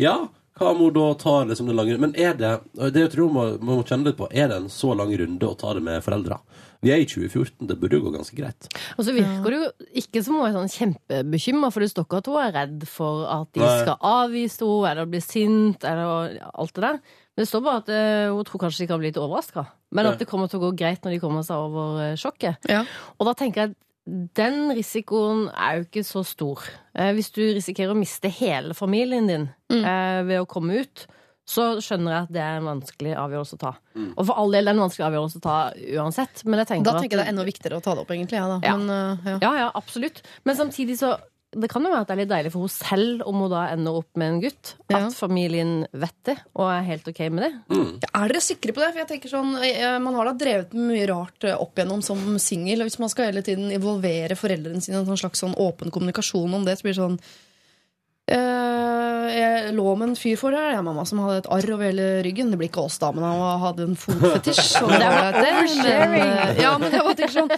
Ja, 0.00 0.28
hva 0.60 0.74
om 0.74 0.82
hun 0.82 0.92
da 0.92 1.06
tar 1.16 1.46
liksom 1.48 1.70
den 1.70 1.78
lange 1.78 1.96
Men 1.98 2.12
er 2.20 2.34
det 2.36 2.50
Det 2.92 3.06
jeg 3.06 3.12
tror 3.14 3.30
man, 3.32 3.54
man 3.62 3.80
må 3.80 3.84
kjenne 3.86 4.10
litt 4.10 4.18
på, 4.18 4.28
er 4.28 4.50
det 4.50 4.58
en 4.60 4.72
så 4.72 4.92
lang 4.96 5.12
runde 5.16 5.48
å 5.48 5.56
ta 5.56 5.72
det 5.76 5.84
med 5.86 6.04
foreldra? 6.04 6.40
Vi 6.80 6.92
er 6.92 7.02
i 7.02 7.08
2014, 7.08 7.66
det 7.68 7.76
burde 7.76 7.98
jo 7.98 8.06
gå 8.06 8.10
ganske 8.14 8.36
greit. 8.36 8.68
Og 8.96 9.04
så 9.04 9.12
virker 9.12 9.52
det 9.52 9.58
jo 9.58 9.88
ikke 10.00 10.22
som 10.24 10.38
hun 10.38 10.46
er 10.46 10.54
sånn 10.54 10.70
kjempebekymra, 10.72 11.68
for 11.74 11.84
det 11.84 11.90
står 11.92 12.06
ikke 12.06 12.20
at 12.22 12.30
hun 12.30 12.38
er 12.40 12.54
redd 12.56 12.86
for 12.88 13.26
at 13.28 13.50
de 13.52 13.60
Nei. 13.60 13.74
skal 13.82 14.06
avvise 14.10 14.64
henne, 14.64 14.92
eller 14.94 15.10
bli 15.12 15.20
sint, 15.20 15.84
eller 15.84 16.38
alt 16.48 16.72
det 16.78 16.86
der. 16.86 16.96
Men 17.36 17.44
det 17.44 17.48
står 17.48 17.62
bare 17.64 17.82
at 17.84 17.90
uh, 17.94 18.32
hun 18.34 18.44
tror 18.48 18.60
kanskje 18.64 18.82
de 18.84 18.88
kan 18.90 18.98
bli 19.00 19.10
litt 19.12 19.20
overraska. 19.20 19.66
Men 19.94 20.06
at 20.10 20.18
det 20.18 20.26
kommer 20.30 20.50
til 20.50 20.58
å 20.60 20.66
gå 20.68 20.72
greit 20.78 21.04
når 21.06 21.14
de 21.16 21.20
kommer 21.22 21.46
seg 21.46 21.56
over 21.68 22.00
uh, 22.12 22.16
sjokket. 22.18 22.66
Ja. 22.70 22.82
Og 23.18 23.26
da 23.30 23.34
tenker 23.38 23.62
jeg 23.62 23.72
at 23.74 23.78
den 24.34 24.72
risikoen 24.74 25.44
er 25.54 25.78
jo 25.78 25.86
ikke 25.86 26.02
så 26.08 26.24
stor. 26.26 26.64
Uh, 26.98 27.12
hvis 27.14 27.30
du 27.36 27.42
risikerer 27.54 27.94
å 27.94 27.98
miste 27.98 28.28
hele 28.40 28.74
familien 28.74 29.30
din 29.30 29.48
Mm. 29.70 29.84
eh, 29.86 30.20
ved 30.26 30.40
å 30.42 30.46
komme 30.50 30.80
ut, 30.82 31.04
så 31.46 31.76
skjønner 31.78 32.10
jeg 32.10 32.22
at 32.26 32.32
det 32.34 32.40
er 32.42 32.56
en 32.58 32.66
vanskelig 32.66 33.12
avgjørelse 33.14 33.54
å 33.54 33.60
ta. 33.62 33.70
Mm. 33.94 34.08
Og 34.18 34.26
for 34.26 34.34
all 34.38 34.50
del 34.50 34.66
er 34.66 34.72
det 34.72 34.78
en 34.80 34.82
vanskelig 34.82 35.06
avgjørelse 35.06 35.38
å 35.38 35.44
ta 35.44 35.58
uansett. 36.02 36.42
Men 36.44 36.58
jeg 36.58 36.68
tenker 36.72 36.88
Da 36.90 36.96
at 36.96 37.02
tenker 37.04 37.14
jeg 37.16 37.20
det 37.22 37.26
er 37.28 37.32
enda 37.36 37.44
viktigere 37.46 37.78
å 37.78 37.84
ta 37.84 37.94
det 37.94 38.02
opp, 38.02 38.10
egentlig. 38.10 38.38
Ja, 38.40 38.48
da. 38.50 38.58
Ja. 38.66 38.74
Men, 38.76 38.90
uh, 38.90 39.30
ja. 39.30 39.36
ja, 39.46 39.52
ja, 39.64 39.68
absolutt. 39.78 40.22
Men 40.42 40.58
samtidig 40.58 40.98
så 40.98 41.12
det 41.50 41.66
kan 41.70 41.82
jo 41.82 41.90
være 41.90 42.04
at 42.04 42.10
det 42.10 42.14
er 42.14 42.20
litt 42.20 42.30
deilig 42.30 42.50
for 42.54 42.62
henne 42.62 42.74
selv 42.76 43.22
om 43.26 43.40
hun 43.42 43.50
da 43.50 43.64
ender 43.72 43.96
opp 43.98 44.18
med 44.20 44.28
en 44.30 44.40
gutt. 44.44 44.72
Ja. 44.86 45.00
At 45.00 45.16
familien 45.18 45.72
vet 45.90 46.14
det 46.28 46.36
og 46.54 46.68
er 46.70 46.86
helt 46.86 47.08
ok 47.10 47.20
med 47.34 47.42
det. 47.42 47.50
Er 48.06 48.30
dere 48.30 48.42
sikre 48.44 48.74
på 48.76 48.82
det? 48.84 48.92
For 48.92 49.02
jeg 49.02 49.10
tenker 49.10 49.32
sånn, 49.32 49.56
eh, 49.66 49.98
Man 49.98 50.14
har 50.14 50.30
da 50.30 50.34
drevet 50.38 50.76
med 50.76 50.92
mye 50.92 51.08
rart 51.10 51.48
eh, 51.48 51.56
opp 51.58 51.74
igjennom 51.74 52.04
som 52.06 52.22
singel. 52.38 52.84
og 52.84 52.90
Hvis 52.90 53.00
man 53.02 53.10
skal 53.10 53.32
hele 53.32 53.42
tiden 53.42 53.72
involvere 53.74 54.38
foreldrene 54.38 54.82
sine 54.84 55.00
i 55.00 55.02
en 55.02 55.18
slags 55.18 55.42
sånn 55.42 55.56
åpen 55.58 55.90
kommunikasjon 55.90 56.54
om 56.54 56.68
det, 56.68 56.76
så 56.78 56.86
blir 56.86 56.94
det 56.94 57.00
sånn 57.00 57.18
eh, 58.30 59.26
Jeg 59.40 59.74
lå 59.74 59.96
med 59.96 60.12
en 60.12 60.16
fyr 60.22 60.38
for 60.38 60.54
deg, 60.54 60.76
jeg, 60.76 60.86
mamma, 60.86 61.02
som 61.08 61.24
hadde 61.24 61.42
et 61.42 61.50
arr 61.50 61.74
over 61.74 61.90
hele 61.90 62.08
ryggen. 62.28 62.54
Det 62.54 62.62
blir 62.62 62.70
ikke 62.70 62.86
oss, 62.86 63.00
da, 63.02 63.10
men 63.16 63.26
han 63.26 63.66
hadde 63.66 63.88
en 63.88 63.98
fotfetisj. 63.98 64.84
og 64.84 64.94
det 65.02 65.10
var 65.16 65.34
det, 65.34 65.50
men, 65.58 65.84
eh, 65.96 66.62
ja, 66.62 66.76
men 66.78 66.94
bare 66.94 67.34
sånn 67.34 67.50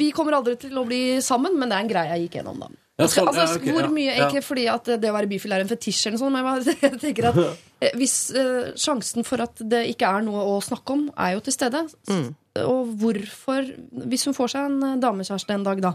Vi 0.00 0.10
kommer 0.16 0.40
aldri 0.40 0.56
til 0.64 0.80
å 0.80 0.88
bli 0.88 1.20
sammen, 1.20 1.60
men 1.60 1.68
det 1.68 1.76
er 1.76 1.84
en 1.84 1.94
greie 1.94 2.16
jeg 2.16 2.26
gikk 2.30 2.40
gjennom, 2.40 2.64
da. 2.64 2.72
Ja, 2.96 3.04
sånn, 3.12 3.26
altså, 3.28 3.42
ja, 3.44 3.56
ok, 3.60 3.64
hvor 3.76 3.88
mye, 3.92 4.12
ja. 4.16 4.26
Ikke 4.30 4.40
fordi 4.40 4.62
at 4.72 4.86
det 4.88 5.10
å 5.10 5.12
være 5.12 5.28
bifil 5.28 5.52
er 5.52 5.60
en 5.60 5.68
fetisj, 5.68 6.06
eller 6.08 6.16
noe 6.16 6.22
sånt, 6.22 6.32
men 6.32 6.76
jeg 6.86 7.00
tenker 7.02 7.26
at 7.28 7.40
eh, 7.44 7.90
hvis 8.00 8.14
eh, 8.32 8.70
sjansen 8.80 9.26
for 9.28 9.42
at 9.44 9.60
det 9.60 9.82
ikke 9.92 10.08
er 10.08 10.24
noe 10.24 10.46
å 10.48 10.58
snakke 10.64 10.94
om, 10.96 11.02
er 11.12 11.34
jo 11.36 11.42
til 11.44 11.52
stede, 11.58 11.82
Mm. 12.08 12.30
og 12.64 12.94
hvorfor 13.02 13.66
Hvis 14.08 14.24
hun 14.24 14.32
får 14.38 14.48
seg 14.54 14.70
en 14.70 14.78
eh, 14.94 14.94
damekjæreste 15.02 15.52
en 15.58 15.66
dag, 15.68 15.82
da, 15.84 15.92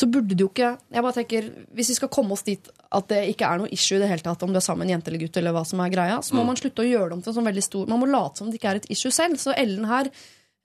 så 0.00 0.08
burde 0.08 0.32
det 0.32 0.40
jo 0.40 0.48
ikke 0.48 0.70
Jeg 0.88 1.02
bare 1.04 1.12
tenker, 1.18 1.48
Hvis 1.76 1.90
vi 1.92 1.96
skal 1.98 2.08
komme 2.08 2.32
oss 2.32 2.46
dit 2.46 2.70
at 2.96 3.08
det 3.12 3.18
ikke 3.34 3.44
er 3.52 3.60
noe 3.60 3.68
issue 3.76 3.98
i 3.98 4.00
det 4.00 4.08
hele 4.08 4.24
tatt 4.24 4.40
om 4.46 4.54
du 4.54 4.56
er 4.56 4.64
sammen 4.64 4.86
med 4.86 4.88
en 4.88 4.94
jente 4.96 5.12
eller 5.12 5.20
gutt, 5.26 5.36
eller 5.36 5.52
hva 5.52 5.66
som 5.68 5.82
er 5.84 5.92
greia, 5.92 6.16
så 6.24 6.32
må 6.34 6.46
man 6.48 6.56
slutte 6.56 6.80
å 6.80 6.88
gjøre 6.88 7.10
det 7.12 7.18
om 7.18 7.20
til 7.26 7.34
en 7.34 7.36
sånn 7.42 7.50
veldig 7.52 7.66
stor 7.68 7.92
Man 7.92 8.00
må 8.00 8.08
late 8.08 8.40
som 8.40 8.48
det 8.48 8.56
ikke 8.56 8.72
er 8.72 8.80
et 8.80 8.88
issue 8.96 9.12
selv. 9.12 9.36
Så 9.38 9.52
Ellen 9.52 9.84
her 9.92 10.08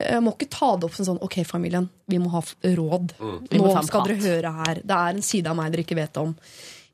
eh, 0.02 0.18
må 0.22 0.34
ikke 0.36 0.50
ta 0.52 0.72
det 0.76 0.88
opp 0.88 0.96
som 0.96 1.08
sånn 1.08 1.22
Ok, 1.24 1.40
familien, 1.48 1.88
vi 2.10 2.20
må 2.22 2.32
ha 2.34 2.42
råd. 2.42 3.16
Mm. 3.20 3.36
Nå 3.56 3.76
skal 3.88 4.08
dere 4.08 4.22
høre 4.24 4.56
her. 4.62 4.82
Det 4.84 4.98
er 5.02 5.14
en 5.14 5.24
side 5.24 5.52
av 5.52 5.58
meg 5.58 5.74
dere 5.74 5.86
ikke 5.86 5.98
vet 5.98 6.20
om. 6.22 6.34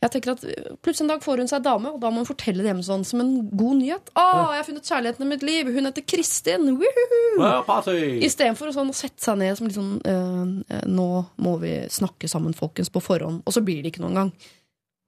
Jeg 0.03 0.11
tenker 0.16 0.32
at 0.34 0.44
øh, 0.44 0.70
Plutselig 0.82 1.07
en 1.07 1.12
dag 1.14 1.22
får 1.22 1.42
hun 1.42 1.50
seg 1.50 1.62
dame, 1.64 1.92
og 1.94 2.00
da 2.03 2.11
må 2.11 2.22
hun 2.22 2.28
fortelle 2.28 2.64
det 2.64 2.70
hjemme 2.72 2.86
sånn 2.86 3.05
som 3.07 3.22
en 3.22 3.34
god 3.48 3.78
nyhet. 3.78 4.11
Å, 4.18 4.24
jeg 4.55 4.62
har 4.62 4.66
funnet 4.66 4.90
kjærligheten 4.90 5.26
i 5.26 5.30
mitt 5.30 5.44
liv! 5.46 5.70
Hun 5.70 5.88
heter 5.88 6.07
Kristin! 6.07 6.66
Istedenfor 8.26 8.72
sånn, 8.74 8.90
å 8.90 8.96
sette 8.96 9.22
seg 9.22 9.38
ned 9.40 9.59
som 9.59 9.68
litt 9.68 9.78
sånn 9.78 9.94
øh, 10.00 10.57
øh, 10.66 10.82
Nå 10.90 11.09
må 11.46 11.55
vi 11.62 11.76
snakke 11.92 12.30
sammen, 12.30 12.57
folkens, 12.59 12.90
på 12.92 13.03
forhånd. 13.05 13.44
Og 13.46 13.55
så 13.55 13.62
blir 13.64 13.84
det 13.84 13.94
ikke 13.94 14.03
noen 14.05 14.18
gang. 14.18 14.34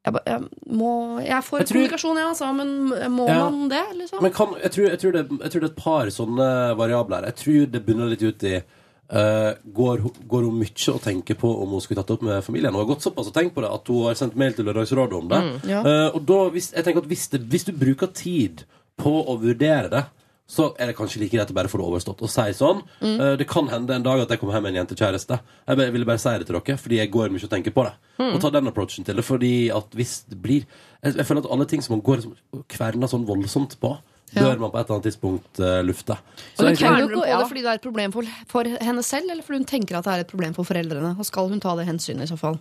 Jeg, 0.05 0.15
jeg, 0.29 0.41
må, 0.69 0.89
jeg 1.25 1.45
for 1.47 1.59
Jeg 1.63 1.67
tror- 1.67 1.79
kommunikasjon, 1.79 2.19
jeg, 2.21 2.27
altså, 2.29 2.53
men 2.53 2.73
må 3.15 3.27
Ja. 3.29 3.49
man 3.49 3.69
det? 3.73 3.85
liksom? 3.97 4.23
Men 4.23 4.33
kan, 4.37 4.55
jeg, 4.63 4.71
tror, 4.75 4.97
tror 5.01 5.13
det, 5.13 5.23
jeg 5.41 5.51
tror 5.55 5.61
det 5.61 5.69
er 5.69 5.73
et 5.73 5.85
par 5.85 6.11
sånne 6.13 6.49
variabler. 6.77 7.25
Jeg 7.31 7.37
tror 7.41 7.71
det 7.73 7.87
bunner 7.87 8.11
litt 8.13 8.23
ut 8.23 8.45
i 8.45 8.55
uh, 8.59 9.53
går, 9.65 10.03
går 10.29 10.45
hun 10.45 10.59
mye 10.61 10.93
og 10.93 11.01
tenker 11.05 11.35
på 11.41 11.49
om 11.63 11.73
hun 11.77 11.81
skulle 11.81 12.03
tatt 12.03 12.13
det 12.13 12.19
opp 12.19 12.27
med 12.29 12.45
familien? 12.45 12.73
Hun 12.75 12.83
har 12.85 12.91
gått 12.95 13.07
såpass 13.07 13.31
og 13.31 13.37
tenkt 13.37 13.55
på 13.57 13.65
det 13.65 13.73
at 13.73 13.89
hun 13.89 14.05
har 14.09 14.15
sendt 14.21 14.37
mail 14.37 14.53
til 14.53 14.69
Lørdagsrådet 14.69 15.19
om 15.23 15.29
det. 15.33 15.41
ja. 15.73 15.81
uh, 15.81 16.11
og 16.17 16.21
da, 16.29 16.41
hvis, 16.53 16.73
jeg 16.77 16.85
tenker 16.85 17.01
at 17.05 17.09
hvis, 17.09 17.29
det, 17.33 17.41
hvis 17.49 17.65
du 17.65 17.73
bruker 17.73 18.13
tid 18.13 18.67
på 19.01 19.15
å 19.25 19.39
vurdere 19.41 19.89
det, 19.93 20.05
så 20.47 20.75
er 20.79 20.91
det 20.91 20.97
kanskje 20.97 21.21
like 21.23 21.33
greit 21.33 21.51
å 21.51 21.55
bare 21.57 21.71
få 21.73 21.79
det 21.81 21.87
overstått 21.89 22.21
og 22.23 22.29
si 22.29 22.53
sånn. 22.53 22.83
eh, 23.01 23.37
det 23.41 23.47
kan 23.49 23.67
hende 23.69 23.95
en 23.95 24.03
dag 24.05 24.21
at 24.21 24.29
jeg 24.29 24.41
kommer 24.41 24.55
hjem 24.55 24.63
med 24.69 24.77
en 24.77 24.87
jentekjæreste. 24.87 25.39
Jeg 25.67 25.77
bare- 25.77 25.91
ville 25.93 26.05
bare 26.05 26.19
si 26.21 26.29
det 26.39 26.47
til 26.47 26.61
dere, 26.61 26.77
fordi 26.77 26.97
jeg 27.01 27.11
går 27.11 27.31
mye 27.31 27.45
og 27.45 27.51
tenker 27.51 27.71
på 27.73 27.85
det. 27.85 27.95
Og 28.35 28.41
ta 28.41 28.51
den 28.51 28.69
approachen 28.69 29.05
til 29.05 29.17
det, 29.17 29.25
fordi 29.25 29.71
at 29.75 29.91
hvis 29.91 30.25
det 30.29 30.41
blir 30.43 30.65
Jeg, 31.05 31.17
jeg 31.17 31.27
føler 31.27 31.45
at 31.45 31.51
alle 31.53 31.67
ting 31.67 31.83
som 31.83 31.97
man 31.97 32.03
går 32.03 32.25
og 32.55 32.65
kverner 32.69 33.09
sånn 33.09 33.27
voldsomt 33.27 33.77
på, 33.79 33.99
bør 34.35 34.59
man 34.59 34.71
på 34.71 34.79
et 34.81 34.87
eller 34.89 34.97
annet 35.01 35.05
tidspunkt 35.13 35.61
uh, 35.61 35.83
lufte. 35.85 36.17
Så 36.57 36.65
Men 36.65 36.75
jeg, 36.75 36.79
Kverner 36.79 37.01
jo 37.01 37.09
hun 37.09 37.15
på 37.21 37.25
det 37.27 37.49
fordi 37.49 37.61
det 37.63 37.71
er 37.71 37.75
et 37.75 37.83
problem 37.83 38.13
for, 38.13 38.23
for 38.49 38.65
henne 38.65 39.03
selv, 39.05 39.31
eller 39.31 39.43
fordi 39.43 39.59
hun 39.61 39.65
tenker 39.67 39.97
at 39.99 40.05
det 40.05 40.13
er 40.15 40.21
et 40.25 40.29
problem 40.33 40.55
for 40.55 40.65
foreldrene? 40.65 41.19
Og 41.19 41.25
skal 41.25 41.49
hun 41.49 41.61
ta 41.61 41.75
det 41.77 41.87
hensynet 41.87 42.23
i 42.23 42.33
så 42.33 42.39
fall? 42.39 42.59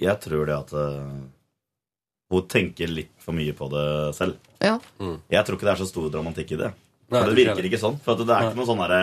Jeg 0.00 0.18
tror 0.20 0.46
det 0.46 0.56
at 0.56 0.72
eh, 0.72 1.12
hun 2.32 2.48
tenker 2.50 2.90
litt 2.90 3.12
for 3.22 3.36
mye 3.36 3.52
på 3.56 3.68
det 3.72 3.86
selv. 4.16 4.38
Ja. 4.64 4.78
Jeg 5.28 5.44
tror 5.44 5.58
ikke 5.58 5.68
det 5.68 5.74
er 5.74 5.82
så 5.82 5.88
stor 5.90 6.10
dramatikk 6.12 6.54
i 6.56 6.60
det. 6.64 6.70
Nei, 7.12 7.20
For 7.20 7.30
det 7.30 7.40
virker 7.42 7.68
ikke 7.68 7.80
sånn. 7.80 7.98
For 8.02 8.16
at 8.16 8.24
det 8.24 8.34
er 8.34 8.46
ikke 8.48 8.60
noe 8.60 8.68
sånn 8.70 8.84
derre 8.84 9.02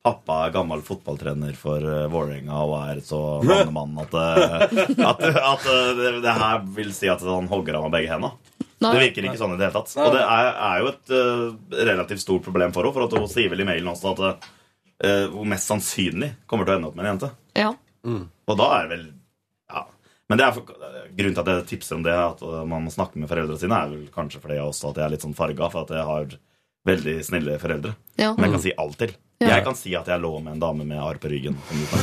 Pappa 0.00 0.46
er 0.46 0.52
gammel 0.54 0.80
fotballtrener 0.80 1.56
for 1.60 1.84
uh, 1.84 2.06
Vålerenga 2.08 2.60
og 2.64 2.70
er 2.78 3.02
så 3.04 3.18
mannemann 3.44 3.98
at, 4.00 4.14
eh, 4.16 4.54
at, 5.04 5.20
at 5.20 5.66
eh, 5.68 5.90
det, 5.98 6.12
det 6.24 6.36
her 6.38 6.62
vil 6.78 6.94
si 6.96 7.10
at 7.12 7.20
han 7.26 7.50
hogger 7.50 7.76
av 7.76 7.84
med 7.84 7.98
begge 7.98 8.08
hendene. 8.14 8.32
Nei. 8.80 8.94
Det 8.94 9.02
virker 9.02 9.26
ikke 9.28 9.40
sånn 9.42 9.52
i 9.52 9.58
det 9.60 9.66
hele 9.66 9.76
tatt. 9.76 9.92
Og 10.00 10.14
det 10.16 10.22
er, 10.24 10.48
er 10.70 10.80
jo 10.80 10.88
et 10.88 11.12
uh, 11.12 11.82
relativt 11.90 12.22
stort 12.22 12.46
problem 12.46 12.72
for 12.72 12.88
henne. 12.88 12.96
For 12.96 13.04
at 13.04 13.16
hun 13.20 13.28
sier 13.28 13.52
vel 13.52 13.60
i 13.60 13.66
mailen 13.68 13.92
også 13.92 14.14
at 14.14 14.22
uh, 14.24 15.26
hun 15.34 15.52
mest 15.52 15.68
sannsynlig 15.68 16.30
kommer 16.48 16.64
til 16.64 16.78
å 16.78 16.80
ende 16.80 16.88
opp 16.88 16.96
med 16.96 17.04
en 17.04 17.10
jente. 17.10 17.30
Ja. 17.60 17.74
Og 18.08 18.56
da 18.56 18.70
er 18.78 18.88
det 18.88 18.94
vel 18.94 19.04
Ja. 19.68 19.84
Men 20.30 20.38
det 20.38 20.46
er 20.46 20.54
for, 20.54 20.68
grunnen 21.18 21.34
til 21.34 21.42
at 21.42 21.50
jeg 21.56 21.66
tipser 21.74 21.98
om 21.98 22.04
det, 22.06 22.14
at 22.14 22.44
uh, 22.46 22.60
man 22.70 22.86
må 22.86 22.92
snakke 22.94 23.18
med 23.18 23.30
foreldrene 23.30 23.58
sine, 23.58 23.74
er 23.82 23.90
vel 23.90 24.06
kanskje 24.14 24.38
fordi 24.42 24.60
jeg 24.60 24.68
også 24.70 24.92
at 24.92 25.00
jeg 25.02 25.08
er 25.08 25.16
litt 25.16 25.26
sånn 25.26 25.34
farga, 25.38 25.70
for 25.72 25.82
at 25.88 25.90
jeg 25.98 26.06
har 26.06 26.38
veldig 26.88 27.16
snille 27.26 27.58
foreldre. 27.60 27.96
Ja. 28.16 28.30
Men 28.38 28.46
jeg 28.46 28.54
kan 28.54 28.62
si 28.62 28.72
alt 28.80 28.96
til. 29.02 29.10
Ja. 29.40 29.54
Jeg 29.54 29.64
kan 29.64 29.76
si 29.76 29.94
at 29.96 30.08
jeg 30.08 30.20
lå 30.20 30.30
med 30.44 30.52
en 30.52 30.60
dame 30.60 30.84
med 30.84 31.00
arr 31.00 31.16
på 31.20 31.28
ryggen. 31.32 31.54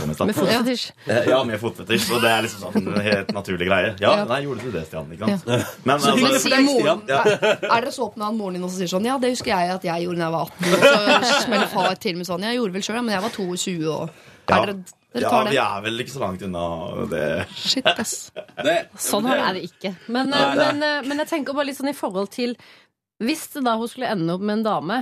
Med 0.09 0.17
fotfetisj. 0.17 0.87
Eh, 1.05 1.27
Ja, 1.29 1.43
med 1.45 1.59
fotfetisj. 1.61 2.07
Og 2.15 2.23
det 2.23 2.31
er 2.33 2.45
liksom 2.47 2.63
sånn 2.65 2.87
en 2.95 3.03
helt 3.05 3.29
naturlig 3.35 3.67
greie. 3.69 3.91
Ja, 4.01 4.15
Ja. 4.17 4.23
nei, 4.25 4.39
gjorde 4.45 4.65
du 4.65 4.71
det, 4.73 4.87
Stian? 4.89 5.05
Ikke 5.13 5.29
sant? 5.37 5.45
Men 5.85 5.99
Så 6.01 6.15
altså, 6.15 6.39
Sier 6.47 6.63
moren, 6.65 7.03
er, 7.05 7.29
er 7.61 7.61
dere 7.85 7.93
så 7.93 8.07
åpne 8.09 8.25
av 8.25 8.33
moren 8.33 8.57
din 8.57 8.65
også 8.65 8.81
sier 8.81 8.89
sånn 8.89 9.05
Ja, 9.05 9.19
det 9.21 9.29
husker 9.35 9.53
jeg 9.53 9.75
at 9.75 9.85
jeg 9.85 10.07
gjorde 10.07 10.17
da 10.17 10.25
jeg 10.25 10.33
var 10.33 10.49
18. 10.49 10.73
Og 10.73 11.27
så 11.29 11.43
smeller 11.45 11.69
far 11.75 11.93
til 12.07 12.17
med 12.17 12.25
sånn 12.29 12.47
Jeg 12.49 12.57
gjorde 12.57 12.73
vel 12.79 12.87
sjøl, 12.89 13.01
men 13.03 13.13
jeg 13.13 13.25
var 13.27 13.35
22 13.37 13.93
og 13.93 14.09
ja, 14.49 14.61
Er 14.63 14.71
dere, 14.73 14.95
ja, 15.23 15.31
vi 15.49 15.57
er 15.57 15.81
vel 15.87 16.03
ikke 16.03 16.13
så 16.13 16.21
langt 16.23 16.43
unna 16.45 16.65
det. 17.09 17.23
Shit, 17.57 17.87
ass. 17.87 18.31
det, 18.67 18.77
Sånn 19.01 19.25
er 19.31 19.53
det 19.57 19.63
ikke. 19.69 19.95
Men, 20.13 20.29
Nei, 20.33 20.43
men, 20.59 20.81
eh, 20.85 21.01
men 21.07 21.23
jeg 21.23 21.31
tenker 21.31 21.57
bare 21.57 21.69
litt 21.71 21.79
sånn 21.79 21.89
i 21.93 21.97
forhold 21.97 22.29
til 22.35 22.57
Hvis 23.23 23.47
det 23.55 23.63
da 23.65 23.77
hun 23.79 23.89
skulle 23.89 24.11
ende 24.13 24.35
opp 24.35 24.43
med 24.45 24.59
en 24.59 24.67
dame, 24.67 24.97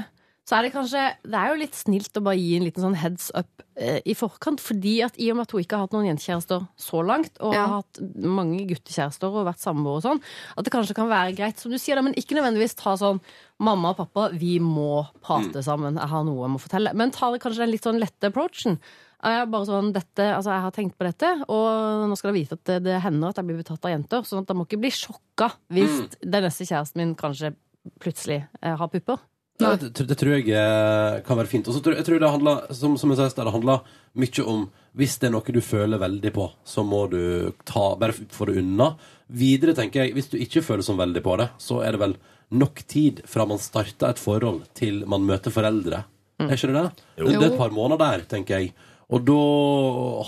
så 0.47 0.55
er 0.59 0.67
det 0.67 0.75
kanskje 0.75 1.01
Det 1.25 1.35
er 1.35 1.49
jo 1.51 1.57
litt 1.59 1.75
snilt 1.75 2.15
å 2.15 2.23
bare 2.23 2.37
gi 2.39 2.51
en 2.55 2.63
liten 2.67 2.83
sånn 2.85 2.95
heads 3.01 3.31
up 3.35 3.63
eh, 3.75 3.97
i 4.05 4.13
forkant. 4.15 4.61
Fordi 4.63 4.93
at 5.03 5.17
i 5.19 5.27
og 5.33 5.39
med 5.39 5.47
at 5.49 5.55
hun 5.55 5.63
ikke 5.65 5.75
har 5.79 5.87
hatt 5.87 5.95
noen 5.97 6.07
jentekjærester 6.11 6.67
så 6.79 7.01
langt, 7.03 7.33
og 7.41 7.55
Ja. 7.57 7.65
har 7.65 7.81
hatt 7.81 7.99
mange 8.23 8.61
guttekjærester 8.69 9.25
og 9.35 9.47
vært 9.49 9.59
samboer 9.65 9.97
og 9.99 10.05
sånn, 10.05 10.21
at 10.55 10.63
det 10.63 10.71
kanskje 10.71 10.95
kan 10.95 11.09
være 11.11 11.35
greit, 11.35 11.59
som 11.59 11.73
du 11.73 11.79
sier, 11.81 11.97
da, 11.99 12.05
men 12.05 12.15
ikke 12.15 12.37
nødvendigvis 12.37 12.77
ta 12.79 12.93
sånn 13.01 13.19
Mamma 13.59 13.91
og 13.93 13.97
pappa, 14.03 14.29
vi 14.35 14.57
må 14.59 15.05
prate 15.23 15.61
sammen. 15.63 15.95
Jeg 15.99 16.11
har 16.11 16.23
noe 16.27 16.43
jeg 16.45 16.53
må 16.55 16.59
fortelle. 16.59 16.91
Men 16.93 17.11
ta 17.15 17.31
det 17.31 17.41
kanskje 17.43 17.63
den 17.65 17.71
litt 17.71 17.83
sånn 17.87 17.99
lette 18.03 18.27
approachen. 18.31 18.79
Jeg, 19.25 19.45
bare 19.49 19.65
sånn, 19.65 19.91
dette, 19.95 20.25
altså 20.35 20.51
jeg 20.53 20.63
har 20.65 20.73
tenkt 20.75 20.97
på 20.99 21.07
dette, 21.07 21.29
og 21.49 22.05
nå 22.09 22.17
skal 22.19 22.29
dere 22.29 22.37
vite 22.37 22.57
at 22.59 22.65
det, 22.69 22.79
det 22.85 22.99
hender 23.01 23.31
at 23.31 23.39
jeg 23.41 23.47
blir 23.47 23.61
betatt 23.61 23.87
av 23.87 23.95
jenter. 23.95 24.25
Sånn 24.27 24.43
at 24.43 24.51
jeg 24.51 24.59
må 24.59 24.67
ikke 24.67 24.81
bli 24.83 24.91
sjokka 24.93 25.49
hvis 25.73 26.19
den 26.21 26.45
neste 26.45 26.67
kjæresten 26.67 27.01
min 27.01 27.15
kanskje 27.17 27.55
plutselig 28.01 28.43
eh, 28.61 28.75
har 28.77 28.91
pupper. 28.91 29.23
Nei, 29.63 29.71
det, 29.79 30.03
det 30.09 30.17
tror 30.19 30.33
jeg 30.35 30.49
eh, 30.51 31.21
kan 31.25 31.39
være 31.39 31.49
fint. 31.51 31.67
Og 31.71 31.77
så 31.77 31.81
tror 31.81 31.95
jeg, 31.95 32.03
jeg 32.03 32.09
tror 32.09 32.21
det 32.21 32.31
handler 32.33 32.73
som, 32.75 32.97
som 32.99 33.13
jeg 33.13 33.21
sa 33.21 33.45
det 33.45 33.55
handler 33.55 33.85
mye 34.19 34.47
om 34.51 34.65
hvis 34.95 35.17
det 35.19 35.27
er 35.27 35.33
noe 35.35 35.55
du 35.55 35.61
føler 35.63 35.99
veldig 35.99 36.31
på, 36.35 36.45
så 36.67 36.83
må 36.87 37.01
du 37.11 37.51
ta, 37.67 37.89
bare 37.99 38.15
få 38.15 38.47
det 38.47 38.61
unna. 38.61 38.93
Videre 39.27 39.75
tenker 39.75 40.05
jeg, 40.05 40.15
hvis 40.15 40.29
du 40.31 40.37
ikke 40.39 40.63
føler 40.63 40.85
sånn 40.87 40.99
veldig 40.99 41.23
på 41.23 41.35
det, 41.41 41.49
så 41.59 41.81
er 41.83 41.95
det 41.95 42.03
vel 42.03 42.15
nok 42.55 42.83
tid 42.87 43.23
fra 43.27 43.47
man 43.49 43.59
starter 43.59 44.13
et 44.13 44.21
forhold 44.21 44.67
til 44.77 45.01
man 45.11 45.25
møter 45.27 45.51
foreldre. 45.51 46.03
Er 46.39 46.55
ikke 46.55 46.69
det 46.71 46.81
det? 46.81 47.05
Jo. 47.19 47.27
Det 47.31 47.41
er 47.41 47.47
et 47.49 47.59
par 47.59 47.75
måneder 47.75 48.01
der, 48.03 48.25
tenker 48.31 48.59
jeg. 48.59 48.73
Og 49.13 49.25
da 49.27 49.41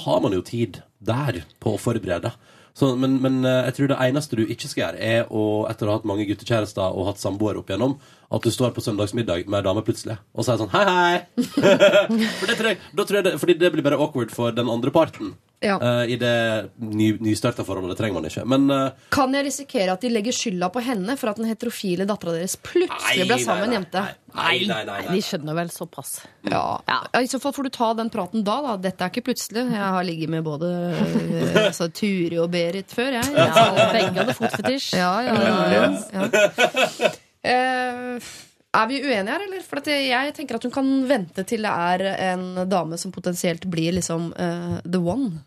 har 0.03 0.21
man 0.23 0.35
jo 0.37 0.43
tid 0.45 0.81
der 0.99 1.43
på 1.63 1.75
å 1.75 1.81
forberede. 1.81 2.33
Så, 2.77 2.91
men, 2.99 3.15
men 3.23 3.39
eh, 3.41 3.63
jeg 3.69 3.73
tror 3.73 3.89
det 3.89 3.97
eneste 4.05 4.37
du 4.37 4.43
ikke 4.45 4.69
skal 4.69 4.83
gjøre, 4.83 4.99
er 5.01 5.31
å, 5.33 5.65
etter 5.69 5.87
å 5.87 5.95
ha 5.95 5.97
hatt 5.97 6.05
mange 6.05 6.27
guttekjærester 6.29 6.93
og 6.93 7.07
hatt 7.09 7.21
samboer 7.21 7.57
opp 7.57 7.71
igjennom, 7.71 7.95
at 8.29 8.45
du 8.45 8.53
står 8.53 8.75
på 8.75 8.83
søndagsmiddag 8.85 9.47
med 9.49 9.63
ei 9.63 9.65
dame 9.65 9.81
plutselig 9.87 10.19
og 10.35 10.45
sier 10.45 10.59
sånn 10.61 10.69
hei, 10.75 10.83
hei. 10.85 11.47
For 12.37 12.45
det 12.45 12.57
tror 12.59 12.69
jeg, 12.69 12.81
tror 12.99 13.17
jeg 13.17 13.25
det, 13.25 13.33
fordi 13.41 13.55
det 13.63 13.71
blir 13.73 13.85
bare 13.87 13.97
awkward 13.97 14.33
for 14.35 14.53
den 14.53 14.69
andre 14.69 14.93
parten. 14.93 15.33
Ja. 15.59 15.79
Uh, 15.81 16.03
I 16.05 16.15
det 16.21 16.69
ny, 16.77 17.15
nystarta 17.23 17.63
forholdet. 17.65 17.95
Det 17.95 18.01
trenger 18.03 18.19
man 18.19 18.27
ikke. 18.29 18.43
Men 18.45 18.67
uh, 18.69 19.07
Kan 19.13 19.33
jeg 19.33 19.47
risikere 19.47 19.95
at 19.95 20.03
de 20.05 20.11
legger 20.13 20.35
skylda 20.35 20.69
på 20.73 20.83
henne 20.85 21.15
for 21.17 21.31
at 21.31 21.41
den 21.41 21.49
heterofile 21.49 22.05
dattera 22.09 22.35
deres 22.35 22.53
plutselig 22.61 23.25
ble 23.25 23.39
sammen 23.41 23.65
med 23.65 23.71
en 23.71 23.77
jente? 23.79 24.03
Nei, 24.37 24.57
nei, 24.69 24.83
nei, 24.85 24.99
de 25.09 25.21
skjønner 25.25 25.57
vel 25.57 25.71
såpass. 25.73 26.19
Ja. 26.45 26.61
Ja. 26.85 26.99
Ja, 27.09 27.23
I 27.25 27.31
så 27.31 27.41
fall 27.41 27.55
får 27.57 27.69
du 27.69 27.73
ta 27.73 27.89
den 27.97 28.11
praten 28.13 28.45
da. 28.45 28.59
da 28.67 28.75
Dette 28.85 29.07
er 29.07 29.13
ikke 29.13 29.31
plutselig. 29.31 29.65
Jeg 29.73 29.93
har 29.97 30.05
ligget 30.05 30.29
med 30.29 30.45
både 30.45 30.69
øh, 30.93 31.57
altså, 31.65 31.89
Turi 31.89 32.37
og 32.37 32.51
Berit 32.53 32.93
før, 32.93 33.17
jeg. 33.17 33.33
Ja, 33.33 33.87
begge 33.95 34.13
hadde 34.19 34.37
fotfetisj. 34.37 34.91
Ja, 34.99 35.13
ja, 35.25 35.39
ja, 35.73 35.87
ja. 36.13 37.15
Eh, 37.47 38.29
er 38.75 38.87
vi 38.89 39.01
uenige 39.03 39.33
her, 39.33 39.43
eller? 39.47 39.61
For 39.65 39.81
at 39.81 39.87
jeg, 39.89 40.33
tenker 40.37 40.57
at 40.57 40.65
hun 40.67 40.73
kan 40.73 40.89
vente 41.09 41.45
til 41.47 41.63
det 41.65 41.71
er 41.71 42.03
en 42.33 42.63
dame 42.69 42.97
som 42.99 43.13
potensielt 43.15 43.65
blir 43.71 43.95
liksom 43.95 44.31
uh, 44.35 44.79
the 44.85 44.99
one. 45.01 45.43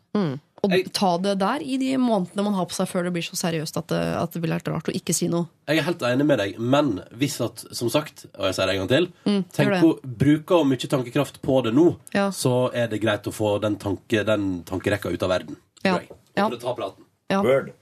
Og 0.60 0.74
ta 0.92 1.14
det 1.22 1.38
der 1.40 1.62
i 1.64 1.78
de 1.80 1.94
månedene 2.00 2.44
man 2.44 2.56
har 2.58 2.66
på 2.68 2.76
seg 2.76 2.88
før 2.90 3.06
det 3.06 3.14
blir 3.14 3.24
så 3.24 3.38
seriøst 3.38 3.78
at 3.80 3.88
det, 3.92 4.00
at 4.20 4.34
det 4.34 4.42
blir 4.42 4.52
helt 4.52 4.68
rart 4.68 4.90
å 4.92 4.94
ikke 4.96 5.14
si 5.16 5.30
noe. 5.32 5.48
Jeg 5.70 5.80
er 5.80 5.86
helt 5.86 6.04
enig 6.04 6.26
med 6.28 6.40
deg, 6.42 6.58
men 6.60 6.98
hvis 7.16 7.38
at, 7.44 7.64
som 7.76 7.88
sagt, 7.92 8.26
og 8.34 8.50
jeg 8.50 8.58
sier 8.58 8.68
det 8.68 8.74
en 8.76 8.82
gang 8.82 8.90
til 8.92 9.08
mm, 9.24 9.42
tenk 9.56 9.76
på, 9.80 9.92
Bruker 10.20 10.66
mye 10.68 10.90
tankekraft 10.92 11.40
på 11.44 11.60
det 11.64 11.72
nå, 11.76 11.86
Ja. 12.16 12.28
så 12.34 12.68
er 12.76 12.90
det 12.92 13.00
greit 13.00 13.28
å 13.30 13.34
få 13.34 13.56
den, 13.62 13.78
tanke, 13.80 14.24
den 14.26 14.50
tankerekka 14.68 15.12
ut 15.12 15.24
av 15.24 15.32
verden. 15.32 15.60
Ja. 15.86 15.96
For 16.36 16.58
å 16.58 16.60
ta 16.60 16.76
praten. 16.76 17.08
Ja. 17.30 17.40
Word. 17.46 17.72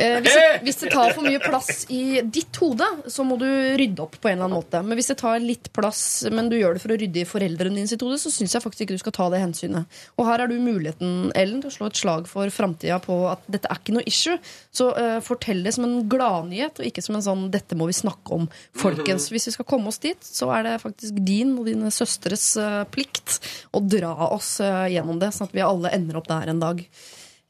Eh, 0.00 0.16
hvis, 0.24 0.36
det, 0.36 0.60
hvis 0.64 0.78
det 0.80 0.90
tar 0.94 1.12
for 1.12 1.26
mye 1.26 1.40
plass 1.42 1.84
i 1.92 2.22
ditt 2.24 2.56
hode, 2.62 2.86
så 3.12 3.24
må 3.26 3.36
du 3.40 3.46
rydde 3.76 4.00
opp 4.04 4.16
på 4.16 4.30
en 4.30 4.38
eller 4.38 4.48
annen 4.48 4.56
måte. 4.56 4.80
Men 4.86 4.96
hvis 4.98 5.10
det 5.12 5.18
tar 5.20 5.42
litt 5.42 5.70
plass, 5.76 6.02
men 6.32 6.48
du 6.48 6.56
gjør 6.56 6.76
det 6.76 6.82
for 6.84 6.94
å 6.94 6.98
rydde 7.00 7.22
i 7.22 7.28
foreldrene 7.28 7.76
dine 7.76 7.90
sitt 7.90 8.04
hode, 8.04 8.16
så 8.20 8.32
syns 8.32 8.56
jeg 8.56 8.64
faktisk 8.64 8.86
ikke 8.86 8.96
du 8.96 9.02
skal 9.02 9.16
ta 9.18 9.28
det 9.34 9.42
hensynet. 9.42 10.00
Og 10.16 10.28
her 10.28 10.42
har 10.42 10.50
du 10.50 10.56
muligheten, 10.56 11.30
Ellen, 11.36 11.60
til 11.60 11.72
å 11.72 11.74
slå 11.74 11.90
et 11.90 12.00
slag 12.00 12.30
for 12.30 12.54
framtida 12.54 13.00
på 13.04 13.18
at 13.30 13.44
dette 13.50 13.68
er 13.68 13.82
ikke 13.82 13.96
noe 13.98 14.06
issue. 14.08 14.38
Så 14.72 14.90
eh, 14.96 15.18
fortell 15.26 15.62
det 15.66 15.74
som 15.76 15.86
en 15.86 16.08
gladnyhet, 16.10 16.80
og 16.80 16.90
ikke 16.90 17.04
som 17.04 17.18
en 17.18 17.26
sånn 17.26 17.46
'dette 17.52 17.76
må 17.76 17.90
vi 17.90 17.98
snakke 18.00 18.40
om'. 18.40 18.48
Folkens, 18.80 19.28
hvis 19.34 19.50
vi 19.50 19.56
skal 19.58 19.68
komme 19.68 19.92
oss 19.92 20.00
dit, 20.00 20.20
så 20.24 20.48
er 20.56 20.66
det 20.66 20.80
faktisk 20.84 21.20
din 21.26 21.56
og 21.58 21.68
dine 21.68 21.92
søstres 21.92 22.54
eh, 22.60 22.82
plikt 22.90 23.40
å 23.76 23.84
dra 23.84 24.14
oss 24.30 24.56
eh, 24.64 24.96
gjennom 24.96 25.20
det, 25.20 25.34
sånn 25.36 25.50
at 25.50 25.56
vi 25.56 25.66
alle 25.66 25.92
ender 25.92 26.20
opp 26.20 26.30
der 26.30 26.52
en 26.52 26.62
dag. 26.62 26.84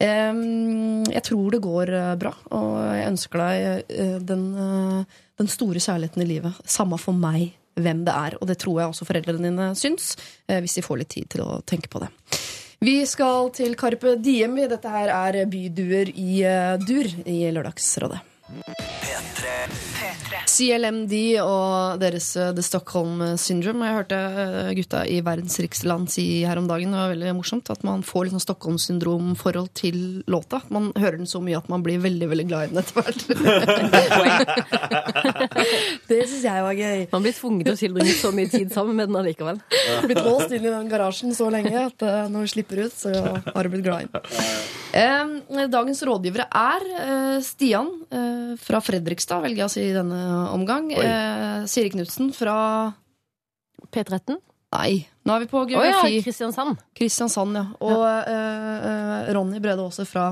Jeg 0.00 1.22
tror 1.26 1.50
det 1.52 1.60
går 1.64 1.92
eh, 1.92 2.14
bra, 2.20 2.32
og 2.56 2.76
jeg 2.96 3.08
ønsker 3.10 3.42
deg 3.42 3.92
eh, 3.92 4.14
den, 4.24 4.44
eh, 4.56 5.18
den 5.40 5.50
store 5.52 5.82
kjærligheten 5.82 6.24
i 6.24 6.28
livet. 6.28 6.62
Samme 6.64 6.98
for 7.00 7.16
meg 7.16 7.50
hvem 7.80 8.04
det 8.06 8.14
er. 8.14 8.38
Og 8.40 8.48
det 8.48 8.58
tror 8.62 8.80
jeg 8.80 8.94
også 8.94 9.08
foreldrene 9.08 9.50
dine 9.50 9.68
syns, 9.78 10.14
hvis 10.48 10.76
de 10.76 10.84
får 10.84 11.02
litt 11.02 11.12
tid 11.12 11.28
til 11.36 11.44
å 11.44 11.60
tenke 11.64 11.92
på 11.92 12.02
det. 12.02 12.10
Vi 12.80 12.96
skal 13.08 13.52
til 13.56 13.76
Karpe 13.76 14.16
Diem. 14.20 14.56
Dette 14.72 14.92
her 14.92 15.12
er 15.12 15.44
byduer 15.48 16.12
i 16.16 16.40
dur 16.80 17.12
i 17.28 17.38
Lørdagsrådet. 17.52 18.20
CLMD 20.60 21.14
og 21.40 21.96
deres 22.02 22.26
eh, 22.36 22.50
The 22.56 22.62
Stockholm 22.64 23.36
Syndrome. 23.40 23.86
Jeg 23.86 23.94
hørte 23.96 24.16
eh, 24.42 24.72
gutta 24.76 25.00
i 25.08 25.20
Verdens 25.24 25.56
riksland 25.62 26.10
si 26.12 26.24
her 26.44 26.58
om 26.60 26.66
dagen, 26.68 26.92
det 26.92 27.00
var 27.00 27.12
veldig 27.14 27.32
morsomt, 27.38 27.70
at 27.72 27.82
man 27.86 28.02
får 28.06 28.22
litt 28.26 28.34
sånn 28.34 28.44
Stockholm-syndrom-forhold 28.44 29.70
til 29.78 29.96
låta. 30.30 30.58
Man 30.74 30.84
hører 30.98 31.16
den 31.22 31.30
så 31.30 31.40
mye 31.44 31.58
at 31.60 31.68
man 31.72 31.82
blir 31.86 31.98
veldig 32.02 32.28
veldig 32.32 32.46
glad 32.50 32.62
i 32.66 32.68
den 32.74 32.82
etter 32.82 32.94
hvert. 32.98 33.20
det 36.10 36.20
syns 36.28 36.44
jeg 36.44 36.60
var 36.66 36.74
gøy. 36.76 37.00
Man 37.14 37.24
blir 37.24 37.34
tvunget 37.36 37.64
til 37.70 37.76
å 37.78 37.82
tilbringe 37.84 38.14
så 38.20 38.28
mye 38.36 38.48
tid 38.52 38.68
sammen 38.74 38.94
med 38.98 39.04
den 39.08 39.20
allikevel. 39.22 39.58
Blitt 40.04 40.24
låst 40.26 40.50
inn 40.52 40.66
i 40.66 40.74
den 40.74 40.92
garasjen 40.92 41.30
så 41.36 41.46
lenge 41.52 41.76
at 41.86 41.98
eh, 42.04 42.28
når 42.28 42.40
vi 42.44 42.48
slipper 42.56 42.76
ut, 42.84 42.94
så 43.06 43.10
har 43.14 43.62
du 43.64 43.68
blitt 43.72 43.86
glad 43.88 44.00
i 44.04 44.06
den. 44.12 44.22
Eh, 44.90 45.66
dagens 45.70 46.02
rådgivere 46.02 46.48
er 46.50 46.82
eh, 46.98 47.36
Stian 47.46 47.86
eh, 48.10 48.58
fra 48.58 48.80
Fredrikstad, 48.82 49.38
velger 49.44 49.62
jeg 49.62 49.68
å 49.68 49.72
si 49.72 49.84
i 49.86 49.94
denne 49.94 50.49
omgang. 50.54 50.90
Eh, 50.92 51.64
Siri 51.70 51.90
Knutsen 51.94 52.32
fra 52.36 52.56
P13? 53.90 54.38
Nei, 54.70 55.00
nå 55.26 55.34
er 55.34 55.42
vi 55.42 55.48
på 55.50 55.64
Å 55.64 55.66
ja, 55.66 55.80
geografi. 55.80 56.20
Kristiansand. 56.22 56.78
Kristiansand, 56.94 57.58
ja. 57.58 57.64
Og 57.82 58.04
ja. 58.04 58.20
eh, 58.30 59.32
Ronny 59.34 59.58
Brede 59.62 59.82
Aase 59.82 60.06
fra 60.06 60.30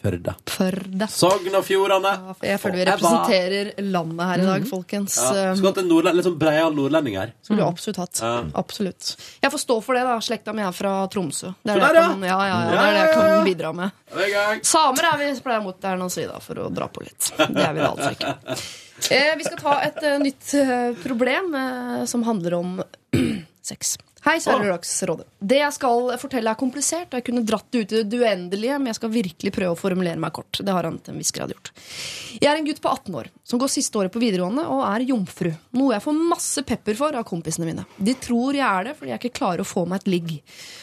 Førde. 0.00 0.32
Førde. 0.48 1.06
Sogn 1.12 1.52
og 1.58 1.64
Fjordane. 1.66 2.12
Ja, 2.30 2.34
Jeg 2.54 2.60
føler 2.62 2.78
vi 2.78 2.84
representerer 2.88 3.70
landet 3.84 4.30
her 4.30 4.40
i 4.40 4.46
dag, 4.48 4.62
folkens. 4.70 5.16
Ja. 5.20 5.26
Eh, 5.50 5.50
Skulle 5.58 5.74
hatt 5.74 5.80
en 5.82 5.90
nordlend, 5.92 6.16
litt 6.16 6.24
sånn 6.24 6.38
breial 6.40 6.72
nordlending 6.72 7.18
her. 7.20 7.34
Skulle 7.44 7.60
du 7.60 7.66
absolutt 7.66 8.00
hatt. 8.00 8.22
Ja. 8.24 8.30
Absolutt. 8.62 9.10
Jeg 9.44 9.52
får 9.52 9.60
stå 9.66 9.76
for 9.84 9.98
det, 9.98 10.06
da. 10.08 10.16
Slekta 10.24 10.54
mi 10.56 10.64
er 10.64 10.72
fra 10.72 10.94
Tromsø. 11.12 11.52
Det 11.60 11.74
er 11.74 11.82
det 11.82 11.90
jeg 11.90 12.06
kan, 12.14 12.24
ja, 12.30 12.38
ja, 12.48 12.60
ja, 12.62 12.70
det 12.70 12.78
er 12.80 12.96
det 12.96 13.02
jeg 13.02 13.12
kan 13.18 13.44
bidra 13.50 13.74
med. 13.76 13.98
Er. 14.16 14.62
Samer 14.72 15.10
er 15.10 15.20
vi 15.20 15.32
pleier 15.44 15.66
mot 15.68 15.82
der 15.84 16.00
nå, 16.00 16.08
si 16.14 16.24
da, 16.30 16.40
for 16.40 16.64
å 16.64 16.70
dra 16.72 16.88
på 16.88 17.04
litt. 17.04 17.34
Det 17.36 17.66
er 17.66 17.76
vi 17.76 17.84
da 17.84 17.90
altså 17.92 18.14
ikke. 18.16 18.56
Eh, 19.08 19.32
vi 19.38 19.46
skal 19.46 19.58
ta 19.58 19.78
et 19.86 19.98
uh, 20.04 20.18
nytt 20.20 20.52
uh, 20.60 20.92
problem 21.02 21.54
uh, 21.54 22.04
som 22.10 22.22
handler 22.26 22.54
om 22.58 22.78
sex. 23.70 23.96
Hei, 24.20 24.34
kjære 24.36 24.66
Lørdagsrådet. 24.66 25.24
Det 25.40 25.56
jeg 25.62 25.72
skal 25.72 26.10
fortelle 26.20 26.52
er 26.52 26.58
komplisert, 26.60 27.08
og 27.08 27.16
jeg 27.16 27.24
kunne 27.30 27.42
dratt 27.48 27.64
det 27.72 27.80
ut 27.80 27.94
i 27.96 28.02
det 28.04 28.18
uendelige, 28.20 28.76
men 28.76 28.90
jeg 28.90 28.98
skal 28.98 29.12
virkelig 29.14 29.52
prøve 29.56 29.72
å 29.72 29.78
formulere 29.80 30.20
meg 30.20 30.34
kort. 30.36 30.60
Det 30.60 30.74
har 30.76 30.84
han 30.84 30.98
til 31.00 31.14
en 31.14 31.22
viss 31.22 31.32
grad 31.32 31.54
gjort. 31.54 31.70
Jeg 32.36 32.50
er 32.50 32.60
en 32.60 32.68
gutt 32.68 32.82
på 32.84 32.92
18 32.92 33.16
år 33.16 33.30
som 33.48 33.62
går 33.62 33.72
siste 33.72 33.96
året 33.96 34.12
på 34.12 34.20
videregående 34.20 34.66
og 34.68 34.84
er 34.90 35.06
jomfru. 35.08 35.54
Noe 35.78 35.96
jeg 35.96 36.04
får 36.04 36.20
masse 36.20 36.66
pepper 36.68 37.00
for 37.00 37.16
av 37.16 37.24
kompisene 37.32 37.70
mine. 37.70 37.86
De 37.96 38.14
tror 38.20 38.60
jeg 38.60 38.66
er 38.68 38.90
det 38.90 38.96
fordi 38.98 39.14
jeg 39.14 39.22
ikke 39.22 39.38
klarer 39.40 39.64
å 39.64 39.70
få 39.72 39.86
meg 39.88 40.02
et 40.02 40.12
ligg. 40.12 40.36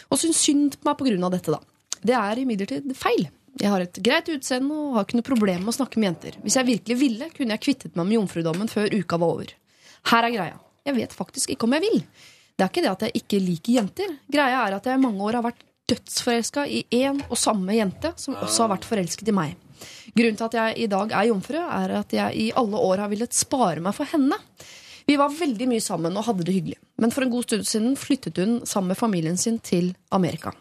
Og 0.09 0.24
syns 0.24 0.41
synd 0.41 0.80
på 0.82 0.89
meg 0.89 1.28
av 1.30 1.36
dette, 1.38 1.53
da. 1.53 1.61
Det 2.01 2.18
er 2.18 2.41
imidlertid 2.41 2.89
feil. 2.97 3.28
Jeg 3.57 3.71
har 3.73 3.81
et 3.81 3.99
greit 4.05 4.27
utseende 4.29 4.75
og 4.75 4.97
har 4.97 5.07
ikke 5.07 5.17
noe 5.17 5.25
problem 5.25 5.63
med 5.65 5.73
å 5.73 5.77
snakke 5.79 5.99
med 5.99 6.11
jenter. 6.11 6.37
Hvis 6.43 6.57
jeg 6.59 6.67
virkelig 6.67 6.97
ville, 6.99 7.29
kunne 7.33 7.55
jeg 7.55 7.63
kvittet 7.65 7.97
meg 7.97 8.05
med 8.05 8.19
jomfrudommen 8.19 8.69
før 8.69 8.93
uka 8.93 9.17
var 9.17 9.33
over. 9.33 9.53
Her 10.11 10.27
er 10.27 10.35
greia. 10.35 10.59
Jeg 10.87 10.95
vet 10.95 11.15
faktisk 11.17 11.53
ikke 11.53 11.67
om 11.67 11.75
jeg 11.75 11.83
vil. 11.87 12.03
Det 12.57 12.65
er 12.65 12.71
ikke 12.71 12.83
det 12.85 12.91
at 12.93 13.05
jeg 13.07 13.21
ikke 13.21 13.39
liker 13.43 13.79
jenter. 13.79 14.13
Greia 14.33 14.61
er 14.65 14.77
at 14.77 14.87
jeg 14.89 14.97
i 14.97 15.01
mange 15.01 15.25
år 15.25 15.39
har 15.39 15.45
vært 15.49 15.65
dødsforelska 15.87 16.65
i 16.67 16.83
én 16.99 17.19
og 17.29 17.37
samme 17.39 17.75
jente, 17.75 18.11
som 18.19 18.35
også 18.35 18.65
har 18.65 18.75
vært 18.75 18.87
forelsket 18.87 19.31
i 19.31 19.35
meg. 19.35 19.55
Grunnen 20.17 20.37
til 20.39 20.47
at 20.47 20.57
jeg 20.57 20.77
i 20.83 20.89
dag 20.91 21.13
er 21.13 21.29
jomfru, 21.29 21.59
er 21.61 21.93
at 21.99 22.13
jeg 22.13 22.41
i 22.41 22.47
alle 22.57 22.81
år 22.81 23.03
har 23.03 23.11
villet 23.11 23.35
spare 23.37 23.83
meg 23.83 23.95
for 23.95 24.09
henne. 24.09 24.37
Vi 25.07 25.15
var 25.15 25.31
veldig 25.31 25.69
mye 25.71 25.83
sammen 25.83 26.17
og 26.19 26.25
hadde 26.27 26.43
det 26.43 26.53
hyggelig. 26.57 26.77
Men 26.99 27.13
for 27.15 27.23
en 27.23 27.31
god 27.31 27.45
stund 27.47 27.67
siden 27.69 27.93
flyttet 27.99 28.39
hun 28.41 28.57
sammen 28.67 28.91
med 28.91 28.99
familien 28.99 29.37
sin 29.39 29.59
til 29.63 29.93
Amerika. 30.11 30.51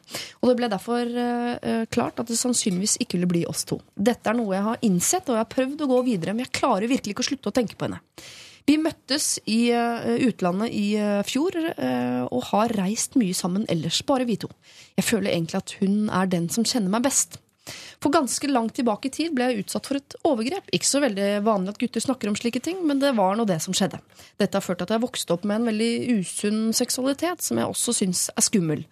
Og 0.41 0.51
det 0.51 0.57
ble 0.61 0.69
derfor 0.71 1.03
eh, 1.03 1.83
klart 1.91 2.23
at 2.23 2.31
det 2.31 2.39
sannsynligvis 2.39 2.99
ikke 3.03 3.19
ville 3.19 3.31
bli 3.33 3.43
oss 3.51 3.65
to. 3.67 3.81
Dette 3.97 4.31
er 4.31 4.39
noe 4.39 4.55
jeg 4.55 4.67
har 4.69 4.85
innsett, 4.87 5.27
og 5.27 5.35
jeg 5.35 5.43
har 5.43 5.55
prøvd 5.57 5.83
å 5.83 5.91
gå 5.91 6.03
videre, 6.13 6.37
men 6.37 6.47
jeg 6.47 6.55
klarer 6.61 6.93
virkelig 6.93 7.17
ikke 7.17 7.27
å 7.27 7.31
slutte 7.33 7.51
å 7.51 7.57
tenke 7.59 7.79
på 7.79 7.89
henne. 7.89 7.99
Vi 8.67 8.77
møttes 8.83 9.37
i 9.47 9.71
uh, 9.71 10.15
utlandet 10.27 10.75
i 10.75 10.87
uh, 10.99 11.23
fjor 11.27 11.55
uh, 11.55 12.25
og 12.27 12.49
har 12.49 12.75
reist 12.75 13.15
mye 13.19 13.35
sammen 13.35 13.67
ellers, 13.71 14.01
bare 14.07 14.27
vi 14.27 14.39
to. 14.43 14.51
Jeg 14.99 15.07
føler 15.07 15.31
egentlig 15.31 15.61
at 15.61 15.75
hun 15.79 16.09
er 16.11 16.31
den 16.31 16.49
som 16.51 16.67
kjenner 16.67 16.91
meg 16.97 17.07
best. 17.07 17.39
For 18.03 18.15
ganske 18.15 18.51
langt 18.51 18.77
tilbake 18.79 19.11
i 19.11 19.15
tid 19.15 19.35
ble 19.37 19.51
jeg 19.51 19.65
utsatt 19.65 19.89
for 19.89 20.01
et 20.01 20.17
overgrep. 20.29 20.71
Ikke 20.77 20.89
så 20.89 21.03
veldig 21.05 21.29
vanlig 21.47 21.75
at 21.75 21.83
gutter 21.83 22.05
snakker 22.05 22.31
om 22.31 22.39
slike 22.39 22.63
ting, 22.65 22.81
men 22.87 23.03
det 23.03 23.15
var 23.19 23.37
nå 23.37 23.49
det 23.49 23.59
som 23.65 23.77
skjedde. 23.77 24.01
Dette 24.41 24.59
har 24.59 24.65
ført 24.65 24.83
til 24.83 24.89
at 24.89 24.97
jeg 24.97 25.05
vokste 25.07 25.37
opp 25.37 25.45
med 25.49 25.61
en 25.61 25.69
veldig 25.73 25.93
usunn 26.21 26.65
seksualitet, 26.77 27.45
som 27.45 27.61
jeg 27.61 27.75
også 27.75 27.97
syns 28.01 28.29
er 28.35 28.47
skummel. 28.47 28.87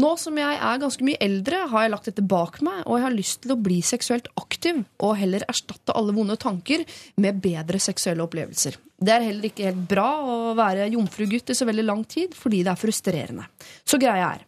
Nå 0.00 0.14
som 0.16 0.38
jeg 0.40 0.56
er 0.56 0.78
ganske 0.80 1.04
mye 1.04 1.20
eldre, 1.20 1.66
har 1.68 1.82
jeg 1.84 1.92
lagt 1.92 2.06
dette 2.08 2.22
bak 2.24 2.62
meg, 2.64 2.78
og 2.86 2.96
jeg 2.96 3.04
har 3.04 3.12
lyst 3.12 3.42
til 3.44 3.52
å 3.52 3.58
bli 3.60 3.82
seksuelt 3.84 4.30
aktiv 4.40 4.78
og 5.04 5.18
heller 5.20 5.44
erstatte 5.52 5.92
alle 5.98 6.14
vonde 6.16 6.38
tanker 6.40 6.86
med 7.20 7.42
bedre 7.44 7.80
seksuelle 7.82 8.24
opplevelser. 8.24 8.78
Det 9.02 9.12
er 9.12 9.26
heller 9.26 9.50
ikke 9.50 9.66
helt 9.68 9.82
bra 9.90 10.06
å 10.22 10.54
være 10.56 10.88
jomfrugutt 10.94 11.52
i 11.52 11.58
så 11.58 11.68
veldig 11.68 11.84
lang 11.84 12.06
tid, 12.08 12.32
fordi 12.38 12.62
det 12.64 12.72
er 12.72 12.80
frustrerende. 12.80 13.44
Så 13.84 14.00
greia 14.00 14.30
er, 14.30 14.46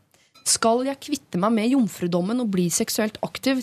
skal 0.48 0.84
jeg 0.88 1.00
kvitte 1.02 1.40
meg 1.40 1.54
med 1.56 1.72
jomfrudommen 1.72 2.42
og 2.44 2.50
bli 2.52 2.68
seksuelt 2.72 3.16
aktiv, 3.24 3.62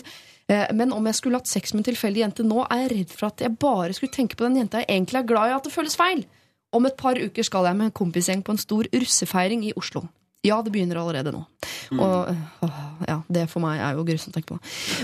eh, 0.50 0.68
men 0.74 0.94
om 0.94 1.06
jeg 1.08 1.18
skulle 1.18 1.40
hatt 1.40 1.50
sex 1.50 1.72
med 1.72 1.82
en 1.82 1.90
tilfeldig 1.92 2.24
jente 2.24 2.46
nå, 2.46 2.64
er 2.66 2.84
jeg 2.84 2.92
redd 2.94 3.12
for 3.14 3.30
at 3.30 3.44
jeg 3.44 3.58
bare 3.62 3.94
skulle 3.96 4.14
tenke 4.14 4.38
på 4.38 4.46
den 4.48 4.58
jenta 4.62 4.82
jeg 4.82 4.90
egentlig 4.90 5.22
er 5.22 5.28
glad 5.30 5.50
i, 5.50 5.56
at 5.58 5.68
det 5.68 5.74
føles 5.74 5.98
feil. 5.98 6.24
Om 6.72 6.88
et 6.88 6.98
par 6.98 7.20
uker 7.20 7.46
skal 7.46 7.68
jeg 7.68 7.78
med 7.78 7.90
en 7.90 7.96
kompisgjeng 8.02 8.42
på 8.44 8.54
en 8.54 8.60
stor 8.60 8.88
russefeiring 8.94 9.66
i 9.68 9.74
Oslo. 9.76 10.06
Ja, 10.42 10.56
det 10.62 10.72
begynner 10.74 10.98
allerede 10.98 11.30
nå. 11.30 11.44
Og 11.92 12.30
åh, 12.66 12.78
ja, 13.06 13.20
det 13.30 13.44
for 13.50 13.62
meg 13.62 13.78
er 13.78 13.94
jo 13.94 14.02
grusomt 14.06 14.34
å 14.34 14.40
tenke 14.40 14.56
på. 14.56 14.58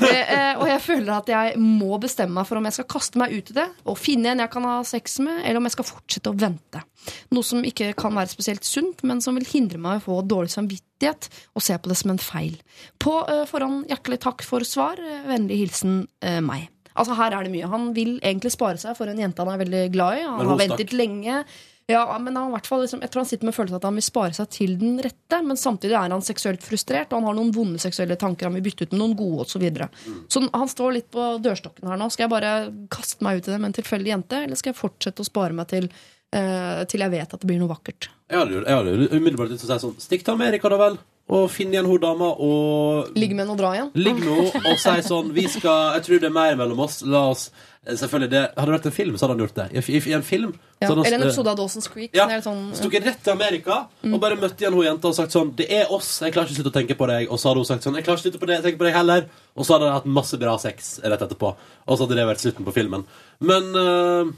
Eh, 0.08 0.58
og 0.58 0.66
jeg 0.66 0.80
føler 0.82 1.12
at 1.14 1.30
jeg 1.30 1.60
må 1.62 1.98
bestemme 2.02 2.40
meg 2.40 2.48
for 2.48 2.58
om 2.58 2.66
jeg 2.66 2.74
skal 2.78 2.88
kaste 2.90 3.20
meg 3.20 3.34
ut 3.36 3.52
i 3.52 3.56
det 3.56 3.66
og 3.88 3.98
finne 4.00 4.32
en 4.32 4.42
jeg 4.42 4.50
kan 4.52 4.66
ha 4.66 4.74
sex 4.86 5.18
med, 5.22 5.44
eller 5.44 5.60
om 5.60 5.68
jeg 5.68 5.76
skal 5.76 5.88
fortsette 5.92 6.32
å 6.32 6.38
vente. 6.38 6.82
Noe 7.34 7.46
som 7.46 7.62
ikke 7.64 7.92
kan 7.98 8.18
være 8.18 8.32
spesielt 8.32 8.66
sunt, 8.66 9.04
men 9.06 9.22
som 9.24 9.38
vil 9.38 9.46
hindre 9.48 9.78
meg 9.82 9.98
i 9.98 10.02
å 10.02 10.06
få 10.08 10.18
dårlig 10.26 10.52
samvittighet 10.56 11.30
og 11.54 11.64
se 11.64 11.78
på 11.78 11.92
det 11.92 11.98
som 12.02 12.12
en 12.14 12.22
feil. 12.22 12.58
På 12.98 13.20
eh, 13.30 13.44
forhånd 13.48 13.86
hjertelig 13.92 14.20
takk 14.26 14.44
for 14.46 14.66
svar. 14.66 14.98
Vennlig 15.28 15.62
hilsen 15.62 16.02
eh, 16.18 16.42
meg. 16.44 16.66
Altså 16.98 17.14
Her 17.14 17.36
er 17.36 17.46
det 17.46 17.54
mye. 17.54 17.70
Han 17.70 17.92
vil 17.94 18.16
egentlig 18.18 18.52
spare 18.54 18.80
seg 18.80 18.98
for 18.98 19.10
en 19.10 19.20
jente 19.22 19.44
han 19.44 19.54
er 19.54 19.62
veldig 19.62 19.82
glad 19.94 20.18
i. 20.18 20.26
Han 20.26 20.50
har 20.50 20.62
ventet 20.66 20.94
lenge. 20.96 21.42
Ja, 21.90 22.18
men 22.20 22.36
han, 22.36 22.50
hvert 22.52 22.66
fall 22.68 22.82
liksom, 22.84 23.00
Jeg 23.00 23.08
tror 23.12 23.22
han 23.22 23.28
sitter 23.30 23.48
med 23.48 23.54
følelsen 23.56 23.78
at 23.78 23.84
han 23.88 23.96
vil 23.96 24.04
spare 24.04 24.34
seg 24.36 24.50
til 24.52 24.74
den 24.76 24.98
rette, 25.00 25.38
men 25.40 25.56
samtidig 25.56 25.94
er 25.96 26.12
han 26.12 26.24
seksuelt 26.24 26.60
frustrert, 26.60 27.08
og 27.08 27.22
han 27.22 27.30
har 27.30 27.38
noen 27.38 27.52
vonde 27.56 27.80
seksuelle 27.80 28.18
tanker 28.20 28.50
han 28.50 28.58
vil 28.58 28.66
bytte 28.66 28.84
ut 28.84 28.92
med 28.92 29.00
noen 29.00 29.16
gode 29.16 29.46
osv. 29.46 29.54
Så, 29.54 29.62
videre. 29.62 29.88
så 30.28 30.42
han 30.44 30.68
står 30.68 30.92
litt 30.98 31.08
på 31.14 31.30
dørstokken 31.42 31.88
her 31.88 31.96
nå. 31.98 32.10
Skal 32.12 32.26
jeg 32.26 32.34
bare 32.34 32.52
kaste 32.92 33.24
meg 33.24 33.40
ut 33.40 33.48
i 33.48 33.54
det 33.54 33.58
med 33.62 33.70
en 33.70 33.78
tilfeldig 33.80 34.12
jente, 34.12 34.44
eller 34.44 34.60
skal 34.60 34.74
jeg 34.74 34.80
fortsette 34.82 35.24
å 35.24 35.30
spare 35.30 35.56
meg 35.56 35.70
til, 35.72 35.88
eh, 36.36 36.84
til 36.92 37.06
jeg 37.06 37.14
vet 37.16 37.32
at 37.32 37.40
det 37.40 37.48
blir 37.48 37.62
noe 37.62 37.72
vakkert? 37.72 38.10
Jeg 38.28 38.44
hadde 38.44 38.92
jo 38.92 39.08
umiddelbart 39.16 39.56
lyst 39.56 39.64
til 39.64 39.72
å 39.72 39.78
si 39.78 39.86
sånn 39.86 39.96
Stikk 40.04 40.28
til 40.28 40.36
Amerika, 40.36 40.68
da 40.68 40.82
vel. 40.84 41.00
Og 41.28 41.50
finne 41.52 41.76
igjen 41.76 41.88
hun 41.88 42.00
dama 42.00 42.30
og 42.40 43.10
Ligge 43.18 43.36
med 43.36 43.44
henne 43.44 43.52
og 43.52 43.58
dra 43.60 43.72
igjen? 43.76 43.90
Ligg 44.00 44.20
med 44.22 44.30
henne 44.32 44.70
og 44.72 44.78
si 44.80 44.94
sånn 45.04 45.32
Vi 45.36 45.44
skal 45.52 45.98
Jeg 45.98 46.06
tror 46.06 46.22
det 46.22 46.30
er 46.30 46.36
mer 46.38 46.56
mellom 46.56 46.80
oss. 46.86 47.02
La 47.04 47.26
oss 47.34 47.50
Selvfølgelig, 47.88 48.30
det 48.32 48.40
Hadde 48.56 48.66
det 48.68 48.74
vært 48.74 48.86
en 48.90 48.94
film, 48.96 49.14
så 49.16 49.24
hadde 49.24 49.36
han 49.36 49.42
gjort 49.46 49.58
det. 49.60 49.66
I, 49.72 49.82
i, 49.96 50.00
i 50.10 50.16
en 50.16 50.24
film 50.26 50.54
Ja. 50.80 50.88
Eller 50.92 51.16
en 51.16 51.24
episode 51.26 51.50
av 51.50 51.56
Dawson's 51.58 51.88
Creek. 51.90 52.12
Ja. 52.14 52.26
Sånn, 52.44 52.68
Stukket 52.76 53.06
rett 53.08 53.22
til 53.24 53.32
Amerika 53.34 53.78
og 54.06 54.18
bare 54.22 54.36
møtte 54.38 54.62
igjen 54.62 54.76
hun 54.76 54.84
jenta 54.86 55.10
og 55.10 55.16
sagt 55.16 55.34
sånn 55.34 55.52
Det 55.58 55.68
er 55.74 55.92
oss, 55.94 56.10
jeg 56.22 56.32
klarer 56.34 56.48
ikke 56.48 56.56
å 56.56 56.60
slutte 56.62 56.72
å 56.74 56.78
tenke 56.80 56.96
på 56.98 57.08
deg. 57.10 57.28
Og 57.32 57.40
så 57.40 57.50
hadde 57.50 57.64
hun 57.64 57.70
sagt 57.70 57.86
sånn 57.86 57.96
Jeg 57.98 58.06
klarer 58.08 58.20
ikke 58.20 58.28
å 58.28 58.30
slutte 58.30 58.42
på 58.44 58.50
det, 58.50 58.60
tenke 58.64 58.80
på 58.80 58.88
deg 58.88 58.96
heller. 58.96 59.28
Og 59.58 59.66
så 59.66 59.76
hadde 59.76 59.88
de 59.88 59.96
hatt 59.96 60.12
masse 60.18 60.40
bra 60.40 60.56
sex 60.62 60.92
rett 61.04 61.24
etterpå. 61.28 61.54
Og 61.88 61.96
så 61.96 62.04
hadde 62.06 62.20
det 62.20 62.28
vært 62.28 62.44
slutten 62.44 62.68
på 62.68 62.76
filmen. 62.76 63.04
Men 63.44 63.72
øh, 63.76 64.30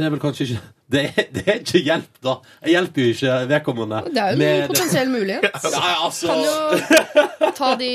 det 0.00 0.06
er 0.08 0.14
vel 0.14 0.22
kanskje 0.22 0.46
ikke 0.46 0.60
Det 0.94 1.00
er, 1.06 1.26
det 1.30 1.42
er 1.46 1.58
ikke 1.60 1.80
hjelp, 1.86 2.14
da. 2.24 2.32
Jeg 2.64 2.72
hjelper 2.74 3.04
jo 3.04 3.10
ikke 3.14 3.34
vedkommende. 3.52 3.98
det 4.10 4.22
er 4.22 4.32
jo 4.34 4.46
en 4.48 4.72
potensiell 4.72 5.12
mulighet. 5.12 5.44
Ja, 5.70 5.82
ja, 5.86 5.98
altså 6.06 6.26
Kan 6.26 6.40
jo 6.48 7.50
ta 7.60 7.68
de 7.78 7.90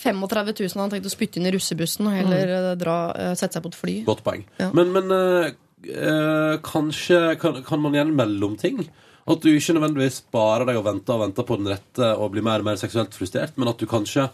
35 0.00 0.54
000 0.62 0.80
han 0.80 0.94
tenkte 0.94 1.10
å 1.10 1.12
spytte 1.12 1.40
inn 1.40 1.50
i 1.50 1.52
russebussen, 1.52 2.08
og 2.08 2.16
heller 2.16 2.54
eh, 2.54 2.70
dra, 2.80 2.94
eh, 3.12 3.34
sette 3.36 3.58
seg 3.58 3.66
på 3.66 3.72
et 3.74 3.78
fly. 3.82 3.96
Godt 4.08 4.24
poeng. 4.24 4.46
Ja. 4.62 4.70
Men, 4.76 4.94
men 4.94 5.12
øh, 5.12 5.50
øh, 5.90 6.56
kanskje 6.64 7.20
kan, 7.42 7.60
kan 7.66 7.84
man 7.84 7.98
gjøre 7.98 8.16
mellomting? 8.22 8.80
At 9.30 9.44
du 9.44 9.50
ikke 9.52 9.76
nødvendigvis 9.76 10.22
sparer 10.24 10.64
deg 10.70 10.80
og 10.80 10.86
venter 10.88 11.18
og 11.18 11.24
venter 11.26 11.46
på 11.46 11.60
den 11.60 11.70
rette 11.74 12.12
og 12.16 12.32
blir 12.32 12.46
mer 12.46 12.64
og 12.64 12.70
mer 12.70 12.80
seksuelt 12.80 13.14
frustrert, 13.14 13.58
men 13.60 13.68
at 13.70 13.80
du 13.80 13.88
kanskje 13.90 14.30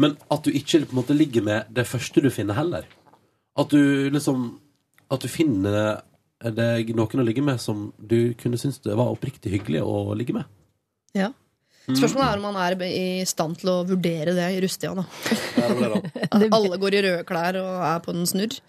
Men 0.00 0.14
at 0.32 0.46
du 0.46 0.54
ikke 0.54 0.86
på 0.86 0.94
en 0.94 1.00
måte 1.02 1.12
ligger 1.12 1.42
med 1.44 1.68
det 1.76 1.84
første 1.84 2.22
du 2.24 2.30
finner, 2.32 2.56
heller. 2.56 2.86
At 3.58 3.68
du 3.74 4.08
liksom 4.08 4.60
At 5.10 5.20
du 5.20 5.28
finner 5.28 6.00
deg 6.40 6.94
noen 6.96 7.22
å 7.22 7.26
ligge 7.26 7.44
med 7.44 7.60
som 7.60 7.90
du 7.98 8.32
kunne 8.40 8.58
synes 8.60 8.80
det 8.84 8.96
var 8.96 9.12
oppriktig 9.12 9.52
hyggelig 9.52 9.82
å 9.84 10.14
ligge 10.16 10.36
med. 10.36 10.48
Ja. 11.16 11.32
Spørsmålet 11.90 12.26
er 12.28 12.38
om 12.38 12.46
han 12.50 12.58
er 12.62 12.76
i 12.86 13.24
stand 13.26 13.58
til 13.60 13.72
å 13.72 13.80
vurdere 13.88 14.34
det 14.36 14.46
i 14.54 14.60
rustida, 14.62 14.94
da. 15.00 15.04
Alle 16.54 16.78
går 16.80 16.96
i 16.96 17.02
røde 17.06 17.26
klær 17.28 17.58
og 17.60 17.72
er 17.88 18.04
på 18.04 18.14
en 18.14 18.28
snurr. 18.28 18.60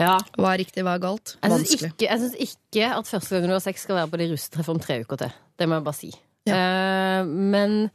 Ja. 0.00 0.16
Hva 0.38 0.54
er 0.54 0.62
riktig, 0.62 0.84
hva 0.86 0.96
er 0.96 1.02
galt? 1.02 1.34
Jeg 1.42 1.52
syns 1.52 1.74
ikke, 1.76 2.46
ikke 2.46 2.90
at 2.96 3.10
første 3.10 3.36
gang 3.36 3.50
du 3.50 3.56
har 3.56 3.64
sex 3.64 3.84
skal 3.84 4.00
være 4.00 4.12
på 4.14 4.20
de 4.22 4.30
russetreffet 4.32 4.72
om 4.72 4.80
tre 4.80 5.00
uker 5.04 5.20
til. 5.26 5.34
Det 5.60 5.68
må 5.68 5.76
jeg 5.76 5.86
bare 5.90 5.98
si. 5.98 6.12
Eh, 6.48 7.26
men 7.28 7.90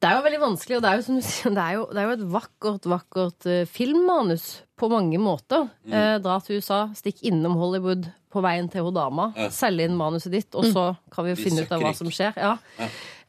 det 0.00 0.08
er 0.08 0.16
jo 0.16 0.24
veldig 0.24 0.40
vanskelig, 0.40 0.78
og 0.78 0.84
det 0.84 0.90
er 0.90 0.96
jo, 0.98 1.04
som 1.06 1.18
du 1.18 1.26
sier, 1.26 1.52
det 1.58 1.66
er 1.66 1.76
jo, 1.76 1.84
det 1.92 2.00
er 2.00 2.08
jo 2.08 2.16
et 2.16 2.26
vakkert, 2.38 2.88
vakkert 2.88 3.50
eh, 3.50 3.66
filmmanus 3.68 4.48
på 4.80 4.88
mange 4.88 5.20
måter. 5.20 5.68
Eh, 5.84 6.16
dra 6.24 6.38
til 6.40 6.60
USA, 6.60 6.86
stikk 6.96 7.20
innom 7.28 7.58
Hollywood 7.60 8.08
på 8.30 8.40
veien 8.44 8.68
til 8.70 8.86
hun 8.86 8.94
dama, 8.94 9.26
selge 9.52 9.88
inn 9.88 9.96
manuset 9.98 10.32
ditt, 10.32 10.54
og 10.54 10.68
så 10.70 10.84
kan 11.10 11.26
vi 11.26 11.32
jo 11.32 11.40
finne 11.40 11.64
ut 11.66 11.72
av 11.74 11.82
hva 11.82 11.90
som 11.98 12.08
skjer. 12.14 12.36
Ja. 12.38 12.52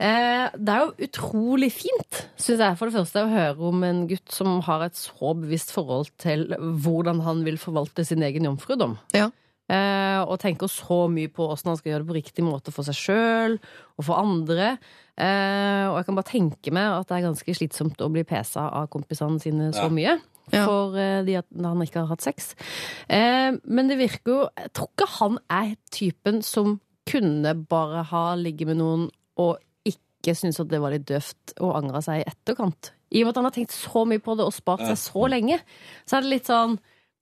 Eh, 0.02 0.46
det 0.56 0.76
er 0.76 0.86
jo 0.86 1.08
utrolig 1.10 1.72
fint, 1.74 2.22
syns 2.38 2.62
jeg, 2.62 2.78
for 2.78 2.88
det 2.88 3.00
første, 3.00 3.26
å 3.26 3.34
høre 3.34 3.68
om 3.72 3.84
en 3.88 4.06
gutt 4.10 4.32
som 4.32 4.62
har 4.68 4.86
et 4.86 4.98
så 4.98 5.34
bevisst 5.42 5.74
forhold 5.74 6.14
til 6.22 6.48
hvordan 6.56 7.24
han 7.26 7.42
vil 7.48 7.60
forvalte 7.62 8.06
sin 8.08 8.24
egen 8.26 8.48
jomfrudom. 8.48 8.96
Ja. 9.18 9.32
Eh, 9.72 10.20
og 10.26 10.40
tenker 10.42 10.68
så 10.72 11.06
mye 11.12 11.32
på 11.32 11.46
åssen 11.54 11.72
han 11.72 11.80
skal 11.80 11.94
gjøre 11.94 12.04
det 12.04 12.10
på 12.10 12.18
riktig 12.18 12.44
måte 12.44 12.74
for 12.76 12.88
seg 12.88 12.98
sjøl 12.98 13.56
og 13.62 14.04
for 14.04 14.20
andre. 14.20 14.74
Eh, 15.16 15.86
og 15.88 16.00
jeg 16.00 16.08
kan 16.10 16.18
bare 16.18 16.32
tenke 16.32 16.74
meg 16.76 16.90
at 16.98 17.08
det 17.08 17.18
er 17.18 17.28
ganske 17.30 17.56
slitsomt 17.56 18.04
å 18.04 18.12
bli 18.12 18.26
pesa 18.28 18.68
av 18.82 18.90
kompisene 18.92 19.40
sine 19.44 19.72
så 19.76 19.88
mye. 19.94 20.18
Ja. 20.52 20.66
For 20.66 20.98
eh, 21.00 21.22
de 21.28 21.38
at 21.40 21.48
han 21.64 21.84
ikke 21.86 22.02
har 22.02 22.12
hatt 22.12 22.26
sex. 22.26 22.54
Eh, 23.08 23.54
men 23.64 23.88
det 23.88 24.00
virker 24.02 24.34
jo 24.34 24.40
Jeg 24.58 24.72
tror 24.76 24.90
ikke 24.92 25.12
han 25.20 25.38
er 25.54 25.76
typen 25.94 26.42
som 26.44 26.80
kunne 27.08 27.54
bare 27.70 28.04
ha 28.12 28.26
ligget 28.38 28.70
med 28.72 28.82
noen 28.82 29.08
og 29.42 29.60
ikke 29.88 30.36
syntes 30.38 30.60
at 30.62 30.70
det 30.70 30.82
var 30.84 30.94
litt 30.94 31.08
døvt 31.10 31.56
og 31.64 31.78
angra 31.80 32.02
seg 32.06 32.22
i 32.22 32.28
etterkant. 32.30 32.92
I 33.12 33.24
og 33.24 33.28
med 33.28 33.34
at 33.34 33.40
han 33.42 33.48
har 33.50 33.56
tenkt 33.56 33.76
så 33.76 34.04
mye 34.08 34.22
på 34.24 34.36
det 34.40 34.46
og 34.48 34.56
spart 34.56 34.84
seg 34.86 35.00
så 35.00 35.28
lenge, 35.32 35.58
så 36.08 36.18
er 36.18 36.26
det 36.26 36.34
litt 36.36 36.50
sånn 36.52 36.78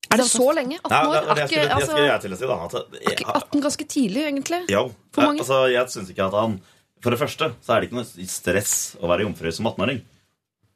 Er 0.10 0.22
det 0.22 0.26
så 0.30 0.46
lenge? 0.58 0.80
18 0.82 0.98
år? 0.98 1.14
det, 1.14 1.36
det, 1.38 1.48
skulle, 1.52 1.78
altså, 1.78 1.98
jeg 2.02 2.22
til 2.24 2.34
å 2.34 2.40
si, 2.40 2.50
da. 2.50 2.58
At, 2.66 3.00
er 3.14 3.24
18 3.36 3.64
ganske 3.66 3.88
tidlig, 3.94 4.26
egentlig? 4.26 4.62
Ja. 4.72 4.84
For 5.16 5.28
mange. 5.28 5.44
Altså, 5.46 5.60
jeg 5.70 5.94
synes 5.94 6.12
ikke 6.14 6.28
at 6.30 6.38
han 6.38 6.60
For 7.00 7.16
det 7.16 7.20
første 7.22 7.52
så 7.64 7.74
er 7.74 7.80
det 7.80 7.90
ikke 7.90 8.00
noe 8.02 8.28
stress 8.28 8.74
å 9.00 9.10
være 9.12 9.24
jomfru 9.24 9.52
som 9.56 9.70
18-åring. 9.70 10.02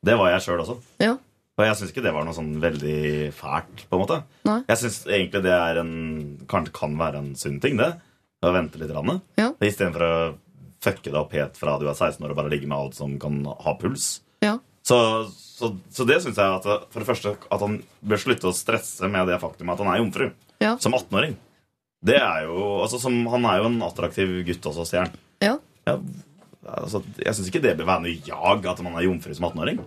Det 0.04 0.16
var 0.20 0.32
jeg 0.32 0.46
sjøl 0.46 0.62
også. 0.64 0.78
Ja. 1.04 1.18
Og 1.54 1.66
jeg 1.68 1.78
syns 1.78 1.92
ikke 1.94 2.04
det 2.06 2.14
var 2.16 2.26
noe 2.26 2.36
sånn 2.36 2.54
veldig 2.62 3.32
fælt. 3.38 3.84
på 3.90 3.98
en 3.98 4.02
måte 4.02 4.22
Nei. 4.48 4.62
Jeg 4.72 4.80
syns 4.82 5.04
egentlig 5.06 5.44
det 5.46 5.54
er 5.54 5.82
en 5.84 5.94
kan, 6.50 6.66
kan 6.74 6.96
være 6.98 7.22
en 7.22 7.34
sunn 7.40 7.60
ting, 7.64 7.78
det. 7.82 7.92
Å 8.44 8.52
vente 8.56 8.80
litt. 8.82 8.92
Rann. 8.92 9.22
Ja. 9.40 9.52
Istedenfor 9.64 10.06
å 10.08 10.16
fucke 10.84 11.12
deg 11.12 11.20
opp 11.20 11.36
helt 11.38 11.60
fra 11.60 11.78
du 11.80 11.86
er 11.88 11.96
16 11.96 12.24
år 12.26 12.34
og 12.34 12.40
bare 12.42 12.52
ligge 12.52 12.68
med 12.68 12.78
alt 12.78 12.98
som 12.98 13.16
kan 13.22 13.44
ha 13.48 13.76
puls. 13.80 14.18
Ja. 14.44 14.58
Så, 14.84 14.98
så, 15.32 15.70
så 15.96 16.06
det 16.08 16.20
syns 16.24 16.40
jeg 16.40 16.60
at 16.60 16.68
for 16.92 17.00
det 17.00 17.08
første 17.08 17.36
at 17.40 17.64
han 17.64 17.80
bør 18.04 18.20
slutte 18.20 18.50
å 18.50 18.56
stresse 18.56 19.08
med 19.12 19.30
det 19.32 19.40
faktum 19.42 19.72
at 19.72 19.80
han 19.80 19.92
er 19.94 20.02
jomfru. 20.02 20.30
Ja. 20.64 20.76
Som 20.84 20.96
18-åring. 20.98 21.38
Det 22.04 22.18
er 22.20 22.50
jo, 22.50 22.58
altså 22.84 23.00
som, 23.00 23.16
Han 23.32 23.46
er 23.48 23.62
jo 23.62 23.70
en 23.70 23.80
attraktiv 23.86 24.34
gutt 24.48 24.66
også, 24.74 24.86
sier 24.88 25.06
han. 25.06 25.14
Ja. 25.44 25.56
Ja, 25.88 25.98
altså, 26.80 27.04
jeg 27.20 27.36
syns 27.36 27.50
ikke 27.52 27.64
det 27.64 27.78
bør 27.80 27.90
være 27.94 28.06
noe 28.06 28.28
jag 28.28 28.68
at 28.72 28.84
man 28.84 28.98
er 29.00 29.08
jomfru 29.08 29.36
som 29.36 29.48
18-åring. 29.50 29.80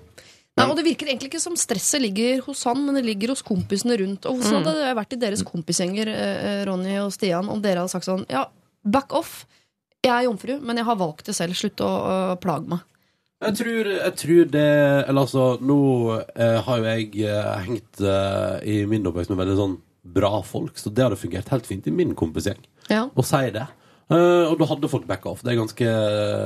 Nei, 0.56 0.64
og 0.64 0.78
Det 0.78 0.86
virker 0.86 1.10
egentlig 1.10 1.28
ikke 1.28 1.42
som 1.42 1.56
stresset 1.60 2.00
ligger 2.00 2.40
hos 2.46 2.62
han, 2.64 2.80
men 2.86 2.96
det 2.96 3.04
ligger 3.04 3.34
hos 3.34 3.44
kompisene 3.44 3.98
rundt. 4.00 4.24
Og 4.24 4.38
Hvordan 4.40 4.64
hadde 4.64 4.86
det 4.86 4.94
vært 4.96 5.12
i 5.12 5.20
deres 5.20 5.44
kompisgjenger, 5.44 6.08
eh, 6.08 6.60
Ronny 6.68 6.96
og 7.02 7.12
Stian, 7.12 7.50
om 7.52 7.60
dere 7.60 7.82
hadde 7.84 7.92
sagt 7.92 8.08
sånn 8.08 8.24
Ja, 8.32 8.46
back 8.80 9.12
off. 9.16 9.42
Jeg 10.00 10.14
er 10.14 10.24
jomfru, 10.24 10.54
men 10.64 10.80
jeg 10.80 10.88
har 10.88 10.96
valgt 10.96 11.28
det 11.28 11.36
selv. 11.36 11.56
Slutt 11.58 11.82
å 11.84 11.90
plage 12.40 12.72
meg. 12.72 12.84
Jeg 13.44 13.52
tror, 13.58 13.88
jeg 13.92 14.12
tror 14.16 14.46
det 14.48 14.64
Eller 15.08 15.20
altså, 15.26 15.42
nå 15.60 15.76
eh, 16.34 16.60
har 16.64 16.78
jo 16.80 16.86
jeg 16.88 17.10
eh, 17.28 17.50
hengt 17.66 18.00
eh, 18.00 18.54
i 18.64 18.76
min 18.88 19.04
oppvekst 19.10 19.32
med 19.34 19.42
veldig 19.42 19.56
sånn 19.58 19.74
bra 20.16 20.38
folk, 20.46 20.76
så 20.78 20.88
det 20.94 21.02
hadde 21.02 21.18
fungert 21.18 21.48
helt 21.50 21.66
fint 21.66 21.86
i 21.90 21.92
min 21.92 22.12
kompisgjeng 22.16 22.60
Ja. 22.88 23.08
å 23.10 23.24
si 23.26 23.40
det. 23.50 23.64
Eh, 24.06 24.44
og 24.46 24.54
da 24.60 24.68
hadde 24.70 24.88
folk 24.88 25.04
backa 25.08 25.32
off. 25.32 25.42
Det 25.42 25.50
er 25.52 25.58
ganske 25.58 25.88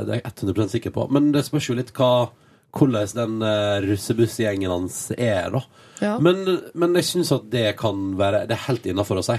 Det 0.08 0.14
er 0.16 0.22
jeg 0.22 0.32
100% 0.32 0.72
sikker 0.72 0.94
på. 0.96 1.04
Men 1.12 1.28
det 1.34 1.44
spørs 1.44 1.68
jo 1.68 1.76
litt 1.76 1.92
hva 1.94 2.30
hvordan 2.72 3.12
den 3.18 3.42
eh, 3.44 3.80
russebussgjengen 3.84 4.70
hans 4.72 4.98
er, 5.18 5.50
da. 5.52 5.60
Ja. 6.00 6.14
Men, 6.22 6.42
men 6.74 6.94
jeg 6.96 7.04
syns 7.10 7.32
at 7.36 7.48
det 7.52 7.76
kan 7.76 8.14
være 8.16 8.44
Det 8.48 8.54
er 8.56 8.64
helt 8.68 8.86
innafor 8.88 9.20
å 9.20 9.26
si. 9.26 9.36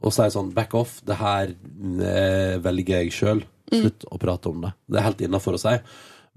Å 0.00 0.12
si 0.16 0.28
sånn 0.34 0.50
back 0.56 0.74
off, 0.74 0.98
det 1.06 1.16
her 1.20 1.52
eh, 1.54 2.56
velger 2.64 3.04
jeg 3.04 3.12
sjøl. 3.14 3.42
Slutt 3.70 4.04
å 4.10 4.18
prate 4.18 4.50
om 4.50 4.64
det. 4.66 4.72
Det 4.90 4.98
er 4.98 5.06
helt 5.06 5.20
innafor 5.28 5.54
å 5.54 5.62
si. 5.62 5.76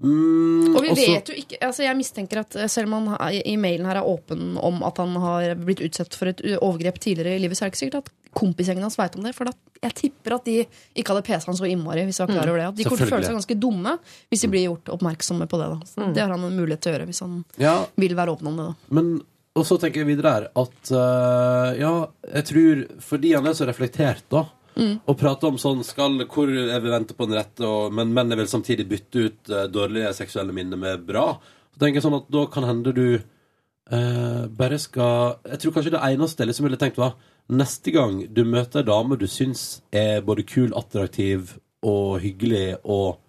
Mm, 0.02 0.74
Og 0.74 0.82
vi 0.82 0.88
også- 0.90 1.06
vet 1.06 1.28
jo 1.30 1.34
ikke 1.38 1.58
altså 1.62 1.84
Jeg 1.84 1.96
mistenker 1.96 2.40
at 2.40 2.56
eh, 2.56 2.66
selv 2.66 2.92
om 2.92 3.06
han 3.06 3.32
i 3.46 3.54
mailen 3.56 3.86
her 3.86 3.96
er 4.00 4.08
åpen 4.10 4.58
om 4.58 4.82
at 4.82 4.96
han 4.98 5.14
har 5.22 5.54
blitt 5.54 5.80
utsatt 5.86 6.12
for 6.18 6.26
et 6.32 6.42
overgrep 6.58 6.98
tidligere 6.98 7.36
i 7.36 7.38
livet, 7.38 7.56
så 7.56 7.62
er 7.64 7.70
det 7.70 7.74
ikke 7.76 7.84
sikkert 7.84 8.02
at 8.02 8.10
kompisgjengen 8.34 8.82
hans 8.82 8.98
veit 8.98 9.14
om 9.16 9.22
det. 9.22 9.34
For 9.36 9.44
da, 9.46 9.52
jeg 9.84 9.94
tipper 9.94 10.34
at 10.34 10.44
de 10.44 10.66
ikke 10.96 11.14
hadde 11.14 11.22
pesa 11.24 11.46
han 11.46 11.54
så 11.54 11.70
innmari. 11.70 12.02
Hvis 12.04 12.18
de 12.18 12.26
var 12.26 12.34
klar 12.34 12.48
over 12.50 12.58
det 12.58 12.66
At 12.66 12.74
De 12.74 12.84
å 12.84 12.98
føle 12.98 13.22
seg 13.24 13.38
ganske 13.38 13.60
dumme 13.60 13.98
hvis 14.32 14.42
de 14.42 14.48
blir 14.50 14.66
gjort 14.66 14.90
oppmerksomme 14.98 15.46
på 15.46 15.60
det. 15.62 15.70
Så 15.86 16.12
Det 16.12 16.20
har 16.24 16.34
han 16.34 16.42
en 16.42 16.58
mulighet 16.58 16.80
til 16.82 16.92
å 16.92 16.98
gjøre 16.98 17.06
hvis 17.06 17.20
han 17.20 17.44
Ja, 17.56 17.86
vil 17.96 18.16
være 18.16 18.34
åpen 18.34 18.48
om 18.50 18.56
det. 18.58 18.66
Da. 18.66 18.74
Men 18.90 19.22
og 19.54 19.62
så 19.64 19.78
tenker 19.78 20.02
jeg 20.02 20.08
videre 20.16 20.32
her 20.32 20.48
at 20.58 20.90
uh, 20.90 21.70
ja, 21.78 22.08
jeg 22.34 22.44
tror 22.50 23.00
fordi 23.00 23.34
han 23.36 23.46
er 23.46 23.54
så 23.54 23.64
reflektert, 23.68 24.24
da, 24.28 24.48
og 24.74 25.18
prate 25.18 25.46
om 25.46 25.58
sånn 25.60 25.84
skal, 25.86 26.16
Hvor 26.26 26.50
jeg 26.50 26.82
vil 26.82 26.94
vente 26.94 27.14
på 27.16 27.28
den 27.28 27.38
rette, 27.38 27.66
og, 27.66 27.92
men, 27.94 28.12
men 28.14 28.32
jeg 28.32 28.40
vil 28.42 28.50
samtidig 28.50 28.88
bytte 28.90 29.26
ut 29.26 29.52
eh, 29.52 29.68
dårlige 29.70 30.14
seksuelle 30.16 30.54
minner 30.56 30.80
med 30.80 31.04
bra, 31.06 31.28
så 31.74 31.80
tenker 31.80 32.00
jeg 32.00 32.06
sånn 32.06 32.18
at 32.18 32.32
da 32.34 32.44
kan 32.50 32.66
hende 32.68 32.94
du 32.96 33.06
eh, 33.14 34.42
bare 34.50 34.80
skal 34.82 35.38
Jeg 35.52 35.62
tror 35.62 35.76
kanskje 35.76 35.94
det 35.96 36.02
eneste 36.10 36.44
jeg 36.44 36.52
liksom 36.52 36.68
ville 36.68 36.80
tenkt, 36.80 36.98
var 36.98 37.16
neste 37.52 37.92
gang 37.94 38.22
du 38.32 38.42
møter 38.48 38.80
ei 38.80 38.88
dame 38.88 39.18
du 39.20 39.26
syns 39.28 39.82
er 39.92 40.24
både 40.24 40.46
kul, 40.48 40.72
attraktiv 40.74 41.58
og 41.84 42.18
hyggelig 42.22 42.78
og 42.82 43.20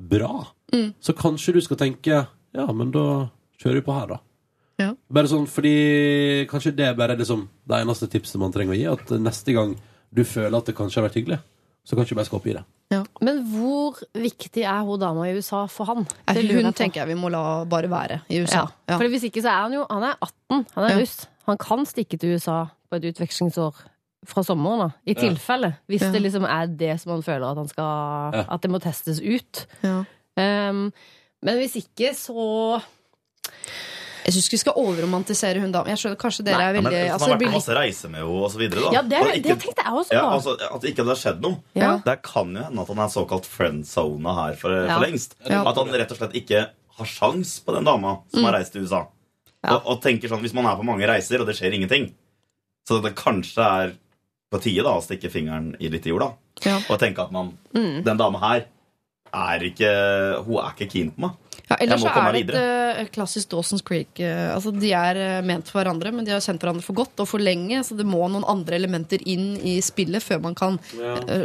bra, 0.00 0.48
så 1.04 1.12
kanskje 1.12 1.52
du 1.58 1.60
skal 1.60 1.78
tenke 1.82 2.22
ja, 2.56 2.64
men 2.72 2.90
da 2.94 3.28
kjører 3.60 3.80
vi 3.80 3.84
på 3.86 3.94
her, 3.96 4.14
da. 4.14 4.18
Ja. 4.80 4.90
Bare 5.12 5.30
sånn, 5.30 5.46
fordi 5.50 6.46
Kanskje 6.50 6.74
det 6.76 6.88
er 6.88 6.98
bare 6.98 7.16
liksom 7.18 7.46
det 7.68 7.80
eneste 7.82 8.08
tipset 8.10 8.40
man 8.40 8.54
trenger 8.54 8.74
å 8.74 8.78
gi. 8.78 8.86
At 8.90 9.12
neste 9.22 9.54
gang 9.56 9.76
du 10.14 10.22
føler 10.24 10.58
at 10.58 10.66
det 10.66 10.74
kanskje 10.76 11.00
har 11.00 11.08
vært 11.08 11.18
hyggelig, 11.20 11.38
så 11.84 11.96
kanskje 11.96 12.14
du 12.14 12.18
bare 12.20 12.28
skal 12.28 12.38
oppgi 12.38 12.50
i 12.52 12.56
det. 12.58 12.64
Men 13.24 13.38
hvor 13.48 13.96
viktig 14.12 14.62
er 14.68 14.82
hun 14.84 15.00
dama 15.00 15.24
i 15.24 15.32
USA 15.38 15.62
for 15.66 15.88
han? 15.88 16.04
Det 16.28 16.42
lurer 16.44 16.60
Hun 16.60 16.68
jeg 16.68 16.76
tenker 16.76 17.00
jeg 17.00 17.08
vi 17.08 17.14
må 17.22 17.30
la 17.32 17.64
bare 17.64 17.88
være 17.88 18.18
i 18.28 18.42
USA. 18.42 18.66
Ja. 18.66 18.66
Ja. 18.92 18.98
For 19.00 19.08
hvis 19.08 19.24
ikke 19.30 19.40
så 19.40 19.48
er 19.48 19.62
han 19.64 19.72
jo 19.72 19.86
Han 19.88 20.02
er 20.04 20.18
18, 20.20 20.66
han 20.74 20.84
er 20.84 20.92
Ja. 20.92 20.98
russ. 21.00 21.26
Han 21.48 21.56
kan 21.58 21.86
stikke 21.88 22.18
til 22.20 22.34
USA 22.36 22.66
på 22.90 22.96
et 23.00 23.04
utvekslingsår 23.08 23.74
fra 24.28 24.42
sommeren, 24.44 24.78
da. 24.78 24.90
I 25.06 25.14
tilfelle. 25.14 25.72
Hvis 25.88 26.02
Ja. 26.02 26.12
det 26.12 26.20
liksom 26.22 26.44
er 26.44 26.66
det 26.66 27.00
som 27.00 27.12
han 27.12 27.22
føler 27.22 27.50
at 27.50 27.56
han 27.56 27.68
skal 27.68 28.34
Ja. 28.34 28.44
At 28.50 28.60
det 28.60 28.70
må 28.70 28.78
testes 28.78 29.18
ut. 29.20 29.66
Ja. 29.82 30.04
Um, 30.36 30.92
men 31.42 31.56
hvis 31.58 31.76
ikke, 31.76 32.12
så 32.14 32.82
Jeg 34.24 34.34
syns 34.36 34.46
ikke 34.46 34.54
vi 34.56 34.60
skal 34.62 34.76
overromantisere 34.78 35.60
hun 35.62 35.72
dama. 35.74 35.88
Jeg 35.90 35.98
skjønner 35.98 36.18
kanskje 36.20 36.44
dere 36.46 36.60
er 36.62 36.74
Ja, 36.76 36.80
men 36.80 36.84
veldig 36.92 37.00
altså, 37.12 37.18
man 37.18 37.18
det 37.18 37.22
har 37.22 37.32
vært 37.32 37.38
blir 37.42 37.48
på 37.50 37.56
masse 37.58 37.74
reise 37.78 38.08
med 38.12 38.20
henne 38.22 38.42
og 38.42 38.50
så 38.52 38.58
videre, 38.60 38.82
da. 38.84 38.92
Ja, 38.94 39.02
det, 39.02 39.16
er, 39.18 39.30
ikke- 39.32 39.42
det 39.42 39.56
tenkte 39.64 39.82
jeg 39.86 39.92
også 40.02 40.12
ja, 40.14 40.22
altså, 40.30 40.52
At 40.74 40.80
det 40.86 41.06
har 41.06 41.18
skjedd 41.22 41.40
noe. 41.42 41.56
Ja. 41.74 41.90
Det 42.04 42.14
kan 42.22 42.52
jo 42.54 42.62
hende 42.62 42.82
at 42.84 42.88
han 42.94 42.98
er 43.02 43.08
såkalt 43.10 43.48
friendzona 43.50 44.34
her 44.38 44.54
for, 44.60 44.70
Ja. 44.86 44.94
for 44.98 45.06
lengst. 45.06 45.34
Ja. 45.48 45.62
At 45.66 45.76
han 45.76 45.88
rett 45.90 46.10
og 46.14 46.16
slett 46.20 46.36
ikke 46.38 46.66
har 46.98 47.06
sjans 47.06 47.56
på 47.66 47.74
den 47.74 47.84
dama 47.84 48.18
som 48.32 48.44
har 48.44 48.52
reist 48.58 48.72
til 48.72 48.82
USA. 48.86 49.06
Ja. 49.64 49.76
Og, 49.76 49.82
og 49.86 50.02
tenker 50.02 50.28
sånn, 50.28 50.40
Hvis 50.42 50.54
man 50.54 50.66
er 50.66 50.76
på 50.76 50.84
mange 50.86 51.06
reiser, 51.06 51.40
og 51.40 51.46
det 51.46 51.56
skjer 51.56 51.72
ingenting, 51.74 52.12
så 52.88 53.00
det 53.02 53.14
kanskje 53.18 53.62
er 53.62 53.92
på 54.52 54.60
tide 54.60 54.82
da 54.84 54.96
å 54.98 55.02
stikke 55.02 55.30
fingeren 55.32 55.74
i 55.80 55.88
litt 55.88 56.06
i 56.06 56.10
jorda 56.12 56.32
Ja. 56.66 56.78
og 56.90 56.98
tenke 57.00 57.22
at 57.22 57.32
man, 57.32 57.56
den 57.74 58.04
dama 58.18 58.38
her 58.42 58.66
er 59.32 59.62
ikke 59.64 60.44
Hun 60.44 60.58
er 60.60 60.74
ikke 60.76 60.90
keen 60.92 61.10
på 61.10 61.20
meg. 61.24 61.30
Ja, 61.72 61.78
ellers 61.84 62.04
så 62.04 62.12
er 62.12 62.36
det 62.36 62.42
et 62.44 62.54
eh, 62.60 63.10
klassisk 63.14 63.52
Dawson's 63.52 63.84
Creek. 63.86 64.20
eh, 64.20 64.48
altså 64.52 64.72
De 64.74 64.92
er 64.96 65.20
eh, 65.20 65.42
ment 65.46 65.68
for 65.68 65.80
hverandre, 65.82 66.12
men 66.14 66.28
de 66.28 66.34
har 66.34 66.44
kjent 66.44 66.62
hverandre 66.62 66.84
for 66.84 66.98
godt 67.02 67.24
og 67.24 67.30
for 67.30 67.42
lenge. 67.42 67.82
Så 67.86 67.98
det 67.98 68.06
må 68.08 68.22
noen 68.28 68.46
andre 68.48 68.78
elementer 68.78 69.24
inn 69.28 69.54
i 69.58 69.78
spillet 69.84 70.24
før 70.24 70.42
man 70.44 70.58
kan 70.58 70.80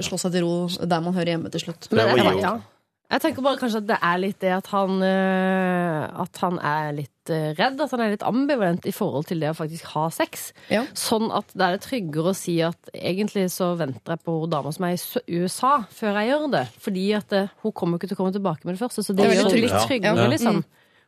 slå 0.06 0.20
seg 0.20 0.36
til 0.36 0.45
ro 0.45 0.56
der 0.68 1.04
man 1.04 1.16
hører 1.16 1.36
hjemme 1.36 1.52
til 1.54 1.68
slutt. 1.68 1.90
Men 1.91 2.04
det, 2.04 2.26
jeg, 2.26 2.41
opp. 2.44 2.74
Jeg 3.08 3.22
tenker 3.24 3.44
bare 3.46 3.60
kanskje 3.60 3.80
at 3.80 3.88
det 3.88 3.98
er 4.04 4.18
litt 4.20 4.40
det 4.44 4.50
at 4.52 4.68
han 4.74 4.98
øh, 5.00 6.22
At 6.24 6.40
han 6.44 6.58
er 6.60 6.90
litt 6.98 7.32
øh, 7.32 7.54
redd. 7.56 7.80
At 7.80 7.94
han 7.96 8.04
er 8.04 8.14
litt 8.16 8.26
ambivalent 8.28 8.88
i 8.90 8.94
forhold 8.96 9.30
til 9.30 9.40
det 9.44 9.54
å 9.54 9.58
faktisk 9.58 9.88
ha 9.94 10.08
sex. 10.12 10.50
Ja. 10.74 10.84
Sånn 10.98 11.30
at 11.36 11.54
det 11.56 11.70
er 11.70 11.80
tryggere 11.84 12.34
å 12.34 12.38
si 12.38 12.58
at 12.66 12.92
egentlig 12.94 13.48
så 13.54 13.74
venter 13.80 14.18
jeg 14.18 14.26
på 14.28 14.36
dama 14.52 14.74
som 14.76 14.90
er 14.90 14.98
i 14.98 15.40
USA, 15.40 15.78
før 15.88 16.20
jeg 16.20 16.34
gjør 16.34 16.50
det. 16.58 16.66
Fordi 16.84 17.06
at 17.20 17.32
det, 17.32 17.46
hun 17.64 17.76
kommer 17.80 18.00
ikke 18.02 18.12
til 18.12 18.20
å 18.20 18.22
komme 18.24 18.36
tilbake 18.36 18.68
med 18.68 18.76
det 18.76 18.84
første. 18.84 19.06
Så 19.06 19.16
det, 19.16 19.24
Det 19.24 19.32
er 19.32 19.42
gjør 19.42 19.54
det 19.56 19.64
litt 19.68 19.80
tryggere, 19.88 20.28
Ja. 20.28 20.34
liksom. 20.36 20.64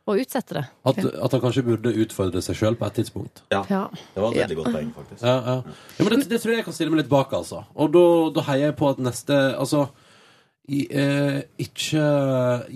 Å 0.09 0.15
utsette 0.17 0.55
det. 0.55 0.63
At, 0.89 0.97
at 1.05 1.33
han 1.35 1.41
kanskje 1.43 1.61
burde 1.67 1.91
utfordre 2.01 2.41
seg 2.41 2.55
sjøl 2.57 2.77
på 2.79 2.87
et 2.87 2.95
tidspunkt. 2.97 3.43
Ja, 3.51 3.59
Ja. 3.69 3.83
Det 4.15 4.23
var 4.23 4.31
et 4.31 4.39
veldig 4.41 4.57
godt 4.57 4.71
poeng, 4.73 4.93
faktisk. 4.95 5.21
Ja, 5.21 5.35
ja. 5.35 5.57
ja 5.99 6.05
men 6.07 6.15
det, 6.15 6.29
det 6.31 6.39
tror 6.41 6.55
jeg 6.55 6.61
jeg 6.63 6.65
kan 6.65 6.77
stille 6.79 6.93
meg 6.95 7.03
litt 7.03 7.11
bak, 7.11 7.35
altså. 7.37 7.65
Og 7.75 7.91
da, 7.93 8.05
da 8.39 8.45
heier 8.47 8.71
jeg 8.71 8.77
på 8.79 8.89
at 8.89 9.03
neste 9.03 9.37
Altså, 9.59 9.89
eh, 10.69 11.39
ikke 11.61 12.01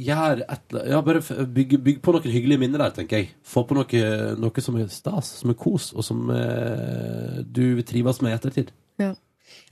gjør 0.06 0.44
et 0.46 0.78
Ja, 0.90 1.02
bare 1.06 1.22
bygg, 1.22 1.76
bygg 1.86 2.00
på 2.04 2.16
noen 2.16 2.34
hyggelige 2.34 2.62
minner 2.62 2.86
der, 2.86 2.96
tenker 2.98 3.22
jeg. 3.22 3.34
Få 3.46 3.66
på 3.70 3.78
noe, 3.78 4.06
noe 4.40 4.64
som 4.66 4.80
er 4.80 4.90
stas, 4.94 5.36
som 5.42 5.54
er 5.54 5.60
kos, 5.60 5.92
og 5.94 6.06
som 6.06 6.26
eh, 6.34 7.44
du 7.46 7.82
trives 7.86 8.22
med 8.24 8.34
i 8.34 8.38
ettertid. 8.40 8.74
Ja. 9.02 9.14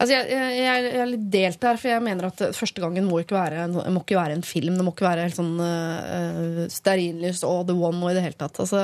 Altså, 0.02 0.16
jeg, 0.16 0.30
jeg, 0.34 0.54
jeg 0.58 1.02
er 1.02 1.10
litt 1.10 1.28
delt 1.34 1.68
her, 1.68 1.78
for 1.78 1.92
jeg 1.92 2.04
mener 2.06 2.30
at 2.32 2.42
første 2.58 2.82
gangen 2.82 3.06
må 3.10 3.20
ikke 3.22 3.38
være 3.38 3.68
må 3.70 4.02
ikke 4.02 4.18
være 4.18 4.38
en 4.38 4.46
film. 4.46 4.78
Det 4.78 4.86
må 4.86 4.96
ikke 4.96 5.08
være 5.08 5.28
helt 5.28 5.38
sånn 5.38 5.54
uh, 5.62 6.64
stearinlys 6.74 7.44
og 7.46 7.68
The 7.70 7.76
One 7.78 8.02
og 8.02 8.10
i 8.10 8.16
det 8.18 8.26
hele 8.26 8.40
tatt. 8.40 8.58
Altså, 8.64 8.82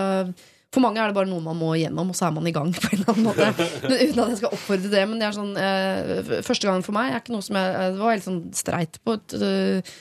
for 0.74 0.84
mange 0.84 1.00
er 1.00 1.10
det 1.10 1.16
bare 1.16 1.30
noe 1.30 1.44
man 1.44 1.56
må 1.58 1.72
igjennom, 1.78 2.10
og 2.12 2.18
så 2.18 2.28
er 2.28 2.34
man 2.36 2.48
i 2.50 2.54
gang. 2.56 2.74
på 2.76 2.90
en 2.90 2.98
eller 2.98 3.14
annen 3.14 3.28
måte 3.30 3.48
Men 3.88 4.02
Uten 4.02 4.20
at 4.24 4.34
jeg 4.34 4.42
skal 4.42 4.58
oppfordre 4.58 4.92
det. 4.92 5.06
Men 5.08 5.22
det 5.22 5.30
er 5.30 5.38
sånn, 5.38 5.54
eh, 5.62 6.42
første 6.46 6.68
gangen 6.68 6.84
for 6.86 6.98
meg 6.98 7.14
er 7.14 7.24
ikke 7.24 7.36
noe 7.36 7.46
som 7.46 7.60
jeg 7.60 7.78
Det 7.96 8.02
var 8.02 8.14
helt 8.16 8.28
sånn 8.28 8.44
streit 8.58 9.00
på 9.08 9.16
et 9.16 9.38
uh, 9.40 9.94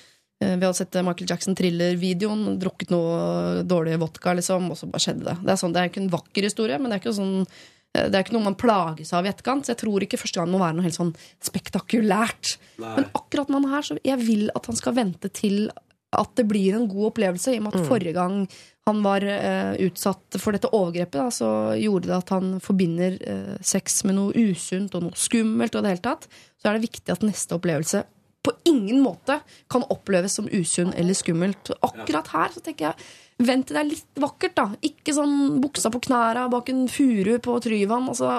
eh, 0.43 0.57
vi 0.57 0.67
hadde 0.67 0.75
sett 0.81 0.99
Michael 1.07 1.31
Jackson 1.31 1.57
thriller-videoen, 1.59 2.59
drukket 2.61 2.93
noe 2.93 3.63
dårlig 3.69 3.97
vodka, 4.03 4.35
liksom, 4.37 4.69
og 4.75 4.81
så 4.81 4.91
bare 4.91 5.07
skjedde 5.07 5.29
det. 5.31 5.39
Det 5.47 5.55
er, 5.55 5.63
sånn, 5.63 5.77
det 5.77 5.81
er 5.81 5.93
ikke 5.93 6.03
en 6.03 6.13
vakker 6.13 6.51
historie, 6.51 6.83
men 6.83 6.91
det 6.91 6.99
er 6.99 7.05
ikke 7.05 7.17
sånn 7.23 7.35
eh, 7.39 8.11
det 8.11 8.11
er 8.11 8.27
ikke 8.27 8.37
noe 8.37 8.49
man 8.51 8.59
plages 8.59 9.15
av 9.15 9.25
i 9.25 9.31
etterkant. 9.31 9.65
Så 9.65 9.77
jeg 9.77 9.85
tror 9.87 10.05
ikke 10.05 10.21
første 10.21 10.43
gang 10.43 10.51
må 10.51 10.65
være 10.65 10.81
noe 10.81 10.89
helt 10.91 10.99
sånn 10.99 11.15
spektakulært. 11.47 12.57
Men 12.83 13.07
akkurat 13.15 13.55
med 13.55 13.63
han 13.63 13.77
her, 13.79 13.87
så 13.87 14.01
jeg 14.03 14.19
vil 14.27 14.49
at 14.51 14.67
han 14.67 14.83
skal 14.83 14.99
vente 14.99 15.31
til 15.31 15.69
at 16.17 16.33
det 16.39 16.47
blir 16.49 16.75
en 16.75 16.91
god 16.91 17.13
opplevelse. 17.13 17.55
I 17.55 17.61
og 17.61 17.69
med 17.69 17.79
at 17.79 17.89
forrige 17.89 18.19
gang 18.19 18.49
han 18.87 19.03
var 19.03 19.25
eh, 19.27 19.73
utsatt 19.83 20.37
for 20.39 20.55
dette 20.55 20.71
overgrepet, 20.71 21.19
da, 21.19 21.31
så 21.35 21.49
gjorde 21.75 22.07
det 22.07 22.19
at 22.21 22.29
han 22.37 22.53
forbinder 22.63 23.17
eh, 23.19 23.57
sex 23.59 24.05
med 24.07 24.15
noe 24.15 24.35
usunt 24.35 24.95
og 24.95 25.09
noe 25.09 25.19
skummelt. 25.19 25.75
og 25.75 25.83
det 25.83 25.97
hele 25.97 26.05
tatt. 26.05 26.29
Så 26.55 26.69
er 26.69 26.77
det 26.77 26.87
viktig 26.87 27.15
at 27.15 27.27
neste 27.27 27.59
opplevelse 27.59 28.05
på 28.47 28.53
ingen 28.71 29.01
måte 29.03 29.41
kan 29.67 29.83
oppleves 29.91 30.39
som 30.39 30.47
usunn 30.47 30.93
eller 30.95 31.19
skummelt. 31.19 31.73
Akkurat 31.83 32.31
her 32.31 32.55
så 32.55 32.63
tenker 32.63 32.93
jeg 32.93 33.09
Vent 33.37 33.67
til 33.69 33.77
det 33.77 33.81
er 33.83 33.89
litt 33.91 34.21
vakkert, 34.23 34.55
da. 34.57 34.65
Ikke 34.87 35.13
sånn 35.13 35.59
buksa 35.61 35.91
på 35.93 36.01
knæra 36.07 36.47
bak 36.49 36.71
en 36.73 36.87
furu 36.89 37.35
på 37.45 37.59
Tryvann. 37.61 38.07
Altså, 38.09 38.31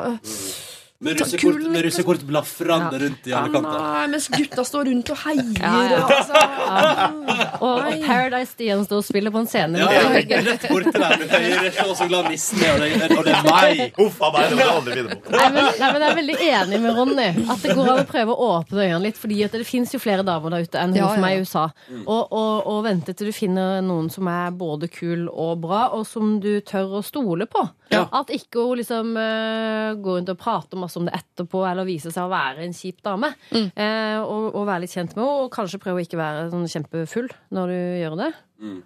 Med 1.00 1.20
russekort, 1.20 1.62
med 1.62 1.84
russekort 1.86 2.22
blafrende 2.26 3.00
rundt 3.04 3.28
i 3.30 3.34
alle 3.38 3.52
kanter. 3.54 3.82
nei, 3.86 4.06
mens 4.10 4.26
gutta 4.34 4.64
står 4.66 4.88
rundt 4.90 5.12
og 5.14 5.20
heier. 5.28 5.52
Ja, 5.62 5.74
ja. 5.92 6.00
Og, 6.02 6.14
altså, 6.16 7.60
Og 7.68 8.00
Paradise 8.08 8.52
Stian 8.56 8.82
står 8.88 9.04
og 9.04 9.06
spiller 9.06 9.34
på 9.36 9.44
en 9.44 9.50
scene. 9.52 9.78
Ja, 9.78 9.92
ja, 9.94 10.40
rett 10.48 10.66
borte 10.72 10.94
der. 10.96 11.22
Hører 11.30 11.70
så 11.78 11.96
så 12.00 12.08
glad 12.10 12.32
nissen 12.34 12.64
er, 12.66 12.82
og 13.14 13.22
det, 13.28 13.36
er 13.36 13.46
meg. 13.46 13.84
Uff 14.08 14.18
a 14.26 14.32
meg, 14.34 14.50
det 14.50 14.58
må 14.58 14.64
du 14.64 14.74
aldri 14.74 14.98
finne 15.04 15.20
på. 15.22 15.36
Nei, 15.38 15.46
men, 15.54 15.70
nei, 15.70 15.92
men 15.94 16.02
Jeg 16.02 16.10
er 16.10 16.20
veldig 16.24 16.38
enig 16.50 16.82
med 16.88 16.98
Ronny. 16.98 17.30
At 17.46 17.62
det 17.68 17.78
går 17.78 17.94
an 17.94 18.02
å 18.02 18.10
prøve 18.16 18.34
å 18.34 18.52
åpne 18.58 18.86
øynene 18.88 19.04
litt. 19.06 19.22
Fordi 19.22 19.42
det 19.54 19.66
fins 19.70 19.94
jo 19.94 20.02
flere 20.02 20.26
damer 20.26 20.58
der 20.58 20.66
ute 20.66 20.82
enn 20.82 20.98
hun 20.98 21.02
Ja, 21.04 21.14
som 21.14 21.30
er 21.30 21.38
i 21.38 21.46
USA. 21.46 21.68
Og, 22.08 22.24
og, 22.34 22.54
og 22.74 22.82
vente 22.90 23.14
til 23.14 23.30
du 23.30 23.38
finner 23.38 23.86
noen 23.86 24.10
som 24.10 24.26
er 24.34 24.50
både 24.50 24.90
kul 24.90 25.28
og 25.30 25.60
bra, 25.62 25.92
og 25.94 26.10
som 26.10 26.40
du 26.42 26.56
tør 26.66 26.98
å 26.98 27.06
stole 27.06 27.46
på. 27.46 27.68
Ja. 27.94 28.04
At 28.20 28.32
ikke 28.34 28.64
hun 28.66 28.80
liksom 28.82 29.14
uh, 29.16 29.96
går 30.02 30.20
rundt 30.20 30.32
og 30.34 30.40
prater 30.42 30.80
masse 30.82 31.00
om 31.00 31.08
det 31.08 31.16
etterpå, 31.18 31.64
eller 31.70 31.88
viser 31.88 32.14
seg 32.14 32.28
å 32.28 32.34
være 32.34 32.66
en 32.66 32.76
kjip 32.76 33.00
dame. 33.06 33.32
Eh, 33.54 34.18
og, 34.20 34.52
og 34.58 34.68
være 34.68 34.84
litt 34.86 34.94
kjent 34.96 35.16
med 35.16 35.24
henne, 35.24 35.46
og 35.46 35.54
kanskje 35.54 35.80
prøve 35.84 36.02
å 36.02 36.06
ikke 36.06 36.20
være 36.20 36.50
sånn 36.52 36.68
kjempefull 36.72 37.32
når 37.56 37.74
du 37.74 37.80
gjør 38.02 38.18
det. 38.20 38.32
litt, 38.64 38.78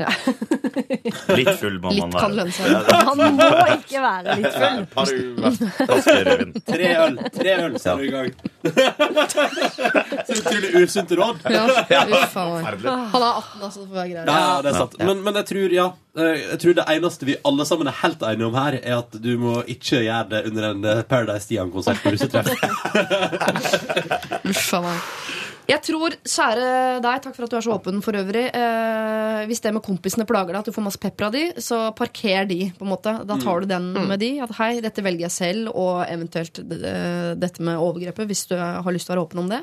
ja. 0.00 0.08
Litt 1.36 1.50
full 1.60 1.74
må 1.82 1.90
litt 1.92 2.00
man 2.00 2.12
kan 2.16 2.32
være. 2.32 2.36
lønne 2.38 2.52
seg. 2.56 2.66
Han 3.08 3.18
må 3.20 3.48
ikke 3.76 4.00
være 4.00 4.36
litt 4.40 4.54
full. 4.56 4.78
Par 4.94 5.06
flasker. 5.76 6.40
Tre 6.72 6.88
øl, 7.02 7.18
tre 7.34 7.56
øl, 7.66 7.76
så 7.82 7.92
er 7.92 7.96
du 8.00 8.04
i 8.06 8.12
gang. 8.14 8.30
så 10.26 10.38
utrolig 10.38 10.70
usunt 10.80 11.12
råd. 11.20 11.44
Ja, 11.52 11.64
uff, 11.68 12.36
a 12.40 12.46
meg. 12.54 12.64
Han 13.12 13.20
er 13.20 13.28
18, 13.28 13.66
altså. 13.68 13.82
For 13.82 13.90
å 13.90 13.98
være 13.98 14.08
grei. 14.14 14.24
Ja, 14.24 14.38
ja, 14.40 14.56
det 14.64 14.72
er 14.72 14.78
sant. 14.80 14.96
Men, 15.02 15.20
men 15.26 15.38
jeg 15.42 15.48
tror 15.52 15.76
ja 15.76 15.86
eh, 16.16 16.40
Jeg 16.40 16.58
tror 16.64 16.76
det 16.78 16.86
eneste 16.96 17.28
vi 17.28 17.36
alle 17.52 17.68
sammen 17.68 17.92
er 17.92 18.00
helt 18.00 18.24
enige 18.32 18.48
om 18.48 18.56
her, 18.62 18.78
er 18.80 18.98
at 19.02 19.12
du 19.22 19.32
må 19.42 19.58
ikke 19.76 20.02
gjøre 20.06 20.24
det 20.32 20.42
under 20.50 20.68
en 20.72 20.90
eh, 20.94 21.04
Paradise 21.12 21.44
Stian-konsert 21.50 22.00
på 22.02 22.14
russetreff. 22.16 22.48
Uff 24.52 24.68
a 24.78 24.84
meg. 24.88 24.98
Jeg 25.70 25.78
tror, 25.86 26.14
kjære 26.26 26.66
deg, 27.04 27.20
takk 27.22 27.36
for 27.36 27.46
at 27.46 27.52
du 27.52 27.56
er 27.58 27.64
så 27.64 27.74
åpen 27.76 28.02
for 28.04 28.18
øvrig. 28.18 28.44
Eh, 28.50 29.42
hvis 29.48 29.62
det 29.62 29.72
med 29.76 29.84
kompisene 29.86 30.26
plager 30.28 30.50
deg, 30.50 30.60
at 30.60 30.68
du 30.70 30.74
får 30.74 30.86
masse 30.88 31.00
pepper 31.02 31.28
av 31.28 31.36
de, 31.36 31.44
så 31.62 31.78
parker 31.96 32.48
de, 32.50 32.60
på 32.76 32.86
en 32.86 32.92
måte. 32.92 33.14
Da 33.28 33.38
tar 33.40 33.62
du 33.62 33.70
den 33.70 33.92
med 34.10 34.18
de. 34.22 34.34
At 34.42 34.54
hei, 34.58 34.72
dette 34.84 35.04
velger 35.06 35.28
jeg 35.28 35.36
selv, 35.36 35.72
og 35.78 36.02
eventuelt 36.08 36.62
eh, 36.62 37.32
dette 37.38 37.64
med 37.64 37.78
overgrepet, 37.78 38.28
hvis 38.30 38.46
du 38.50 38.56
har 38.58 38.94
lyst 38.94 39.08
til 39.08 39.14
å 39.14 39.16
være 39.16 39.26
åpen 39.28 39.44
om 39.44 39.52
det. 39.54 39.62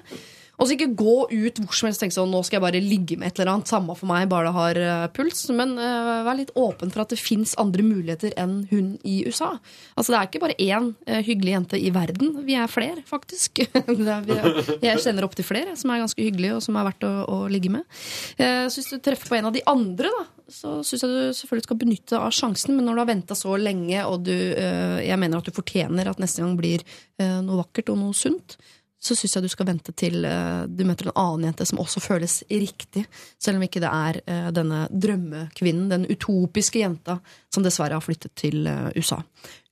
Og 0.59 0.67
så 0.67 0.75
ikke 0.75 0.91
gå 0.99 1.15
ut 1.31 1.59
hvor 1.63 1.75
som 1.77 1.87
helst 1.87 2.01
tenke 2.03 2.15
sånn 2.15 2.31
nå 2.33 2.41
skal 2.43 2.59
jeg 2.59 2.65
bare 2.65 2.81
ligge 2.83 3.15
med 3.19 3.31
et 3.31 3.39
eller 3.39 3.53
annet. 3.53 3.71
Samme 3.71 3.95
for 3.95 4.09
meg, 4.11 4.27
bare 4.31 4.49
det 4.49 4.55
har 4.57 4.79
eh, 4.83 5.05
puls. 5.15 5.45
Men 5.55 5.75
uh, 5.79 6.19
vær 6.27 6.39
litt 6.39 6.51
åpen 6.59 6.91
for 6.91 7.05
at 7.05 7.13
det 7.13 7.19
fins 7.21 7.55
andre 7.61 7.85
muligheter 7.85 8.35
enn 8.39 8.61
hun 8.71 8.93
i 9.07 9.21
USA. 9.27 9.53
Altså 9.95 10.11
Det 10.11 10.17
er 10.19 10.27
ikke 10.27 10.41
bare 10.43 10.57
én 10.59 10.89
uh, 10.91 11.21
hyggelig 11.23 11.55
jente 11.55 11.79
i 11.79 11.93
verden. 11.95 12.33
Vi 12.47 12.57
er 12.59 12.71
flere, 12.71 13.05
faktisk. 13.07 13.63
er, 13.63 14.59
jeg 14.83 15.03
kjenner 15.05 15.27
opptil 15.29 15.47
flere 15.47 15.77
som 15.79 15.93
er 15.93 16.03
ganske 16.03 16.25
hyggelige, 16.27 16.57
og 16.57 16.65
som 16.65 16.79
er 16.79 16.89
verdt 16.89 17.07
å, 17.07 17.13
å 17.23 17.39
ligge 17.51 17.71
med. 17.77 17.87
Uh, 18.35 18.67
så 18.67 18.81
hvis 18.81 18.91
du 18.91 18.99
treffer 18.99 19.31
på 19.31 19.39
en 19.39 19.47
av 19.47 19.55
de 19.55 19.63
andre, 19.69 20.11
da, 20.11 20.25
så 20.51 20.79
syns 20.83 21.05
jeg 21.05 21.13
du 21.13 21.37
selvfølgelig 21.37 21.69
skal 21.69 21.79
benytte 21.85 22.19
av 22.19 22.35
sjansen. 22.35 22.75
Men 22.75 22.89
når 22.89 22.99
du 22.99 23.03
har 23.05 23.11
venta 23.13 23.37
så 23.37 23.55
lenge, 23.61 24.03
og 24.09 24.27
du, 24.27 24.33
jeg 24.33 25.21
mener 25.21 25.39
at 25.39 25.45
du 25.45 25.53
fortjener 25.53 26.09
at 26.09 26.19
neste 26.19 26.41
gang 26.41 26.55
blir 26.57 26.81
noe 27.19 27.59
vakkert 27.59 27.91
og 27.93 27.99
noe 28.01 28.17
sunt, 28.17 28.57
så 28.99 29.15
syns 29.15 29.37
jeg 29.37 29.45
du 29.45 29.51
skal 29.51 29.69
vente 29.69 29.93
til 29.95 30.25
eh, 30.27 30.65
du 30.67 30.83
møter 30.87 31.07
en 31.07 31.15
annen 31.21 31.47
jente 31.49 31.65
som 31.69 31.79
også 31.79 32.01
føles 32.03 32.41
riktig. 32.51 33.05
Selv 33.39 33.59
om 33.59 33.63
ikke 33.63 33.81
det 33.83 33.89
er 33.89 34.19
eh, 34.25 34.49
denne 34.55 34.83
drømmekvinnen, 34.91 35.87
den 35.91 36.07
utopiske 36.11 36.81
jenta, 36.81 37.19
som 37.53 37.63
dessverre 37.63 37.95
har 37.95 38.03
flyttet 38.03 38.35
til 38.39 38.67
eh, 38.67 38.89
USA. 38.99 39.21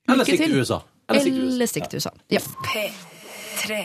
Eller 0.07 0.23
Lykke. 0.23 0.31
Eller 0.31 0.31
stikk 0.31 0.45
til 0.45 0.59
USA. 0.61 0.81
Eller 1.11 1.71
stikk 1.73 1.89
til 1.91 2.03
USA. 2.03 2.13
Ja. 2.31 2.43
P3. 2.71 3.81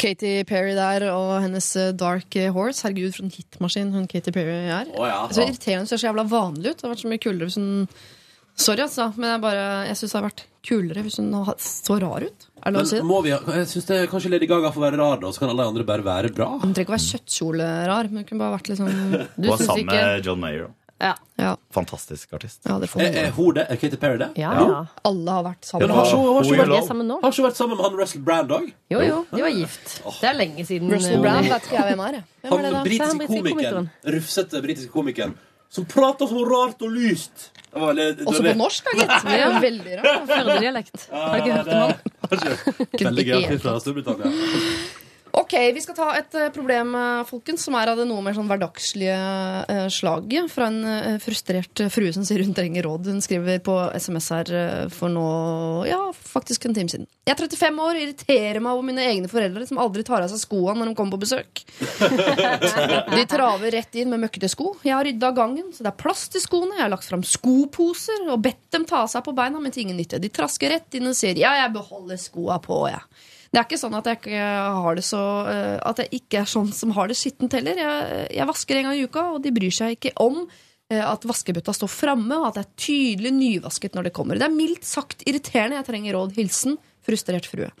Katy 0.00 0.30
Perry 0.48 0.72
der 0.78 1.10
og 1.12 1.34
hennes 1.42 1.66
Dark 1.98 2.38
Horse. 2.54 2.86
Herregud, 2.86 3.12
for 3.18 3.26
en 3.26 3.34
hitmaskin 3.34 3.90
hun 3.92 4.06
Katy 4.08 4.32
Perry 4.32 4.54
er. 4.70 4.86
Oh, 4.94 5.04
ja. 5.04 5.26
Så 5.34 5.44
irriterende 5.44 5.82
hun 5.82 5.90
ser 5.90 6.00
så 6.00 6.08
jævla 6.08 6.24
vanlig 6.30 6.70
ut. 6.70 6.78
Det 6.78 6.86
hadde 6.86 6.94
vært 6.94 7.02
så 7.04 7.10
mye 7.10 7.24
kulere 7.26 7.50
hvis 7.50 7.58
hun 7.60 7.74
Sorry, 8.60 8.82
altså, 8.84 9.06
men 9.16 9.30
jeg, 9.30 9.40
bare, 9.40 9.66
jeg 9.88 9.96
syns 9.96 10.12
det 10.12 10.18
har 10.18 10.24
vært 10.26 10.42
kulere 10.66 11.02
hvis 11.06 11.16
hun 11.20 11.30
så 11.58 11.96
rar 12.02 12.26
ut. 12.26 12.46
Er 12.60 12.70
det 12.70 12.74
lov 12.76 12.82
å 12.82 12.88
si 12.90 12.96
det? 12.98 13.04
må 13.08 13.22
vi, 13.24 13.30
ha- 13.32 13.54
jeg 13.56 13.66
synes 13.70 13.86
det 13.88 13.96
er 14.02 14.06
Kanskje 14.12 14.30
Lady 14.34 14.46
Gaga 14.50 14.70
får 14.74 14.82
være 14.90 14.98
rar, 15.00 15.16
da, 15.22 15.30
så 15.32 15.40
kan 15.40 15.48
alle 15.54 15.64
andre 15.70 15.84
bare 15.88 16.04
være 16.04 16.34
bra? 16.36 16.50
Hun 16.60 16.74
trenger 16.74 16.84
ikke 16.84 16.92
å 16.92 16.98
være 16.98 17.08
kjøttkjolerar, 17.12 18.10
men 18.10 18.22
hun 18.22 18.28
kunne 18.28 18.42
bare 18.44 18.58
vært 18.58 18.68
litt 18.68 18.78
sånn 18.78 18.92
Du 19.40 19.48
Og 19.48 19.56
syns 19.58 19.66
sammen 19.70 19.86
ikke 19.86 19.96
med 19.96 20.24
John 20.28 20.40
Mayer. 20.40 20.68
Ja, 21.00 21.14
Ja, 21.40 21.54
Fantastisk 21.72 22.34
artist. 22.36 22.58
ja 22.68 22.74
det 22.78 22.90
får 22.92 23.00
Er, 23.00 23.14
er 23.16 23.30
hun. 23.32 23.46
hun 23.46 23.54
det? 23.56 23.62
Er 23.72 23.76
Katy 23.80 23.96
Perry 23.96 24.18
det? 24.20 24.26
ja. 24.36 24.50
ja. 24.52 24.80
Alle 25.08 25.30
har 25.32 25.44
vært 25.46 25.64
sammen. 25.64 25.88
det 25.88 25.96
Har 25.96 26.04
ikke 26.04 26.18
har 26.20 26.42
ikke 26.44 26.50
Who 26.50 26.58
vært, 26.60 26.82
er 26.82 26.86
sammen 26.90 27.08
nå. 27.08 27.16
har 27.22 27.32
ikke 27.32 27.46
vært 27.46 27.56
sammen 27.56 27.76
med 27.78 27.84
han 27.86 27.96
Russell 28.02 28.20
Brand 28.26 28.50
òg? 28.52 28.66
Jo, 28.92 29.00
jo, 29.00 29.22
de 29.32 29.40
var 29.46 29.54
gift. 29.56 29.94
Det 30.20 30.28
er 30.28 30.36
lenge 30.36 30.66
siden. 30.68 30.92
Russell 30.92 31.22
Brand 31.24 31.48
vet 31.48 31.62
ikke 31.70 31.78
jeg 31.80 31.86
hvem 31.94 32.02
er. 32.04 32.12
jeg. 32.20 32.24
Hvem 32.42 32.52
er 32.52 32.64
Han 32.68 32.76
da? 32.76 32.82
britiske 32.84 33.26
komikeren. 33.32 33.88
Rufsete 34.12 34.60
britiske 34.68 34.92
komikeren. 34.92 35.32
Som 35.70 35.84
prater 35.86 36.26
så 36.26 36.44
rart 36.50 36.82
og 36.82 36.90
lyst. 36.90 37.50
Det 37.70 37.78
var 37.80 37.94
veldig- 37.94 38.26
Også 38.26 38.42
på 38.42 38.54
norsk, 38.58 38.84
da, 38.84 38.90
gitt. 38.98 39.26
Det 39.26 39.40
er 39.40 39.60
veldig 39.62 39.98
rart. 40.00 40.24
Førdedialekt. 40.30 41.04
Har 41.12 41.30
du 41.30 41.36
ikke 41.38 41.52
hørt 41.58 41.68
om 41.68 41.80
han? 41.80 41.92
Veldig 43.04 43.26
gøy 43.28 43.58
fra 43.62 43.76
Storbritannia. 43.80 44.32
Ok, 45.32 45.52
vi 45.74 45.82
skal 45.82 45.94
ta 45.94 46.08
et 46.18 46.34
eh, 46.34 46.48
problem, 46.54 46.94
eh, 46.98 47.22
folkens, 47.28 47.62
som 47.66 47.76
er 47.78 47.92
av 47.92 48.00
det 48.00 48.06
noe 48.08 48.22
mer 48.24 48.34
sånn 48.34 48.48
hverdagslige 48.50 49.14
eh, 49.70 49.86
slaget. 49.92 50.50
Fra 50.50 50.66
en 50.70 51.18
frustrert 51.22 51.84
frue 51.92 52.10
som 52.14 52.24
sier 52.26 52.42
hun 52.42 52.54
trenger 52.56 52.86
råd. 52.88 53.10
Hun 53.12 53.22
skriver 53.22 53.60
på 53.62 53.76
SMS 53.94 54.30
her 54.34 54.50
for 54.94 55.12
nå 55.12 55.26
ja, 55.86 56.00
faktisk 56.14 56.66
en 56.66 56.74
time 56.76 56.90
siden. 56.90 57.06
Jeg 57.28 57.36
er 57.36 57.42
35 57.44 57.80
år, 57.84 58.00
irriterer 58.00 58.58
meg 58.62 58.74
over 58.74 58.86
mine 58.88 59.06
egne 59.06 59.30
foreldre 59.30 59.66
som 59.68 59.78
aldri 59.82 60.02
tar 60.06 60.24
av 60.24 60.32
seg 60.32 60.42
skoene 60.42 60.80
når 60.80 60.90
de 60.90 60.98
kommer 60.98 61.14
på 61.14 61.24
besøk. 61.26 61.62
De 63.20 63.22
traver 63.30 63.74
rett 63.74 63.96
inn 64.00 64.10
med 64.10 64.22
møkkete 64.24 64.48
sko. 64.50 64.72
Jeg 64.86 64.94
har 64.96 65.06
rydda 65.06 65.30
gangen, 65.36 65.70
så 65.74 65.84
det 65.84 65.92
er 65.92 65.98
plass 66.00 66.26
til 66.32 66.42
skoene. 66.42 66.76
Jeg 66.78 66.86
har 66.86 66.92
lagt 66.92 67.06
fram 67.06 67.22
skoposer 67.26 68.26
og 68.30 68.42
bedt 68.44 68.62
dem 68.74 68.86
ta 68.88 69.04
seg 69.10 69.24
på 69.26 69.34
beina, 69.36 69.60
men 69.62 69.74
til 69.74 69.86
ingen 69.86 69.98
nytte. 70.00 70.20
De 70.22 70.30
trasker 70.32 70.72
rett 70.74 70.98
inn 70.98 71.10
og 71.10 71.18
sier 71.18 71.38
ja, 71.38 71.54
jeg 71.62 71.74
beholder 71.74 72.20
skoa 72.20 72.58
på, 72.62 72.82
jeg. 72.90 73.02
Det 73.50 73.58
er 73.58 73.66
ikke 73.66 73.80
sånn 73.80 73.96
at 73.98 74.06
jeg 74.06 74.20
ikke 74.20 74.48
har 74.78 74.94
det 74.98 75.02
så 75.02 75.20
eh, 75.50 75.76
At 75.90 75.98
jeg 76.04 76.20
ikke 76.20 76.42
er 76.44 76.50
sånn 76.50 76.68
som 76.74 76.92
har 76.94 77.10
det 77.10 77.18
skittent 77.18 77.56
heller. 77.58 77.78
Jeg, 77.82 78.28
jeg 78.38 78.50
vasker 78.50 78.78
en 78.78 78.86
gang 78.88 78.98
i 78.98 79.06
uka, 79.08 79.24
og 79.34 79.40
de 79.42 79.54
bryr 79.54 79.74
seg 79.74 79.96
ikke 79.96 80.14
om 80.22 80.44
eh, 80.44 81.02
at 81.02 81.26
vaskebøtta 81.26 81.74
står 81.74 81.90
framme, 81.90 82.38
og 82.38 82.50
at 82.50 82.60
det 82.60 82.64
er 82.64 82.86
tydelig 82.86 83.34
nyvasket 83.34 83.98
når 83.98 84.08
det 84.08 84.14
kommer. 84.16 84.38
Det 84.38 84.46
er 84.46 84.54
mildt 84.54 84.86
sagt 84.86 85.26
irriterende. 85.26 85.80
Jeg 85.80 85.88
trenger 85.90 86.18
råd. 86.18 86.36
Hilsen 86.38 86.78
frustrert 87.06 87.48
frue. 87.50 87.72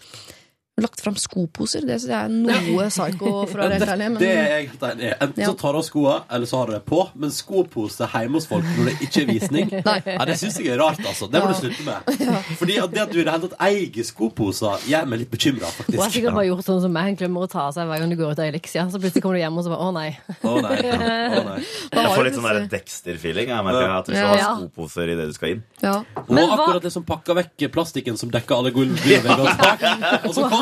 Lagt 0.80 1.00
fram 1.04 1.16
skoposer. 1.18 1.82
Det 1.84 1.96
syns 2.00 2.08
jeg 2.08 2.24
er 2.24 2.28
noe 2.72 2.86
psycho, 2.88 3.30
for 3.50 3.60
å 3.60 3.66
være 3.66 3.76
helt 3.80 3.90
ærlig. 3.92 4.04
Det, 4.06 4.12
Men, 4.14 4.20
det 4.22 4.28
er 4.30 4.46
jeg 4.54 4.68
helt 4.70 4.84
enig 4.90 5.04
i. 5.04 5.10
Enten 5.26 5.42
Ja. 5.42 5.48
så 5.50 5.56
tar 5.60 5.72
du 5.72 5.78
av 5.80 5.84
skoa, 5.84 6.14
eller 6.30 6.46
så 6.48 6.56
har 6.60 6.66
du 6.70 6.72
det 6.72 6.82
på. 6.88 7.00
Men 7.20 7.30
skopose 7.34 8.08
hjemme 8.14 8.38
hos 8.40 8.46
folk 8.48 8.64
når 8.78 8.88
det 8.88 8.94
ikke 9.08 9.20
er 9.20 9.28
visning, 9.28 9.72
ja, 10.16 10.24
det 10.30 10.36
syns 10.40 10.56
jeg 10.60 10.70
er 10.72 10.80
rart, 10.80 11.02
altså. 11.04 11.28
Det 11.28 11.42
må 11.42 11.50
du 11.50 11.56
slutte 11.58 11.84
med. 11.84 11.98
Fordi 12.60 12.78
at 12.80 12.94
det 12.94 13.02
at 13.04 13.12
du 13.12 13.18
i 13.20 13.24
det 13.26 13.34
hele 13.34 13.48
tatt 13.50 13.58
eier 13.66 14.08
skoposer, 14.08 14.86
gjør 14.88 15.10
meg 15.10 15.20
litt 15.24 15.30
bekymra, 15.34 15.68
Hun 15.90 15.98
har 16.00 16.14
sikkert 16.14 16.34
bare 16.38 16.46
gjort 16.48 16.64
sånn 16.70 16.80
som 16.86 16.94
meg, 16.96 17.18
glemmer 17.20 17.44
å 17.44 17.50
ta 17.50 17.66
av 17.68 17.74
seg 17.76 17.90
hver 17.90 18.00
gang 18.04 18.14
du 18.14 18.16
går 18.22 18.32
ut 18.32 18.40
av 18.40 18.48
Elixia. 18.48 18.86
Så 18.92 19.00
plutselig 19.02 19.22
kommer 19.26 19.36
du 19.36 19.42
hjem 19.44 19.58
og 19.60 19.66
så 19.66 19.74
bare 19.74 19.84
å 19.84 19.92
nei. 19.92 20.08
Å 20.40 20.54
nei. 20.64 20.78
Å 20.80 21.44
nei. 21.50 21.58
Jeg 21.92 22.14
får 22.14 22.24
litt 22.30 22.38
sånn 22.38 22.48
der 22.48 22.60
Dexter-feeling. 22.72 23.52
Jeg 23.52 23.66
merker 23.68 23.94
at 23.98 24.08
du 24.08 24.14
skal 24.16 24.32
ha 24.32 24.56
skoposer 24.56 25.12
i 25.12 25.18
det 25.20 25.28
du 25.28 25.36
skal 25.36 25.56
inn. 25.58 25.62
ja. 25.84 25.98
Og 26.30 26.38
akkurat 26.40 26.82
det 26.86 26.92
som 26.94 27.04
pakka 27.06 27.34
vekk 27.36 27.66
plastikken 27.74 28.16
som 28.20 28.30
dekker 28.32 28.54
alle 28.56 28.70
gulvveggene 28.74 29.50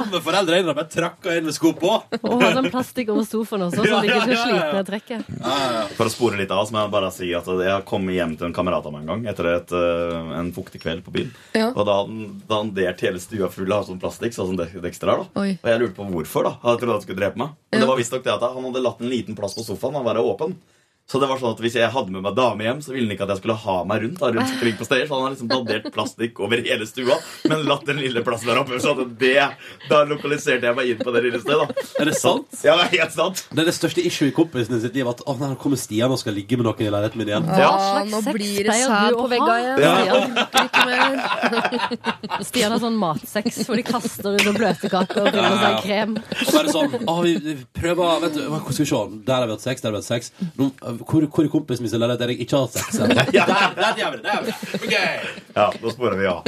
så 0.09 0.13
kommer 0.17 0.25
foreldre 0.27 0.59
inn 0.63 0.69
og 0.73 0.77
bare 0.79 0.89
trakka 0.93 1.37
inn 1.39 1.45
med 1.49 1.55
sko 1.55 1.73
på. 1.79 1.91
Og 2.19 2.43
hadde 2.43 2.63
en 2.65 2.71
plastikk 2.73 3.09
over 3.15 3.25
sofaen 3.29 3.63
også, 3.69 3.85
så 3.85 4.01
de 4.03 4.09
ikke 4.09 4.21
skal 4.25 4.33
Ja, 4.33 4.35
ja, 4.35 4.35
ja, 4.35 4.35
ja. 4.35 4.45
slite 4.49 4.75
med 4.75 4.89
trekket. 4.89 5.95
For 5.99 6.09
å 6.09 6.13
spore 6.13 6.39
litt 6.41 6.51
av, 6.55 6.65
så 6.69 6.73
må 6.75 6.83
jeg 6.83 6.93
bare 6.95 7.11
si 7.15 7.31
at 7.35 7.47
jeg 7.47 7.71
har 7.73 7.83
kommet 7.89 8.15
hjem 8.17 8.37
til 8.41 8.47
en 8.49 8.57
kamerat 8.57 8.87
av 8.89 8.93
meg 8.93 9.03
en 9.05 9.13
gang 9.13 9.27
etter 9.33 9.51
et, 9.55 9.73
øh, 9.73 10.33
en 10.39 10.53
fuktig 10.57 10.81
kveld 10.83 11.05
på 11.07 11.13
byen. 11.15 11.31
Ja. 11.55 11.69
Og 11.75 11.85
da 11.87 11.99
hadde 12.03 12.55
han- 12.59 12.75
delt 12.75 13.01
hele 13.01 13.19
stua 13.21 13.49
full 13.51 13.73
av 13.73 13.87
sånn 13.87 14.01
plastikk, 14.01 14.33
sånn 14.35 14.49
som 14.53 14.57
Dex- 14.57 14.81
Dexter 14.83 15.09
har. 15.09 15.17
da. 15.25 15.41
Oi. 15.43 15.59
Og 15.63 15.69
jeg 15.71 15.81
lurte 15.81 15.97
på 15.97 16.09
hvorfor. 16.11 16.45
da. 16.45 16.51
Hadde 16.63 16.81
trodde 16.81 16.93
han 16.93 17.03
skulle 17.03 17.21
drepe 17.21 17.37
meg. 17.37 17.49
Men 17.73 17.81
Ja. 17.81 17.87
det 17.87 17.89
var 17.89 17.97
visstnok 17.99 18.23
det 18.25 18.33
at 18.33 18.41
han 18.41 18.63
hadde 18.65 18.83
latt 18.83 19.01
en 19.01 19.09
liten 19.11 19.37
plass 19.37 19.55
på 19.55 19.65
sofaen. 19.65 19.95
Han 19.95 20.05
var 20.05 20.15
åpen. 20.17 20.57
Så 21.09 21.17
det 21.23 21.29
var 21.31 21.39
sånn 21.41 21.55
at 21.55 21.61
hvis 21.65 21.77
jeg 21.79 21.89
hadde 21.89 22.13
med 22.13 22.21
meg 22.21 22.35
dame 22.37 22.67
hjem, 22.67 22.81
så 22.85 22.93
ville 22.93 23.09
han 23.09 23.15
ikke 23.15 23.25
at 23.25 23.31
jeg 23.33 23.41
skulle 23.41 23.55
ha 23.63 23.77
meg 23.89 24.03
rundt. 24.03 24.19
da, 24.21 24.29
rundt 24.35 24.51
omkring 24.53 24.75
på 24.77 24.85
steder, 24.85 25.07
Så 25.09 25.15
han 25.17 25.23
har 25.25 25.33
liksom 25.33 25.49
dandert 25.49 25.87
plastikk 25.95 26.41
over 26.45 26.61
hele 26.61 26.85
stua, 26.85 27.17
men 27.49 27.63
latt 27.65 27.87
den 27.89 28.03
lille 28.03 28.21
plassen 28.27 28.51
der 28.51 28.61
oppe. 28.61 28.77
Så 28.83 28.93
at 28.93 29.15
det, 29.23 29.47
da 29.89 30.03
lokaliserte 30.05 30.69
jeg 30.69 30.77
meg 30.77 30.91
inn 30.93 31.01
på 31.01 31.15
det 31.15 31.23
lille 31.25 31.41
stedet. 31.41 31.65
da. 31.65 31.87
Er 32.03 32.11
det 32.11 32.17
sant? 32.21 32.59
Ja, 32.61 32.75
det 32.77 32.85
er 32.91 32.93
helt 32.99 33.17
sant. 33.17 33.41
Det 33.49 33.65
er 33.65 33.71
det 33.71 33.75
største 33.79 34.05
issue 34.05 34.29
i 34.29 34.35
kompisene 34.37 34.83
sitt 34.83 34.99
liv. 34.99 35.09
At 35.09 35.23
å, 35.25 35.37
nei, 35.41 35.49
nå 35.55 35.57
kommer 35.63 35.81
Stian 35.81 36.13
og 36.13 36.21
skal 36.21 36.37
ligge 36.37 36.59
med 36.61 36.69
noen 36.69 36.85
i 36.85 36.91
leiligheten 36.93 37.23
min 37.23 37.33
igjen. 37.33 37.49
Ja, 37.57 37.73
slags 37.79 38.13
nå 38.13 38.21
blir 38.37 38.69
det 38.69 38.77
sæd 38.83 39.17
på 39.17 39.27
vegga 39.33 39.57
igjen. 39.63 39.83
Ja. 39.89 39.95
Jeg 40.05 40.69
ikke 40.69 40.85
mer. 40.93 42.45
Stian 42.51 42.77
har 42.77 42.85
sånn 42.85 43.01
matsex 43.01 43.63
hvor 43.65 43.81
de 43.81 43.87
kaster 43.89 44.37
ut 44.37 44.45
noen 44.45 44.61
bløtkaker 44.61 45.25
og 45.25 45.33
fyller 45.33 45.59
seg 45.65 45.81
krem. 45.89 46.17
Og 46.21 46.53
bare 46.53 46.77
sånn 46.77 47.01
å, 47.09 47.19
vi 47.25 47.35
vi 47.49 47.57
prøver 47.81 48.25
vet 48.27 48.37
du, 48.37 48.45
skal 48.45 48.77
vi 48.77 48.89
se 48.93 49.03
Der 49.25 49.41
har 49.41 49.49
vi 49.49 49.57
hatt 49.57 49.65
sex, 49.65 49.81
der 49.81 49.89
har 49.93 49.97
vi 49.97 50.03
hatt 50.03 50.11
sex. 50.11 50.33
Nå, 50.59 50.71
hvor, 51.03 51.27
hvor 51.31 51.45
er 51.47 51.51
kompisen 51.53 51.85
min 51.85 51.93
som 51.93 52.03
lærer 52.03 52.17
at 52.17 52.25
jeg 52.25 52.41
ikke 52.45 52.57
har 52.57 52.69
sex? 52.73 52.99
Der, 53.09 53.31
der, 53.33 53.75
der 53.77 53.99
gjør 53.99 54.15
vi 54.15 54.19
det! 54.19 54.25
Der 54.25 54.35
gjør 54.35 54.45
vi 54.45 54.49
det. 54.49 54.79
Ok. 54.79 54.95
Ja, 55.55 55.67
da 55.83 55.93
sporer 55.93 56.17
vi 56.19 56.27
av. 56.31 56.43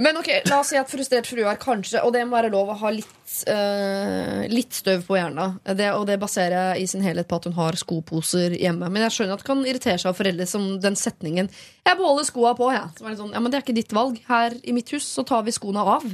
Men 0.00 0.18
ok, 0.20 0.30
la 0.48 0.60
oss 0.60 0.70
si 0.72 0.78
at 0.80 0.90
frustrert 0.90 1.28
frue 1.28 1.44
er 1.50 1.58
kanskje 1.60 2.00
Og 2.06 2.12
det 2.14 2.22
må 2.26 2.36
være 2.36 2.50
lov 2.52 2.70
å 2.72 2.76
ha 2.80 2.92
litt, 2.94 3.34
uh, 3.50 4.46
litt 4.50 4.76
støv 4.76 5.04
på 5.08 5.18
hjernen. 5.18 5.58
Det, 5.76 5.90
og 5.96 6.06
det 6.08 6.18
baserer 6.22 6.72
jeg 6.74 6.84
i 6.84 6.88
sin 6.94 7.04
helhet 7.04 7.28
på 7.30 7.40
at 7.40 7.50
hun 7.50 7.58
har 7.58 7.78
skoposer 7.80 8.56
hjemme. 8.56 8.88
Men 8.88 9.06
jeg 9.06 9.16
skjønner 9.16 9.36
at 9.36 9.44
det 9.44 9.50
kan 9.50 9.62
irritere 9.66 9.98
seg 10.00 10.12
av 10.12 10.18
foreldre 10.20 10.48
som 10.48 10.72
den 10.80 10.98
setningen 10.98 11.50
'Jeg 11.50 11.96
beholder 11.96 12.24
skoa 12.28 12.54
på', 12.54 12.72
jeg. 12.72 12.88
Som 12.98 13.06
er 13.08 13.16
sånn, 13.18 13.32
ja, 13.34 13.40
men 13.40 13.50
det 13.50 13.58
er 13.58 13.64
ikke 13.64 13.74
ditt 13.74 13.94
valg. 13.96 14.20
Her 14.28 14.54
i 14.62 14.72
mitt 14.76 14.90
hus 14.94 15.06
så 15.08 15.24
tar 15.26 15.42
vi 15.42 15.54
skoene 15.54 15.82
av. 15.82 16.04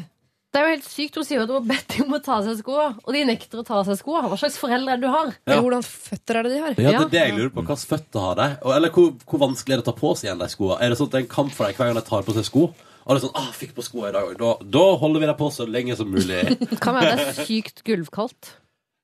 Det 0.56 0.62
er 0.62 0.70
jo 0.70 0.72
helt 0.72 0.86
sykt. 0.88 1.16
Hun 1.20 1.24
sier 1.28 1.42
at 1.42 1.50
hun 1.52 1.58
har 1.58 1.64
bedt 1.68 1.90
dem 1.92 2.06
om 2.06 2.14
å 2.16 2.18
ta 2.24 2.38
av 2.38 2.46
seg 2.46 2.62
skoa, 2.62 2.86
og 3.04 3.10
de 3.12 3.24
nekter 3.28 3.60
å 3.60 3.64
ta 3.66 3.74
av 3.82 3.90
seg 3.90 3.98
skoa. 4.00 4.22
Hva 4.24 4.38
slags 4.40 4.56
foreldre 4.56 4.94
er 4.94 5.02
det 5.02 5.04
du 5.04 5.12
har? 5.12 5.34
Ja. 5.34 5.50
Eller 5.50 5.64
hvordan 5.66 5.84
føtter 5.84 6.38
er 6.40 6.46
det 6.46 6.52
de 6.54 6.60
har? 6.62 6.78
Ja, 6.80 6.92
det 6.96 7.02
er 7.04 7.10
det 7.12 7.20
jeg 7.20 7.34
lurer 7.36 7.52
på. 7.52 7.64
Hvilke 7.66 7.76
føtter 7.92 8.24
har 8.24 8.38
de? 8.40 8.46
Eller 8.72 8.94
hvor, 8.94 9.10
hvor 9.28 9.42
vanskelig 9.42 9.76
er 9.76 9.82
det 9.82 9.84
å 9.84 9.90
ta 9.90 9.96
på 10.00 10.14
seg 10.16 10.30
igjen 10.30 10.40
de 10.40 10.48
skoene? 10.54 10.78
Er 10.80 10.88
det 10.94 10.96
sånn 10.96 11.10
at 11.10 11.12
det 11.12 11.20
er 11.20 11.26
en 11.26 11.32
kamp 11.36 11.52
for 11.52 11.68
deg 11.68 11.76
hver 11.76 11.92
gang 11.92 12.00
de 12.00 12.04
tar 12.08 12.24
på 12.24 12.36
seg 12.38 12.48
sko? 12.48 12.64
Og 13.04 13.12
det 13.12 13.20
er 13.20 13.24
sånn, 13.26 13.36
ah, 13.38 13.50
fikk 13.54 13.76
på 13.76 13.84
skoene 13.84 14.08
i 14.08 14.16
dag, 14.16 14.32
da, 14.40 14.54
da 14.80 14.86
holder 14.98 15.22
vi 15.22 15.28
deg 15.28 15.36
på 15.38 15.50
så 15.54 15.68
lenge 15.68 15.94
som 16.00 16.08
mulig. 16.10 16.40
Kan 16.82 16.96
være 16.96 17.18
det 17.20 17.28
er 17.34 17.44
sykt 17.44 17.84
gulvkaldt. 17.86 18.56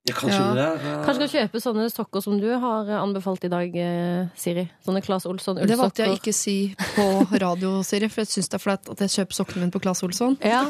Ja, 0.05 0.15
kanskje 0.19 0.39
Ja. 0.39 0.55
det. 0.55 0.83
Ja. 0.83 0.95
Kanskje 1.07 1.29
skal 1.29 1.31
kjøpe 1.47 1.61
sånne 1.63 1.85
sokker 1.93 2.23
som 2.25 2.41
du 2.43 2.49
har 2.59 2.89
anbefalt 2.99 3.45
i 3.47 3.49
dag, 3.53 3.77
eh, 3.77 4.27
Siri. 4.35 4.65
Sånne 4.85 5.01
Claes 5.05 5.27
Olsson 5.31 5.55
Det 5.61 5.77
valgte 5.79 6.03
jeg 6.03 6.17
ikke 6.19 6.33
å 6.33 6.35
si 6.35 6.75
på 6.97 7.07
radio, 7.45 7.83
Siri, 7.87 8.09
for 8.11 8.23
jeg 8.25 8.33
syns 8.33 8.49
det 8.51 8.59
er 8.59 8.65
flaut 8.65 8.91
at 8.91 8.99
jeg 8.99 9.13
kjøper 9.15 9.39
sokkene 9.39 9.61
mine 9.63 9.71
på 9.71 9.81
Claes 9.85 10.03
Olsson. 10.03 10.37
Ja, 10.43 10.65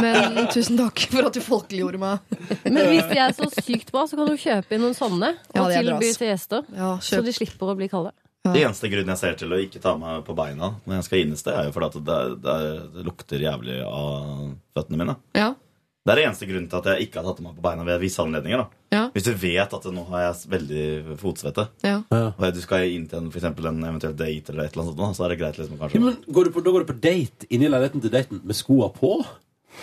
Men 0.00 0.46
tusen 0.52 0.76
takk 0.76 1.06
for 1.08 1.24
at 1.30 1.32
du 1.32 1.40
folkeliggjorde 1.40 1.98
meg. 1.98 2.18
Men 2.66 2.84
hvis 2.92 3.08
de 3.08 3.18
er 3.18 3.32
så 3.32 3.48
sykt 3.64 3.90
bra, 3.92 4.04
så 4.04 4.16
kan 4.20 4.28
du 4.28 4.36
kjøpe 4.36 4.76
inn 4.76 4.84
noen 4.84 4.94
sånne 4.98 5.32
Ja, 5.54 5.62
og 5.62 5.70
bra, 5.70 5.80
tilby 5.80 6.12
til 6.18 6.28
gjester. 6.28 6.66
Ja, 6.76 6.98
Så 7.00 7.24
de 7.24 7.32
slipper 7.32 7.72
å 7.72 7.76
bli 7.80 7.88
kalde. 7.88 8.12
Det 8.44 8.60
eneste 8.64 8.88
grunnen 8.88 9.08
jeg 9.12 9.20
ser 9.20 9.34
til 9.40 9.48
å 9.52 9.56
ikke 9.60 9.80
ta 9.84 9.96
meg 10.00 10.22
på 10.24 10.32
beina 10.36 10.74
når 10.86 10.94
jeg 11.00 11.04
skal 11.04 11.18
innested, 11.24 11.52
er 11.56 11.64
jo 11.68 11.72
fordi 11.76 11.88
at 11.90 12.04
det, 12.04 12.20
det, 12.44 12.94
det 12.94 13.04
lukter 13.04 13.38
jævlig 13.40 13.80
av 13.84 14.54
føttene 14.76 14.96
mine. 15.00 15.16
Ja. 15.36 15.50
Det 16.00 16.12
er 16.14 16.16
det 16.16 16.22
eneste 16.30 16.46
grunnen 16.48 16.68
til 16.72 16.78
at 16.80 16.86
jeg 16.94 17.06
ikke 17.08 17.20
har 17.20 17.26
tatt 17.28 17.40
meg 17.44 17.56
på 17.58 17.62
beina 17.66 17.84
ved 17.84 17.98
visse 18.00 18.22
anledninger. 18.22 18.62
da. 18.62 18.78
Ja. 18.96 19.02
Hvis 19.12 19.26
du 19.26 19.34
vet 19.36 19.74
at 19.76 19.84
nå 19.92 20.04
har 20.08 20.22
jeg 20.22 20.48
veldig 20.54 21.16
fotsvette, 21.20 21.66
Ja. 21.84 21.98
og 22.10 22.54
du 22.56 22.60
skal 22.64 22.86
inn 22.88 23.04
til 23.06 23.18
en, 23.18 23.28
for 23.30 23.38
eksempel 23.38 23.68
en 23.68 23.82
eventuell 23.84 24.16
date, 24.16 24.48
eller 24.50 24.64
et 24.64 24.72
eller 24.72 24.88
annet 24.88 24.96
sånt, 24.96 25.16
så 25.18 25.24
er 25.26 25.28
det 25.34 25.38
greit 25.42 25.58
liksom 25.60 25.76
Ja, 25.78 26.00
men 26.00 26.16
går 26.32 26.44
du 26.44 26.50
på, 26.56 26.64
Da 26.64 26.70
går 26.72 26.86
du 26.86 26.92
på 26.92 27.00
date 27.00 27.46
inni 27.50 27.68
leiligheten 27.68 28.00
til 28.00 28.10
daten 28.10 28.40
med 28.42 28.56
skoa 28.56 28.88
på? 28.96 29.12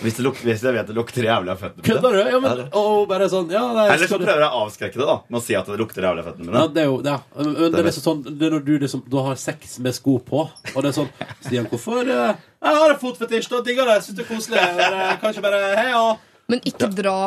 Hvis, 0.01 0.17
det 0.17 0.23
luk, 0.25 0.37
hvis 0.45 0.61
jeg 0.61 0.75
vet 0.75 0.89
det 0.89 0.95
lukter 0.97 1.25
jævlig 1.25 1.51
av 1.53 1.61
føttene 1.61 1.85
Kødder 1.87 2.17
du? 2.17 2.19
Ja, 2.29 2.39
men, 2.43 2.59
og 2.77 3.07
bare 3.09 3.29
sånn 3.31 3.49
ja, 3.53 3.63
nei, 3.73 3.87
Eller 3.95 4.11
så 4.11 4.19
prøver 4.21 4.43
jeg 4.43 4.49
å 4.51 4.61
avskrekke 4.65 5.01
det 5.01 5.07
da 5.09 5.15
med 5.25 5.39
å 5.39 5.43
si 5.45 5.57
at 5.57 5.71
det 5.71 5.79
lukter 5.81 6.05
jævlig 6.05 6.23
av 6.23 6.29
føttene 6.29 6.49
mine. 6.49 6.61
Ja, 6.61 6.71
det 6.75 6.83
er 6.83 6.89
jo 6.91 6.99
ja. 7.07 7.17
Men 7.37 7.55
det 7.73 7.81
er 7.81 7.89
liksom 7.89 8.05
sånn 8.05 8.21
Det 8.27 8.49
er 8.49 8.55
når 8.57 8.67
du 8.67 8.73
liksom 8.83 9.03
Du 9.09 9.17
har 9.25 9.41
sex 9.41 9.79
med 9.83 9.97
sko 9.97 10.19
på, 10.27 10.45
og 10.45 10.77
det 10.77 10.91
er 10.91 10.97
sånn 10.99 11.09
Stian, 11.41 11.67
hvorfor 11.71 12.03
eh, 12.03 12.37
Jeg 12.37 12.79
har 12.83 12.93
en 12.93 13.01
fotfetisj, 13.01 13.49
da 13.55 13.63
digger 13.65 13.89
det. 13.89 13.97
Syns 14.05 14.19
det 14.19 14.25
er 14.25 14.29
koselig. 14.29 14.61
Eller, 14.61 15.19
Kanskje 15.23 15.43
bare 15.45 15.61
Hei, 15.77 15.89
ja. 15.93 16.07
Men 16.51 16.63
ikke 16.67 16.89
dra 16.93 17.19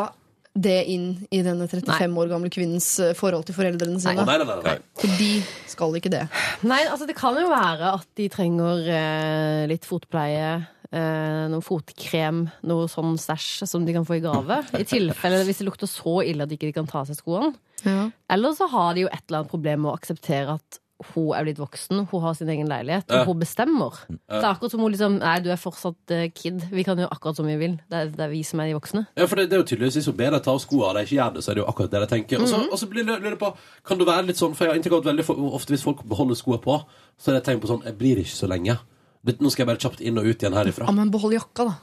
det 0.55 0.81
inn 0.91 1.13
i 1.31 1.43
denne 1.47 1.69
35 1.71 2.17
år 2.19 2.31
gamle 2.33 2.51
kvinnens 2.51 2.89
eh, 3.03 3.15
forhold 3.19 3.47
til 3.47 3.55
foreldrene 3.55 4.01
sine. 4.03 4.25
nei, 4.27 4.39
nei, 4.41 4.47
nei, 4.49 4.59
nei. 4.65 4.77
For 4.99 5.21
de 5.21 5.31
skal 5.71 5.95
ikke 6.01 6.11
det. 6.13 6.25
Nei, 6.67 6.81
altså 6.91 7.07
det 7.07 7.15
kan 7.19 7.39
jo 7.39 7.47
være 7.53 7.95
at 8.01 8.09
de 8.19 8.27
trenger 8.33 8.89
eh, 8.91 9.63
litt 9.71 9.87
fotpleie. 9.87 10.57
Eh, 10.93 11.45
noe 11.53 11.63
fotkrem, 11.63 12.49
noe 12.67 12.89
sånn 12.91 13.15
stæsj 13.21 13.63
som 13.71 13.85
de 13.87 13.93
kan 13.95 14.03
få 14.09 14.17
i 14.19 14.23
gave. 14.25 14.57
I 14.75 14.83
tilfelle 14.83 15.45
hvis 15.47 15.61
det 15.63 15.69
lukter 15.69 15.87
så 15.87 16.17
ille 16.27 16.43
at 16.43 16.51
de 16.51 16.57
ikke 16.59 16.73
kan 16.75 16.89
ta 16.91 17.05
av 17.05 17.07
seg 17.07 17.21
skoene. 17.21 17.53
Ja. 17.87 18.09
Eller 18.29 18.57
så 18.59 18.67
har 18.73 18.95
de 18.99 19.05
jo 19.05 19.11
et 19.13 19.23
eller 19.29 19.45
annet 19.45 19.53
problem 19.53 19.85
med 19.85 19.93
å 19.93 19.99
akseptere 20.01 20.57
at 20.59 20.81
hun 21.15 21.31
er 21.33 21.47
blitt 21.47 21.57
voksen, 21.63 22.03
hun 22.11 22.21
har 22.21 22.35
sin 22.37 22.51
egen 22.53 22.67
leilighet, 22.69 23.09
og 23.09 23.31
hun 23.31 23.39
bestemmer. 23.41 23.95
Det 24.11 24.37
er 24.43 24.49
akkurat 24.51 24.75
som 24.75 24.83
hun 24.85 24.91
liksom 24.93 25.15
Nei, 25.23 25.37
du 25.41 25.49
er 25.55 25.57
fortsatt 25.63 26.13
eh, 26.13 26.27
kid. 26.35 26.67
Vi 26.75 26.83
kan 26.85 26.99
gjøre 27.01 27.15
akkurat 27.15 27.39
som 27.39 27.47
vi 27.49 27.55
vil. 27.57 27.79
Det 27.89 27.97
er, 28.03 28.11
det 28.13 28.27
er 28.27 28.29
vi 28.35 28.43
som 28.45 28.61
er 28.61 28.69
de 28.69 28.75
voksne. 28.77 29.07
Ja, 29.17 29.25
for 29.31 29.37
det, 29.41 29.47
det 29.49 29.57
er 29.57 29.63
jo 29.63 29.69
tydeligvis 29.71 29.97
Hvis 29.97 30.11
hun 30.11 30.19
ber 30.19 30.35
deg 30.35 30.43
ta 30.45 30.53
av 30.53 30.61
skoene 30.61 30.91
og 30.91 30.99
de 30.99 31.07
ikke 31.07 31.17
gjør 31.17 31.33
det, 31.39 31.45
så 31.47 31.51
er 31.51 31.55
det 31.57 31.63
jo 31.65 31.71
akkurat 31.73 31.95
det 31.95 32.03
de 32.03 32.11
tenker. 32.17 32.43
Og 32.43 32.51
så, 32.51 32.59
Mhm. 32.61 32.69
og 32.75 32.79
så 32.83 32.91
blir 32.91 33.07
det, 33.07 33.17
lurer 33.23 33.31
jeg 33.39 33.39
på 33.47 33.55
Kan 33.87 33.99
det 34.03 34.07
være 34.11 34.27
litt 34.27 34.37
sånn 34.43 34.55
For 34.59 34.65
jeg 34.67 34.75
har 34.75 34.79
inntrykk 34.83 34.99
av 34.99 35.07
at 35.07 35.09
veldig 35.15 35.53
ofte 35.55 35.73
hvis 35.73 35.87
folk 35.87 36.03
beholder 36.05 36.35
skoene 36.43 36.61
på, 36.67 36.77
så 37.17 37.31
er 37.31 37.39
det 37.39 37.41
et 37.47 37.49
tegn 37.55 37.63
på 37.65 37.71
sånn 37.73 37.85
Jeg 37.87 37.97
blir 37.97 38.21
ikke 38.27 38.37
så 38.43 38.51
lenge. 38.51 38.77
Nå 39.27 39.51
skal 39.53 39.67
jeg 39.67 39.69
bare 39.75 39.83
kjapt 39.85 40.01
inn 40.01 40.19
og 40.19 40.25
ut 40.27 40.41
igjen 40.43 40.55
herifra. 40.57 40.87
ja, 40.89 40.93
men 40.97 41.11
behold 41.13 41.35
jakka, 41.37 41.67
da. 41.69 41.77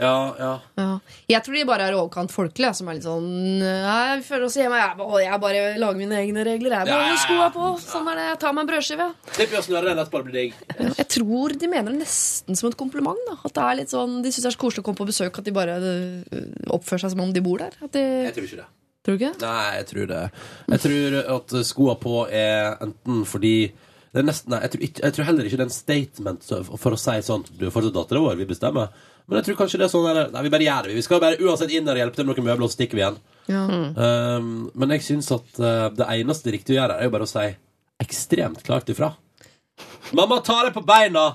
Ja, 0.00 0.12
ja. 0.40 0.52
Ja. 0.80 0.84
Jeg 1.28 1.42
tror 1.44 1.56
de 1.58 1.64
bare 1.68 1.84
er 1.90 1.92
overkant 1.98 2.32
folkelige, 2.32 2.70
som 2.78 2.88
er 2.88 2.96
litt 2.96 3.04
sånn 3.04 3.26
Nei, 3.60 4.14
vi 4.16 4.22
føler 4.24 4.46
oss 4.46 4.54
hjemme. 4.56 4.78
Jeg, 4.80 4.94
beholder, 4.96 5.24
jeg 5.26 5.40
bare 5.42 5.64
lager 5.82 5.98
mine 6.00 6.16
egne 6.22 6.44
regler. 6.48 6.72
Jeg 6.78 6.88
beholder 6.88 7.18
skoa 7.20 7.48
på. 7.52 7.66
Sånn 7.84 8.08
er 8.08 8.16
det. 8.16 8.24
Jeg 8.30 8.38
tar 8.40 8.54
meg 8.56 8.64
en 8.64 8.70
brødskive. 8.70 9.08
Slipp 9.36 9.52
å 9.60 9.62
snøre 9.66 9.90
den 9.90 10.00
etterpå, 10.00 10.22
blir 10.24 10.38
digg. 10.38 10.56
Jeg 11.02 11.06
tror 11.18 11.52
de 11.60 11.68
mener 11.68 11.92
det 11.92 12.00
nesten 12.06 12.56
som 12.56 12.70
et 12.72 12.78
kompliment. 12.80 13.20
Da. 13.28 13.36
At 13.44 13.52
det 13.58 13.66
er 13.66 13.78
litt 13.82 13.92
sånn, 13.92 14.16
De 14.24 14.32
syns 14.32 14.46
det 14.46 14.52
er 14.54 14.56
så 14.56 14.62
koselig 14.64 14.80
å 14.80 14.88
komme 14.88 15.02
på 15.02 15.08
besøk 15.12 15.36
at 15.42 15.44
de 15.50 15.56
bare 15.60 15.76
øh, 15.76 16.48
oppfører 16.78 17.04
seg 17.04 17.12
som 17.18 17.24
om 17.26 17.36
de 17.36 17.44
bor 17.44 17.60
der. 17.60 17.76
De, 17.92 18.06
Jeg 18.30 18.32
tror 18.38 18.48
ikke 18.48 18.62
det. 18.62 18.68
tror 19.04 19.20
du 19.20 19.26
ikke? 19.26 19.34
Nei, 19.44 19.68
jeg 19.82 19.86
tror 19.92 20.10
det. 20.14 20.22
Jeg 20.78 20.84
tror 20.86 21.20
at 21.36 21.56
skoa 21.74 21.98
på 22.00 22.16
er 22.32 22.72
enten 22.88 23.20
fordi 23.28 23.54
det 24.10 24.22
er 24.22 24.26
nesten, 24.26 24.50
nei, 24.50 24.58
jeg, 24.64 24.72
tror 24.72 24.84
ikke, 24.86 25.02
jeg 25.04 25.14
tror 25.14 25.26
heller 25.28 25.46
ikke 25.46 25.58
det 25.60 25.62
er 25.62 25.68
en 25.68 25.74
statement 25.74 26.46
for 26.66 26.96
å 26.96 26.98
si 26.98 27.12
sånn 27.22 27.44
Du 27.46 27.60
er 27.68 27.74
fortsatt 27.74 27.94
dattera 27.94 28.22
vår, 28.24 28.38
vi 28.40 28.46
bestemmer. 28.48 28.88
Men 29.30 29.38
jeg 29.38 29.46
tror 29.46 29.58
kanskje 29.60 29.78
det 29.78 29.86
er 29.86 29.92
sånn 29.92 30.08
der, 30.08 30.32
Nei, 30.34 30.42
vi 30.42 30.50
bare 30.50 30.66
gjør 30.66 30.88
det. 30.88 30.96
Vi 30.96 31.04
skal 31.06 31.22
bare 31.22 31.38
uansett 31.38 31.74
inn 31.76 31.86
der 31.86 31.94
og 31.94 32.02
hjelpe 32.02 32.18
til 32.18 32.26
med 32.26 32.34
noen 32.34 32.48
møbler, 32.48 32.64
og 32.66 32.72
så 32.72 32.78
stikker 32.80 32.98
vi 32.98 33.04
igjen. 33.04 33.20
Ja. 33.50 33.60
Um, 33.70 34.48
men 34.74 34.94
jeg 34.96 35.06
syns 35.06 35.30
at 35.36 35.60
uh, 35.62 35.86
det 35.94 36.08
eneste 36.16 36.54
riktige 36.54 36.74
å 36.74 36.80
gjøre 36.80 36.96
er 36.98 37.06
jo 37.06 37.14
bare 37.14 37.28
å 37.28 37.30
si 37.30 37.46
ekstremt 38.02 38.64
klart 38.66 38.90
ifra. 38.90 39.12
Mamma, 40.18 40.40
ta 40.42 40.58
deg 40.66 40.74
på 40.74 40.82
beina! 40.86 41.28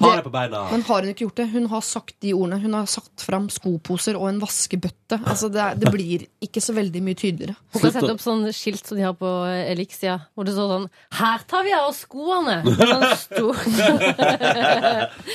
Ta 0.00 0.08
Det- 0.08 0.16
deg 0.16 0.24
på 0.24 0.32
beina. 0.32 0.60
Men 0.70 0.82
har 0.88 1.02
hun 1.04 1.10
ikke 1.12 1.24
gjort 1.26 1.36
det? 1.36 1.46
Hun 1.52 1.66
har 1.68 1.80
sagt 1.84 2.14
de 2.24 2.32
ordene. 2.32 2.58
Hun 2.62 2.72
har 2.72 2.86
satt 2.88 3.20
fram 3.20 3.48
skoposer 3.52 4.16
og 4.16 4.28
en 4.30 4.40
vaskebøtte. 4.40 5.18
Altså, 5.28 5.50
det, 5.52 5.60
er, 5.60 5.74
det 5.76 5.92
blir 5.92 6.24
ikke 6.40 6.62
så 6.64 6.72
veldig 6.72 7.02
mye 7.04 7.18
tydeligere. 7.20 7.56
Hun 7.74 7.82
kan 7.82 7.92
sette 7.92 8.14
opp 8.14 8.22
sånn 8.24 8.46
skilt 8.56 8.86
som 8.88 8.96
de 8.96 9.04
har 9.04 9.12
på 9.20 9.28
Elixia, 9.68 10.16
hvor 10.34 10.48
det 10.48 10.54
står 10.56 10.72
sånn 10.72 10.88
'Her 11.12 11.44
tar 11.46 11.64
vi 11.68 11.72
av 11.76 11.88
oss 11.90 12.00
skoene!' 12.06 12.62
Sånn 12.64 13.04
stor 13.26 13.54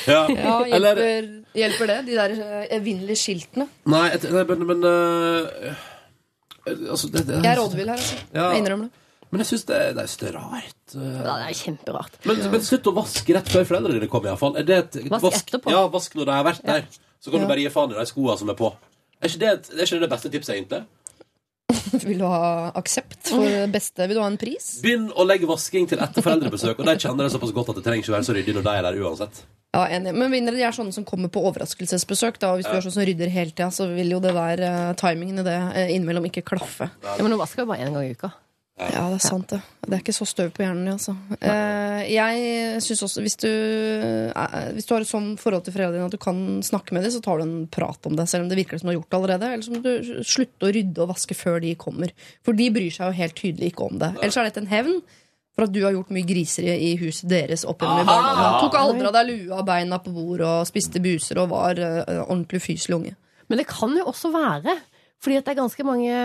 Ja. 0.10 0.28
Ja, 0.34 0.66
Eller 0.76 0.96
hjelper, 0.96 1.32
hjelper 1.62 1.88
det? 1.94 2.00
De 2.10 2.16
der 2.18 2.36
øh, 2.42 2.68
evinnelige 2.80 3.22
skiltene. 3.22 3.68
Nei, 3.86 4.10
nei 4.18 4.44
men, 4.50 4.68
men 4.68 4.84
uh, 4.84 5.74
altså, 6.90 7.08
det, 7.14 7.28
det, 7.28 7.42
Jeg 7.44 7.52
er 7.54 7.60
rådvill 7.62 7.90
her, 7.94 8.00
altså. 8.02 8.22
Ja. 8.34 8.50
Jeg 8.50 8.64
innrømmer 8.66 8.90
det. 8.90 9.02
Men 9.32 9.42
jeg 9.44 9.48
syns 9.52 9.66
det, 9.68 9.80
det, 9.98 10.04
er- 10.06 10.18
det 10.22 10.28
er 10.30 10.36
rart. 10.38 10.96
uh. 10.96 11.02
Ja, 11.02 11.38
det 11.42 11.48
er 11.50 11.58
kjemperart. 11.60 12.20
Men, 12.30 12.44
men 12.54 12.62
slutt 12.64 12.88
å 12.92 12.94
vaske 12.96 13.36
rett 13.36 13.50
før 13.52 13.66
foreldrene 13.72 14.00
dine 14.00 14.12
kommer, 14.12 14.32
iallfall. 14.32 14.54
Vask, 14.60 14.94
det 15.00 15.10
Vask 15.24 15.42
etterpå. 15.50 15.72
Ja, 15.74 15.86
vask 15.92 16.16
når 16.16 16.30
de 16.30 16.36
har 16.38 16.46
vært 16.52 16.64
der. 16.68 16.86
Så 17.20 17.32
kan 17.34 17.40
Ja. 17.42 17.48
du 17.48 17.50
bare 17.54 17.64
gi 17.66 17.72
faen 17.74 17.92
i 17.92 17.98
de 17.98 18.06
skoene 18.06 18.38
som 18.38 18.50
er 18.54 18.60
på. 18.60 18.70
Er 19.22 19.28
ikke 19.32 19.42
det, 19.42 19.50
er 19.74 19.84
ikke 19.88 19.98
det 20.00 20.06
det 20.06 20.12
beste 20.14 20.30
tipset, 20.30 20.56
egentlig? 20.56 20.86
Vil 22.06 22.20
du 22.22 22.26
ha 22.30 22.72
aksept 22.78 23.30
for 23.32 23.42
det 23.50 23.66
beste? 23.74 24.06
Vil 24.08 24.18
du 24.18 24.22
ha 24.22 24.28
en 24.30 24.38
pris? 24.38 24.68
Begynn 24.84 25.08
å 25.18 25.26
legge 25.26 25.48
vasking 25.50 25.88
til 25.90 25.98
etter 26.04 26.22
foreldrebesøk, 26.26 26.78
og 26.82 26.86
de 26.86 26.96
kjenner 27.02 27.26
det 27.26 27.34
såpass 27.34 27.54
godt 27.56 27.72
at 27.74 27.80
det 27.80 27.86
trenger 27.88 28.04
ikke 28.06 28.14
være 28.16 28.28
så 28.28 28.36
ryddig 28.38 28.56
når 28.58 28.66
de 28.68 28.74
er 28.78 28.86
der 28.86 29.00
uansett. 29.02 29.40
Ja, 29.76 29.88
enig. 29.92 30.14
Men 30.16 30.32
mindre 30.32 30.54
de 30.56 30.64
er 30.64 30.76
sånne 30.76 30.94
som 30.96 31.04
kommer 31.08 31.32
på 31.34 31.42
overraskelsesbesøk. 31.50 32.38
Da. 32.40 32.54
Hvis 32.56 32.70
du 32.70 32.76
er 32.78 32.86
sånn 32.86 32.94
som 32.96 33.04
rydder 33.10 33.32
hele 33.34 33.52
tida, 33.52 33.72
så 33.76 33.90
vil 33.92 34.14
jo 34.14 34.22
det 34.24 34.32
der 34.38 34.62
eh, 34.70 34.94
timingen 35.02 35.42
i 35.42 35.48
det 35.48 35.56
eh, 35.74 35.90
innimellom 35.98 36.30
ikke 36.30 36.46
klaffe. 36.48 36.88
Ja, 37.04 37.18
men 37.20 37.34
nå 37.34 37.40
vasker 37.42 37.64
jeg 37.66 37.72
bare 37.74 37.84
én 37.88 37.92
gang 37.98 38.06
i 38.08 38.14
uka. 38.16 38.32
Ja, 38.76 39.06
det 39.08 39.22
er 39.22 39.24
sant, 39.24 39.48
det. 39.54 39.62
Det 39.86 39.94
er 39.96 40.02
ikke 40.02 40.14
så 40.18 40.26
støv 40.28 40.50
på 40.52 40.66
hjernen, 40.66 40.90
altså. 40.92 41.14
Eh, 41.40 42.02
jeg 42.12 42.82
syns 42.84 43.04
også 43.06 43.22
hvis 43.24 43.38
du, 43.40 43.48
eh, 43.48 44.56
hvis 44.76 44.90
du 44.90 44.92
har 44.92 45.06
et 45.06 45.08
sånn 45.08 45.30
forhold 45.40 45.64
til 45.64 45.76
foreldrene 45.78 46.02
dine 46.02 46.10
at 46.10 46.16
du 46.16 46.20
kan 46.20 46.42
snakke 46.66 46.92
med 46.92 47.06
dem, 47.06 47.14
så 47.14 47.22
tar 47.24 47.40
du 47.40 47.46
en 47.46 47.68
prat 47.72 48.10
om 48.10 48.18
det, 48.20 48.26
selv 48.28 48.44
om 48.44 48.50
det 48.52 48.58
virker 48.60 48.82
som 48.82 48.90
du 48.90 48.92
har 48.92 48.98
gjort 48.98 49.08
det 49.14 49.20
allerede. 49.22 49.52
Eller 49.54 49.64
så 49.64 49.72
må 49.72 49.80
du 49.86 50.24
slutte 50.28 50.68
å 50.68 50.74
rydde 50.76 51.06
og 51.06 51.14
vaske 51.14 51.38
før 51.40 51.62
de 51.64 51.72
kommer. 51.80 52.12
For 52.44 52.58
de 52.58 52.68
bryr 52.76 52.92
seg 52.92 53.14
jo 53.14 53.20
helt 53.22 53.38
tydelig 53.40 53.72
ikke 53.72 53.88
om 53.88 54.02
det. 54.02 54.12
Ellers 54.20 54.40
er 54.42 54.50
dette 54.50 54.66
en 54.66 54.74
hevn. 54.74 55.00
For 55.56 55.70
at 55.70 55.72
du 55.72 55.80
har 55.86 55.94
gjort 55.96 56.12
mye 56.12 56.28
griseri 56.28 56.74
i 56.90 56.90
huset 57.00 57.30
deres. 57.32 57.64
Tok 57.64 58.76
aldri 58.76 59.08
av 59.08 59.16
deg 59.16 59.30
lua 59.30 59.62
beina 59.64 60.02
på 60.04 60.12
bordet 60.12 60.50
og 60.50 60.68
spiste 60.68 61.00
buser 61.00 61.40
og 61.40 61.54
var 61.54 61.80
eh, 61.80 62.26
ordentlig 62.26 62.60
fyselig 62.66 62.98
unge. 62.98 63.14
Men 63.48 63.62
det 63.62 63.70
kan 63.72 63.96
jo 63.96 64.04
også 64.12 64.34
være 64.36 64.76
fordi 65.26 65.40
at 65.40 65.48
det 65.48 65.56
er 65.56 65.62
ganske 65.64 65.86
mange 65.88 66.18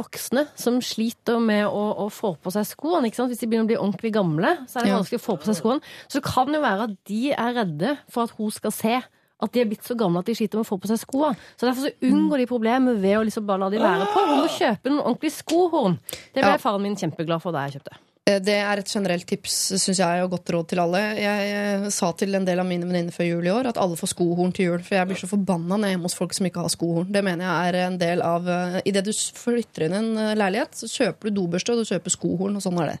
voksne 0.00 0.42
som 0.58 0.80
sliter 0.84 1.38
med 1.42 1.64
å, 1.70 1.84
å 2.04 2.08
få 2.10 2.32
på 2.42 2.50
seg 2.54 2.66
skoene. 2.66 3.06
Hvis 3.12 3.38
de 3.38 3.46
begynner 3.46 3.68
å 3.68 3.70
bli 3.70 3.78
ordentlig 3.78 4.10
gamle, 4.16 4.50
så 4.66 4.80
er 4.80 4.88
det 4.88 4.96
vanskelig 4.96 5.20
å 5.22 5.26
få 5.28 5.36
på 5.38 5.46
seg 5.52 5.60
skoene. 5.60 5.94
Så 6.10 6.18
det 6.18 6.26
kan 6.26 6.50
jo 6.52 6.60
være 6.64 6.88
at 6.90 6.96
de 7.08 7.20
er 7.36 7.54
redde 7.62 7.94
for 8.10 8.26
at 8.26 8.34
hun 8.36 8.50
skal 8.54 8.74
se 8.74 8.96
at 9.38 9.52
de 9.54 9.60
er 9.62 9.68
blitt 9.70 9.86
så 9.86 9.94
gamle 9.94 10.18
at 10.18 10.26
de 10.26 10.34
sliter 10.34 10.58
med 10.58 10.66
å 10.66 10.68
få 10.72 10.80
på 10.82 10.88
seg 10.90 10.98
skoene. 10.98 11.38
Så 11.54 11.68
derfor 11.68 11.86
så 11.86 12.08
unngår 12.10 12.42
de 12.42 12.46
problemet 12.50 12.98
ved 12.98 13.20
å 13.20 13.22
liksom 13.28 13.46
bare 13.46 13.62
la 13.62 13.68
de 13.70 13.78
være 13.78 14.08
på. 14.10 14.24
Hun 14.26 14.40
må 14.42 14.48
kjøpe 14.50 14.90
noen 14.90 15.04
ordentlige 15.06 15.36
skohorn. 15.36 15.94
Det 16.34 16.42
ble 16.42 16.56
Ja. 16.56 16.58
faren 16.58 16.82
min 16.82 16.96
kjempeglad 16.98 17.40
for 17.44 17.54
da 17.54 17.68
jeg 17.68 17.78
kjøpte. 17.78 17.94
Eh, 18.28 18.40
Det 18.44 18.56
er 18.60 18.80
et 18.80 18.92
generelt 18.92 19.26
tips, 19.28 19.56
syns 19.80 20.00
jeg, 20.02 20.22
og 20.24 20.32
godt 20.36 20.52
råd 20.54 20.68
til 20.72 20.82
alle. 20.82 21.00
Jeg 21.18 21.50
eh, 21.56 21.88
sa 21.94 22.10
til 22.12 22.36
en 22.36 22.46
del 22.46 22.60
av 22.60 22.68
mine 22.68 22.86
venninner 22.88 23.14
før 23.14 23.30
jul 23.30 23.48
i 23.48 23.52
år 23.54 23.70
at 23.70 23.80
alle 23.80 23.98
får 23.98 24.12
skohorn 24.12 24.52
til 24.56 24.70
jul. 24.70 24.84
For 24.84 24.98
jeg 24.98 25.10
blir 25.10 25.20
så 25.20 25.30
forbanna 25.30 25.76
når 25.76 25.86
jeg 25.86 25.88
er 25.88 25.96
hjemme 25.96 26.10
hos 26.10 26.18
folk 26.18 26.36
som 26.36 26.48
ikke 26.48 26.64
har 26.64 26.74
skohorn. 26.74 27.10
Det 27.14 27.24
mener 27.24 27.48
jeg 27.48 27.72
er 27.72 27.80
en 27.86 28.00
del 28.00 28.24
av 28.24 28.48
uh, 28.48 28.80
Idet 28.88 29.06
du 29.06 29.12
flytter 29.12 29.88
inn 29.88 29.98
en 30.00 30.10
eh, 30.16 30.36
leilighet, 30.38 30.76
så 30.76 30.90
kjøper 30.92 31.28
du 31.28 31.40
dobørste, 31.40 31.74
og 31.74 31.82
du 31.82 31.92
kjøper 31.92 32.14
skohorn, 32.14 32.58
og 32.58 32.64
sånn 32.64 32.82
er 32.84 32.94
det. 32.94 32.98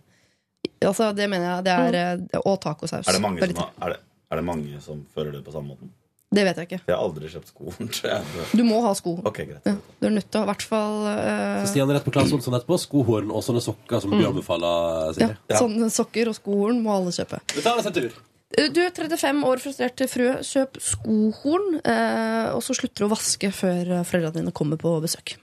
Altså, 0.88 1.12
det 1.14 1.26
mener 1.30 1.48
jeg 1.48 1.64
det 1.66 1.74
er 1.74 1.96
eh, 1.98 2.40
Og 2.44 2.58
tacosaus. 2.62 3.06
Er 3.08 3.18
det 3.18 3.22
mange 3.22 3.42
som, 3.42 3.62
har, 3.62 3.72
er 3.86 3.94
det, 3.94 4.02
er 4.30 4.40
det 4.40 4.46
mange 4.46 4.82
som 4.84 5.00
føler 5.14 5.38
det 5.38 5.44
på 5.46 5.54
samme 5.54 5.74
måten? 5.74 5.92
Det 6.28 6.44
vet 6.44 6.58
jeg 6.60 6.68
ikke. 6.68 6.78
Jeg 6.84 6.92
har 6.92 7.00
aldri 7.00 7.30
kjøpt 7.32 7.50
sko. 7.54 7.72
Du 8.58 8.62
må 8.68 8.82
ha 8.84 8.92
skohorn. 8.96 9.24
Ok, 9.28 9.40
greit. 9.48 9.64
Ja, 9.64 9.76
du 9.78 10.08
er 10.10 10.14
nødt 10.18 10.28
til 10.28 10.42
å 10.42 10.44
i 10.44 10.50
hvert 10.50 10.64
fall 10.70 10.96
uh... 11.06 11.62
Så 11.62 11.72
Stian 11.72 11.88
er 11.88 11.96
rett 11.96 12.04
på 12.04 12.12
Claes 12.12 12.34
Olsson 12.36 12.56
etterpå. 12.58 12.76
Skohorn 12.82 13.32
og 13.32 13.44
sånne 13.46 13.64
sokker 13.64 14.04
som 14.04 14.12
du 14.12 14.20
anbefaler, 14.20 15.16
ja, 15.22 15.30
ja, 15.48 15.60
Sånne 15.60 15.88
sokker 15.92 16.28
og 16.32 16.36
skohorn 16.36 16.82
må 16.84 16.92
alle 16.98 17.14
kjøpe. 17.16 17.40
Vi 17.54 17.64
tar 17.64 17.80
oss 17.80 17.88
en 17.88 17.96
tur. 17.96 18.12
Du, 18.48 18.80
35 18.80 19.44
år 19.44 19.60
frustrert 19.60 20.04
frue, 20.08 20.38
kjøp 20.44 20.80
skohorn, 20.80 21.78
uh, 21.84 22.56
og 22.56 22.64
så 22.64 22.76
slutter 22.76 23.04
du 23.04 23.08
å 23.08 23.12
vaske 23.12 23.52
før 23.52 23.92
eh, 23.98 24.06
foreldrene 24.08 24.40
dine 24.40 24.56
kommer 24.56 24.80
på 24.80 24.96
besøk. 25.04 25.36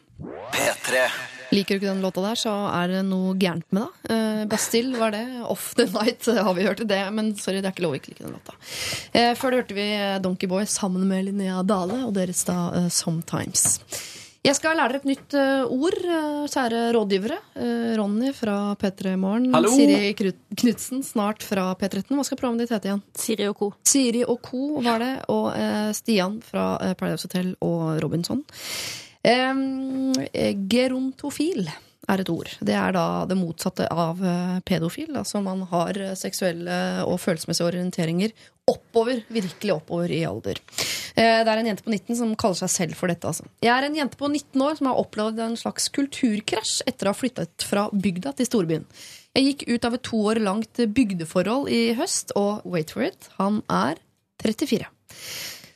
P3 0.53 1.06
Liker 1.56 1.77
du 1.77 1.84
ikke 1.84 1.91
den 1.94 2.03
låta 2.03 2.23
der, 2.26 2.40
så 2.40 2.53
er 2.73 2.91
det 2.91 3.03
noe 3.07 3.36
gærent 3.40 3.68
med 3.76 3.86
deg. 3.86 4.10
Eh, 4.15 4.41
Bastille 4.52 4.99
var 4.99 5.15
det. 5.15 5.23
Off 5.52 5.72
the 5.80 5.88
Night 5.94 6.27
eh, 6.32 6.41
har 6.48 6.57
vi 6.57 6.68
hørt 6.68 6.84
det, 6.88 7.02
men 7.15 7.32
sorry, 7.40 7.61
det 7.64 7.72
er 7.72 7.77
ikke 7.77 7.88
lov 7.88 7.95
å 7.95 8.02
ikke 8.02 8.14
like 8.14 8.26
den 8.27 8.36
låta. 8.36 8.57
Eh, 9.15 9.32
før 9.40 9.56
det 9.56 9.64
hørte 9.64 9.80
vi 9.80 9.88
Donkey 10.26 10.52
Boy 10.52 10.68
sammen 10.69 11.07
med 11.10 11.30
Linnea 11.30 11.64
Dale 11.68 12.03
og 12.10 12.14
deres 12.18 12.44
da 12.48 12.60
eh, 12.82 12.91
Sometimes. 12.94 13.80
Jeg 14.45 14.53
skal 14.60 14.76
lære 14.77 14.94
dere 14.94 15.02
et 15.02 15.07
nytt 15.10 15.34
eh, 15.40 15.72
ord, 15.73 15.95
eh, 16.06 16.41
kjære 16.53 16.82
rådgivere. 16.94 17.38
Eh, 17.57 17.94
Ronny 17.98 18.30
fra 18.38 18.57
P3 18.77 19.15
Morgen. 19.18 19.48
Hallo! 19.56 19.72
Siri 19.73 20.11
Knutsen, 20.14 21.02
snart 21.02 21.41
fra 21.41 21.72
P13. 21.80 22.11
Hva 22.14 22.26
skal 22.27 22.38
programmet 22.38 22.61
ditt 22.61 22.76
hete 22.76 22.91
igjen? 22.91 23.02
Siri 23.18 23.48
og 23.49 23.57
co. 23.57 23.72
Siri 23.90 24.22
og 24.22 24.38
co. 24.45 24.68
var 24.86 25.02
det, 25.02 25.10
og 25.34 25.48
eh, 25.57 25.90
Stian 25.98 26.38
fra 26.45 26.76
eh, 26.86 26.94
Paradise 26.99 27.26
Hotel 27.26 27.56
og 27.65 27.98
Robinson. 28.06 28.45
Gerontofil 30.69 31.65
er 32.06 32.22
et 32.22 32.30
ord. 32.30 32.52
Det 32.61 32.76
er 32.77 32.93
da 32.93 33.06
det 33.26 33.38
motsatte 33.39 33.88
av 33.89 34.19
eh, 34.22 34.60
pedofil. 34.68 35.15
Altså 35.18 35.41
man 35.41 35.64
har 35.72 35.97
seksuelle 36.19 36.76
og 37.06 37.18
følelsesmessige 37.23 37.65
orienteringer 37.72 38.35
oppover, 38.69 39.23
virkelig 39.34 39.73
oppover 39.73 40.14
i 40.14 40.22
alder. 40.27 40.61
Eh, 41.15 41.41
Det 41.41 41.49
er 41.49 41.61
en 41.61 41.72
jente 41.72 41.85
på 41.85 41.93
19 41.93 42.19
som 42.19 42.35
kaller 42.38 42.60
seg 42.61 42.73
selv 42.76 42.99
for 42.99 43.10
dette. 43.10 43.26
Altså. 43.26 43.45
Jeg 43.65 43.73
er 43.73 43.88
en 43.88 43.97
jente 43.97 44.19
på 44.19 44.30
19 44.30 44.61
år 44.68 44.77
som 44.77 44.91
har 44.91 45.02
opplevd 45.02 45.41
en 45.47 45.57
slags 45.57 45.89
kulturkrasj 45.97 46.84
etter 46.85 47.10
å 47.10 47.14
ha 47.15 47.18
flyttet 47.18 47.65
fra 47.65 47.88
bygda 47.89 48.35
til 48.38 48.49
storbyen. 48.52 48.85
Jeg 49.35 49.49
gikk 49.49 49.65
ut 49.73 49.85
av 49.89 49.97
et 49.97 50.06
to 50.06 50.22
år 50.30 50.39
langt 50.45 50.80
bygdeforhold 50.95 51.68
i 51.73 51.81
høst, 51.97 52.31
og 52.39 52.61
wait 52.69 52.93
for 52.93 53.03
it, 53.03 53.30
han 53.39 53.64
er 53.68 53.97
34. 54.45 54.85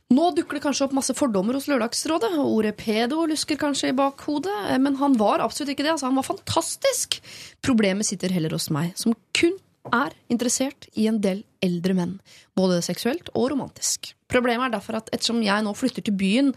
Nå 0.09 0.31
dukker 0.33 0.57
det 0.57 0.63
kanskje 0.63 0.87
opp 0.87 0.93
masse 0.97 1.13
fordommer 1.13 1.53
hos 1.53 1.67
Lørdagsrådet. 1.69 2.31
Ordet 2.41 2.73
pedo 2.79 3.27
lusker 3.29 3.59
kanskje 3.61 3.91
i 3.91 3.97
bakhodet, 3.97 4.55
eh, 4.71 4.79
men 4.81 4.97
han 4.97 5.13
var 5.19 5.43
absolutt 5.43 5.75
ikke 5.75 5.85
det. 5.85 5.91
Altså, 5.93 6.07
han 6.09 6.17
var 6.17 6.25
fantastisk. 6.25 7.19
Problemet 7.61 8.09
sitter 8.09 8.33
heller 8.33 8.55
hos 8.57 8.71
meg, 8.73 8.95
som 8.97 9.13
kun 9.37 9.53
er 9.93 10.15
interessert 10.33 10.89
i 10.97 11.05
en 11.09 11.21
del 11.21 11.43
eldre 11.61 11.93
menn. 11.93 12.17
Både 12.57 12.81
seksuelt 12.85 13.29
og 13.35 13.51
romantisk. 13.53 14.15
Problemet 14.33 14.65
er 14.67 14.79
derfor 14.79 14.97
at 14.97 15.13
ettersom 15.13 15.43
jeg 15.45 15.65
nå 15.65 15.75
flytter 15.77 16.05
til 16.05 16.17
byen, 16.17 16.51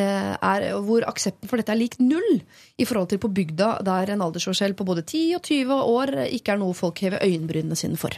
eh, 0.00 0.32
er, 0.40 0.72
hvor 0.80 1.04
aksepten 1.04 1.48
for 1.48 1.60
dette 1.60 1.76
er 1.76 1.82
lik 1.84 2.00
null 2.00 2.40
i 2.74 2.86
forhold 2.88 3.12
til 3.12 3.20
på 3.22 3.30
bygda, 3.30 3.68
der 3.86 4.10
en 4.10 4.22
aldersforskjell 4.24 4.74
på 4.74 4.86
både 4.86 5.04
10 5.04 5.20
og 5.36 5.44
20 5.46 5.76
år 5.94 6.12
ikke 6.26 6.54
er 6.54 6.58
noe 6.58 6.74
folk 6.74 6.98
hever 7.04 7.22
øyenbrynene 7.22 7.78
sine 7.78 7.98
for. 8.00 8.16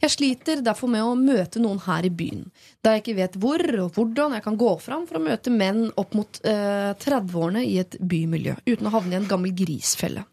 Jeg 0.00 0.14
sliter 0.14 0.62
derfor 0.64 0.88
med 0.92 1.04
å 1.04 1.18
møte 1.18 1.60
noen 1.60 1.82
her 1.84 2.08
i 2.08 2.12
byen, 2.12 2.46
da 2.80 2.94
jeg 2.94 3.04
ikke 3.04 3.18
vet 3.18 3.36
hvor 3.42 3.64
og 3.84 3.92
hvordan 3.98 4.38
jeg 4.38 4.46
kan 4.46 4.56
gå 4.60 4.72
fram 4.80 5.04
for 5.08 5.20
å 5.20 5.24
møte 5.26 5.52
menn 5.52 5.90
opp 6.00 6.16
mot 6.16 6.40
eh, 6.40 6.94
30-årene 6.96 7.66
i 7.68 7.76
et 7.82 7.98
bymiljø, 8.00 8.56
uten 8.70 8.88
å 8.88 8.94
havne 8.96 9.16
i 9.16 9.20
en 9.20 9.28
gammel 9.28 9.52
grisfelle. 9.56 10.24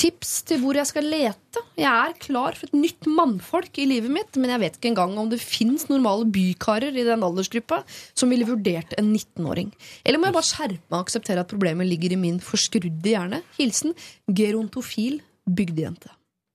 Tips 0.00 0.30
til 0.48 0.62
hvor 0.62 0.78
jeg 0.78 0.88
skal 0.88 1.04
lete? 1.04 1.60
Jeg 1.76 1.90
er 1.90 2.14
klar 2.22 2.54
for 2.56 2.70
et 2.70 2.76
nytt 2.78 3.04
mannfolk 3.10 3.76
i 3.82 3.84
livet 3.88 4.12
mitt, 4.12 4.38
men 4.40 4.52
jeg 4.54 4.62
vet 4.62 4.78
ikke 4.78 4.92
engang 4.94 5.16
om 5.20 5.28
det 5.28 5.40
fins 5.42 5.88
normale 5.90 6.24
bykarer 6.32 6.96
i 6.96 7.04
den 7.04 7.24
aldersgruppa 7.26 7.82
som 8.16 8.32
ville 8.32 8.48
vurdert 8.48 8.94
en 8.96 9.10
19-åring. 9.12 9.68
Eller 10.04 10.22
må 10.22 10.30
jeg 10.30 10.36
bare 10.38 10.48
skjerpe 10.48 10.78
meg 10.86 10.96
og 10.96 11.04
akseptere 11.04 11.44
at 11.44 11.52
problemet 11.52 11.88
ligger 11.90 12.14
i 12.14 12.20
min 12.22 12.40
forskrudde 12.44 12.99
hjerne? 13.08 13.42
Hilsen 13.58 13.94
gerontofil 14.28 15.20
bygdejente. 15.48 16.08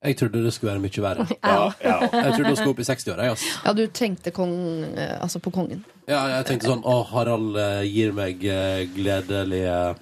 Jeg 0.05 0.17
trodde 0.19 0.43
det 0.45 0.51
skulle 0.53 0.73
være 0.76 0.84
mye 0.84 1.01
verre. 1.01 1.26
Ja, 1.43 1.72
ja. 1.81 1.95
Jeg 2.13 2.34
trodde 2.35 2.47
hun 2.51 2.55
skulle 2.59 2.73
opp 2.76 2.80
i 2.80 2.85
60-åra. 2.85 3.23
jeg. 3.26 3.38
Ja, 3.65 3.73
du 3.73 3.88
tenkte 3.88 4.31
kong, 4.31 4.53
eh, 4.93 5.15
altså 5.22 5.39
på 5.41 5.49
kongen. 5.55 5.81
Ja, 6.07 6.19
jeg 6.38 6.45
tenkte 6.45 6.69
sånn 6.69 6.84
Å, 6.85 6.99
Harald 7.09 7.57
eh, 7.57 7.81
gir 7.89 8.13
meg 8.13 8.43
eh, 8.45 8.84
gledelige 8.93 9.95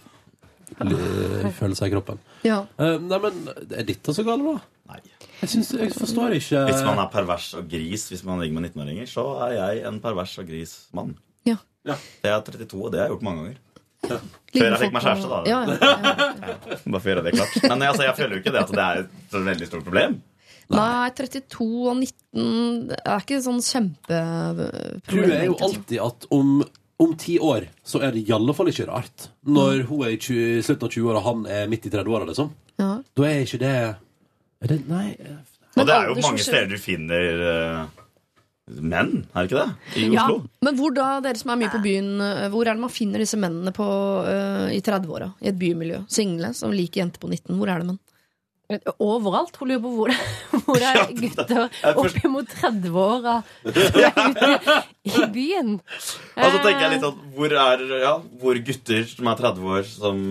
li- 0.84 1.52
følelser 1.56 1.88
i 1.88 1.94
kroppen. 1.94 2.20
Ja. 2.44 2.66
Eh, 2.78 2.98
nei, 3.00 3.20
men 3.24 3.44
er 3.72 3.88
dette 3.88 4.12
så 4.16 4.26
galt, 4.28 4.44
da? 4.44 4.58
Nei. 4.92 5.00
Jeg, 5.44 5.50
synes, 5.54 5.70
jeg 5.76 5.92
forstår 5.96 6.34
ikke 6.38 6.60
Hvis 6.70 6.84
man 6.84 7.00
er 7.00 7.08
pervers 7.12 7.50
og 7.60 7.66
gris 7.72 8.06
hvis 8.12 8.22
man 8.28 8.40
ligger 8.44 8.60
med 8.60 8.70
19-åringer, 8.74 9.08
så 9.12 9.24
er 9.48 9.56
jeg 9.56 9.86
en 9.88 10.02
pervers 10.04 10.36
og 10.44 10.48
gris 10.52 10.74
mann. 10.96 11.16
Ja. 11.48 11.56
Ja. 11.88 11.96
Jeg 12.24 12.32
er 12.36 12.44
32, 12.44 12.80
og 12.80 12.92
det 12.94 13.00
har 13.02 13.08
jeg 13.10 13.16
gjort 13.16 13.26
mange 13.28 13.42
ganger. 13.46 13.58
Før 14.08 14.68
jeg 14.68 14.80
fikk 14.84 14.94
meg 14.94 15.06
kjæreste, 15.06 15.30
da. 15.32 15.40
Ja, 15.50 15.62
ja, 15.66 15.78
ja. 15.80 16.28
Bare 16.92 17.00
for 17.02 17.08
å 17.08 17.14
gjøre 17.14 17.24
det 17.26 17.34
klart. 17.38 17.56
Men 17.64 17.82
altså, 17.88 18.04
jeg 18.06 18.16
føler 18.20 18.36
jo 18.38 18.42
ikke 18.44 18.54
det 18.54 18.62
at 18.64 18.74
det 18.76 18.84
er 18.86 19.02
et 19.04 19.36
veldig 19.50 19.68
stort 19.70 19.86
problem. 19.88 20.20
Nei, 20.74 21.10
32 21.18 21.66
og 21.92 21.98
19 22.00 22.88
Det 22.90 22.98
er 23.04 23.24
ikke 23.26 23.40
sånn 23.44 23.60
kjempeproblem. 23.66 25.02
Tror 25.10 25.28
jeg 25.34 25.50
jo 25.50 25.58
alltid 25.68 26.00
at 26.06 26.28
om, 26.34 26.54
om 27.04 27.16
ti 27.20 27.36
år 27.44 27.68
så 27.86 28.02
er 28.06 28.14
det 28.16 28.24
i 28.28 28.34
alle 28.36 28.56
fall 28.58 28.72
ikke 28.72 28.88
rart. 28.90 29.28
Når 29.46 29.84
hun 29.90 30.06
er 30.08 30.16
i 30.16 30.20
20, 30.24 30.62
slutten 30.68 30.88
av 30.88 30.94
20-åra 30.96 31.20
og 31.24 31.28
han 31.28 31.44
er 31.60 31.68
midt 31.72 31.90
i 31.90 31.94
30-åra, 31.94 32.30
liksom. 32.32 32.54
Ja. 32.82 32.92
Da 33.14 33.28
er 33.30 33.44
ikke 33.46 33.60
det 33.62 33.74
Er 34.64 34.72
det 34.72 34.80
Nei. 34.90 35.10
eh, 35.20 35.36
Og 35.78 35.86
det 35.86 35.94
er 35.94 36.08
jo 36.10 36.16
mange 36.24 36.42
steder 36.42 36.72
du 36.72 36.80
finner 36.82 37.44
eh, 37.52 38.03
menn, 38.72 39.26
er 39.34 39.44
det 39.44 39.50
ikke 39.50 39.60
det? 39.60 39.98
I 40.00 40.06
Oslo. 40.14 40.38
Ja, 40.40 40.64
men 40.68 40.78
hvor 40.80 40.94
da, 40.96 41.08
dere 41.24 41.40
som 41.40 41.52
er 41.52 41.60
mye 41.60 41.74
på 41.74 41.82
byen, 41.84 42.14
eh, 42.24 42.48
hvor 42.54 42.64
er 42.64 42.78
det 42.78 42.84
man 42.86 42.94
finner 42.94 43.24
disse 43.24 43.40
mennene 43.40 43.74
på, 43.76 43.86
uh, 44.24 44.70
i 44.72 44.80
30-åra? 44.84 45.34
I 45.44 45.52
et 45.52 45.60
bymiljø? 45.60 46.04
Single 46.12 46.54
som 46.56 46.74
liker 46.76 47.04
jenter 47.04 47.20
på 47.20 47.32
19. 47.32 47.58
Hvor 47.60 47.72
er 47.72 47.84
det, 47.84 47.92
menn? 47.92 48.00
Overalt. 49.04 49.58
Hun 49.60 49.70
lurer 49.70 49.82
på 49.84 49.92
hvor, 49.98 50.14
hvor 50.66 50.80
er 50.80 51.02
Ja, 51.02 51.08
gutter 51.20 51.66
oppimot 51.92 52.54
30-åra 52.62 53.36
ute 53.68 54.78
i 55.04 55.28
byen. 55.36 55.76
Og 55.78 56.48
så 56.48 56.62
tenker 56.64 56.86
jeg 56.86 56.94
litt 56.96 57.04
sånn 57.04 57.20
Hvor 57.36 57.54
er 57.66 57.84
ja, 58.00 58.14
hvor 58.42 58.62
gutter 58.70 59.04
som 59.12 59.30
er 59.30 59.44
30 59.44 59.74
år, 59.76 59.84
som 59.92 60.24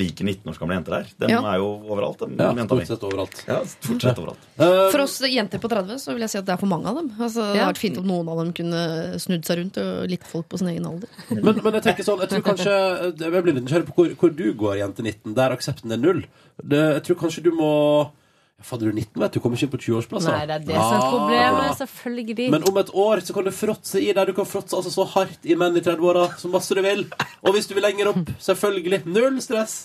liker 0.00 0.24
19 0.26 0.50
års 0.50 0.58
gamle 0.60 0.76
jenter 0.78 0.96
der. 0.96 1.06
De 1.20 1.30
Ja. 1.32 1.40
er 1.52 1.58
jo 1.62 1.68
overalt. 1.92 2.18
De, 2.24 2.36
Ja, 2.40 2.52
stort 2.66 2.86
sett 2.90 3.04
overalt. 3.06 3.42
Ja, 3.46 3.58
stort 3.64 4.02
sett 4.08 4.18
overalt. 4.22 4.42
Eh, 4.58 4.90
For 4.90 5.00
oss 5.04 5.18
jenter 5.20 5.60
på 5.62 5.68
30 5.70 6.00
så 6.02 6.12
vil 6.16 6.24
jeg 6.26 6.30
si 6.34 6.38
at 6.40 6.46
det 6.48 6.54
er 6.56 6.60
for 6.62 6.66
mange 6.72 6.86
av 6.90 6.96
dem. 6.96 7.10
Altså, 7.18 7.40
det 7.52 7.56
Ja. 7.60 7.64
hadde 7.66 7.74
vært 7.74 7.84
fint 7.84 7.98
om 7.98 8.06
noen 8.10 8.28
av 8.28 8.38
dem 8.42 8.52
kunne 8.56 8.82
snudd 9.20 9.44
seg 9.44 9.58
rundt 9.60 9.78
og 9.78 10.08
likt 10.10 10.26
folk 10.26 10.48
på 10.48 10.58
sin 10.58 10.68
egen 10.68 10.86
alder. 10.86 11.08
men, 11.30 11.60
men 11.62 11.72
jeg 11.78 11.82
tenker 11.82 12.04
sånn 12.04 12.20
Jeg 12.20 12.28
tror 12.30 12.42
kanskje 12.42 12.74
Jeg 13.20 13.42
blir 13.44 13.54
litt 13.54 13.64
nysgjerrig 13.64 13.86
på 13.86 13.94
hvor, 13.94 14.14
hvor 14.16 14.36
du 14.36 14.52
går, 14.54 14.76
jente 14.80 15.02
19, 15.02 15.34
der 15.34 15.50
aksepten 15.56 15.92
er 15.92 15.96
null. 15.98 16.24
Det, 16.62 16.80
jeg 17.00 17.02
tror 17.04 17.16
kanskje 17.28 17.42
du 17.44 17.50
må 17.52 18.10
Fader, 18.62 18.90
du 18.90 18.90
er 18.92 18.98
19, 19.00 19.20
vet 19.22 19.32
du. 19.32 19.40
Kommer 19.40 19.56
ikke 19.56 19.66
inn 19.68 19.72
på 19.72 19.80
20-årsplasser. 19.84 20.34
Nei, 20.36 20.46
det 20.50 20.56
er 20.58 20.64
det 20.68 20.74
som 20.76 20.96
er 20.96 21.06
problemet. 21.14 21.76
Selvfølgelig. 21.78 22.48
Men 22.54 22.66
om 22.68 22.76
et 22.82 22.90
år 23.04 23.22
så 23.24 23.34
kan 23.36 23.46
du 23.48 23.50
fråtse 23.56 24.02
i 24.04 24.10
der. 24.16 24.26
Du 24.30 24.34
kan 24.36 24.46
fråtse 24.48 24.76
altså 24.76 24.92
så 24.94 25.06
hardt 25.14 25.48
i 25.48 25.56
menn 25.58 25.76
i 25.80 25.82
30-åra 25.86 26.26
som 26.40 26.52
masse 26.52 26.76
du 26.76 26.82
vil. 26.84 27.06
Og 27.44 27.54
hvis 27.56 27.66
du 27.70 27.74
vil 27.78 27.86
lenger 27.86 28.12
opp, 28.12 28.30
selvfølgelig. 28.42 29.02
Null 29.08 29.40
stress. 29.44 29.78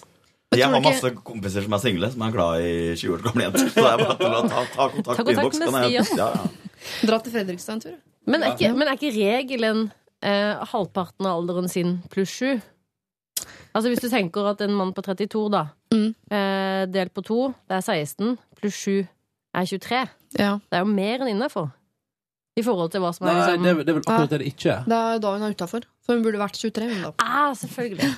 Jeg 0.56 0.70
har 0.72 0.80
masse 0.84 1.10
kompiser 1.26 1.66
som 1.66 1.74
er 1.76 1.82
single, 1.84 2.12
som 2.14 2.22
er 2.28 2.32
glad 2.36 2.62
i 2.64 2.74
20 2.96 3.16
år 3.18 3.24
gamle 3.26 3.48
jenter. 3.48 3.66
Så 3.72 3.82
det 3.82 3.90
er 3.92 4.04
bare 4.04 4.18
til 4.20 4.36
å 4.38 4.44
ta, 4.48 4.62
ta 4.76 4.90
kontakt 4.94 5.18
Ta 5.18 5.24
kontakt 5.24 5.26
på 5.26 5.34
innboks. 5.34 5.60
med 5.64 5.90
kan. 5.90 6.20
Ja, 6.20 6.30
ja. 6.36 7.08
Dra 7.10 7.20
til 7.26 7.34
Fredrikstad 7.34 7.74
en 7.80 7.82
tur. 7.88 7.98
Men 8.30 8.44
er 8.46 8.54
ikke, 8.56 8.72
men 8.78 8.88
er 8.92 8.96
ikke 9.00 9.12
regelen 9.16 9.82
eh, 10.24 10.64
halvparten 10.72 11.28
av 11.28 11.40
alderen 11.42 11.68
sin 11.70 11.98
pluss 12.14 12.32
sju? 12.40 12.54
Altså 13.76 13.90
Hvis 13.92 14.00
du 14.06 14.08
tenker 14.08 14.48
at 14.54 14.62
en 14.64 14.72
mann 14.78 14.94
på 14.96 15.04
32, 15.04 15.50
da, 15.52 15.66
Mm. 15.96 16.14
eh, 16.34 16.86
delt 16.92 17.14
på 17.16 17.22
to, 17.24 17.54
det 17.70 17.76
er 17.78 17.82
16, 17.86 18.38
pluss 18.66 18.82
7 18.84 19.00
er 19.06 19.72
23. 19.72 20.04
Ja. 20.42 20.54
Det 20.66 20.76
er 20.82 20.84
jo 20.86 20.92
mer 20.92 21.22
enn 21.24 21.36
innafor. 21.38 21.72
I 22.56 22.64
forhold 22.64 22.88
til 22.94 23.02
hva 23.04 23.10
som 23.12 23.26
er 23.28 23.34
Nei, 23.36 23.40
liksom 23.52 23.64
det, 23.66 23.72
er- 23.72 23.80
det 23.84 23.92
er 23.92 23.96
vel 23.98 24.04
akkurat 24.06 24.30
det 24.32 24.38
det 24.40 24.46
ikke 24.48 24.70
er. 24.72 24.84
Det 24.88 24.96
er 24.96 25.18
da 25.20 25.32
hun 25.34 25.42
er 25.44 25.56
utafor. 25.58 25.84
For 26.06 26.16
hun 26.16 26.22
burde 26.24 26.40
vært 26.40 26.56
23. 26.62 26.86
Hun 26.88 27.02
da. 27.04 27.10
Ah, 27.20 27.50
selvfølgelig. 27.60 28.12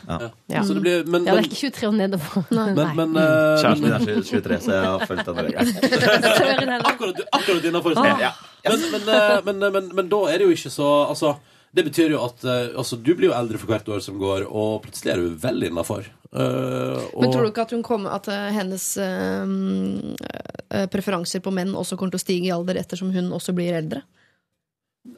Ja. 0.52 0.61
Så 0.68 0.76
det 0.78 0.82
blir, 0.84 1.07
men, 1.10 1.24
Ja, 1.26 1.34
det 1.34 1.40
men, 1.40 1.40
er 1.40 1.48
ikke 1.48 1.72
23 1.72 1.88
og 1.88 1.95
nedover. 1.98 2.44
Nei. 2.53 2.65
men, 2.78 2.91
men, 2.99 3.18
eh, 3.18 3.64
Kjæresten 3.64 3.82
min 3.82 3.95
er 3.95 4.06
23, 4.28 4.60
så 4.61 4.76
jeg 4.76 4.84
har. 4.86 4.99
Søren 5.07 6.69
heller. 6.69 6.86
akkurat, 6.91 7.22
akkurat 7.40 7.65
innafor. 7.72 7.98
Ah. 7.98 8.22
Ja. 8.22 8.32
Men, 8.68 8.86
men, 8.91 9.10
eh, 9.10 9.38
men, 9.48 9.60
men, 9.64 9.72
men, 9.80 9.90
men 10.02 10.10
da 10.14 10.19
er 10.30 10.38
det 10.44 10.49
jo 10.52 10.53
ikke 10.57 10.69
så 10.74 10.90
Altså, 11.10 11.34
det 11.74 11.86
betyr 11.90 12.14
jo 12.14 12.22
at 12.26 12.45
eh, 12.45 12.78
altså, 12.78 12.98
du 13.02 13.11
blir 13.15 13.32
jo 13.32 13.36
eldre 13.40 13.57
for 13.61 13.72
hvert 13.74 13.90
år 13.90 14.03
som 14.06 14.19
går, 14.22 14.45
og 14.49 14.84
plutselig 14.86 15.14
er 15.15 15.24
du 15.24 15.34
vel 15.48 15.64
innafor. 15.72 16.06
Men 16.31 17.31
tror 17.31 17.43
du 17.45 17.49
ikke 17.51 17.63
at, 17.67 17.71
hun 17.75 17.83
kommer, 17.85 18.15
at 18.17 18.27
eh, 18.31 18.49
hennes 18.57 18.85
eh, 19.01 20.87
preferanser 20.91 21.43
på 21.43 21.53
menn 21.55 21.75
også 21.77 21.97
kommer 21.97 22.15
til 22.15 22.21
å 22.21 22.25
stige 22.25 22.49
i 22.49 22.53
alder 22.55 22.79
ettersom 22.81 23.13
hun 23.15 23.31
også 23.35 23.55
blir 23.57 23.77
eldre? 23.79 24.03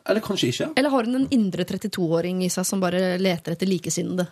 Eller 0.06 0.22
kanskje 0.22 0.52
ikke. 0.52 0.68
Eller 0.78 0.94
har 0.94 1.08
hun 1.08 1.18
en 1.24 1.30
indre 1.34 1.66
32-åring 1.66 2.44
i 2.46 2.52
seg 2.54 2.68
som 2.68 2.82
bare 2.84 3.18
leter 3.22 3.56
etter 3.56 3.70
likesinnede? 3.70 4.28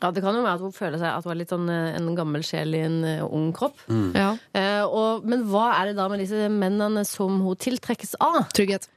Ja, 0.00 0.10
Det 0.12 0.22
kan 0.24 0.36
jo 0.36 0.42
være 0.44 0.56
at 0.56 0.64
hun 0.64 0.72
føler 0.72 1.00
seg 1.00 1.08
at 1.12 1.24
hun 1.26 1.32
er 1.34 1.38
litt 1.42 1.50
sånn 1.52 1.68
en 1.72 2.14
gammel 2.16 2.44
sjel 2.46 2.72
i 2.76 2.82
en 2.86 3.00
ung 3.26 3.50
kropp. 3.56 3.82
Ja. 4.16 4.30
Eh, 4.56 4.84
og, 4.84 5.26
men 5.28 5.42
hva 5.48 5.66
er 5.76 5.90
det 5.90 5.98
da 5.98 6.06
med 6.08 6.22
disse 6.22 6.48
mennene 6.52 7.04
som 7.08 7.40
hun 7.44 7.58
tiltrekkes 7.60 8.14
av? 8.24 8.46
Trygghet. 8.56 8.88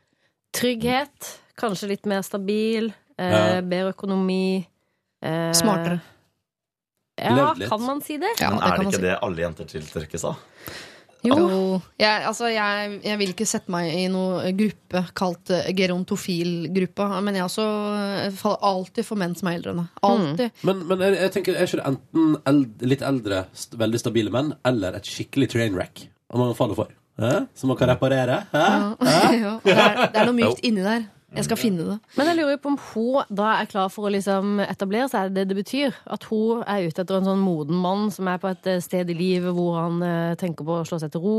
Trygghet, 0.55 1.31
kanskje 1.59 1.89
litt 1.91 2.07
mer 2.07 2.21
stabil, 2.23 2.91
eh, 3.17 3.33
Ja. 3.33 3.61
bedre 3.61 3.91
økonomi. 3.95 4.65
Eh, 5.23 5.51
Smartere. 5.55 5.99
Ja, 7.21 7.35
Levd 7.37 7.61
litt. 7.61 7.69
kan 7.69 7.83
man 7.85 8.01
si 8.01 8.17
det? 8.17 8.33
Ja, 8.41 8.49
Men 8.49 8.63
er 8.63 8.77
det 8.77 8.87
ikke 8.87 8.97
si. 8.97 9.05
det 9.05 9.19
alle 9.21 9.43
jenter 9.45 9.69
tiltrekkes 9.69 10.25
av? 10.25 10.35
Jo. 11.23 11.79
Jeg, 12.01 12.23
altså, 12.27 12.49
jeg, 12.51 12.97
jeg 13.05 13.19
vil 13.21 13.29
ikke 13.31 13.45
sette 13.47 13.71
meg 13.71 13.93
i 13.95 14.07
noen 14.11 14.57
gruppe 14.59 15.03
kalt 15.15 15.47
gerontofilgruppa. 15.47 15.77
gerontofil-gruppa, 15.79 17.05
men 17.23 17.37
jeg 17.39 17.45
også 17.45 17.67
eh, 17.95 18.25
faller 18.35 18.65
alltid 18.73 19.07
for 19.07 19.21
menn 19.21 19.37
som 19.39 19.47
er 19.47 19.59
eldre 19.59 19.71
enn 19.71 19.79
meg. 19.79 20.01
Alltid. 20.09 20.59
Men, 20.67 20.81
men 20.89 21.05
jeg, 21.05 21.19
jeg 21.21 21.35
tenker, 21.37 21.55
er 21.55 21.69
ikke 21.69 21.79
det 21.79 21.87
enten 21.93 22.35
eld, 22.51 22.83
litt 22.91 23.05
eldre, 23.07 23.45
veldig 23.85 24.03
stabile 24.03 24.33
menn, 24.35 24.51
eller 24.67 24.99
et 24.99 25.07
skikkelig 25.07 25.53
trainwreck 25.55 26.03
wreck 26.03 26.43
man 26.43 26.55
faller 26.57 26.75
for? 26.75 26.91
Eh? 27.21 27.39
Som 27.55 27.71
man 27.71 27.77
kan 27.79 27.93
reparere? 27.93 28.41
Hæ? 28.51 28.67
Ja, 29.43 29.59
det, 29.63 29.73
er, 29.77 29.99
det 30.11 30.21
er 30.21 30.27
noe 30.27 30.37
mykt 30.37 30.63
inni 30.65 30.83
der. 30.83 31.05
Jeg 31.33 31.45
skal 31.47 31.57
finne 31.57 31.85
det. 31.87 31.95
Men 32.17 32.27
jeg 32.29 32.37
lurer 32.37 32.57
på 32.61 32.69
om 32.69 32.75
hun 32.91 33.23
da 33.33 33.47
er 33.61 33.69
klar 33.71 33.87
for 33.89 34.05
å 34.05 34.11
liksom 34.13 34.59
etablere 34.61 35.07
seg. 35.09 35.19
Er 35.25 35.29
det 35.33 35.35
det 35.41 35.47
det 35.53 35.57
betyr? 35.63 35.95
At 36.13 36.27
hun 36.29 36.61
er 36.69 36.85
ute 36.85 37.01
etter 37.01 37.17
en 37.17 37.25
sånn 37.31 37.41
moden 37.41 37.79
mann 37.81 38.11
som 38.13 38.27
er 38.29 38.37
på 38.43 38.51
et 38.51 38.69
eh, 38.69 38.81
sted 38.85 39.09
i 39.09 39.15
livet 39.17 39.55
hvor 39.57 39.79
han 39.81 39.97
eh, 40.05 40.35
tenker 40.37 40.67
på 40.67 40.79
å 40.81 40.85
slå 40.85 40.99
seg 41.01 41.11
til 41.15 41.23
ro? 41.25 41.37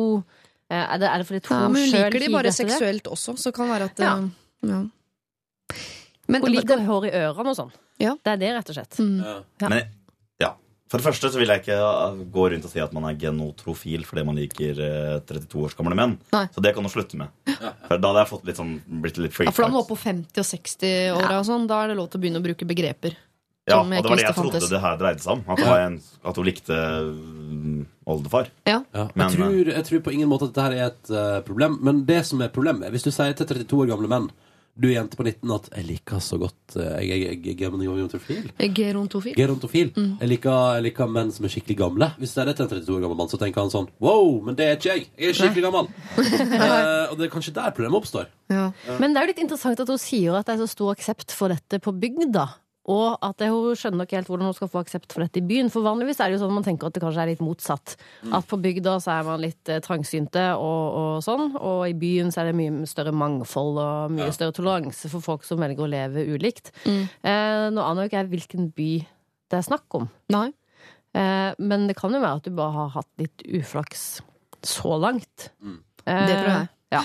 Eh, 0.71 0.81
er, 0.83 0.99
det, 0.99 1.09
er 1.13 1.23
det 1.23 1.29
fordi 1.31 1.43
Ja, 1.47 1.61
hun 1.63 1.77
men 1.77 1.85
hun 1.85 1.91
sjøl 1.93 2.07
liker 2.09 2.25
de 2.27 2.33
bare 2.35 2.53
seksuelt 2.57 3.11
også, 3.15 3.37
så 3.39 3.53
kan 3.55 3.71
være 3.71 3.91
at 3.93 4.03
Ja. 4.03 4.17
eh, 4.19 4.71
ja. 4.75 4.83
Men 6.27 6.43
Hun 6.43 6.55
liker 6.55 6.81
hår 6.89 7.07
i 7.11 7.13
ørene 7.21 7.53
og 7.53 7.57
sånn. 7.59 7.73
Ja. 8.01 8.15
Det 8.25 8.33
er 8.33 8.41
det, 8.41 8.51
rett 8.57 8.71
og 8.73 8.77
slett. 8.79 8.99
Mm. 8.99 9.19
Ja. 9.23 9.69
Men 9.69 9.79
ja. 9.79 9.85
For 10.95 11.03
det 11.03 11.09
første 11.09 11.29
så 11.35 11.41
vil 11.41 11.51
jeg 11.51 11.65
ikke 11.65 11.75
uh, 11.83 12.19
gå 12.31 12.43
rundt 12.53 12.67
og 12.69 12.71
si 12.71 12.79
at 12.79 12.93
man 12.95 13.09
er 13.09 13.17
genotrofil 13.19 14.05
fordi 14.07 14.23
man 14.29 14.37
liker 14.39 14.79
uh, 14.79 15.17
32 15.27 15.65
års 15.67 15.75
gamle 15.75 15.97
menn. 15.99 16.13
Nei. 16.31 16.45
Så 16.55 16.63
det 16.63 16.71
kan 16.77 16.87
du 16.87 16.91
slutte 16.93 17.19
med. 17.19 17.33
For 17.89 17.99
da 17.99 18.13
hadde 18.13 18.23
jeg 18.23 18.31
fått 18.31 18.47
litt 18.47 18.61
sånn, 18.61 18.77
blitt 19.03 19.19
litt 19.19 19.35
Ja, 19.43 19.51
for 19.51 19.67
da 19.67 19.73
må 19.75 19.83
på 19.89 19.99
50- 19.99 20.39
og 20.39 20.47
60-åra 20.53 21.41
og 21.41 21.49
sånn, 21.51 21.67
da 21.67 21.81
er 21.83 21.91
det 21.91 21.99
lov 21.99 22.13
til 22.13 22.21
å 22.21 22.23
begynne 22.23 22.39
å 22.39 22.47
bruke 22.47 22.69
begreper. 22.71 23.19
Ja, 23.67 23.81
og 23.81 23.91
det 23.91 24.05
var 24.05 24.21
det 24.21 24.29
jeg 24.29 24.37
trodde 24.37 24.55
fantes. 24.55 24.71
det 24.71 24.81
her 24.85 24.97
dreide 25.01 25.25
seg 25.25 25.35
om. 25.35 25.43
At, 25.49 25.59
det 25.59 25.69
var 25.73 25.83
en, 25.89 25.99
at 26.31 26.39
hun 26.39 26.47
likte 26.47 26.79
mm, 26.79 27.85
oldefar. 28.15 28.55
Ja. 28.69 28.79
Ja, 28.95 29.09
Men, 29.17 29.25
jeg, 29.25 29.39
tror, 29.41 29.71
jeg 29.75 29.87
tror 29.89 30.07
på 30.07 30.15
ingen 30.15 30.31
måte 30.31 30.47
at 30.47 30.55
dette 30.55 30.67
her 30.69 30.79
er 30.79 30.91
et 30.93 31.11
uh, 31.11 31.39
problem. 31.47 31.81
Men 31.83 32.05
det 32.07 32.23
som 32.29 32.45
er 32.45 32.55
problemet, 32.55 32.95
hvis 32.95 33.09
du 33.09 33.11
sier 33.11 33.35
til 33.35 33.51
32 33.51 33.83
år 33.83 33.91
gamle 33.97 34.15
menn 34.15 34.31
Du 34.75 34.89
er 34.89 34.97
jente 34.97 35.15
på 35.15 35.23
19 35.23 35.51
at 35.55 35.69
'jeg 35.71 35.87
liker 35.87 36.19
så 36.19 36.37
godt 36.39 36.75
eh, 36.77 37.07
Jeg 37.07 37.11
er 37.15 37.31
jeg, 37.31 37.47
jeg, 37.47 37.55
er 37.55 37.71
gerontofil'. 37.71 38.49
Gerontofil. 38.75 39.35
Gerontofil. 39.37 39.93
Mm. 39.95 40.17
Jeg, 40.21 40.29
liker, 40.29 40.75
jeg 40.75 40.83
liker 40.89 41.07
menn 41.07 41.31
som 41.31 41.47
er 41.47 41.53
skikkelig 41.55 41.77
gamle. 41.79 42.11
Hvis 42.19 42.35
det 42.35 42.43
er 42.43 42.51
en 42.51 42.59
32 42.59 42.97
år 42.97 43.05
gammel 43.05 43.17
mann, 43.17 43.31
så 43.31 43.39
tenker 43.39 43.63
han 43.63 43.71
sånn 43.71 43.87
Wow, 44.03 44.43
men 44.43 44.59
det 44.59 44.67
er 44.67 44.75
ikke 44.75 44.91
jeg! 44.91 45.07
Jeg 45.15 45.31
er 45.31 45.39
skikkelig 45.39 45.65
gammel! 45.69 45.87
uh, 46.19 47.07
og 47.11 47.15
det 47.19 47.29
er 47.29 47.31
kanskje 47.31 47.55
der 47.55 47.71
problemet 47.71 48.03
oppstår. 48.03 48.27
Ja. 48.51 48.73
Men 48.99 49.15
det 49.15 49.23
er 49.23 49.29
jo 49.29 49.33
litt 49.33 49.45
interessant 49.47 49.81
at 49.81 49.95
hun 49.95 50.03
sier 50.03 50.35
at 50.35 50.51
det 50.51 50.57
er 50.57 50.65
så 50.65 50.71
stor 50.75 50.91
aksept 50.97 51.31
for 51.31 51.55
dette 51.55 51.79
på 51.79 51.95
bygda. 51.95 52.49
Og 52.93 53.15
at 53.25 53.41
hun 53.41 53.73
skjønner 53.81 54.05
ikke 54.05 54.19
helt 54.19 54.29
hvordan 54.29 54.51
hun 54.51 54.57
skal 54.57 54.69
få 54.69 54.83
aksept 54.85 55.13
for 55.15 55.25
dette 55.25 55.41
i 55.41 55.45
byen. 55.49 55.71
For 55.73 55.81
vanligvis 55.87 56.19
er 56.21 56.29
det 56.29 56.37
jo 56.37 56.43
sånn 56.43 56.51
at 56.53 56.59
man 56.59 56.67
tenker 56.67 56.91
at 56.91 56.97
det 56.99 57.01
kanskje 57.05 57.23
er 57.23 57.31
litt 57.31 57.41
motsatt. 57.45 57.95
At 58.37 58.45
på 58.51 58.59
bygda 58.61 58.99
så 59.01 59.15
er 59.15 59.23
man 59.25 59.41
litt 59.41 59.71
eh, 59.73 59.81
trangsynte 59.85 60.43
og, 60.61 60.99
og 61.01 61.23
sånn, 61.25 61.55
og 61.57 61.87
i 61.89 61.95
byen 61.97 62.29
så 62.35 62.43
er 62.43 62.51
det 62.51 62.59
mye 62.59 62.85
større 62.91 63.15
mangfold 63.17 63.81
og 63.81 64.13
mye 64.19 64.29
større 64.37 64.53
toleranse 64.57 65.09
for 65.13 65.25
folk 65.25 65.49
som 65.49 65.63
velger 65.65 65.87
å 65.87 65.89
leve 65.95 66.27
ulikt. 66.35 66.75
Mm. 66.85 67.01
Eh, 67.25 67.65
nå 67.73 67.81
aner 67.89 68.05
jo 68.05 68.13
ikke 68.13 68.21
jeg 68.21 68.33
hvilken 68.37 68.69
by 68.77 68.91
det 69.53 69.59
er 69.63 69.67
snakk 69.71 69.97
om. 69.97 70.07
Nei. 70.35 70.47
Eh, 71.15 71.51
men 71.63 71.89
det 71.89 71.97
kan 71.97 72.13
jo 72.13 72.21
være 72.21 72.41
at 72.43 72.47
du 72.49 72.55
bare 72.59 72.75
har 72.75 72.95
hatt 73.01 73.11
litt 73.23 73.45
uflaks 73.49 74.21
så 74.65 74.97
langt. 75.01 75.51
Mm. 75.65 75.81
Eh, 76.05 76.27
Det 76.29 76.37
tror 76.41 76.53
jeg. 76.53 76.69
Ja. 76.99 77.03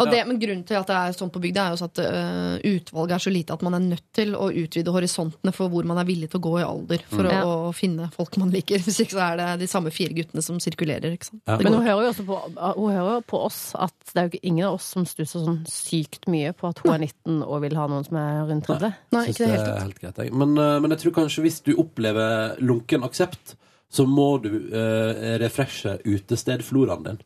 Og 0.00 0.08
det, 0.08 0.22
men 0.26 0.38
Grunnen 0.40 0.62
til 0.64 0.78
at 0.78 0.88
det 0.88 0.96
er 0.96 1.12
sånn 1.16 1.30
på 1.34 1.40
bygda, 1.42 1.64
er 1.68 1.74
jo 1.76 1.84
at 1.84 1.98
uh, 2.00 2.54
utvalget 2.64 3.14
er 3.18 3.22
så 3.26 3.32
lite 3.34 3.52
at 3.52 3.62
man 3.66 3.74
er 3.76 3.82
nødt 3.84 4.06
til 4.16 4.32
å 4.38 4.46
utvide 4.48 4.94
horisontene 4.94 5.52
for 5.52 5.68
hvor 5.68 5.84
man 5.84 6.00
er 6.00 6.06
villig 6.08 6.30
til 6.32 6.40
å 6.40 6.44
gå 6.46 6.52
i 6.60 6.64
alder 6.64 7.04
for 7.10 7.28
Mm. 7.28 7.32
å, 7.44 7.50
å 7.68 7.72
finne 7.76 8.08
folk 8.14 8.38
man 8.40 8.50
liker. 8.54 8.80
Hvis 8.86 9.02
ikke 9.04 9.18
så 9.18 9.24
er 9.26 9.36
det 9.42 9.48
de 9.62 9.68
samme 9.70 9.92
fire 9.94 10.16
guttene 10.16 10.42
som 10.42 10.56
sirkulerer. 10.62 11.12
Ikke 11.12 11.28
sant? 11.28 11.42
Ja. 11.46 11.58
Men 11.60 11.76
hun 11.76 11.84
hører 11.86 12.06
jo 12.06 12.12
også 12.14 12.24
på, 12.28 12.38
hun 12.78 12.92
hører 12.96 13.20
på 13.28 13.42
oss 13.46 13.60
at 13.76 13.94
det 14.14 14.22
er 14.22 14.30
jo 14.32 14.40
ingen 14.42 14.66
av 14.70 14.78
oss 14.80 14.88
som 14.96 15.04
stusser 15.08 15.44
sånn 15.44 15.60
sykt 15.68 16.26
mye 16.32 16.52
på 16.56 16.70
at 16.72 16.80
hun 16.84 16.94
er 16.96 17.04
19 17.06 17.42
og 17.44 17.60
vil 17.66 17.76
ha 17.78 17.86
noen 17.92 18.06
som 18.08 18.16
er 18.20 18.42
rundt 18.48 18.66
30. 18.68 18.88
Nei, 19.12 19.18
Nei 19.18 19.24
ikke 19.30 19.44
det 19.46 19.58
det 19.60 19.72
er 19.76 19.82
helt 19.84 20.00
greit. 20.02 20.22
jeg. 20.24 20.32
Men, 20.32 20.56
eh, 20.58 20.78
men 20.80 20.94
jeg 20.96 21.04
tror 21.04 21.14
kanskje 21.22 21.44
hvis 21.46 21.60
du 21.68 21.74
opplever 21.76 22.56
lunken 22.64 23.04
aksept, 23.04 23.56
så 23.92 24.06
må 24.08 24.38
du 24.40 24.48
uh, 24.72 25.36
refreshe 25.42 25.98
utestedfloraen 26.08 27.02
din. 27.04 27.18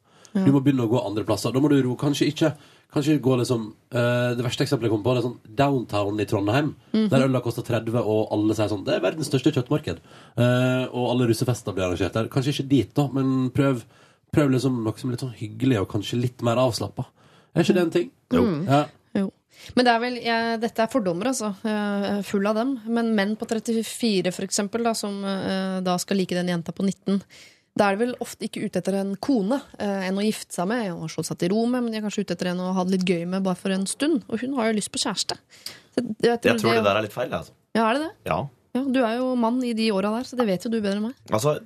Du 0.45 0.53
må 0.53 0.61
begynne 0.61 0.85
å 0.85 0.91
gå 0.91 1.01
andre 1.01 1.25
plasser. 1.29 1.55
Da 1.55 1.63
må 1.63 1.71
du 1.73 1.79
ro. 1.85 1.95
Kanskje 2.01 2.29
ikke 2.33 2.53
Kanskje 2.93 3.19
gå 3.19 3.37
liksom 3.37 3.67
uh, 3.95 4.33
Det 4.37 4.45
verste 4.47 4.65
eksempelet 4.65 4.89
jeg 4.89 4.95
kom 4.95 5.05
på, 5.05 5.15
det 5.15 5.23
er 5.23 5.27
sånn 5.27 5.57
downtown 5.59 6.23
i 6.23 6.27
Trondheim. 6.29 6.73
Der 6.95 7.27
øla 7.27 7.43
koster 7.45 7.67
30, 7.67 7.97
og 7.99 8.35
alle 8.35 8.57
sier 8.57 8.71
sånn 8.71 8.85
Det 8.87 8.95
er 8.97 9.05
verdens 9.05 9.31
største 9.31 9.53
kjøttmarked. 9.57 10.03
Uh, 10.39 10.87
og 10.93 11.11
alle 11.13 11.31
russefester 11.33 11.75
blir 11.77 11.89
arrangert 11.89 12.15
der. 12.17 12.31
Kanskje 12.33 12.55
ikke 12.55 12.69
dit, 12.71 12.93
da, 12.97 13.09
men 13.13 13.51
prøv, 13.57 13.83
prøv 14.35 14.55
liksom 14.55 14.79
noe 14.85 15.01
som 15.01 15.11
er 15.11 15.17
litt 15.17 15.25
sånn 15.27 15.35
hyggelig, 15.41 15.81
og 15.83 15.91
kanskje 15.97 16.21
litt 16.23 16.47
mer 16.47 16.63
avslappa. 16.63 17.09
Er 17.57 17.67
ikke 17.67 17.77
det 17.77 17.83
en 17.83 17.93
ting? 17.99 18.15
Jo. 18.37 18.45
Ja. 18.69 18.85
Jo. 19.17 19.27
Men 19.75 19.89
det 19.89 19.93
er 19.93 20.01
vel, 20.01 20.17
jeg, 20.21 20.57
dette 20.63 20.85
er 20.85 20.93
fordommer, 20.93 21.33
altså. 21.33 21.51
Er 21.67 22.23
full 22.29 22.47
av 22.47 22.59
dem. 22.61 22.77
Men 22.93 23.15
menn 23.19 23.35
på 23.41 23.49
34, 23.49 24.33
for 24.37 24.47
eksempel, 24.47 24.85
da, 24.87 24.93
som 24.97 25.17
eh, 25.25 25.79
da 25.85 25.97
skal 26.01 26.21
like 26.21 26.37
den 26.37 26.53
jenta 26.53 26.75
på 26.77 26.85
19 26.85 27.23
da 27.77 27.91
er 27.91 27.97
de 27.97 28.07
vel 28.07 28.15
ofte 28.25 28.47
ikke 28.49 28.65
ute 28.65 28.81
etter 28.81 28.97
en 29.03 29.13
kone 29.21 29.59
eh, 29.77 30.07
enn 30.09 30.17
å 30.17 30.25
gifte 30.25 30.57
seg 30.57 30.69
med. 30.71 30.87
En 30.89 31.03
har 31.03 31.13
slått 31.13 31.29
seg 31.29 31.41
til 31.43 31.53
ro 31.53 31.67
med, 31.69 31.85
men 31.85 31.93
de 31.93 32.01
er 32.01 32.05
kanskje 32.07 32.25
ute 32.25 32.37
etter 32.37 32.49
en 32.55 32.63
å 32.65 32.71
ha 32.77 32.85
det 32.87 32.97
litt 32.97 33.09
gøy 33.09 33.27
med 33.29 33.45
bare 33.45 33.59
for 33.61 33.75
en 33.75 33.85
stund. 33.91 34.23
Og 34.33 34.41
hun 34.41 34.55
har 34.57 34.71
jo 34.71 34.79
lyst 34.79 34.93
på 34.95 35.03
kjæreste. 35.03 35.37
Så 35.93 36.01
jeg, 36.01 36.39
Jeg 36.41 36.61
tror 36.63 36.79
det 36.79 36.85
der 36.87 37.01
er 37.03 37.05
litt 37.05 37.17
feil. 37.17 37.35
Altså. 37.37 37.53
Ja, 37.77 37.85
er 37.91 37.99
det 37.99 38.07
det? 38.07 38.13
Ja. 38.31 38.39
Ja, 38.77 38.83
du 38.85 39.01
er 39.05 39.17
jo 39.19 39.31
mann 39.41 39.59
i 39.65 39.75
de 39.77 39.89
åra 39.93 40.11
der, 40.17 40.29
så 40.29 40.37
det 40.37 40.47
vet 40.49 40.65
jo 40.65 40.73
du 40.73 40.79
bedre 40.79 40.99
enn 40.99 41.09
meg. 41.09 41.19
Altså, 41.33 41.59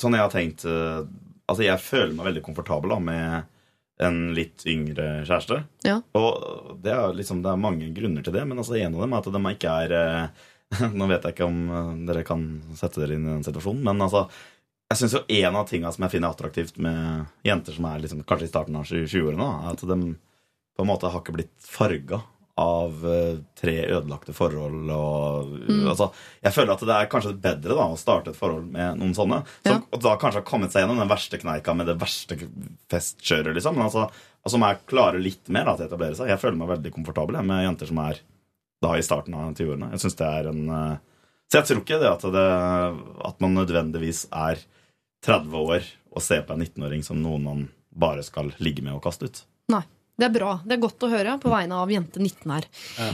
sånn 0.00 0.16
jeg 0.16 0.24
har 0.24 0.32
tenkt 0.32 0.66
eh, 0.68 1.04
Altså, 1.46 1.62
jeg 1.62 1.78
føler 1.78 2.10
meg 2.16 2.26
veldig 2.26 2.40
komfortabel 2.42 2.90
da, 2.90 2.96
med 3.06 4.02
en 4.02 4.16
litt 4.34 4.64
yngre 4.68 5.22
kjæreste. 5.28 5.60
Ja. 5.86 6.00
Og 6.18 6.72
det 6.82 6.90
er 6.92 7.14
liksom 7.16 7.38
Det 7.44 7.52
er 7.52 7.60
mange 7.60 7.86
grunner 7.96 8.24
til 8.26 8.34
det, 8.34 8.42
men 8.48 8.58
altså, 8.60 8.74
en 8.80 8.96
av 8.96 9.04
dem 9.04 9.14
er 9.14 9.22
at 9.22 9.30
de 9.36 9.52
ikke 9.54 9.76
er 9.86 9.96
eh, 10.00 10.44
Nå 10.98 11.06
vet 11.06 11.22
jeg 11.22 11.36
ikke 11.36 11.46
om 11.46 12.02
dere 12.08 12.26
kan 12.26 12.44
sette 12.76 12.98
dere 13.04 13.14
inn 13.14 13.28
i 13.28 13.34
den 13.36 13.46
situasjonen, 13.46 13.84
men 13.86 14.02
altså 14.02 14.24
jeg 14.86 15.00
synes 15.00 15.16
jo 15.16 15.24
En 15.40 15.58
av 15.58 15.66
tingene 15.66 15.90
som 15.94 16.06
jeg 16.06 16.14
finner 16.14 16.32
attraktivt 16.32 16.78
med 16.82 17.26
jenter 17.46 17.74
som 17.74 17.88
er 17.90 18.04
liksom, 18.04 18.22
kanskje 18.28 18.46
i 18.46 18.52
starten 18.52 18.78
av 18.78 18.86
20-årene, 18.86 19.50
er 19.66 19.74
at 19.74 19.84
de 19.90 19.98
på 20.76 20.84
en 20.84 20.90
måte 20.90 21.10
har 21.10 21.22
ikke 21.22 21.34
blitt 21.34 21.54
farga 21.64 22.20
av 22.56 23.02
eh, 23.04 23.38
tre 23.60 23.74
ødelagte 23.84 24.32
forhold. 24.36 24.88
Og, 24.92 25.56
altså, 25.90 26.08
jeg 26.44 26.54
føler 26.56 26.72
at 26.72 26.84
det 26.88 26.94
er 26.94 27.10
kanskje 27.12 27.34
bedre 27.40 27.76
da, 27.76 27.88
å 27.92 27.98
starte 28.00 28.32
et 28.32 28.38
forhold 28.38 28.70
med 28.72 29.00
noen 29.00 29.12
sånne. 29.16 29.42
Som 29.66 29.82
ja. 29.82 30.00
da 30.06 30.14
kanskje 30.20 30.40
har 30.40 30.46
kommet 30.48 30.72
seg 30.72 30.84
gjennom 30.84 31.02
den 31.02 31.10
verste 31.10 31.40
kneika 31.40 31.74
med 31.76 31.90
det 31.90 31.98
verste 32.00 32.38
festkjøret. 32.92 33.52
Liksom, 33.58 33.76
men 33.76 33.88
altså, 33.88 34.06
som 34.48 34.64
er 34.64 34.80
klarer 34.88 35.20
litt 35.20 35.50
mer 35.52 35.68
da, 35.68 35.76
til 35.76 35.88
å 35.88 35.90
etablere 35.90 36.16
seg. 36.16 36.32
Jeg 36.32 36.40
føler 36.40 36.60
meg 36.62 36.72
veldig 36.72 36.94
komfortabel 36.94 37.40
jeg, 37.40 37.50
med 37.50 37.66
jenter 37.66 37.92
som 37.92 38.00
er 38.06 38.22
da 38.84 38.94
i 38.96 39.04
starten 39.04 39.36
av 39.36 39.52
20-årene. 39.52 39.92
Jeg 39.92 40.04
synes 40.04 40.18
det 40.20 40.32
er 40.38 40.50
en 40.52 40.74
eh, 40.78 41.04
Så 41.46 41.60
jeg 41.60 41.68
tror 41.68 41.82
ikke 41.82 42.00
det 42.02 42.10
at, 42.10 42.24
det 42.34 42.46
at 43.28 43.42
man 43.44 43.54
nødvendigvis 43.54 44.26
er 44.34 44.62
30 45.26 45.60
år 45.60 45.90
og 46.16 46.24
ser 46.24 46.42
på 46.46 46.56
en 46.56 46.64
19-åring 46.64 47.04
som 47.06 47.20
noen 47.22 47.44
man 47.46 47.66
bare 47.96 48.24
skal 48.26 48.50
ligge 48.62 48.84
med 48.84 48.96
og 48.96 49.04
kaste 49.04 49.28
ut. 49.28 49.42
Nei. 49.72 49.82
Det 50.16 50.24
er 50.24 50.32
bra. 50.32 50.54
Det 50.64 50.72
er 50.72 50.80
godt 50.80 51.04
å 51.04 51.10
høre 51.12 51.34
på 51.42 51.50
vegne 51.52 51.76
av 51.76 51.90
jente 51.92 52.20
19 52.22 52.52
her. 52.54 52.66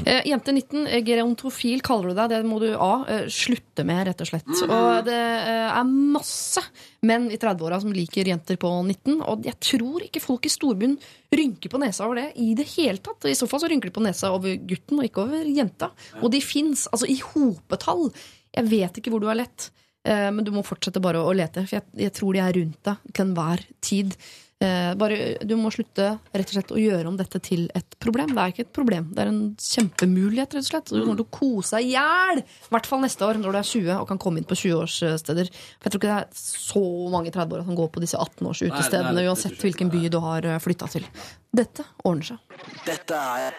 Eh, 0.06 0.20
jente 0.30 0.52
19, 0.54 0.84
eh, 0.86 1.00
gerontofil 1.02 1.82
kaller 1.82 2.12
du 2.12 2.14
deg. 2.14 2.28
Det 2.30 2.38
må 2.46 2.60
du 2.62 2.68
A. 2.76 2.92
Eh, 3.10 3.24
slutte 3.26 3.82
med, 3.84 4.04
rett 4.06 4.22
og 4.22 4.28
slett. 4.30 4.52
Og 4.68 5.08
det 5.08 5.16
eh, 5.18 5.66
er 5.66 5.90
masse 5.90 6.62
menn 7.02 7.26
i 7.34 7.40
30-åra 7.42 7.80
som 7.82 7.90
liker 7.94 8.30
jenter 8.30 8.60
på 8.62 8.70
19. 8.86 9.18
Og 9.18 9.42
jeg 9.48 9.58
tror 9.58 10.06
ikke 10.06 10.22
folk 10.22 10.46
i 10.46 10.52
storbyen 10.54 10.94
rynker 11.34 11.72
på 11.72 11.80
nesa 11.82 12.06
over 12.06 12.20
det 12.20 12.28
i 12.38 12.52
det 12.54 12.68
hele 12.76 13.02
tatt. 13.02 13.26
I 13.26 13.34
så 13.34 13.50
fall 13.50 13.64
så 13.64 13.72
rynker 13.72 13.90
de 13.90 13.96
på 13.98 14.06
nesa 14.06 14.30
over 14.36 14.54
gutten 14.62 15.02
og 15.02 15.10
ikke 15.10 15.26
over 15.26 15.50
jenta. 15.50 15.90
Og 16.22 16.30
de 16.30 16.42
fins 16.44 16.86
altså 16.92 17.10
i 17.10 17.18
hopetall. 17.32 18.12
Jeg 18.54 18.70
vet 18.70 19.02
ikke 19.02 19.10
hvor 19.10 19.24
du 19.24 19.26
har 19.32 19.40
lett. 19.42 19.72
Men 20.02 20.42
du 20.42 20.50
må 20.50 20.64
fortsette 20.66 20.98
bare 20.98 21.20
å 21.22 21.30
lete, 21.30 21.62
for 21.62 21.76
jeg, 21.76 21.84
jeg 21.94 22.10
tror 22.16 22.34
de 22.34 22.40
er 22.42 22.56
rundt 22.56 22.88
deg 22.88 23.12
til 23.14 23.22
enhver 23.22 23.60
tid. 23.86 24.16
Eh, 24.62 24.92
bare, 24.94 25.16
du 25.42 25.56
må 25.58 25.72
slutte 25.74 26.04
rett 26.30 26.50
og 26.50 26.54
slett 26.54 26.72
å 26.74 26.78
gjøre 26.78 27.10
om 27.10 27.16
dette 27.18 27.40
til 27.42 27.64
et 27.74 27.96
problem. 28.02 28.30
Det 28.36 28.42
er 28.42 28.52
ikke 28.52 28.66
et 28.68 28.74
problem, 28.76 29.08
det 29.10 29.24
er 29.24 29.30
en 29.32 29.40
kjempemulighet. 29.58 30.54
rett 30.54 30.62
og 30.62 30.68
slett. 30.68 30.92
Så 30.92 31.00
Du 31.00 31.02
kommer 31.02 31.18
til 31.18 31.26
å 31.26 31.34
kose 31.34 31.80
deg 31.80 31.88
i 31.88 31.96
hjel! 31.96 32.42
I 32.44 32.74
hvert 32.76 32.86
fall 32.86 33.02
neste 33.02 33.26
år, 33.26 33.40
når 33.42 33.56
du 33.56 33.58
er 33.58 33.70
20 33.72 33.96
og 33.96 34.06
kan 34.12 34.22
komme 34.22 34.38
inn 34.38 34.46
på 34.46 34.58
20-årssteder. 34.60 35.50
For 35.50 35.88
jeg 35.88 35.94
tror 35.96 36.02
ikke 36.02 36.12
det 36.12 36.20
er 36.20 36.30
så 36.38 36.84
mange 37.10 37.34
30-åra 37.34 37.66
som 37.66 37.80
går 37.80 37.90
på 37.96 38.04
disse 38.04 38.20
18-års 38.20 38.62
Nei, 38.62 38.68
nei, 38.68 38.78
utestedene, 38.78 39.26
uansett 39.32 39.66
hvilken 39.66 39.90
by 39.90 40.06
du 40.12 40.20
har 40.22 40.48
flytta 40.62 40.90
til. 40.94 41.10
Dette 41.52 41.88
ordner 42.04 42.32
seg. 42.32 42.62
Dette 42.86 43.18
er 43.18 43.58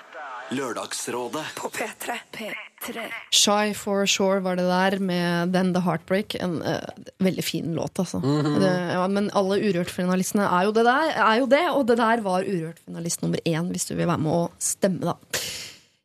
Lørdagsrådet 0.52 1.46
På 1.56 1.70
P3. 1.72 2.18
P3. 2.36 3.06
Shy 3.32 3.74
for 3.78 4.06
Sure 4.10 4.42
var 4.44 4.60
det 4.60 4.66
der, 4.68 4.98
med 5.00 5.54
Then 5.54 5.72
The 5.74 5.84
Heartbreak. 5.86 6.36
En 6.36 6.60
uh, 6.62 6.84
veldig 7.24 7.46
fin 7.46 7.74
låt, 7.78 8.00
altså. 8.00 8.20
det, 8.60 8.72
ja, 8.94 9.06
men 9.08 9.32
alle 9.34 9.62
Urørt-finalistene 9.64 10.44
er 10.50 10.68
er 10.68 11.38
jo 11.40 11.48
det, 11.48 11.64
og 11.72 11.88
det 11.88 11.98
der 12.02 12.26
var 12.26 12.44
Urørt-finalist 12.44 13.24
nummer 13.24 13.40
én, 13.48 13.72
hvis 13.72 13.88
du 13.88 13.96
vil 13.96 14.08
være 14.08 14.20
med 14.20 14.32
og 14.32 14.52
stemme, 14.60 15.14
da. 15.14 15.16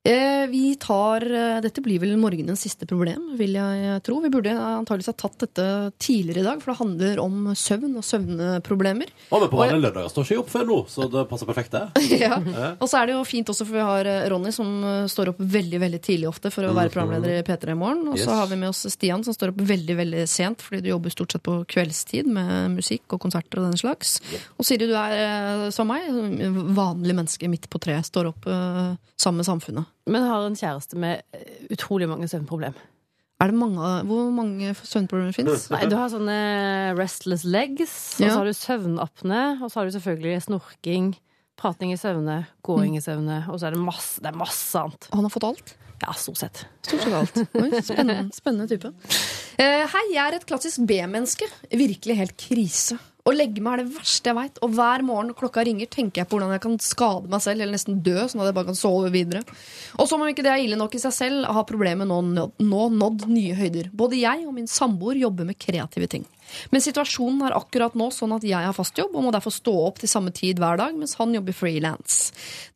Eh, 0.06 0.46
vi 0.48 0.76
tar 0.80 1.24
eh, 1.34 1.60
Dette 1.60 1.82
blir 1.82 1.98
vel 2.00 2.14
morgenens 2.16 2.62
siste 2.64 2.86
problem, 2.88 3.32
vil 3.36 3.56
jeg 3.58 3.98
tro. 4.06 4.20
Vi 4.22 4.30
burde 4.32 4.52
antakeligvis 4.54 5.10
ha 5.10 5.14
tatt 5.18 5.40
dette 5.42 5.64
tidligere 6.00 6.40
i 6.40 6.46
dag, 6.46 6.62
for 6.62 6.70
det 6.72 6.78
handler 6.78 7.20
om 7.20 7.48
søvn 7.58 7.96
og 7.98 8.06
søvnproblemer. 8.06 9.10
Og 9.34 9.42
men 9.42 9.50
på 9.52 9.58
vanlige 9.58 9.82
lørdager 9.82 10.12
står 10.12 10.24
ikke 10.24 10.34
jeg 10.36 10.42
opp 10.44 10.52
før 10.54 10.68
nå, 10.70 10.78
så 10.88 11.08
det 11.12 11.24
passer 11.28 11.50
perfekt, 11.50 11.74
det. 11.74 12.06
ja. 12.22 12.38
Og 12.78 12.86
så 12.88 13.02
er 13.02 13.10
det 13.10 13.16
jo 13.18 13.24
fint 13.28 13.50
også, 13.52 13.66
for 13.68 13.76
vi 13.80 13.84
har 13.90 14.08
eh, 14.08 14.28
Ronny 14.32 14.54
som 14.54 14.70
står 15.10 15.32
opp 15.34 15.42
veldig 15.58 15.82
veldig 15.82 16.00
tidlig 16.06 16.30
ofte 16.30 16.54
for 16.54 16.70
å 16.70 16.72
være 16.78 16.94
programleder 16.94 17.42
i 17.42 17.44
P3 17.50 17.74
i 17.74 17.78
morgen. 17.82 18.06
Og 18.12 18.16
så 18.16 18.28
Yes. 18.28 18.38
har 18.38 18.48
vi 18.52 18.60
med 18.62 18.70
oss 18.70 18.84
Stian 18.94 19.26
som 19.26 19.34
står 19.36 19.52
opp 19.52 19.60
veldig 19.68 19.98
veldig 19.98 20.24
sent 20.30 20.62
fordi 20.64 20.82
du 20.86 20.90
jobber 20.92 21.12
stort 21.12 21.34
sett 21.34 21.44
på 21.44 21.58
kveldstid 21.68 22.28
med 22.38 22.78
musikk 22.78 23.16
og 23.16 23.22
konserter 23.26 23.60
og 23.60 23.68
den 23.72 23.78
slags. 23.80 24.18
Og 24.56 24.64
Siri, 24.68 24.88
du 24.88 24.94
er 24.96 25.68
som 25.74 25.88
meg, 25.90 26.06
vanlig 26.76 27.16
menneske 27.18 27.50
midt 27.50 27.68
på 27.72 27.80
treet. 27.82 28.06
Står 28.08 28.30
opp 28.32 28.46
sammen 28.48 29.42
med 29.42 29.48
samfunnet. 29.48 29.88
Men 30.09 30.24
har 30.28 30.47
en 30.47 30.56
kjæreste 30.59 30.98
med 31.01 31.22
eh, 31.36 31.66
utrolig 31.74 32.09
mange 32.10 32.28
søvnproblemer. 32.30 32.86
Er 33.39 33.52
det 33.52 33.55
mange, 33.55 33.90
hvor 34.09 34.30
mange 34.35 34.72
søvnproblemer 34.74 35.35
fins? 35.36 35.68
Du 35.70 35.94
har 35.94 36.09
sånne 36.10 36.39
restless 36.98 37.44
legs, 37.47 37.93
og 38.18 38.24
så 38.24 38.39
har 38.40 38.48
du 38.48 38.56
søvnapne, 38.56 39.43
og 39.62 39.70
så 39.70 39.78
har 39.78 39.86
du 39.86 39.94
selvfølgelig 39.94 40.40
snorking, 40.48 41.12
prating 41.59 41.93
i 41.94 41.98
søvne, 42.01 42.40
gåing 42.66 42.97
i 42.98 43.02
søvne, 43.05 43.44
og 43.47 43.60
så 43.60 43.68
er 43.68 43.76
det 43.76 43.85
masse, 43.85 44.18
det 44.24 44.32
er 44.32 44.40
masse 44.40 44.82
annet. 44.82 45.06
Han 45.14 45.28
har 45.28 45.35
fått 45.35 45.47
alt? 45.47 45.76
Ja, 46.02 46.14
stort 46.18 46.40
sett. 46.43 46.64
Stort 46.86 47.05
sett 47.05 47.14
alt. 47.14 47.39
Oi, 47.62 47.70
spennende, 47.82 48.26
spennende 48.35 48.68
type. 48.70 48.90
Eh, 49.59 49.85
hei, 49.94 50.05
jeg 50.14 50.22
er 50.24 50.39
et 50.39 50.47
klassisk 50.47 50.82
B-menneske. 50.86 51.47
Virkelig 51.70 52.18
helt 52.18 52.36
krise. 52.43 52.98
Å 53.28 53.32
legge 53.34 53.60
meg 53.60 53.74
er 53.74 53.82
det 53.82 53.96
verste 53.98 54.30
jeg 54.30 54.36
veit. 54.38 54.59
Og 54.64 54.72
hver 54.72 55.02
morgen 55.05 55.34
klokka 55.36 55.60
ringer, 55.66 55.88
tenker 55.92 56.22
jeg 56.22 56.28
på 56.30 56.38
hvordan 56.38 56.55
jeg 56.55 56.62
kan 56.64 56.78
skade 56.80 57.28
meg 57.28 57.42
selv 57.44 57.60
eller 57.60 57.76
nesten 57.76 57.98
dø, 58.05 58.16
sånn 58.24 58.40
at 58.40 58.48
jeg 58.48 58.56
bare 58.56 58.70
kan 58.70 58.78
sove 58.78 59.10
videre. 59.12 59.42
Og 60.00 60.09
som 60.09 60.24
om 60.24 60.30
ikke 60.30 60.46
det 60.46 60.55
er 60.55 60.64
ille 60.64 60.78
nok 60.80 60.96
i 60.96 61.02
seg 61.02 61.12
selv, 61.12 61.44
har 61.52 61.68
problemet 61.68 62.09
nå, 62.09 62.22
nå 62.24 62.88
nådd 62.96 63.26
nye 63.28 63.59
høyder. 63.59 63.92
Både 63.92 64.20
jeg 64.22 64.46
og 64.48 64.56
min 64.56 64.70
samboer 64.70 65.20
jobber 65.20 65.48
med 65.50 65.60
kreative 65.60 66.09
ting. 66.09 66.24
Men 66.72 66.80
situasjonen 66.80 67.44
er 67.44 67.56
akkurat 67.59 67.96
nå 67.98 68.09
sånn 68.14 68.32
at 68.38 68.46
jeg 68.48 68.64
har 68.64 68.76
fast 68.76 68.96
jobb 68.96 69.12
og 69.18 69.26
må 69.26 69.32
derfor 69.34 69.52
stå 69.52 69.74
opp 69.84 70.00
til 70.00 70.09
samme 70.09 70.32
tid 70.32 70.62
hver 70.62 70.80
dag, 70.80 70.96
mens 70.96 71.18
han 71.20 71.34
jobber 71.36 71.56
frilans. 71.56 72.30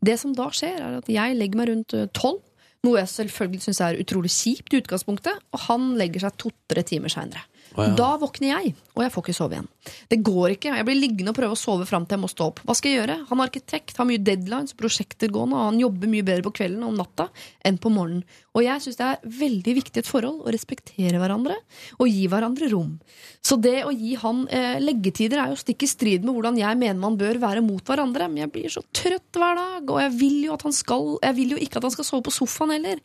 Det 0.04 0.18
som 0.20 0.34
da 0.36 0.50
skjer, 0.52 0.76
er 0.76 0.98
at 1.00 1.08
jeg 1.08 1.38
legger 1.38 1.62
meg 1.62 1.72
rundt 1.72 1.96
eh, 1.96 2.10
tolv, 2.12 2.42
noe 2.82 2.98
jeg 2.98 3.12
selvfølgelig 3.12 3.64
syns 3.64 3.80
er 3.86 4.00
utrolig 4.02 4.32
kjipt 4.34 4.74
i 4.74 4.82
utgangspunktet, 4.82 5.40
og 5.54 5.64
han 5.68 5.92
legger 5.96 6.26
seg 6.26 6.38
to-tre 6.44 6.82
timer 6.84 7.12
seinere. 7.14 7.46
Å, 7.72 7.86
ja. 7.86 7.92
Da 7.96 8.10
våkner 8.20 8.50
jeg, 8.50 8.72
og 8.92 9.02
jeg 9.04 9.12
får 9.14 9.24
ikke 9.24 9.34
sove 9.36 9.56
igjen. 9.56 9.68
Det 10.12 10.18
går 10.24 10.54
ikke. 10.54 10.74
Jeg 10.76 10.86
blir 10.86 10.98
liggende 10.98 11.32
og 11.32 11.38
prøve 11.38 11.56
å 11.56 11.58
sove 11.58 11.86
fram 11.88 12.04
til 12.04 12.18
jeg 12.18 12.22
må 12.22 12.30
stå 12.30 12.48
opp. 12.50 12.60
Hva 12.68 12.76
skal 12.76 12.92
jeg 12.92 13.00
gjøre? 13.00 13.16
Han 13.30 13.40
er 13.40 13.48
arkitekt, 13.48 13.96
har 13.96 14.08
mye 14.08 14.20
deadlines, 14.22 14.76
prosjekter 14.78 15.32
gående, 15.32 15.56
og 15.56 15.70
han 15.70 15.80
jobber 15.80 16.12
mye 16.12 16.26
bedre 16.26 16.46
på 16.46 16.54
kvelden 16.60 16.84
og 16.84 16.92
om 16.92 17.00
natta 17.00 17.28
enn 17.64 17.80
på 17.80 17.92
morgenen. 17.94 18.26
Og 18.52 18.66
jeg 18.66 18.84
syns 18.84 18.98
det 18.98 19.08
er 19.08 19.34
veldig 19.40 19.74
viktig 19.78 20.02
et 20.02 20.10
forhold 20.10 20.44
å 20.44 20.52
respektere 20.52 21.20
hverandre 21.22 21.56
og 21.96 22.10
gi 22.10 22.26
hverandre 22.28 22.68
rom. 22.74 22.92
Så 23.40 23.56
det 23.62 23.78
å 23.88 23.94
gi 23.96 24.12
han 24.20 24.44
eh, 24.52 24.76
leggetider 24.82 25.40
er 25.40 25.54
jo 25.54 25.60
stikk 25.62 25.86
i 25.86 25.90
strid 25.90 26.26
med 26.26 26.36
hvordan 26.36 26.60
jeg 26.60 26.78
mener 26.78 27.00
man 27.00 27.16
bør 27.20 27.40
være 27.42 27.64
mot 27.64 27.82
hverandre. 27.88 28.28
Men 28.28 28.44
jeg 28.44 28.52
blir 28.54 28.74
så 28.76 28.84
trøtt 28.92 29.40
hver 29.40 29.56
dag, 29.58 29.88
og 29.88 30.02
jeg 30.04 30.12
vil 30.20 30.38
jo, 30.50 30.58
skal, 30.76 31.14
jeg 31.24 31.38
vil 31.40 31.56
jo 31.56 31.62
ikke 31.64 31.80
at 31.80 31.88
han 31.88 31.96
skal 31.96 32.08
sove 32.10 32.26
på 32.28 32.34
sofaen 32.42 32.76
heller. 32.76 33.00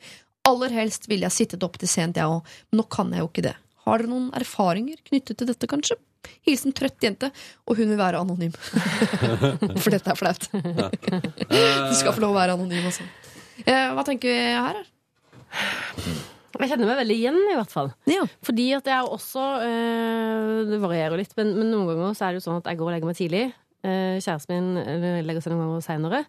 Aller 0.48 0.76
helst 0.76 1.08
ville 1.12 1.28
jeg 1.28 1.36
sittet 1.36 1.64
opp 1.66 1.80
til 1.80 1.90
sent, 1.92 2.20
jeg 2.20 2.28
òg, 2.28 2.44
men 2.72 2.82
nå 2.82 2.88
kan 2.92 3.10
jeg 3.12 3.24
jo 3.24 3.32
ikke 3.32 3.48
det. 3.50 3.56
Har 3.88 4.04
dere 4.04 4.12
noen 4.12 4.30
erfaringer 4.36 5.00
knyttet 5.08 5.40
til 5.40 5.48
dette, 5.50 5.70
kanskje? 5.72 5.96
Hilsen 6.48 6.74
trøtt 6.76 7.04
jente, 7.04 7.30
og 7.68 7.78
hun 7.80 7.94
vil 7.94 8.00
være 8.00 8.20
anonym. 8.20 8.56
For 9.84 9.94
dette 9.94 10.12
er 10.12 10.20
flaut. 10.20 10.50
Du 10.52 11.94
skal 11.96 12.12
få 12.12 12.24
lov 12.24 12.34
å 12.34 12.40
være 12.40 12.58
anonym 12.58 12.90
også. 12.90 13.06
Eh, 13.64 13.94
hva 13.96 14.04
tenker 14.06 14.28
vi 14.28 14.42
her? 14.58 14.82
Jeg 16.58 16.72
kjenner 16.72 16.90
meg 16.90 17.00
veldig 17.00 17.16
igjen, 17.16 17.38
i 17.52 17.56
hvert 17.56 17.72
fall. 17.72 17.92
Ja. 18.10 18.26
Fordi 18.46 18.66
at 18.76 18.90
jeg 18.90 19.08
også 19.14 19.46
eh, 19.62 20.52
Det 20.72 20.80
varierer 20.82 21.20
litt, 21.22 21.32
men, 21.38 21.54
men 21.60 21.72
noen 21.72 21.90
ganger 21.92 22.18
så 22.18 22.28
er 22.28 22.34
det 22.36 22.42
jo 22.42 22.48
sånn 22.50 22.60
at 22.60 22.70
jeg 22.72 22.80
går 22.80 22.90
og 22.90 22.96
legger 22.96 23.12
meg 23.12 23.20
tidlig. 23.20 23.44
Eh, 23.86 24.18
kjæresten 24.18 24.54
min 24.56 24.82
eh, 24.82 25.20
legger 25.26 25.46
seg 25.46 25.54
noen 25.54 25.68
ganger 25.68 25.86
seinere. 25.86 26.22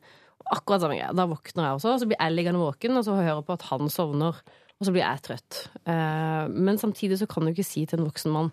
Akkurat 0.53 0.85
samme 0.85 0.99
greie. 0.99 1.11
Da 1.17 1.27
våkner 1.29 1.67
jeg 1.67 1.81
også, 1.81 1.97
så 2.03 2.09
blir 2.09 2.21
jeg 2.21 2.37
liggende 2.37 2.63
våken 2.63 3.01
og 3.01 3.07
så 3.09 3.17
hører 3.19 3.43
på 3.47 3.57
at 3.57 3.67
han 3.73 3.91
sovner. 3.93 4.39
Og 4.79 4.87
så 4.87 4.95
blir 4.95 5.03
jeg 5.03 5.23
trøtt. 5.27 5.63
Eh, 5.91 6.45
men 6.55 6.79
samtidig 6.79 7.19
så 7.19 7.27
kan 7.31 7.45
du 7.45 7.53
ikke 7.53 7.67
si 7.67 7.85
til 7.89 7.99
en 8.01 8.07
voksen 8.09 8.35
mann 8.35 8.53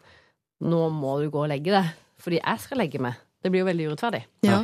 nå 0.66 0.82
må 0.94 1.18
du 1.20 1.28
gå 1.30 1.42
og 1.44 1.50
legge 1.52 1.74
deg, 1.74 1.90
fordi 2.22 2.40
jeg 2.40 2.62
skal 2.64 2.80
legge 2.80 3.02
meg. 3.04 3.18
Det 3.44 3.52
blir 3.52 3.62
jo 3.62 3.68
veldig 3.68 3.88
urettferdig. 3.92 4.22
Ja. 4.48 4.62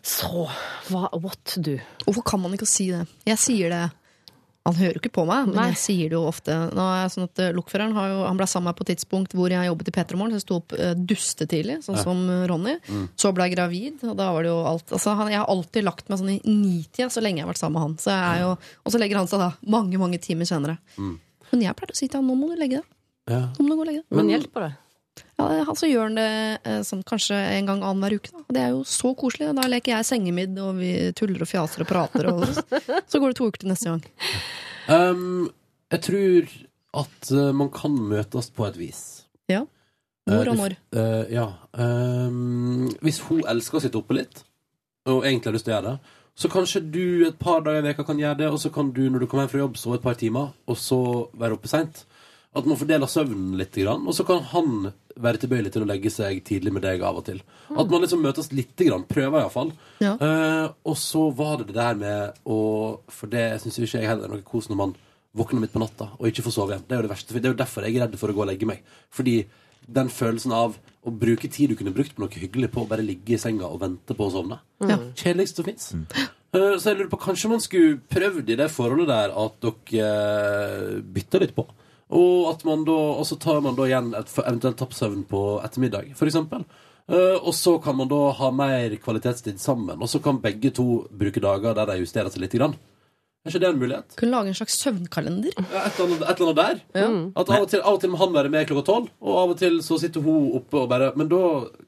Så 0.00 0.46
hva, 0.88 1.08
what 1.20 1.56
do? 1.60 1.74
Hvorfor 2.06 2.24
kan 2.30 2.40
man 2.40 2.54
ikke 2.56 2.68
si 2.68 2.88
det? 2.94 3.02
Jeg 3.28 3.40
sier 3.42 3.74
det. 3.74 3.82
Han 4.68 4.76
hører 4.76 4.96
jo 4.98 5.00
ikke 5.00 5.12
på 5.16 5.22
meg, 5.24 5.46
men 5.48 5.56
Nei. 5.56 5.68
jeg 5.70 5.78
sier 5.80 6.10
det 6.12 6.16
jo 6.18 6.26
ofte. 6.28 6.52
Nå 6.76 6.84
er 6.84 6.98
jeg 7.00 7.12
sånn 7.14 7.24
at 7.30 7.40
eh, 7.40 7.52
Lokføreren 7.56 7.94
har 7.96 8.10
jo, 8.10 8.18
han 8.26 8.36
ble 8.36 8.48
sammen 8.50 8.68
med 8.68 8.74
meg 8.74 8.78
på 8.80 8.84
et 8.84 8.90
tidspunkt 8.92 9.36
hvor 9.38 9.54
jeg 9.54 9.70
jobbet 9.70 9.88
i 9.88 9.94
P3 9.96 10.18
Morgen, 10.20 10.34
så 10.34 10.40
jeg 10.40 10.44
sto 10.44 10.58
opp 10.60 10.74
eh, 10.76 10.92
dustetidlig, 10.98 11.78
sånn 11.86 11.96
som 12.02 12.20
Ronny. 12.50 12.76
Ronny. 12.76 13.06
Så 13.16 13.32
ble 13.36 13.48
jeg 13.48 13.56
gravid, 13.56 14.04
og 14.04 14.18
da 14.20 14.28
var 14.36 14.44
det 14.44 14.52
jo 14.52 14.58
alt 14.68 14.92
altså, 14.98 15.16
han, 15.16 15.32
Jeg 15.32 15.40
har 15.40 15.48
alltid 15.54 15.88
lagt 15.88 16.12
meg 16.12 16.20
sånn 16.20 16.34
i 16.34 16.38
nitida 16.44 17.08
så 17.08 17.24
lenge 17.24 17.40
jeg 17.40 17.48
har 17.48 17.52
vært 17.54 17.62
sammen 17.62 17.78
med 17.78 17.86
han. 17.86 17.96
Så 18.04 18.12
jeg 18.12 18.28
er 18.28 18.44
jo, 18.44 18.52
og 18.84 18.92
så 18.92 19.00
legger 19.00 19.22
han 19.22 19.32
seg 19.32 19.42
da 19.46 19.50
mange, 19.76 20.02
mange 20.02 20.20
timer 20.20 20.50
senere. 20.50 20.76
Men 21.00 21.64
jeg 21.64 21.78
pleier 21.80 21.96
å 21.96 21.98
si 21.98 22.10
til 22.10 22.20
han 22.20 22.28
nå 22.28 22.36
må 22.38 22.52
du 22.52 22.60
legge 22.60 22.82
deg. 22.82 22.94
Ja. 23.30 23.42
Nå 23.56 23.64
må 23.64 23.72
du 23.72 23.80
gå 23.80 23.84
og 23.86 23.90
legge 23.90 24.04
deg. 24.04 24.16
Men 24.18 24.32
hjelper 24.34 24.68
det? 24.68 24.72
Ja, 25.40 25.72
så 25.76 25.88
gjør 25.88 26.10
han 26.10 26.18
det 26.18 26.30
eh, 26.68 26.80
sånn, 26.84 27.02
kanskje 27.08 27.36
en 27.56 27.68
gang 27.70 27.82
annenhver 27.86 28.18
uke. 28.20 28.32
Da. 28.34 28.42
Det 28.52 28.62
er 28.62 28.74
jo 28.74 28.82
så 28.88 29.14
koselig. 29.16 29.50
Da 29.56 29.66
leker 29.72 29.94
jeg 29.94 30.08
sengemidd, 30.08 30.58
og 30.60 30.76
vi 30.80 30.90
tuller 31.16 31.44
og 31.44 31.48
fjaser 31.48 31.84
og 31.84 31.88
prater. 31.88 32.28
Og 32.32 32.44
så 33.10 33.20
går 33.20 33.32
det 33.32 33.38
to 33.38 33.48
uker 33.48 33.64
til 33.64 33.72
neste 33.72 33.94
gang. 33.94 34.04
Um, 34.90 35.48
jeg 35.94 36.04
tror 36.06 36.54
at 37.00 37.32
eh, 37.32 37.50
man 37.56 37.72
kan 37.74 37.96
møtes 38.12 38.50
på 38.54 38.68
et 38.68 38.78
vis. 38.80 39.02
Ja. 39.50 39.64
Eh, 40.28 40.34
Hvor 40.34 40.52
og 40.52 40.60
når? 40.60 40.76
Uh, 40.94 41.24
ja. 41.32 41.48
Um, 41.72 42.90
hvis 43.00 43.22
hun 43.30 43.44
elsker 43.48 43.80
å 43.80 43.84
sitte 43.86 44.00
oppe 44.00 44.18
litt, 44.18 44.44
og 45.08 45.24
egentlig 45.24 45.48
har 45.48 45.56
lyst 45.56 45.68
til 45.70 45.74
å 45.74 45.78
gjøre 45.78 45.92
det, 45.94 46.16
Så 46.40 46.48
kanskje 46.48 46.80
du 46.80 47.26
et 47.26 47.38
par 47.38 47.60
dager 47.60 47.82
i 47.82 47.88
veka 47.90 48.04
kan 48.06 48.18
gjøre 48.20 48.38
det, 48.38 48.46
og 48.48 48.60
så 48.62 48.70
kan 48.72 48.92
du 48.96 49.02
når 49.10 49.20
du 49.20 49.26
kommer 49.26 49.44
hjem 49.44 49.50
fra 49.52 49.58
jobb 49.60 49.74
sove 49.76 49.98
et 49.98 50.04
par 50.04 50.14
timer, 50.16 50.54
og 50.70 50.76
så 50.78 51.00
være 51.36 51.58
oppe 51.58 51.68
seint. 51.68 52.04
At 52.50 52.66
man 52.66 52.78
fordeler 52.80 53.06
søvnen 53.06 53.54
litt, 53.60 53.76
grann, 53.78 54.08
og 54.10 54.14
så 54.16 54.24
kan 54.26 54.40
han 54.50 54.88
være 55.20 55.38
tilbøyelig 55.42 55.70
til 55.74 55.84
å 55.84 55.86
legge 55.86 56.10
seg 56.10 56.40
tidlig 56.46 56.72
med 56.74 56.82
deg 56.82 57.02
av 57.06 57.20
og 57.20 57.26
til. 57.28 57.38
At 57.70 57.92
man 57.92 58.02
liksom 58.02 58.24
møtes 58.24 58.50
lite 58.50 58.88
grann. 58.88 59.04
Prøver 59.06 59.44
iallfall. 59.44 59.70
Ja. 60.02 60.16
Uh, 60.18 60.66
og 60.90 60.98
så 60.98 61.28
var 61.36 61.60
det 61.60 61.68
det 61.70 61.76
der 61.78 62.00
med 62.00 62.40
å 62.48 62.58
For 63.12 63.30
det 63.30 63.44
syns 63.62 63.78
ikke 63.78 64.00
jeg 64.00 64.10
heller 64.10 64.26
er 64.26 64.34
noe 64.34 64.46
kos 64.46 64.66
når 64.70 64.80
man 64.80 64.96
våkner 65.36 65.62
midt 65.62 65.74
på 65.74 65.82
natta 65.82 66.08
og 66.16 66.26
ikke 66.26 66.42
får 66.42 66.56
sove 66.56 66.74
igjen. 66.74 66.86
Det 66.88 66.96
er 66.96 67.02
jo 67.02 67.06
det 67.06 67.12
verste. 67.12 67.30
for 67.30 67.38
Det 67.38 67.50
er 67.50 67.54
jo 67.54 67.60
derfor 67.60 67.86
jeg 67.86 67.98
er 67.98 68.06
redd 68.06 68.18
for 68.18 68.32
å 68.32 68.34
gå 68.34 68.42
og 68.42 68.50
legge 68.50 68.66
meg. 68.66 68.82
Fordi 69.14 69.36
den 69.86 70.10
følelsen 70.12 70.54
av 70.54 70.74
å 71.06 71.12
bruke 71.14 71.48
tid 71.48 71.70
du 71.70 71.78
kunne 71.78 71.94
brukt 71.94 72.16
på 72.16 72.22
noe 72.22 72.34
hyggelig 72.34 72.70
på 72.74 72.82
å 72.82 72.90
bare 72.90 73.06
ligge 73.06 73.36
i 73.36 73.40
senga 73.40 73.70
og 73.70 73.80
vente 73.84 74.16
på 74.16 74.26
å 74.26 74.32
sovne. 74.34 74.58
Ja. 74.82 74.98
Kjedeligst 75.14 75.60
som 75.60 75.68
fins. 75.68 75.92
så 76.52 76.90
jeg 76.90 76.98
lurer 76.98 77.12
på, 77.12 77.20
kanskje 77.22 77.52
man 77.52 77.62
skulle 77.62 78.00
prøvd 78.10 78.50
i 78.50 78.58
det 78.58 78.68
forholdet 78.74 79.10
der 79.10 79.36
at 79.44 79.62
dere 79.62 80.10
uh, 80.10 80.98
bytter 81.14 81.46
litt 81.46 81.54
på. 81.56 81.68
Og 82.10 82.50
at 82.50 82.64
man 82.66 82.84
da, 82.86 82.98
og 83.20 83.26
så 83.28 83.38
tar 83.38 83.60
man 83.62 83.76
da 83.78 83.86
igjen 83.86 84.12
et 84.18 84.30
eventuelt 84.42 84.78
tapt 84.80 84.96
søvn 84.98 85.24
på 85.30 85.42
ettermiddag, 85.62 86.12
for 86.18 86.30
eksempel. 86.30 86.64
Eh, 87.10 87.36
og 87.38 87.54
så 87.54 87.76
kan 87.82 87.96
man 87.98 88.10
da 88.10 88.20
ha 88.38 88.50
mer 88.54 88.94
kvalitetstid 89.02 89.60
sammen. 89.62 89.98
Og 89.98 90.10
så 90.10 90.20
kan 90.22 90.42
begge 90.42 90.72
to 90.74 91.04
bruke 91.10 91.42
dager 91.42 91.74
der 91.78 91.90
de 91.90 92.00
justerer 92.02 92.30
seg 92.30 92.44
litt. 92.44 92.54
Grann. 92.58 92.76
Er 93.40 93.54
ikke 93.54 93.60
det 93.62 93.68
en 93.70 93.78
mulighet? 93.80 94.16
Kunne 94.20 94.36
lage 94.36 94.50
en 94.52 94.56
slags 94.58 94.74
søvnkalender. 94.82 95.54
Ja, 95.56 95.86
et, 95.88 95.96
eller 95.96 96.10
annet, 96.10 96.24
et 96.28 96.40
eller 96.42 96.50
annet 96.50 96.58
der. 96.60 96.80
At 97.40 97.52
av 97.54 97.62
og, 97.62 97.68
til, 97.72 97.80
av 97.80 97.96
og 97.96 98.02
til 98.02 98.10
må 98.12 98.18
han 98.20 98.34
være 98.34 98.50
med 98.52 98.66
klokka 98.68 98.82
tolv, 98.84 99.06
og 99.24 99.38
av 99.40 99.54
og 99.54 99.60
til 99.62 99.78
så 99.86 99.96
sitter 100.02 100.26
hun 100.26 100.50
oppe 100.58 100.82
og 100.82 100.90
bare 100.90 101.08
Men 101.16 101.30
da 101.30 101.40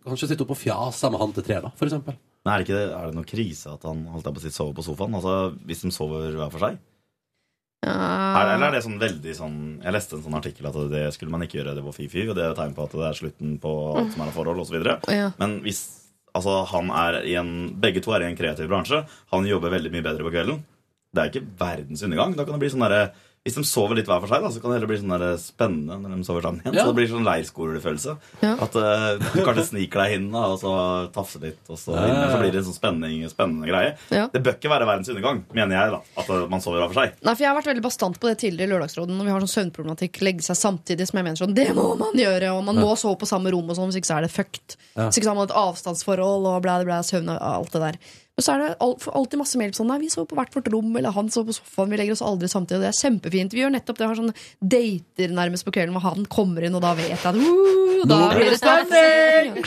kanskje 0.06 0.30
sitte 0.30 0.46
oppe 0.46 0.56
og 0.56 0.62
fjase 0.62 1.10
med 1.12 1.20
han 1.20 1.34
til 1.36 1.44
tre, 1.50 1.58
da, 1.66 1.72
for 1.76 1.90
eksempel. 1.90 2.16
Men 2.42 2.54
er 2.54 2.62
det, 2.62 2.66
ikke 2.66 2.78
det, 2.78 2.86
er 2.96 3.10
det 3.10 3.18
noe 3.18 3.28
krise 3.28 3.74
at 3.76 3.84
han 3.84 4.00
holdt 4.14 4.30
jeg 4.30 4.38
på 4.38 4.40
å 4.40 4.46
si, 4.46 4.54
sover 4.56 4.78
på 4.78 4.86
sofaen? 4.86 5.18
Altså, 5.20 5.34
Hvis 5.68 5.84
de 5.84 5.92
sover 5.94 6.40
hver 6.40 6.54
for 6.56 6.64
seg? 6.64 6.80
Er, 7.82 8.52
eller 8.54 8.68
er 8.68 8.76
det 8.76 8.84
sånn 8.84 9.00
veldig 9.00 9.32
sånn 9.34 9.54
Jeg 9.82 9.90
leste 9.96 10.14
en 10.14 10.20
sånn 10.22 10.36
artikkel 10.38 10.68
at 10.68 10.76
det 10.92 11.00
skulle 11.16 11.32
man 11.34 11.42
ikke 11.42 11.58
gjøre, 11.58 11.72
det 11.74 11.82
var 11.82 11.96
fy-fy, 11.96 12.28
og 12.28 12.36
det 12.38 12.44
er 12.46 12.54
tegn 12.54 12.76
på 12.76 12.84
at 12.86 12.94
det 12.94 13.08
er 13.08 13.18
slutten 13.18 13.56
på 13.62 13.72
alt 13.98 14.12
som 14.14 14.22
er 14.22 14.30
av 14.30 14.36
forhold, 14.36 14.62
osv. 14.62 14.76
Ja. 15.10 15.32
Men 15.40 15.56
hvis 15.64 15.80
altså, 16.30 16.60
han 16.70 16.92
er 16.94 17.18
i 17.26 17.34
en 17.40 17.50
Begge 17.82 18.02
to 18.04 18.14
er 18.14 18.22
i 18.22 18.30
en 18.30 18.38
kreativ 18.38 18.70
bransje. 18.70 19.02
Han 19.34 19.48
jobber 19.48 19.74
veldig 19.74 19.92
mye 19.94 20.06
bedre 20.06 20.26
på 20.26 20.32
kvelden. 20.34 20.62
Det 21.12 21.20
er 21.20 21.32
ikke 21.32 21.44
verdens 21.58 22.06
undergang. 22.06 22.36
Da 22.38 22.46
kan 22.46 22.56
det 22.56 22.62
bli 22.62 22.70
sånn 22.72 22.86
derre 22.86 23.02
hvis 23.42 23.56
de 23.58 23.62
sover 23.66 23.98
litt 23.98 24.06
hver 24.06 24.20
for 24.22 24.30
seg, 24.30 24.44
da, 24.44 24.50
så 24.54 24.60
kan 24.62 24.70
det 24.70 24.76
heller 24.76 24.90
bli 24.92 24.96
sånn 25.00 25.12
der 25.16 25.32
spennende 25.42 25.96
når 25.98 26.12
de 26.14 26.26
sover 26.28 26.44
sammen 26.46 26.60
igjen. 26.62 26.76
Ja. 26.78 26.84
Så 26.84 26.92
det 26.92 26.98
blir 27.00 27.08
sånn 27.10 27.24
leirskolefølelse. 27.26 28.12
Ja. 28.38 28.52
At 28.62 28.76
uh, 28.78 29.08
du 29.18 29.40
kanskje 29.42 29.64
sniker 29.72 30.04
deg 30.04 30.14
inn 30.14 30.28
da, 30.30 30.44
og 30.52 30.60
så 30.60 30.74
tafser 31.16 31.42
litt, 31.48 31.58
og 31.66 31.80
så, 31.80 31.96
Ja, 31.96 32.04
ja, 32.06 32.20
ja. 32.20 32.28
så 32.30 32.38
blir 32.38 32.54
det 32.54 32.60
en 32.60 32.68
sånn 32.68 32.76
spenning, 32.76 33.24
spennende 33.32 33.66
greie. 33.66 33.96
Ja. 34.14 34.28
Det 34.30 34.44
bør 34.46 34.54
ikke 34.60 34.70
være 34.70 34.86
verdens 34.92 35.10
undergang, 35.10 35.42
mener 35.58 35.74
jeg, 35.74 35.90
da. 35.96 36.00
At 36.22 36.30
eh, 36.30 36.44
man 36.54 36.62
sover 36.62 36.84
hver 36.84 36.94
for 36.94 37.00
seg. 37.02 37.18
Nei, 37.18 37.34
for 37.34 37.42
Jeg 37.42 37.50
har 37.50 37.58
vært 37.58 37.70
veldig 37.72 37.84
bastant 37.88 38.22
på 38.22 38.30
det 38.30 38.38
tidligere 38.44 38.70
i 38.70 38.74
Lørdagsråden. 38.76 39.18
Når 39.18 39.26
vi 39.26 39.34
har 39.34 39.46
sånn 39.48 39.54
søvnproblematikk, 39.56 40.22
legge 40.22 40.46
seg 40.46 40.62
samtidig 40.62 41.10
som 41.10 41.18
jeg 41.18 41.26
mener 41.32 41.42
sånn 41.42 41.58
Det 41.58 41.68
må 41.74 41.88
man 41.98 42.14
gjøre! 42.22 42.54
Og 42.54 42.62
man 42.70 42.78
må 42.78 42.94
sove 42.94 43.18
på 43.24 43.32
samme 43.32 43.50
rom, 43.50 43.66
og 43.66 43.80
sånn, 43.80 43.90
hvis 43.90 44.04
ikke 44.04 44.12
så 44.12 44.20
er 44.20 44.28
det 44.28 44.34
fucked. 44.38 44.78
Ja. 44.94 45.08
Hvis 45.08 45.18
ikke 45.18 45.26
så 45.26 45.34
har 45.34 45.40
man 45.42 45.50
et 45.50 45.58
avstandsforhold 45.66 46.52
og 46.52 46.62
blæ, 46.62 46.78
blæ, 46.86 47.02
søvn 47.10 47.34
og 47.34 47.42
alt 47.42 47.74
det 47.74 47.88
der. 47.88 48.02
Men 48.32 48.44
så 48.46 48.54
er 48.54 48.62
det 48.62 48.68
alltid 48.80 49.40
masse 49.42 49.58
mail 49.60 49.74
sånn 49.76 49.90
Nei, 49.92 49.98
vi 50.00 50.08
sover 50.12 50.30
på 50.30 50.38
hvert 50.38 50.54
vårt 50.56 50.70
rom, 50.72 50.88
eller 50.96 51.12
han 51.12 51.28
sover 51.32 51.52
på 51.52 51.58
sofaen, 51.58 51.90
vi 51.92 51.98
legger 52.00 52.16
oss 52.16 52.24
aldri 52.24 52.48
samtidig. 52.48 52.78
Og 52.78 52.86
det 52.86 52.92
er 52.92 53.00
kjempefint. 53.02 53.52
Vi 53.52 53.60
gjør 53.60 53.74
nettopp 53.74 53.98
det. 53.98 54.08
Har 54.08 54.16
sånne 54.16 54.36
dater 54.72 55.34
nærmest 55.36 55.66
på 55.66 55.74
kvelden 55.76 55.92
hvor 55.96 56.06
han 56.06 56.24
kommer 56.32 56.64
inn, 56.64 56.78
og 56.78 56.84
da 56.84 56.94
vet 56.96 57.12
jeg 57.12 57.20
at 57.20 57.36
uh, 57.36 58.06
da 58.08 58.18
blir 58.32 58.48
det 58.50 58.58
stemning! 58.58 59.60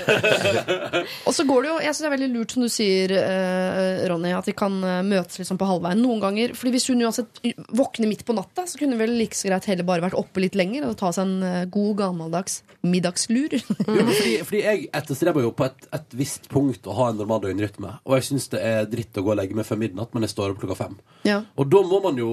og 1.28 1.36
så 1.36 1.46
går 1.48 1.64
det 1.64 1.70
jo 1.70 1.76
Jeg 1.84 1.94
syns 1.94 2.02
det 2.02 2.10
er 2.10 2.14
veldig 2.16 2.30
lurt, 2.34 2.56
som 2.56 2.66
du 2.66 2.72
sier, 2.72 3.14
eh, 3.20 4.02
Ronny, 4.10 4.32
at 4.36 4.50
de 4.50 4.56
kan 4.58 4.76
eh, 4.82 5.04
møtes 5.08 5.40
liksom 5.40 5.60
på 5.62 5.70
halvveien 5.70 6.02
noen 6.02 6.24
ganger. 6.24 6.56
Fordi 6.58 6.74
hvis 6.76 6.90
hun 6.92 7.04
uansett 7.06 7.42
våkner 7.76 8.10
midt 8.12 8.26
på 8.28 8.36
natta, 8.38 8.66
så 8.66 8.82
kunne 8.82 8.98
hun 8.98 9.04
vel 9.04 9.16
like 9.20 9.38
så 9.38 9.50
greit 9.52 9.70
heller 9.70 9.88
bare 9.88 10.08
vært 10.08 10.18
oppe 10.20 10.44
litt 10.44 10.58
lenger 10.58 10.88
og 10.90 10.98
ta 11.00 11.14
seg 11.16 11.30
en 11.30 11.46
eh, 11.46 11.62
god, 11.72 11.94
gammeldags 12.02 12.62
middagslur. 12.86 13.56
Jo, 13.56 14.08
fordi, 14.10 14.34
fordi 14.50 14.66
jeg 14.66 14.90
etterstreber 14.90 15.46
jo 15.46 15.54
på 15.56 15.70
et, 15.70 15.88
et 15.96 16.18
visst 16.18 16.50
punkt 16.52 16.90
å 16.90 16.98
ha 16.98 17.12
en 17.12 17.22
normal 17.22 17.46
døgnrytme. 17.46 17.98
Og 18.06 18.18
jeg 18.20 18.30
syns 18.32 18.50
det 18.56 18.64
er 18.64 18.88
dritt 18.90 19.20
å 19.20 19.26
gå 19.26 19.34
og 19.34 19.38
legge 19.42 19.58
meg 19.58 19.68
før 19.68 19.82
midnatt, 19.84 20.16
men 20.16 20.26
jeg 20.26 20.34
står 20.34 20.56
opp 20.56 20.64
klokka 20.64 20.80
fem. 20.80 20.98
ja. 21.28 21.44
Og 21.60 21.70
da 21.72 21.84
må 21.86 22.02
man 22.04 22.18
jo 22.20 22.32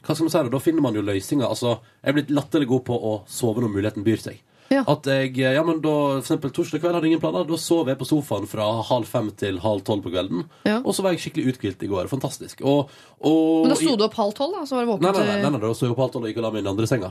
Hva 0.00 0.14
skal 0.14 0.24
man 0.24 0.32
si 0.32 0.38
da? 0.38 0.52
Da 0.52 0.60
finner 0.62 0.84
man 0.84 0.94
jo 0.96 1.02
løsninger. 1.04 1.44
Altså, 1.44 1.74
jeg 2.00 2.08
er 2.12 2.16
blitt 2.16 2.30
latterlig 2.32 2.70
god 2.70 2.86
på 2.86 2.96
å 2.96 3.16
sove 3.28 3.60
når 3.60 3.74
muligheten 3.74 4.06
byr 4.06 4.22
seg. 4.22 4.38
Ja. 4.70 4.84
At 4.86 5.04
jeg, 5.10 5.34
ja, 5.42 5.60
men 5.66 5.80
da, 5.82 5.92
for 6.14 6.22
eksempel 6.22 6.52
Torsdag 6.54 6.78
kveld 6.80 6.94
hadde 6.94 7.08
jeg 7.08 7.16
ingen 7.16 7.22
planer. 7.22 7.44
Da 7.48 7.56
sov 7.58 7.88
jeg 7.90 7.98
på 7.98 8.06
sofaen 8.06 8.46
fra 8.48 8.68
halv 8.86 9.08
fem 9.10 9.32
til 9.42 9.58
halv 9.64 9.82
tolv 9.84 10.04
på 10.06 10.12
kvelden. 10.14 10.44
Ja. 10.64 10.78
Og 10.84 10.94
så 10.94 11.02
var 11.04 11.12
jeg 11.12 11.24
skikkelig 11.24 11.56
uthvilt 11.56 11.82
i 11.82 11.90
går. 11.90 12.06
Fantastisk. 12.12 12.62
Og, 12.62 12.92
og, 13.18 13.40
Men 13.66 13.74
da 13.74 13.80
sto 13.80 13.96
du 13.98 14.06
opp 14.06 14.14
halv 14.20 14.36
tolv, 14.38 14.54
da? 14.56 14.62
Så 14.70 14.78
var 14.78 14.86
du 14.86 14.92
våken 14.94 15.08
nei, 15.08 15.12
nei, 15.16 15.26
nei, 15.26 15.40
nei, 15.42 15.50
nei, 15.56 15.62
da 15.66 15.74
sto 15.74 15.88
jeg 15.88 15.96
opp 15.96 16.04
halv 16.04 16.14
tolv 16.14 16.28
og 16.28 16.32
gikk 16.32 16.38
og 16.40 16.46
la 16.46 16.52
meg 16.54 16.62
i 16.62 16.64
den 16.64 16.72
andre 16.72 16.88
senga. 16.88 17.10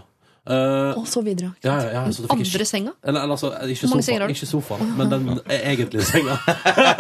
Eh, 0.50 0.98
Og 0.98 1.06
så 1.08 1.22
videre. 1.22 1.52
ja, 1.62 1.76
ja, 1.78 1.90
ja, 1.94 2.02
så 2.12 2.24
jeg 2.24 2.32
Andre 2.34 2.66
senga? 2.66 2.94
eller, 3.04 3.22
eller 3.22 3.36
altså, 3.36 3.52
ikke 3.70 3.90
sofa, 3.92 4.30
ikke 4.34 4.48
sofaen, 4.50 4.96
men 4.98 5.12
den 5.12 5.28
egentlige 5.46 6.08
senga. 6.08 6.38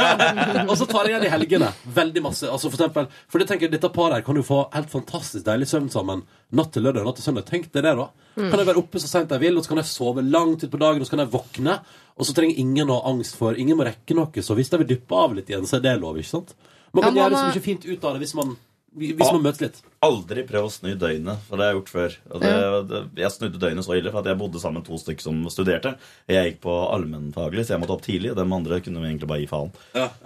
og 0.69 0.75
så 0.77 0.85
tar 0.85 1.09
jeg 1.09 1.15
igjen 1.15 1.25
i 1.25 1.31
helgene. 1.33 1.71
Veldig 1.95 2.23
masse. 2.27 2.45
Altså, 2.45 2.69
for 2.69 2.77
eksempel, 2.77 3.09
for 3.27 3.41
det 3.41 3.47
tenker 3.49 3.71
dette 3.73 3.89
paret 3.95 4.19
her 4.19 4.27
kan 4.27 4.37
jo 4.37 4.45
få 4.45 4.59
helt 4.75 4.91
fantastisk 4.93 5.47
deilig 5.47 5.69
søvn 5.71 5.89
sammen 5.89 6.21
natt 6.53 6.71
til 6.75 6.85
lørdag 6.85 7.01
og 7.01 7.09
natt 7.09 7.17
til 7.21 7.25
søndag. 7.25 7.49
Tenk 7.49 7.71
deg 7.73 7.87
det, 7.87 7.95
da. 7.97 8.07
Mm. 8.37 8.45
Kan 8.51 8.59
jeg 8.61 8.69
være 8.69 8.83
oppe 8.83 9.01
så 9.01 9.09
seint 9.09 9.33
jeg 9.33 9.43
vil, 9.47 9.57
og 9.57 9.65
så 9.65 9.73
kan 9.73 9.81
jeg 9.81 9.89
sove 9.95 10.23
langt 10.29 10.63
utpå 10.69 10.79
dagen, 10.85 11.01
og 11.01 11.09
så 11.09 11.15
kan 11.17 11.25
jeg 11.25 11.33
våkne. 11.33 11.79
Og 12.19 12.27
så 12.29 12.35
trenger 12.37 12.61
ingen 12.61 12.89
å 12.93 12.99
ha 13.01 13.11
angst 13.15 13.37
for 13.39 13.57
Ingen 13.57 13.79
må 13.79 13.85
rekke 13.87 14.13
noe, 14.17 14.45
så 14.45 14.55
hvis 14.57 14.69
jeg 14.69 14.83
vil 14.83 14.93
dyppe 14.93 15.15
av 15.25 15.33
litt 15.37 15.49
igjen, 15.49 15.65
så 15.65 15.79
er 15.79 15.87
det 15.89 15.97
lov, 16.01 16.21
ikke 16.21 16.35
sant? 16.37 16.53
Man 16.93 17.05
kan 17.05 17.17
gjøre 17.17 17.37
så 17.37 17.49
mye 17.49 17.61
fint 17.65 17.85
ut 17.85 18.05
av 18.05 18.15
det 18.17 18.23
hvis 18.25 18.35
man, 18.37 18.55
hvis 18.97 19.19
man 19.31 19.43
møtes 19.43 19.61
litt. 19.61 19.77
Aldri 20.01 20.45
prøv 20.47 20.65
å 20.65 20.71
snu 20.71 20.93
døgnet, 20.95 21.41
for 21.45 21.59
det 21.59 21.65
har 21.65 21.73
jeg 21.73 21.77
gjort 21.79 21.91
før. 21.91 22.13
Og 22.31 22.41
det, 22.43 22.51
det, 22.89 22.99
jeg 23.19 23.31
snudde 23.35 23.59
døgnet 23.61 23.85
så 23.85 23.97
ille, 23.97 24.11
for 24.13 24.21
at 24.23 24.29
jeg 24.31 24.39
bodde 24.39 24.61
sammen 24.61 24.79
med 24.79 24.87
to 24.87 24.97
stykker 25.01 25.25
som 25.27 25.41
studerte. 25.51 25.91
Jeg 26.31 26.53
gikk 26.53 26.61
på 26.63 26.75
allmennfaglig, 26.95 27.65
så 27.67 27.75
jeg 27.75 27.83
måtte 27.83 27.95
opp 27.97 28.05
tidlig. 28.05 28.31
Og 28.31 28.39
de 28.39 28.45
andre 28.57 28.79
kunne 28.85 29.03
vi 29.03 29.09
egentlig 29.11 29.29
bare 29.29 29.43
gi 29.43 29.49
faen. 29.51 29.73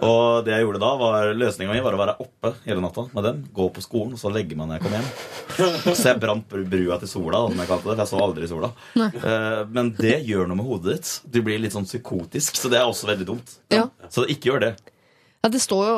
Og 0.06 0.46
det 0.46 0.54
jeg 0.54 0.64
gjorde 0.66 0.82
da, 0.84 0.92
var 1.02 1.32
løsninga 1.34 1.74
mi 1.74 1.82
var 1.84 1.98
å 1.98 2.00
være 2.04 2.16
oppe 2.24 2.54
hele 2.68 2.84
natta 2.86 3.06
med 3.12 3.28
dem. 3.28 3.42
Gå 3.58 3.68
på 3.76 3.84
skolen, 3.84 4.14
og 4.16 4.22
så 4.22 4.32
legge 4.34 4.56
meg 4.58 4.70
når 4.70 4.78
jeg 4.78 4.86
kom 4.86 4.96
hjem. 5.00 5.12
Så 5.94 6.08
jeg 6.08 6.18
brant 6.22 6.48
brua 6.70 6.96
til 7.02 7.10
sola, 7.10 7.44
som 7.50 7.60
jeg 7.62 7.68
kalte 7.70 7.84
det. 7.90 7.94
For 7.94 8.02
jeg 8.02 8.10
så 8.14 8.22
aldri 8.24 8.48
sola. 8.50 8.70
Eh, 8.98 9.60
Men 9.74 9.92
det 9.98 10.16
gjør 10.26 10.48
noe 10.50 10.58
med 10.58 10.66
hodet 10.70 10.96
ditt. 10.96 11.12
Du 11.30 11.42
blir 11.46 11.60
litt 11.62 11.74
sånn 11.76 11.86
psykotisk, 11.86 12.56
så 12.58 12.70
det 12.72 12.80
er 12.80 12.88
også 12.88 13.10
veldig 13.10 13.26
dumt. 13.28 13.58
Ja. 13.74 13.84
Så 14.10 14.24
ikke 14.30 14.50
gjør 14.54 14.64
det. 14.68 14.72
Ja, 15.44 15.50
det 15.52 15.60
står 15.60 15.82
jo, 15.90 15.96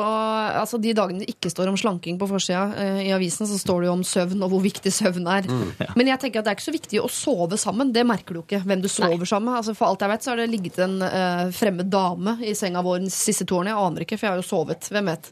altså 0.59 0.75
De 0.81 0.91
dagene 0.91 1.23
det 1.23 1.29
ikke 1.31 1.47
står 1.47 1.69
om 1.71 1.77
slanking 1.79 2.17
på 2.19 2.27
forsida 2.27 2.65
uh, 2.75 2.99
i 2.99 3.13
avisen, 3.15 3.47
så 3.47 3.55
står 3.61 3.83
det 3.83 3.87
jo 3.87 3.93
om 3.95 4.03
søvn 4.03 4.43
og 4.43 4.51
hvor 4.51 4.63
viktig 4.65 4.91
søvn 4.91 5.29
er. 5.31 5.47
Men 5.95 6.11
jeg 6.11 6.19
tenker 6.19 6.41
at 6.41 6.49
det 6.49 6.51
er 6.51 6.57
ikke 6.57 6.65
så 6.65 6.73
viktig 6.75 6.99
å 6.99 7.07
sove 7.11 7.59
sammen. 7.61 7.93
Det 7.95 8.03
merker 8.07 8.35
du 8.35 8.41
ikke. 8.41 8.59
hvem 8.67 8.83
du 8.83 8.89
sover 8.91 9.23
sammen 9.23 9.47
med. 9.47 9.61
Altså, 9.61 9.75
for 9.77 9.87
alt 9.87 10.03
jeg 10.03 10.11
vet, 10.11 10.25
så 10.25 10.33
har 10.33 10.41
det 10.41 10.49
ligget 10.51 10.81
en 10.83 10.99
uh, 10.99 11.47
fremmed 11.55 11.87
dame 11.93 12.35
i 12.43 12.51
senga 12.59 12.83
vår 12.83 13.05
de 13.05 13.13
siste 13.13 13.47
to 13.47 13.61
årene. 13.61 13.71
Jeg 13.71 13.87
aner 13.87 14.05
ikke, 14.05 14.19
for 14.19 14.27
jeg 14.27 14.35
har 14.35 14.43
jo 14.43 14.49
sovet. 14.49 14.91
Hvem 14.91 15.13
vet. 15.13 15.31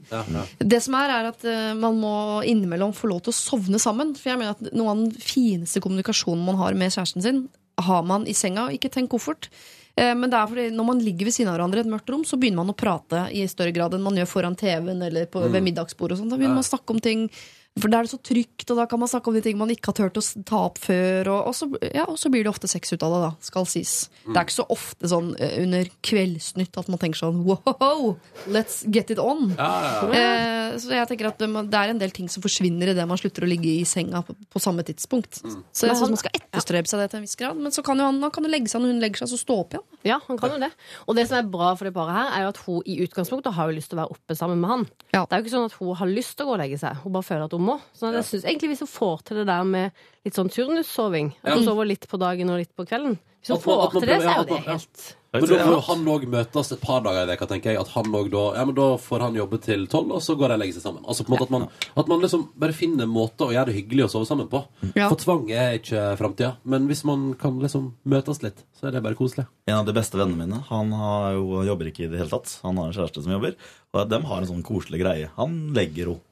Det 0.63 0.81
som 0.87 0.95
er, 1.01 1.15
er 1.17 1.29
at 1.33 1.47
uh, 1.49 1.75
man 1.75 1.99
må 1.99 2.15
innimellom 2.47 2.95
få 2.95 3.11
lov 3.11 3.25
til 3.25 3.35
å 3.35 3.39
sovne 3.41 3.83
sammen. 3.83 4.15
For 4.15 4.31
jeg 4.31 4.39
mener 4.39 4.55
at 4.55 4.71
noe 4.71 4.95
av 4.95 5.03
den 5.03 5.11
fineste 5.19 5.83
kommunikasjonen 5.83 6.47
man 6.47 6.61
har 6.63 6.79
med 6.79 6.95
kjæresten 6.95 7.25
sin, 7.25 7.47
har 7.83 8.07
man 8.07 8.23
i 8.31 8.37
senga. 8.37 8.69
Ikke 8.71 8.93
tenk 8.95 9.11
koffert. 9.11 9.51
Eh, 9.95 10.15
Men 10.15 10.29
det 10.29 10.37
er 10.37 10.47
fordi 10.51 10.69
når 10.75 10.87
man 10.89 11.03
ligger 11.03 11.29
ved 11.29 11.35
siden 11.35 11.51
av 11.51 11.57
hverandre 11.57 11.81
i 11.81 11.85
et 11.85 11.91
mørkt 11.91 12.09
rom, 12.11 12.25
så 12.27 12.39
begynner 12.39 12.63
man 12.63 12.73
å 12.73 12.77
prate 12.77 13.25
i 13.31 13.45
større 13.47 13.71
grad 13.75 13.95
enn 13.95 14.03
man 14.03 14.17
gjør 14.19 14.31
foran 14.31 14.57
TV-en 14.59 15.05
eller 15.07 15.29
på, 15.31 15.43
ved 15.47 15.63
middagsbordet. 15.63 16.19
Da 16.19 16.35
begynner 16.35 16.59
man 16.59 16.65
å 16.65 16.71
snakke 16.71 16.95
om 16.95 16.99
ting 17.03 17.29
For 17.75 17.91
da 17.91 17.99
er 17.99 18.07
det 18.07 18.13
så 18.13 18.21
trygt, 18.23 18.69
og 18.71 18.77
da 18.79 18.85
kan 18.87 19.01
man 19.01 19.09
snakke 19.11 19.27
om 19.27 19.35
de 19.35 19.41
ting 19.43 19.57
man 19.59 19.71
ikke 19.73 19.91
har 19.91 19.97
turt 19.97 20.19
å 20.21 20.43
ta 20.47 20.59
opp 20.69 20.77
før. 20.79 21.27
Og, 21.33 21.39
og, 21.49 21.55
så, 21.57 21.67
ja, 21.83 22.05
og 22.07 22.15
så 22.19 22.29
blir 22.31 22.45
det 22.45 22.51
ofte 22.53 22.69
sex 22.71 22.93
ut 22.93 23.03
av 23.03 23.11
det, 23.11 23.19
da, 23.25 23.31
skal 23.43 23.67
sies. 23.67 23.95
Det 24.23 24.31
er 24.31 24.45
ikke 24.47 24.55
så 24.55 24.65
ofte 24.71 25.09
sånn 25.11 25.33
eh, 25.43 25.57
under 25.59 25.89
Kveldsnytt 26.07 26.79
at 26.79 26.87
man 26.91 27.01
tenker 27.01 27.19
sånn 27.19 27.41
wow, 27.43 28.13
let's 28.47 28.79
get 28.87 29.11
it 29.11 29.19
on. 29.19 29.51
Eh, 29.59 30.77
så 30.79 30.95
jeg 30.95 31.09
tenker 31.11 31.27
at 31.33 31.43
det, 31.43 31.49
er 31.81 31.91
en 31.91 31.99
del 31.99 32.15
ting 32.15 32.31
som 32.31 32.45
forsvinner 32.45 32.93
i 32.93 32.95
det 32.95 33.07
man 33.09 33.19
slutter 33.19 33.43
å 33.43 33.51
ligge 33.51 33.67
i 33.73 33.83
senga 33.87 34.23
på, 34.23 34.37
på 34.55 34.63
samme 34.63 34.87
tidspunkt. 34.87 35.41
Så 35.43 35.89
jeg 35.89 35.99
syns 35.99 36.15
man 36.15 36.23
skal 36.23 36.39
etterstrebe 36.39 36.87
seg 36.87 37.03
det 37.03 37.09
til 37.11 37.19
en 37.19 37.27
viss 37.27 37.35
grad. 37.43 37.59
Men 37.59 37.75
så 37.75 37.83
kan 37.83 37.99
jo 37.99 38.07
han, 38.07 38.23
han 38.23 38.33
kan 38.33 38.47
jo 38.47 38.53
legge 38.55 38.71
seg 38.71 38.85
når 38.85 38.95
hun 38.95 39.03
legger 39.03 39.25
seg, 39.25 39.33
så 39.35 39.41
stå 39.41 39.59
opp 39.65 39.75
igjen. 39.75 39.85
Ja, 40.07 40.21
han 40.29 40.39
kan 40.39 40.55
jo 40.55 40.63
det. 40.63 40.71
Og 41.09 41.19
det 41.19 41.27
som 41.27 41.41
er 41.41 41.51
bra 41.51 41.73
for 41.75 41.89
det 41.89 41.95
paret 41.99 42.15
her, 42.15 42.31
er 42.39 42.47
jo 42.47 42.55
at 42.55 42.63
hun 42.63 42.87
i 42.87 42.97
utgangspunktet 43.03 43.59
har 43.59 43.67
jo 43.67 43.75
lyst 43.75 43.91
til 43.91 43.99
å 43.99 44.05
være 44.05 44.15
oppe 44.15 44.39
sammen 44.39 44.63
med 44.63 44.71
han. 44.71 44.89
Ja. 45.11 45.25
Det 45.25 45.35
er 45.35 45.43
jo 45.43 45.47
ikke 45.49 45.55
sånn 45.57 45.67
at 45.67 45.77
hun 45.81 45.95
har 45.99 46.15
lyst 46.15 46.37
til 46.37 46.47
å 46.47 46.53
gå 46.53 46.55
og 46.55 46.61
legge 46.63 46.79
seg. 46.79 47.03
Hun 47.03 47.15
bare 47.19 47.27
føler 47.33 47.49
at 47.49 47.55
hun 47.57 47.64
må. 47.67 47.79
Så 47.97 48.13
jeg 48.13 48.27
synes 48.29 48.47
egentlig 48.47 48.73
hvis 48.73 48.85
hun 48.85 48.93
får 48.93 49.27
til 49.29 49.41
det 49.41 49.47
der 49.51 49.67
med 49.67 50.05
litt 50.25 50.37
sånn 50.37 50.49
turnussoving, 50.53 51.35
at 51.43 51.57
hun 51.57 51.67
sover 51.67 51.89
litt 51.89 52.07
på 52.09 52.21
dagen 52.21 52.49
og 52.53 52.61
litt 52.63 52.73
på 52.75 52.87
kvelden 52.87 53.19
Hvis 53.45 53.53
hun 53.53 53.61
får 53.61 53.99
til 53.99 54.09
det, 54.09 54.17
så 54.23 54.31
er 54.31 54.39
jo 54.41 54.49
det 54.49 54.63
helt 54.65 55.03
Men 55.35 55.45
da 55.51 55.57
jo 55.67 55.79
han 55.83 56.05
òg 56.13 56.23
møtes 56.31 56.71
et 56.71 56.81
par 56.81 57.01
dager 57.05 57.25
i 57.25 57.29
veka, 57.33 57.45
tenker 57.49 57.73
jeg. 57.73 57.81
At 57.81 57.89
han 57.91 58.07
også 58.07 58.31
da, 58.31 58.43
ja, 58.55 58.63
men 58.65 58.77
da 58.77 58.85
får 59.03 59.25
han 59.25 59.35
jobbe 59.35 59.59
til 59.65 59.83
tolv, 59.91 60.13
og 60.15 60.21
så 60.23 60.37
går 60.39 60.53
de 60.53 60.55
og 60.55 60.61
legger 60.63 60.77
seg 60.77 60.85
sammen. 60.87 61.03
Altså 61.03 61.25
på 61.27 61.33
en 61.33 61.35
måte 61.35 61.45
At 61.45 61.53
man, 61.53 61.65
at 62.01 62.11
man 62.11 62.23
liksom 62.23 62.45
bare 62.63 62.77
finner 62.77 63.09
måter 63.11 63.49
å 63.49 63.53
gjøre 63.53 63.69
det 63.69 63.75
hyggelig 63.75 64.05
å 64.07 64.11
sove 64.15 64.29
sammen 64.29 64.47
på. 64.49 64.63
Ja. 64.95 65.09
For 65.11 65.19
tvang 65.19 65.43
er 65.51 65.75
ikke 65.81 66.05
framtida. 66.21 66.53
Men 66.63 66.87
hvis 66.87 67.03
man 67.05 67.33
kan 67.41 67.59
liksom 67.61 67.91
møtes 68.07 68.39
litt, 68.45 68.63
så 68.79 68.87
er 68.87 68.95
det 68.95 69.03
bare 69.05 69.19
koselig. 69.19 69.45
En 69.67 69.81
av 69.81 69.89
de 69.89 69.97
beste 69.97 70.17
vennene 70.17 70.45
mine 70.45 70.61
Han 70.69 70.95
har 70.95 71.35
jo, 71.35 71.65
jobber 71.67 71.91
ikke 71.91 72.07
i 72.07 72.13
det 72.13 72.23
hele 72.23 72.31
tatt. 72.31 72.55
Han 72.63 72.79
har 72.79 72.89
en 72.89 72.95
kjæreste 72.95 73.25
som 73.27 73.35
jobber. 73.35 73.59
Og 73.91 74.07
de 74.09 74.21
har 74.31 74.39
en 74.39 74.49
sånn 74.55 74.65
koselig 74.65 75.03
greie. 75.03 75.29
Han 75.35 75.59
legger 75.75 76.15
henne. 76.15 76.23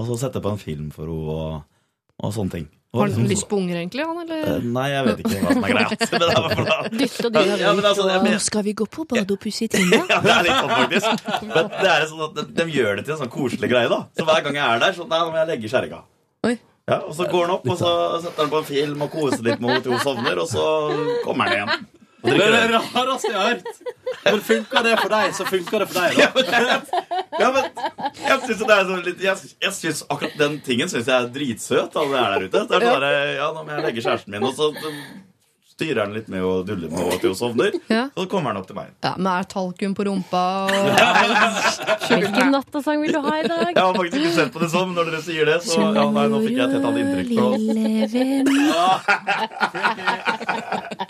Og 0.00 0.06
så 0.08 0.16
setter 0.24 0.42
på 0.44 0.52
en 0.54 0.60
film 0.60 0.90
for 0.94 1.10
henne 1.10 1.34
og, 1.36 1.64
og 2.24 2.32
sånne 2.36 2.54
ting. 2.56 2.68
Og 2.90 2.98
Har 3.00 3.06
han 3.06 3.20
liksom- 3.22 3.28
lyst 3.30 3.48
på 3.48 3.56
unger, 3.60 3.76
egentlig? 3.76 4.04
Han, 4.06 4.16
Eh, 4.18 4.34
eller? 4.34 4.62
Nei, 4.66 4.86
jeg 4.90 5.04
vet 5.06 5.18
ikke 5.20 5.40
hva 5.44 5.52
som 5.52 5.64
er 5.64 5.74
greia. 5.74 6.88
Dytte 7.00 7.26
og 7.28 7.32
dyre. 7.36 7.58
Ja, 7.60 7.70
altså, 7.70 8.22
men, 8.24 8.38
skal 8.40 8.64
vi 8.66 8.72
gå 8.80 8.86
på 8.90 9.04
badet 9.06 9.30
og 9.30 9.38
pusse 9.44 9.68
tenna? 9.70 10.00
ja, 10.10 10.18
det 10.24 10.32
er 10.34 10.42
litt 10.48 10.58
sånn 10.58 10.72
faktisk. 10.74 11.28
Men 11.52 11.68
det 11.76 11.92
er 11.92 12.06
sånn 12.10 12.24
at 12.26 12.34
de, 12.40 12.46
de 12.58 12.66
gjør 12.74 12.96
det 12.98 13.04
til 13.06 13.14
en 13.14 13.20
sånn 13.22 13.30
koselig 13.30 13.70
greie, 13.70 13.92
da. 13.92 14.00
Så 14.18 14.26
hver 14.26 14.42
gang 14.48 14.58
jeg 14.58 14.66
er 14.66 14.82
der, 14.82 14.96
så 14.98 15.06
nei, 15.06 15.20
nå 15.22 15.30
må 15.30 15.38
jeg 15.38 15.50
legge 15.52 15.70
kjerringa. 15.70 16.02
Ja, 16.90 16.96
og 17.06 17.14
så 17.14 17.28
går 17.30 17.44
han 17.46 17.54
opp, 17.54 17.68
og 17.70 17.78
så 17.78 17.90
setter 18.24 18.42
han 18.42 18.50
på 18.50 18.58
en 18.64 18.66
film 18.66 19.02
og 19.06 19.12
koser 19.14 19.44
litt 19.46 19.60
med 19.62 19.70
henne 19.70 19.84
til 19.84 19.92
hun 19.94 20.00
sovner, 20.02 20.40
og 20.42 20.48
så 20.50 20.64
kommer 21.22 21.46
han 21.46 21.54
igjen. 21.60 21.86
Det 22.24 22.34
er 22.36 22.50
det 22.52 22.80
rareste 22.94 23.30
jeg 23.30 23.38
har 23.38 23.52
hørt. 23.52 23.68
Men 24.24 24.40
funker 24.44 24.82
det 24.84 24.96
for 24.98 25.12
deg, 25.14 25.30
så 25.38 25.46
funker 25.48 25.84
det 25.84 25.86
for 25.92 26.00
deg, 26.00 26.18
da. 26.18 26.26
Synes 28.50 28.66
det 28.66 28.74
er 28.74 28.86
sånn 28.88 29.02
litt 29.06 29.20
Jeg, 29.22 29.36
jeg 29.62 29.72
synes 29.76 30.04
akkurat 30.10 30.34
den 30.40 30.60
tingen 30.66 30.88
synes 30.90 31.06
jeg 31.06 31.14
er 31.16 31.28
dritsøt. 31.34 31.96
Alle 32.02 32.16
er 32.18 32.30
der 32.34 32.42
ute. 32.48 32.60
Det 32.66 32.74
er 32.76 32.80
sånn 32.88 33.04
der, 33.04 33.18
ja, 33.38 33.50
nå 33.54 33.60
må 33.62 33.70
jeg 33.76 33.84
legge 33.86 34.02
kjæresten 34.02 34.34
min, 34.34 34.46
og 34.48 34.54
så 34.58 34.66
styrer 35.80 36.02
han 36.02 36.12
litt 36.12 36.28
med 36.28 36.42
å 36.44 36.60
dulle 36.66 36.90
med 36.90 36.98
henne 36.98 37.18
til 37.22 37.30
hun 37.32 37.38
sovner. 37.38 37.72
Ja. 37.88 38.02
Så 38.12 38.26
kommer 38.28 38.52
han 38.52 38.58
opp 38.60 38.68
til 38.68 38.76
meg. 38.76 38.88
Ja, 39.06 39.14
men 39.16 39.28
er 39.32 39.44
talkum 39.48 39.94
på 39.96 40.04
rumpa 40.10 40.42
og 40.66 40.72
Hvilken 42.10 42.50
nattasang 42.52 42.98
vil 43.04 43.12
du 43.16 43.20
ha 43.24 43.34
i 43.38 43.46
dag? 43.46 43.70
Jeg 43.70 43.80
har 43.80 43.94
faktisk 43.96 44.18
ikke 44.20 44.34
sett 44.36 44.52
på 44.52 44.60
det 44.64 44.70
sånn, 44.74 44.88
men 44.90 44.96
når 45.00 45.04
dere 45.12 45.22
sier 45.24 45.44
det, 45.48 45.58
så 45.64 45.78
ja, 45.80 46.04
nei, 46.10 46.26
nå 46.32 46.36
fikk 46.44 46.56
jeg 46.58 46.66
et 46.66 46.74
helt 46.76 46.86
annet 46.90 47.00
inntrykk. 47.06 47.30
På. 47.38 47.46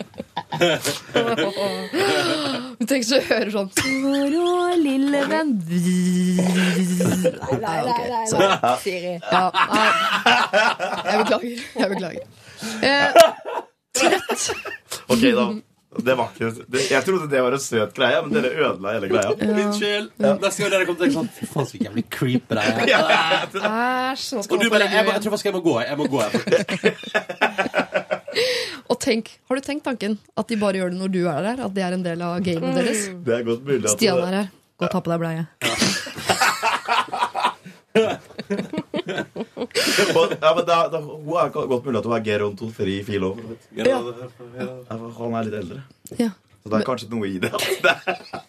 Tenk 2.89 3.03
så 3.07 3.17
hører 3.27 3.49
sånn 3.53 3.69
Toro, 3.77 4.45
lille 4.81 5.21
venn 5.31 5.51
Nei, 7.61 7.79
nei, 7.85 8.03
nei, 8.09 8.25
Siri. 8.81 9.15
Ja, 9.31 9.43
nei. 9.55 9.89
Jeg 11.07 11.17
beklager. 11.23 11.49
Jeg 11.81 11.87
beklager. 11.95 12.23
Eh, 12.81 13.09
Ok, 15.11 15.23
da. 15.35 15.45
Det 16.07 16.13
var 16.15 16.29
ikke, 16.31 16.47
det, 16.71 16.85
jeg 16.87 17.03
trodde 17.03 17.25
det 17.27 17.41
var 17.43 17.51
en 17.51 17.59
søt 17.59 17.91
greie, 17.97 18.21
men 18.23 18.31
dere 18.37 18.51
ødela 18.63 18.93
hele 18.95 19.07
greia. 19.11 19.33
Unnskyld. 19.35 20.05
Neste 20.23 20.61
gang 20.63 20.71
dere 20.71 20.85
kommer 20.87 21.01
til 21.03 21.11
sånn 21.17 21.27
Fy 21.35 21.43
faen, 21.51 21.65
så 21.67 21.75
jævlig 21.81 22.05
creepy 22.15 22.55
det 22.55 22.63
er. 22.63 22.63
æsj, 23.59 24.23
nå 24.37 24.41
skal 24.45 24.55
Og 24.55 24.59
du 24.63 24.69
bare 24.71 24.87
jeg, 24.87 25.03
må- 25.09 25.11
jeg 25.17 25.21
tror 25.25 25.31
faktisk 25.35 25.49
jeg 25.49 25.55
må 25.57 25.63
gå. 25.65 25.75
Jeg 25.83 25.97
må 25.99 26.05
gå 26.07 26.17
jeg. 26.23 26.31
Og 28.89 28.99
tenk, 29.03 29.29
har 29.49 29.59
du 29.59 29.61
tenkt 29.65 29.83
tanken 29.87 30.17
at 30.37 30.47
de 30.51 30.57
bare 30.61 30.79
gjør 30.79 30.91
det 30.93 30.99
når 31.01 31.11
du 31.13 31.21
er 31.27 31.41
der? 31.49 31.63
At 31.67 31.73
det 31.75 31.83
er 31.85 31.95
en 31.97 32.03
del 32.05 32.21
av 32.25 32.39
gamet 32.45 32.75
deres? 32.79 33.07
Det 33.25 33.33
er 33.39 33.43
godt 33.47 33.63
mulig 33.67 33.83
at 33.85 33.95
Stian 33.97 34.21
er 34.25 34.37
her. 34.41 34.49
Gå 34.81 34.87
og 34.87 34.93
ta 34.95 35.01
på 35.05 35.11
deg 35.13 35.19
bleie. 35.21 35.43
Ja, 40.41 40.53
men 40.55 40.65
da, 40.65 40.77
da, 40.91 40.99
Hun 41.01 41.35
er 41.39 41.49
godt 41.51 41.85
mulig 41.85 41.99
at 41.99 42.05
hun 42.07 42.15
er 42.15 42.23
gerontofri 42.25 42.95
fil 43.07 43.25
Ja. 43.77 43.99
Han 44.87 45.35
er 45.35 45.43
litt 45.49 45.57
eldre. 45.61 45.81
Ja. 46.19 46.29
Så 46.61 46.69
det 46.71 46.79
er 46.81 46.85
kanskje 46.87 47.09
noe 47.11 47.27
i 47.29 47.37
det. 47.41 47.51
det 47.83 47.93
er- 48.07 48.47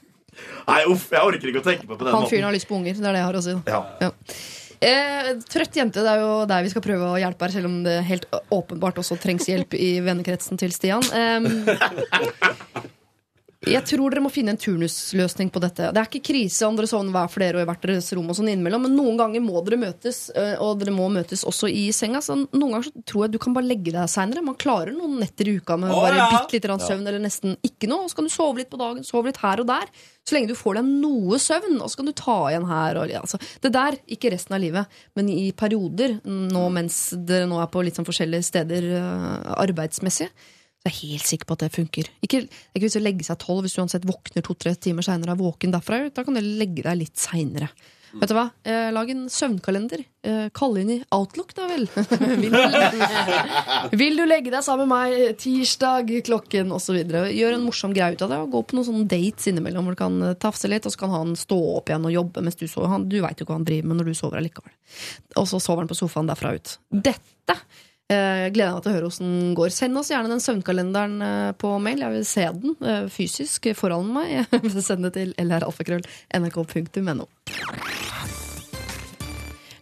Nei, 0.66 0.78
uff, 0.88 1.08
jeg 1.12 1.20
orker 1.26 1.50
ikke 1.50 1.60
å 1.60 1.64
tenke 1.66 1.84
på 1.86 1.92
det 1.92 1.98
på 2.00 2.06
den 2.06 2.14
Han 2.14 2.28
fyren 2.30 2.46
har 2.46 2.54
lyst 2.54 2.68
på 2.70 2.76
unger. 2.78 2.94
Det 2.96 3.04
er 3.08 3.16
det 3.16 3.20
jeg 3.20 3.28
har 3.28 3.38
å 3.38 3.42
si. 3.44 3.54
Ja. 3.68 3.80
Ja. 4.00 4.10
Eh, 4.82 5.28
trøtt 5.46 5.76
jente, 5.78 6.02
det 6.02 6.10
er 6.10 6.22
jo 6.24 6.30
der 6.50 6.64
vi 6.66 6.72
skal 6.72 6.82
prøve 6.82 7.12
å 7.12 7.20
hjelpe 7.20 7.46
her, 7.46 7.54
selv 7.54 7.70
om 7.70 7.82
det 7.84 8.00
helt 8.08 8.26
åpenbart 8.50 8.98
også 8.98 9.18
trengs 9.22 9.46
hjelp 9.46 9.76
i 9.78 9.94
vennekretsen 10.02 10.58
til 10.58 10.74
Stian. 10.74 11.06
Eh, 11.14 12.90
jeg 13.62 13.86
tror 13.86 14.10
dere 14.10 14.24
må 14.24 14.30
finne 14.32 14.56
en 14.56 14.58
turnusløsning 14.58 15.52
på 15.54 15.60
dette. 15.62 15.92
Det 15.94 16.00
er 16.00 16.08
ikke 16.08 16.32
krise 16.32 16.66
om 16.66 16.74
dere 16.74 16.90
sovner 16.90 17.14
hver 17.14 17.30
for 17.30 17.44
dere 17.44 17.60
og 17.60 17.62
i 17.62 17.68
hvert 17.68 17.84
deres 17.86 18.10
rom, 18.16 18.32
og 18.32 18.34
sånn 18.34 18.50
innimellom, 18.50 18.88
men 18.88 18.96
noen 18.98 19.20
ganger 19.20 19.44
må 19.44 19.62
dere 19.62 19.78
møtes, 19.84 20.24
eh, 20.34 20.56
og 20.58 20.80
dere 20.80 20.94
må 20.96 21.06
møtes 21.14 21.44
også 21.46 21.70
i 21.70 21.84
senga. 21.94 22.18
Så 22.24 22.40
noen 22.40 22.74
ganger 22.74 22.88
så 22.88 23.04
tror 23.06 23.26
jeg 23.26 23.36
du 23.36 23.38
kan 23.44 23.54
bare 23.54 23.70
legge 23.70 23.94
deg 23.94 24.10
seinere. 24.10 24.42
Man 24.42 24.58
klarer 24.58 24.90
noen 24.96 25.20
netter 25.22 25.46
i 25.46 25.54
uka 25.60 25.78
med 25.78 25.94
bare 25.94 26.18
ja. 26.18 26.26
bitte 26.32 26.58
litt 26.58 26.66
grann 26.66 26.82
søvn, 26.82 27.06
eller 27.06 27.22
nesten 27.22 27.54
ikke 27.62 27.90
noe. 27.92 28.08
Og 28.08 28.10
så 28.10 28.18
kan 28.18 28.26
du 28.26 28.34
sove 28.34 28.64
litt 28.64 28.72
på 28.72 28.82
dagen, 28.82 29.06
sove 29.06 29.30
litt 29.30 29.38
her 29.44 29.62
og 29.62 29.70
der. 29.70 29.94
Så 30.22 30.36
lenge 30.36 30.52
du 30.52 30.58
får 30.58 30.78
deg 30.78 30.90
noe 31.02 31.38
søvn, 31.42 31.80
og 31.82 31.90
så 31.90 31.98
kan 31.98 32.08
du 32.08 32.14
ta 32.14 32.36
igjen 32.52 32.66
her. 32.68 32.98
Og, 33.00 33.12
altså, 33.18 33.40
det 33.64 33.72
der, 33.74 33.98
ikke 34.14 34.30
resten 34.34 34.54
av 34.54 34.62
livet, 34.62 34.98
men 35.18 35.30
i 35.32 35.50
perioder, 35.58 36.20
nå 36.24 36.66
mens 36.74 36.98
dere 37.26 37.48
nå 37.50 37.58
er 37.58 37.70
på 37.72 37.82
litt 37.82 37.98
sånn 37.98 38.06
forskjellige 38.06 38.46
steder 38.52 38.86
eh, 39.00 39.48
arbeidsmessig, 39.64 40.28
så 40.82 40.90
er 40.90 40.94
jeg 40.94 41.12
helt 41.12 41.28
sikker 41.30 41.46
på 41.46 41.56
at 41.58 41.64
det 41.64 41.72
funker. 41.74 42.12
Ikke, 42.26 42.44
det 42.46 42.54
er 42.54 42.78
ikke 42.78 42.86
vits 42.88 42.98
å 42.98 43.02
legge 43.02 43.26
seg 43.26 43.38
tolv 43.42 43.66
hvis 43.66 43.74
du 43.74 43.82
uansett 43.82 44.06
våkner 44.06 44.46
to-tre 44.46 44.74
timer 44.74 45.06
seinere 45.06 45.34
og 45.34 45.36
er 45.36 45.42
våken 45.42 45.74
derfra. 45.74 46.00
Da 46.14 46.24
kan 46.26 46.38
du 46.38 46.42
legge 46.42 46.86
deg 46.86 46.98
litt 47.02 47.18
seinere. 47.22 47.68
Vet 48.20 48.28
du 48.28 48.34
hva? 48.36 48.44
Eh, 48.68 48.90
lag 48.92 49.08
en 49.10 49.22
søvnkalender. 49.32 50.02
Eh, 50.22 50.48
Kall 50.54 50.76
inn 50.82 50.90
i 50.92 50.98
Outlook, 51.14 51.54
da 51.56 51.64
vel. 51.70 51.86
vil, 52.42 52.52
du, 52.52 53.96
vil 53.96 54.18
du 54.20 54.24
legge 54.28 54.52
deg 54.52 54.64
sammen 54.66 54.90
med 54.90 55.14
meg 55.16 55.38
tirsdag 55.40 56.12
klokken 56.26 56.74
osv. 56.76 56.98
Gjør 57.32 57.56
en 57.56 57.64
morsom 57.64 57.94
greie 57.96 58.16
ut 58.16 58.24
av 58.26 58.34
det, 58.34 58.40
og 58.44 58.52
gå 58.52 58.62
på 58.68 58.78
noen 58.78 58.88
sånne 58.90 59.08
dates 59.10 59.48
innimellom 59.48 59.88
hvor 59.88 59.96
du 59.96 60.02
kan 60.02 60.18
eh, 60.28 60.36
tafse 60.42 60.70
litt, 60.70 60.86
og 60.88 60.94
så 60.94 61.04
kan 61.04 61.14
han 61.14 61.32
stå 61.38 61.58
opp 61.78 61.88
igjen 61.88 62.10
og 62.10 62.16
jobbe 62.18 62.44
mens 62.44 62.60
du 62.60 62.66
sover. 62.66 62.92
Han, 62.92 63.08
du 63.08 63.18
veit 63.24 63.40
jo 63.40 63.48
hva 63.48 63.56
han 63.58 63.68
driver 63.68 63.88
med 63.90 64.02
når 64.02 64.12
du 64.12 64.18
sover 64.18 64.42
allikevel. 64.42 64.76
Og 65.40 65.48
så 65.48 65.62
sover 65.62 65.86
han 65.86 65.92
på 65.92 65.98
sofaen 65.98 66.28
derfra 66.28 66.52
ut. 66.58 66.76
Dette 66.92 67.58
Eh, 68.12 68.48
gleder 68.52 68.76
meg 68.76 68.84
til 68.84 68.90
å 68.90 68.96
høre 68.96 69.08
hvordan 69.08 69.32
den 69.32 69.54
går. 69.56 69.72
Send 69.72 69.98
oss 70.00 70.10
gjerne 70.12 70.32
den 70.32 70.42
søvnkalenderen 70.42 71.14
eh, 71.24 71.50
på 71.58 71.70
mail. 71.82 72.02
Jeg 72.04 72.16
vil 72.16 72.26
se 72.28 72.46
den 72.58 72.74
eh, 72.84 73.06
fysisk 73.12 73.70
foran 73.78 74.10
meg. 74.12 74.32
Jeg 74.52 74.64
vil 74.66 74.84
sende 74.84 75.08
det 75.08 75.14
til 75.16 75.32
lralfakrøll.nrk.no. 75.40 77.28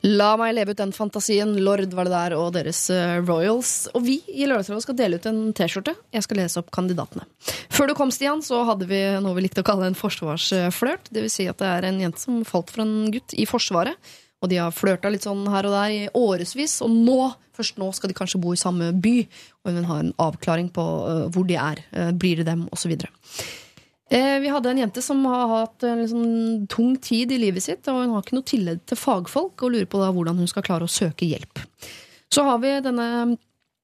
La 0.01 0.31
meg 0.41 0.55
leve 0.57 0.73
ut 0.73 0.81
den 0.81 0.95
fantasien. 0.97 1.53
Lord 1.61 1.93
var 1.97 2.09
det 2.09 2.15
der, 2.15 2.37
og 2.39 2.55
deres 2.55 2.87
Royals. 3.27 3.91
Og 3.93 4.07
vi 4.07 4.17
i 4.33 4.47
Lørdagsrådet 4.49 4.87
skal 4.87 4.97
dele 4.97 5.19
ut 5.21 5.29
en 5.29 5.43
T-skjorte. 5.57 5.93
Jeg 6.15 6.25
skal 6.25 6.41
lese 6.41 6.63
opp 6.63 6.71
kandidatene. 6.73 7.27
Før 7.69 7.91
du 7.91 7.97
kom, 7.99 8.13
Stian, 8.15 8.41
så 8.45 8.63
hadde 8.69 8.89
vi 8.89 9.03
noe 9.21 9.37
vi 9.37 9.45
likte 9.45 9.61
å 9.65 9.69
kalle 9.69 9.91
en 9.91 9.99
forsvarsflørt. 9.99 11.13
Det 11.13 11.27
vil 11.27 11.33
si 11.33 11.51
at 11.53 11.61
det 11.61 11.69
er 11.69 11.91
en 11.91 12.01
jente 12.01 12.23
som 12.23 12.41
falt 12.49 12.73
for 12.73 12.87
en 12.87 13.13
gutt 13.13 13.37
i 13.37 13.45
Forsvaret. 13.51 14.01
Og 14.41 14.49
de 14.49 14.57
har 14.57 14.73
flørta 14.73 15.11
litt 15.13 15.27
sånn 15.27 15.45
her 15.53 15.69
og 15.69 15.75
der 15.77 15.93
i 15.93 16.05
årevis, 16.17 16.79
og 16.85 16.93
nå, 16.95 17.19
først 17.57 17.81
nå 17.81 17.91
skal 17.97 18.09
de 18.09 18.17
kanskje 18.17 18.41
bo 18.41 18.55
i 18.57 18.61
samme 18.61 18.89
by. 18.97 19.17
Og 19.65 19.75
hun 19.77 19.89
har 19.89 20.05
en 20.05 20.15
avklaring 20.29 20.71
på 20.73 20.85
uh, 20.85 21.27
hvor 21.33 21.45
de 21.49 21.59
er. 21.61 21.83
Uh, 21.93 22.09
blir 22.17 22.41
det 22.41 22.49
dem? 22.49 22.65
Så 22.73 22.89
videre. 22.89 23.13
Eh, 24.11 24.41
vi 24.43 24.49
hadde 24.51 24.73
en 24.73 24.81
jente 24.81 25.03
som 25.05 25.21
har 25.29 25.45
hatt 25.53 25.85
en 25.87 26.01
sånn 26.11 26.65
tung 26.73 26.97
tid 26.99 27.31
i 27.31 27.39
livet 27.39 27.63
sitt, 27.63 27.85
og 27.87 28.01
hun 28.01 28.17
har 28.17 28.25
ikke 28.25 28.39
noe 28.39 28.49
tillegg 28.49 28.81
til 28.89 28.99
fagfolk, 28.99 29.63
og 29.63 29.77
lurer 29.77 29.87
på 29.87 30.01
da 30.01 30.09
hvordan 30.17 30.41
hun 30.41 30.51
skal 30.51 30.65
klare 30.67 30.89
å 30.89 30.91
søke 30.91 31.29
hjelp. 31.29 31.63
Så 32.33 32.43
har 32.49 32.59
vi 32.65 32.73
denne 32.83 33.07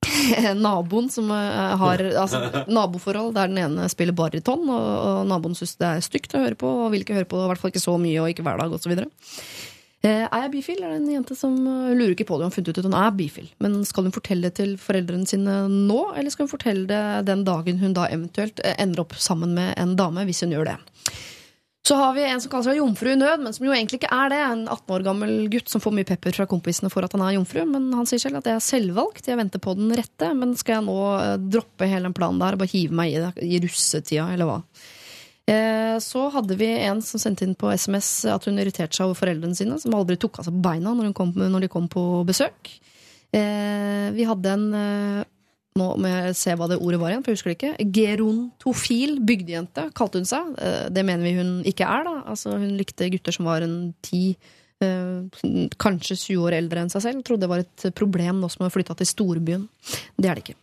naboen 0.66 1.12
som 1.14 1.30
har 1.30 2.02
altså, 2.08 2.64
naboforhold 2.66 3.36
der 3.36 3.52
den 3.52 3.62
ene 3.68 3.86
spiller 3.92 4.16
baryton, 4.18 4.66
og, 4.66 5.22
naboen 5.30 5.54
syns 5.58 5.76
det 5.78 5.92
er 5.92 6.02
stygt 6.08 6.34
å 6.34 6.42
høre 6.42 6.58
på, 6.58 6.74
og 6.86 6.90
vil 6.96 7.06
ikke 7.06 7.20
høre 7.20 7.30
på 7.30 7.44
i 7.44 7.48
hvert 7.52 7.62
fall 7.62 7.74
ikke 7.74 7.86
så 7.86 7.94
mye, 8.00 8.18
og 8.24 8.34
ikke 8.34 8.48
hver 8.48 8.64
dag, 8.64 8.74
osv. 8.74 8.98
Eh, 10.04 10.26
Er 10.28 10.42
jeg 10.44 10.52
bifil? 10.52 10.82
Er 10.84 10.92
det 10.92 10.98
en 11.00 11.12
jente 11.16 11.36
som 11.38 11.54
eh, 11.66 11.94
lurer 11.96 12.12
ikke 12.14 12.26
på 12.28 12.36
det? 12.38 12.44
Hun 12.46 12.50
har 12.50 12.56
funnet 12.56 12.68
ut 12.74 12.78
at 12.82 12.88
hun 12.90 12.98
er 13.00 13.14
bifil. 13.16 13.46
Men 13.64 13.78
skal 13.88 14.06
hun 14.06 14.14
fortelle 14.14 14.50
det 14.50 14.56
til 14.60 14.74
foreldrene 14.80 15.26
sine 15.26 15.54
nå, 15.72 16.00
eller 16.14 16.30
skal 16.34 16.46
hun 16.46 16.52
fortelle 16.52 16.84
det 16.90 17.04
den 17.30 17.46
dagen 17.48 17.80
hun 17.80 17.96
da 17.96 18.08
eventuelt 18.12 18.60
eh, 18.64 18.76
ender 18.82 19.02
opp 19.06 19.16
sammen 19.18 19.54
med 19.56 19.72
en 19.80 19.96
dame, 19.98 20.26
hvis 20.28 20.44
hun 20.44 20.52
gjør 20.54 20.68
det? 20.72 20.76
Så 21.86 21.94
har 21.94 22.16
vi 22.16 22.24
en 22.26 22.40
som 22.42 22.50
kaller 22.50 22.66
seg 22.72 22.80
jomfru 22.80 23.12
i 23.12 23.18
nød, 23.18 23.44
men 23.44 23.54
som 23.54 23.62
jo 23.68 23.70
egentlig 23.70 24.00
ikke 24.00 24.10
er 24.10 24.32
det. 24.32 24.38
En 24.42 24.64
18 24.66 24.94
år 24.96 25.04
gammel 25.06 25.34
gutt 25.52 25.70
som 25.70 25.78
får 25.80 25.94
mye 25.94 26.08
pepper 26.08 26.34
fra 26.34 26.46
kompisene 26.50 26.90
for 26.90 27.06
at 27.06 27.12
han 27.14 27.22
er 27.22 27.36
jomfru. 27.36 27.60
Men 27.70 27.84
han 27.94 28.08
sier 28.10 28.18
selv 28.24 28.40
at 28.40 28.48
det 28.48 28.56
er 28.56 28.64
selvvalgt. 28.66 29.28
Jeg 29.30 29.38
venter 29.38 29.62
på 29.62 29.76
den 29.78 29.94
rette. 29.94 30.32
Men 30.34 30.56
skal 30.58 30.80
jeg 30.80 30.86
nå 30.88 30.96
droppe 31.46 31.86
hele 31.86 32.08
den 32.08 32.16
planen 32.18 32.42
der 32.42 32.58
og 32.58 32.64
bare 32.64 32.72
hive 32.74 32.90
meg 32.98 33.14
i 33.14 33.22
det 33.22 33.30
i 33.46 33.60
russetida, 33.62 34.26
eller 34.34 34.50
hva? 34.50 34.56
Eh, 35.46 35.98
Så 36.02 36.26
hadde 36.34 36.56
vi 36.58 36.66
en 36.88 37.00
som 37.02 37.20
sendte 37.22 37.46
inn 37.46 37.54
på 37.58 37.70
SMS 37.72 38.24
at 38.32 38.44
hun 38.48 38.58
irriterte 38.58 38.96
seg 38.98 39.06
over 39.06 39.18
foreldrene 39.20 39.54
sine, 39.56 39.78
som 39.80 39.94
aldri 39.94 40.16
tok 40.18 40.40
av 40.40 40.48
seg 40.48 40.58
beina 40.62 40.92
når, 40.94 41.12
kom, 41.14 41.32
når 41.36 41.66
de 41.66 41.68
kom 41.72 41.86
på 41.92 42.02
besøk. 42.26 42.72
Eh, 43.32 44.10
Vi 44.16 44.26
hadde 44.26 44.52
en 44.56 44.66
eh, 44.74 45.24
Nå 45.76 45.90
må 46.00 46.08
jeg 46.08 46.36
se 46.40 46.54
hva 46.56 46.70
det 46.70 46.78
ordet 46.80 46.96
var 46.98 47.10
igjen, 47.12 47.20
for 47.20 47.34
jeg 47.34 47.36
husker 47.36 47.52
det 47.52 47.56
ikke. 47.58 47.88
Gerontofil 47.92 49.18
bygdejente, 49.28 49.82
kalte 49.92 50.22
hun 50.22 50.24
seg. 50.24 50.54
Det 50.88 51.02
mener 51.04 51.20
vi 51.20 51.34
hun 51.36 51.50
ikke 51.68 51.84
er, 51.84 52.06
da. 52.06 52.14
Altså, 52.32 52.54
hun 52.56 52.78
likte 52.78 53.10
gutter 53.12 53.36
som 53.36 53.44
var 53.44 53.60
en 53.60 53.92
ti 54.00 54.38
kanskje 54.80 56.16
20 56.16 56.46
år 56.48 56.56
eldre 56.62 56.80
enn 56.80 56.88
seg 56.94 57.04
selv. 57.04 57.20
Trodde 57.28 57.44
det 57.44 57.50
var 57.52 57.60
et 57.60 57.86
problem 57.92 58.40
nå 58.40 58.48
som 58.52 58.64
har 58.64 58.72
flytta 58.72 58.96
til 58.96 59.10
storbyen. 59.12 59.68
Det 60.16 60.30
er 60.32 60.40
det 60.40 60.46
ikke. 60.46 60.56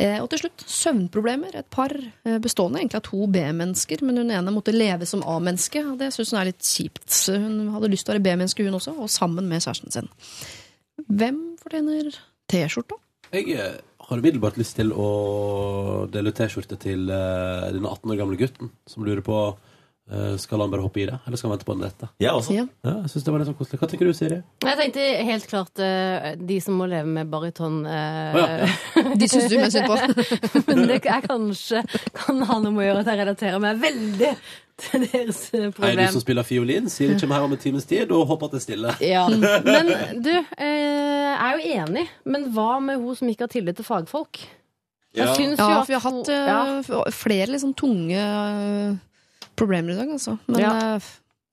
Eh, 0.00 0.16
og 0.22 0.30
til 0.32 0.44
slutt 0.44 0.64
søvnproblemer. 0.70 1.56
Et 1.60 1.68
par 1.72 1.92
eh, 1.92 2.38
bestående 2.42 2.80
egentlig 2.80 3.00
av 3.00 3.04
to 3.08 3.26
B-mennesker, 3.32 4.04
men 4.06 4.22
hun 4.22 4.32
ene 4.32 4.54
måtte 4.54 4.74
leve 4.74 5.08
som 5.08 5.24
A-menneske. 5.28 5.82
Det 6.00 6.12
syns 6.14 6.32
hun 6.32 6.40
er 6.40 6.50
litt 6.52 6.64
kjipt. 6.64 7.08
Hun 7.34 7.70
hadde 7.74 7.92
lyst 7.92 8.06
til 8.08 8.14
å 8.14 8.16
være 8.16 8.26
B-menneske, 8.28 8.64
hun 8.66 8.78
også, 8.78 8.96
og 8.96 9.12
sammen 9.12 9.50
med 9.50 9.64
kjæresten 9.64 9.94
sin. 9.94 10.10
Hvem 11.10 11.40
fortjener 11.60 12.12
T-skjorta? 12.50 13.00
Jeg 13.34 13.52
eh, 13.54 13.80
har 14.06 14.22
umiddelbart 14.22 14.60
lyst 14.60 14.78
til 14.80 14.94
å 14.94 15.10
dele 16.12 16.32
T-skjorte 16.34 16.80
til 16.80 17.04
denne 17.10 17.92
18 17.92 18.14
år 18.14 18.22
gamle 18.22 18.40
gutten 18.40 18.72
som 18.88 19.04
lurer 19.06 19.22
på 19.26 19.42
skal 20.42 20.60
han 20.64 20.70
bare 20.72 20.82
hoppe 20.82 21.00
i 21.02 21.06
det, 21.06 21.18
eller 21.26 21.38
skal 21.38 21.50
han 21.50 21.56
vente 21.58 21.66
på 21.68 21.74
nettet? 21.78 22.08
Ja, 22.18 22.32
også. 22.34 22.54
Ja. 22.56 22.64
Ja, 22.82 22.94
jeg 23.04 23.10
synes 23.12 23.24
det 23.26 23.32
var 23.34 23.42
litt 23.42 23.48
sånn 23.50 23.58
koselig. 23.60 23.78
Hva 23.82 23.88
tenker 23.92 24.08
du, 24.10 24.14
Siri? 24.18 24.38
Jeg 24.66 24.78
tenkte 24.80 25.04
helt 25.28 25.46
klart 25.50 25.82
eh, 25.86 26.30
de 26.40 26.56
som 26.64 26.74
må 26.80 26.88
leve 26.90 27.06
med 27.06 27.30
baryton. 27.30 27.76
eh, 27.86 28.34
oh, 28.34 28.48
ja. 28.50 29.04
De 29.20 29.28
syns 29.30 29.46
du 29.52 29.56
mest 29.60 29.76
synd 29.76 29.86
på. 29.86 29.98
Men 30.70 30.82
det 30.90 30.98
er 31.06 31.22
kanskje 31.28 31.84
kan 32.16 32.42
ha 32.48 32.58
noe 32.64 32.72
med 32.74 32.82
å 32.84 32.88
gjøre 32.88 33.04
at 33.04 33.12
jeg 33.12 33.20
relaterer 33.22 33.62
meg 33.62 33.78
veldig 33.84 34.32
til 34.80 35.02
deres 35.12 35.40
problem. 35.76 35.84
Hei, 36.00 36.06
du 36.08 36.14
som 36.16 36.22
spiller 36.24 36.46
fiolin? 36.48 36.86
Siri 36.90 37.18
kommer 37.20 37.36
her 37.38 37.46
om 37.50 37.52
en 37.54 37.60
times 37.60 37.84
tid 37.90 38.10
og 38.16 38.24
håper 38.30 38.48
at 38.48 38.54
det 38.56 38.60
er 38.62 38.64
stille. 38.64 38.94
Ja. 39.04 39.26
Men 39.74 39.92
du, 40.24 40.32
eh, 40.34 41.28
jeg 41.30 41.36
er 41.36 41.52
jo 41.60 41.76
enig, 41.84 42.06
men 42.24 42.48
hva 42.56 42.72
med 42.82 42.98
hun 43.02 43.14
som 43.18 43.28
ikke 43.30 43.46
har 43.46 43.52
tillit 43.52 43.76
til 43.78 43.86
fagfolk? 43.86 44.40
Jeg 45.14 45.26
Ja. 45.26 45.32
syns 45.34 45.58
jo 45.58 45.66
at 45.66 45.86
for 45.86 45.90
vi 45.90 45.96
har 45.98 46.04
hatt 46.06 46.28
eh, 46.98 47.14
flere 47.14 47.48
liksom 47.50 47.72
tunge 47.74 48.18
eh, 48.18 48.98
problemer 49.60 49.92
i 49.94 49.98
dag, 50.00 50.14
altså. 50.16 50.38
Men 50.48 50.60
Ja. 50.64 50.70
eh, 50.96 51.10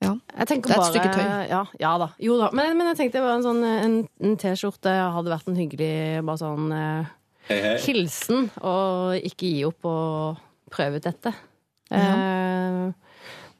ja. 0.07 0.13
Jeg 0.37 0.47
Det 0.47 0.51
er 0.51 0.57
et 0.61 0.67
bare, 0.71 0.87
stykke 0.91 1.11
tøy. 1.13 1.27
Ja, 1.49 1.61
ja 1.81 1.93
da. 2.01 2.07
Jo 2.21 2.37
da. 2.39 2.49
Men, 2.53 2.75
men 2.77 2.87
jeg 2.91 2.97
tenkte 2.99 3.17
det 3.19 3.25
var 3.27 3.37
en 3.39 3.45
sånn 3.47 3.63
en, 3.67 3.95
en 4.21 4.35
T-skjorte 4.37 4.91
hadde 5.15 5.31
vært 5.33 5.47
en 5.51 5.57
hyggelig 5.57 5.93
bare 6.27 6.41
sånn 6.41 6.71
eh, 6.71 7.13
Hei, 7.49 7.57
hei. 7.63 7.75
hilsen, 7.85 8.49
og 8.61 9.15
ikke 9.23 9.47
gi 9.53 9.61
opp 9.69 9.85
og 9.87 10.37
prøve 10.73 10.99
ut 10.99 11.05
dette. 11.07 11.31
Eh, 11.95 12.91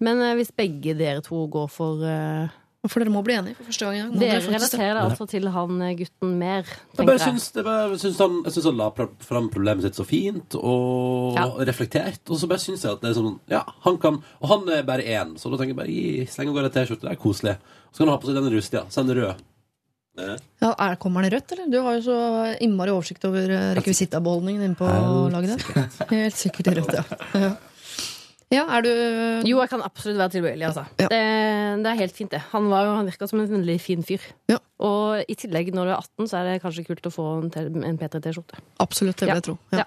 men 0.03 0.21
eh, 0.21 0.35
hvis 0.37 0.51
begge 0.55 0.93
dere 0.99 1.21
to 1.25 1.45
går 1.51 1.69
for 1.71 2.03
eh, 2.05 2.49
For 2.87 3.01
dere 3.03 3.11
må 3.11 3.19
bli 3.25 3.33
enige 3.35 3.57
for 3.57 3.67
første 3.67 3.87
gang 3.87 3.95
i 3.97 4.01
dag. 4.03 4.19
Dere 4.21 4.41
relaterer 4.53 4.99
altså 5.01 5.25
til 5.27 5.47
han 5.51 5.81
eh, 5.81 5.95
gutten 5.97 6.35
mer, 6.39 6.69
tenker 6.95 7.17
jeg. 7.17 7.23
syns, 7.25 7.47
det 7.55 7.63
bare, 7.65 7.87
jeg 7.95 7.99
syns 8.05 8.21
han, 8.21 8.37
jeg 8.45 8.53
syns 8.55 8.67
han 8.69 8.77
la 8.79 8.87
fram 9.27 9.49
problemet 9.51 9.83
sitt 9.83 9.97
så 9.97 10.05
fint 10.07 10.55
og 10.61 11.35
Ja. 11.35 11.47
reflektert. 11.67 12.21
Og 12.29 12.37
så 12.39 12.47
bare 12.47 12.63
syns 12.63 12.85
jeg 12.85 12.93
at 12.93 13.01
det 13.03 13.09
er 13.11 13.17
sånn 13.19 13.39
Ja, 13.51 13.63
han 13.83 13.97
kan 13.97 14.21
Og 14.41 14.47
han 14.53 14.69
er 14.69 14.83
bare 14.87 15.03
én, 15.03 15.35
så 15.41 15.49
da 15.51 15.57
tenker 15.57 15.73
jeg 15.73 15.81
bare 15.81 15.91
gi, 15.91 16.25
sleng 16.31 16.53
av 16.53 16.59
gårde 16.61 16.71
T-skjorte. 16.77 17.01
Det 17.09 17.11
er 17.17 17.21
koselig. 17.25 17.57
Så 17.91 17.97
kan 18.03 18.07
han 18.07 18.15
ha 18.15 18.21
på 18.23 18.27
seg 18.29 18.35
den 18.39 18.53
rustige. 18.55 18.85
Så 18.93 19.01
er 19.01 19.09
den 19.09 19.17
rød. 19.23 19.45
Eh, 20.17 20.37
Ja, 20.61 20.71
er, 20.79 20.95
kommer 21.01 21.21
den 21.27 21.33
rødt, 21.35 21.51
eller? 21.57 21.67
Du 21.69 21.81
har 21.81 21.97
jo 21.99 22.01
så 22.07 22.19
innmari 22.63 22.89
oversikt 22.93 23.25
over 23.27 23.51
eh, 23.51 23.73
rekvisittabeholdningen 23.77 24.63
inne 24.63 24.77
på 24.79 24.87
laget 25.33 25.57
ditt. 25.57 26.07
Helt 26.13 26.37
sikkert 26.39 26.71
i 26.71 26.77
rødt, 26.79 26.93
ja. 26.93 27.03
ja. 27.35 27.51
Ja, 28.53 28.63
er 28.77 28.83
du 28.85 28.91
Jo, 29.47 29.59
jeg 29.59 29.69
kan 29.73 29.81
absolutt 29.83 30.19
være 30.21 30.31
tilbøyelig, 30.37 30.65
altså. 30.69 30.85
Ja. 31.01 31.09
Det, 31.11 31.21
det 31.83 31.91
er 31.91 31.99
helt 31.99 32.15
fint, 32.15 32.31
det. 32.31 32.39
Han, 32.53 32.69
var 32.71 32.85
jo, 32.87 32.93
han 32.95 33.09
virka 33.09 33.27
som 33.27 33.41
en 33.43 33.49
veldig 33.57 33.75
fin 33.83 34.05
fyr. 34.07 34.23
Ja. 34.51 34.61
Og 34.77 35.23
i 35.25 35.33
tillegg, 35.33 35.71
når 35.73 35.87
du 35.87 35.91
er 35.91 35.97
18, 35.97 36.27
så 36.29 36.37
er 36.37 36.49
det 36.51 36.61
kanskje 36.61 36.83
kult 36.85 37.07
å 37.09 37.11
få 37.13 37.23
en, 37.41 37.83
en 37.87 37.97
P3-T-skjorte. 37.97 38.59
Absolutt, 38.83 39.17
det 39.17 39.25
vil 39.25 39.31
Ja. 39.31 39.37
jeg 39.39 39.45
tro. 39.47 39.55
Ja. 39.73 39.79
Ja. 39.81 39.85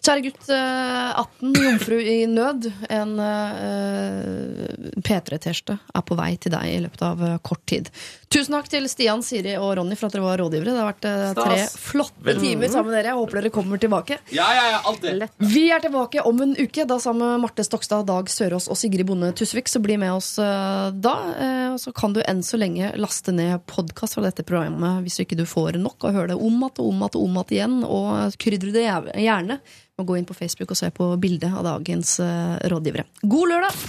Kjære 0.00 0.22
gutt, 0.24 0.46
eh, 0.48 1.20
18, 1.20 1.52
jomfru 1.66 1.98
i 2.00 2.16
nød. 2.30 2.70
En 2.88 3.12
uh, 3.20 5.00
P3-T-skjorte 5.04 5.76
er 5.94 6.06
på 6.08 6.16
vei 6.18 6.30
til 6.40 6.54
deg 6.54 6.70
i 6.72 6.80
løpet 6.86 7.04
av 7.04 7.22
eh, 7.26 7.36
kort 7.44 7.62
tid. 7.68 7.90
Tusen 8.30 8.54
takk 8.54 8.68
til 8.70 8.86
Stian, 8.88 9.24
Siri 9.26 9.56
og 9.58 9.74
Ronny 9.76 9.96
for 9.98 10.08
at 10.08 10.14
dere 10.16 10.24
var 10.24 10.40
rådgivere. 10.40 10.72
Det 10.72 10.80
har 10.80 10.88
vært 10.92 11.08
eh, 11.10 11.32
tre 11.36 11.58
flotte 11.66 11.88
flotte 11.90 12.36
timer 12.40 12.70
sammen 12.72 12.92
med 12.92 12.98
dere. 13.00 13.10
Jeg 13.12 13.18
håper 13.20 13.40
dere 13.40 13.52
kommer 13.54 13.80
tilbake. 13.82 14.18
Ja, 14.34 14.46
ja, 14.56 14.64
ja, 14.76 14.80
alltid. 14.88 15.24
Vi 15.50 15.64
er 15.74 15.82
tilbake 15.84 16.24
om 16.28 16.40
en 16.44 16.54
uke, 16.58 16.86
da 16.88 16.96
sammen 17.02 17.26
med 17.34 17.44
Marte 17.44 17.64
Stokstad, 17.66 18.06
Dag 18.08 18.30
Sørås 18.32 18.70
og 18.70 18.78
Sigrid 18.80 19.08
Bonde 19.08 19.32
Tusvik. 19.36 19.68
Så 19.70 19.82
bli 19.84 19.98
med 20.00 20.14
oss 20.14 20.32
eh, 20.40 20.88
da. 20.96 21.14
Eh, 21.36 21.66
og 21.74 21.80
så 21.82 21.92
kan 21.96 22.14
du 22.16 22.22
enn 22.24 22.40
så 22.46 22.60
lenge 22.60 22.92
laste 23.00 23.34
ned 23.34 23.60
podkast 23.70 24.16
fra 24.16 24.24
dette 24.30 24.46
programmet 24.46 25.04
hvis 25.04 25.20
ikke 25.24 25.38
du 25.38 25.44
får 25.48 25.78
nok 25.82 26.08
og 26.08 26.16
høre 26.16 26.32
det 26.32 26.38
om 26.40 26.64
at 26.66 26.80
og 26.80 26.92
om 26.92 27.04
at 27.06 27.18
og 27.18 27.26
om 27.26 27.40
at 27.42 27.54
igjen. 27.54 27.80
Og 27.86 28.38
krydre 28.40 28.74
det 28.74 28.86
gjerne 28.86 29.60
med 29.60 30.04
å 30.04 30.08
gå 30.08 30.18
inn 30.18 30.28
på 30.28 30.38
Facebook 30.38 30.72
og 30.74 30.80
se 30.80 30.90
på 30.94 31.12
bildet 31.20 31.52
av 31.52 31.66
dagens 31.66 32.18
eh, 32.24 32.56
rådgivere. 32.72 33.06
God 33.22 33.54
lørdag! 33.54 33.82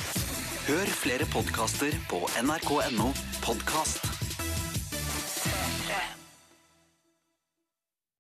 Hør 0.62 0.92
flere 0.94 1.26
podkaster 1.32 1.96
på 2.12 2.22
nrk.no 2.44 3.14
podkast. 3.42 4.21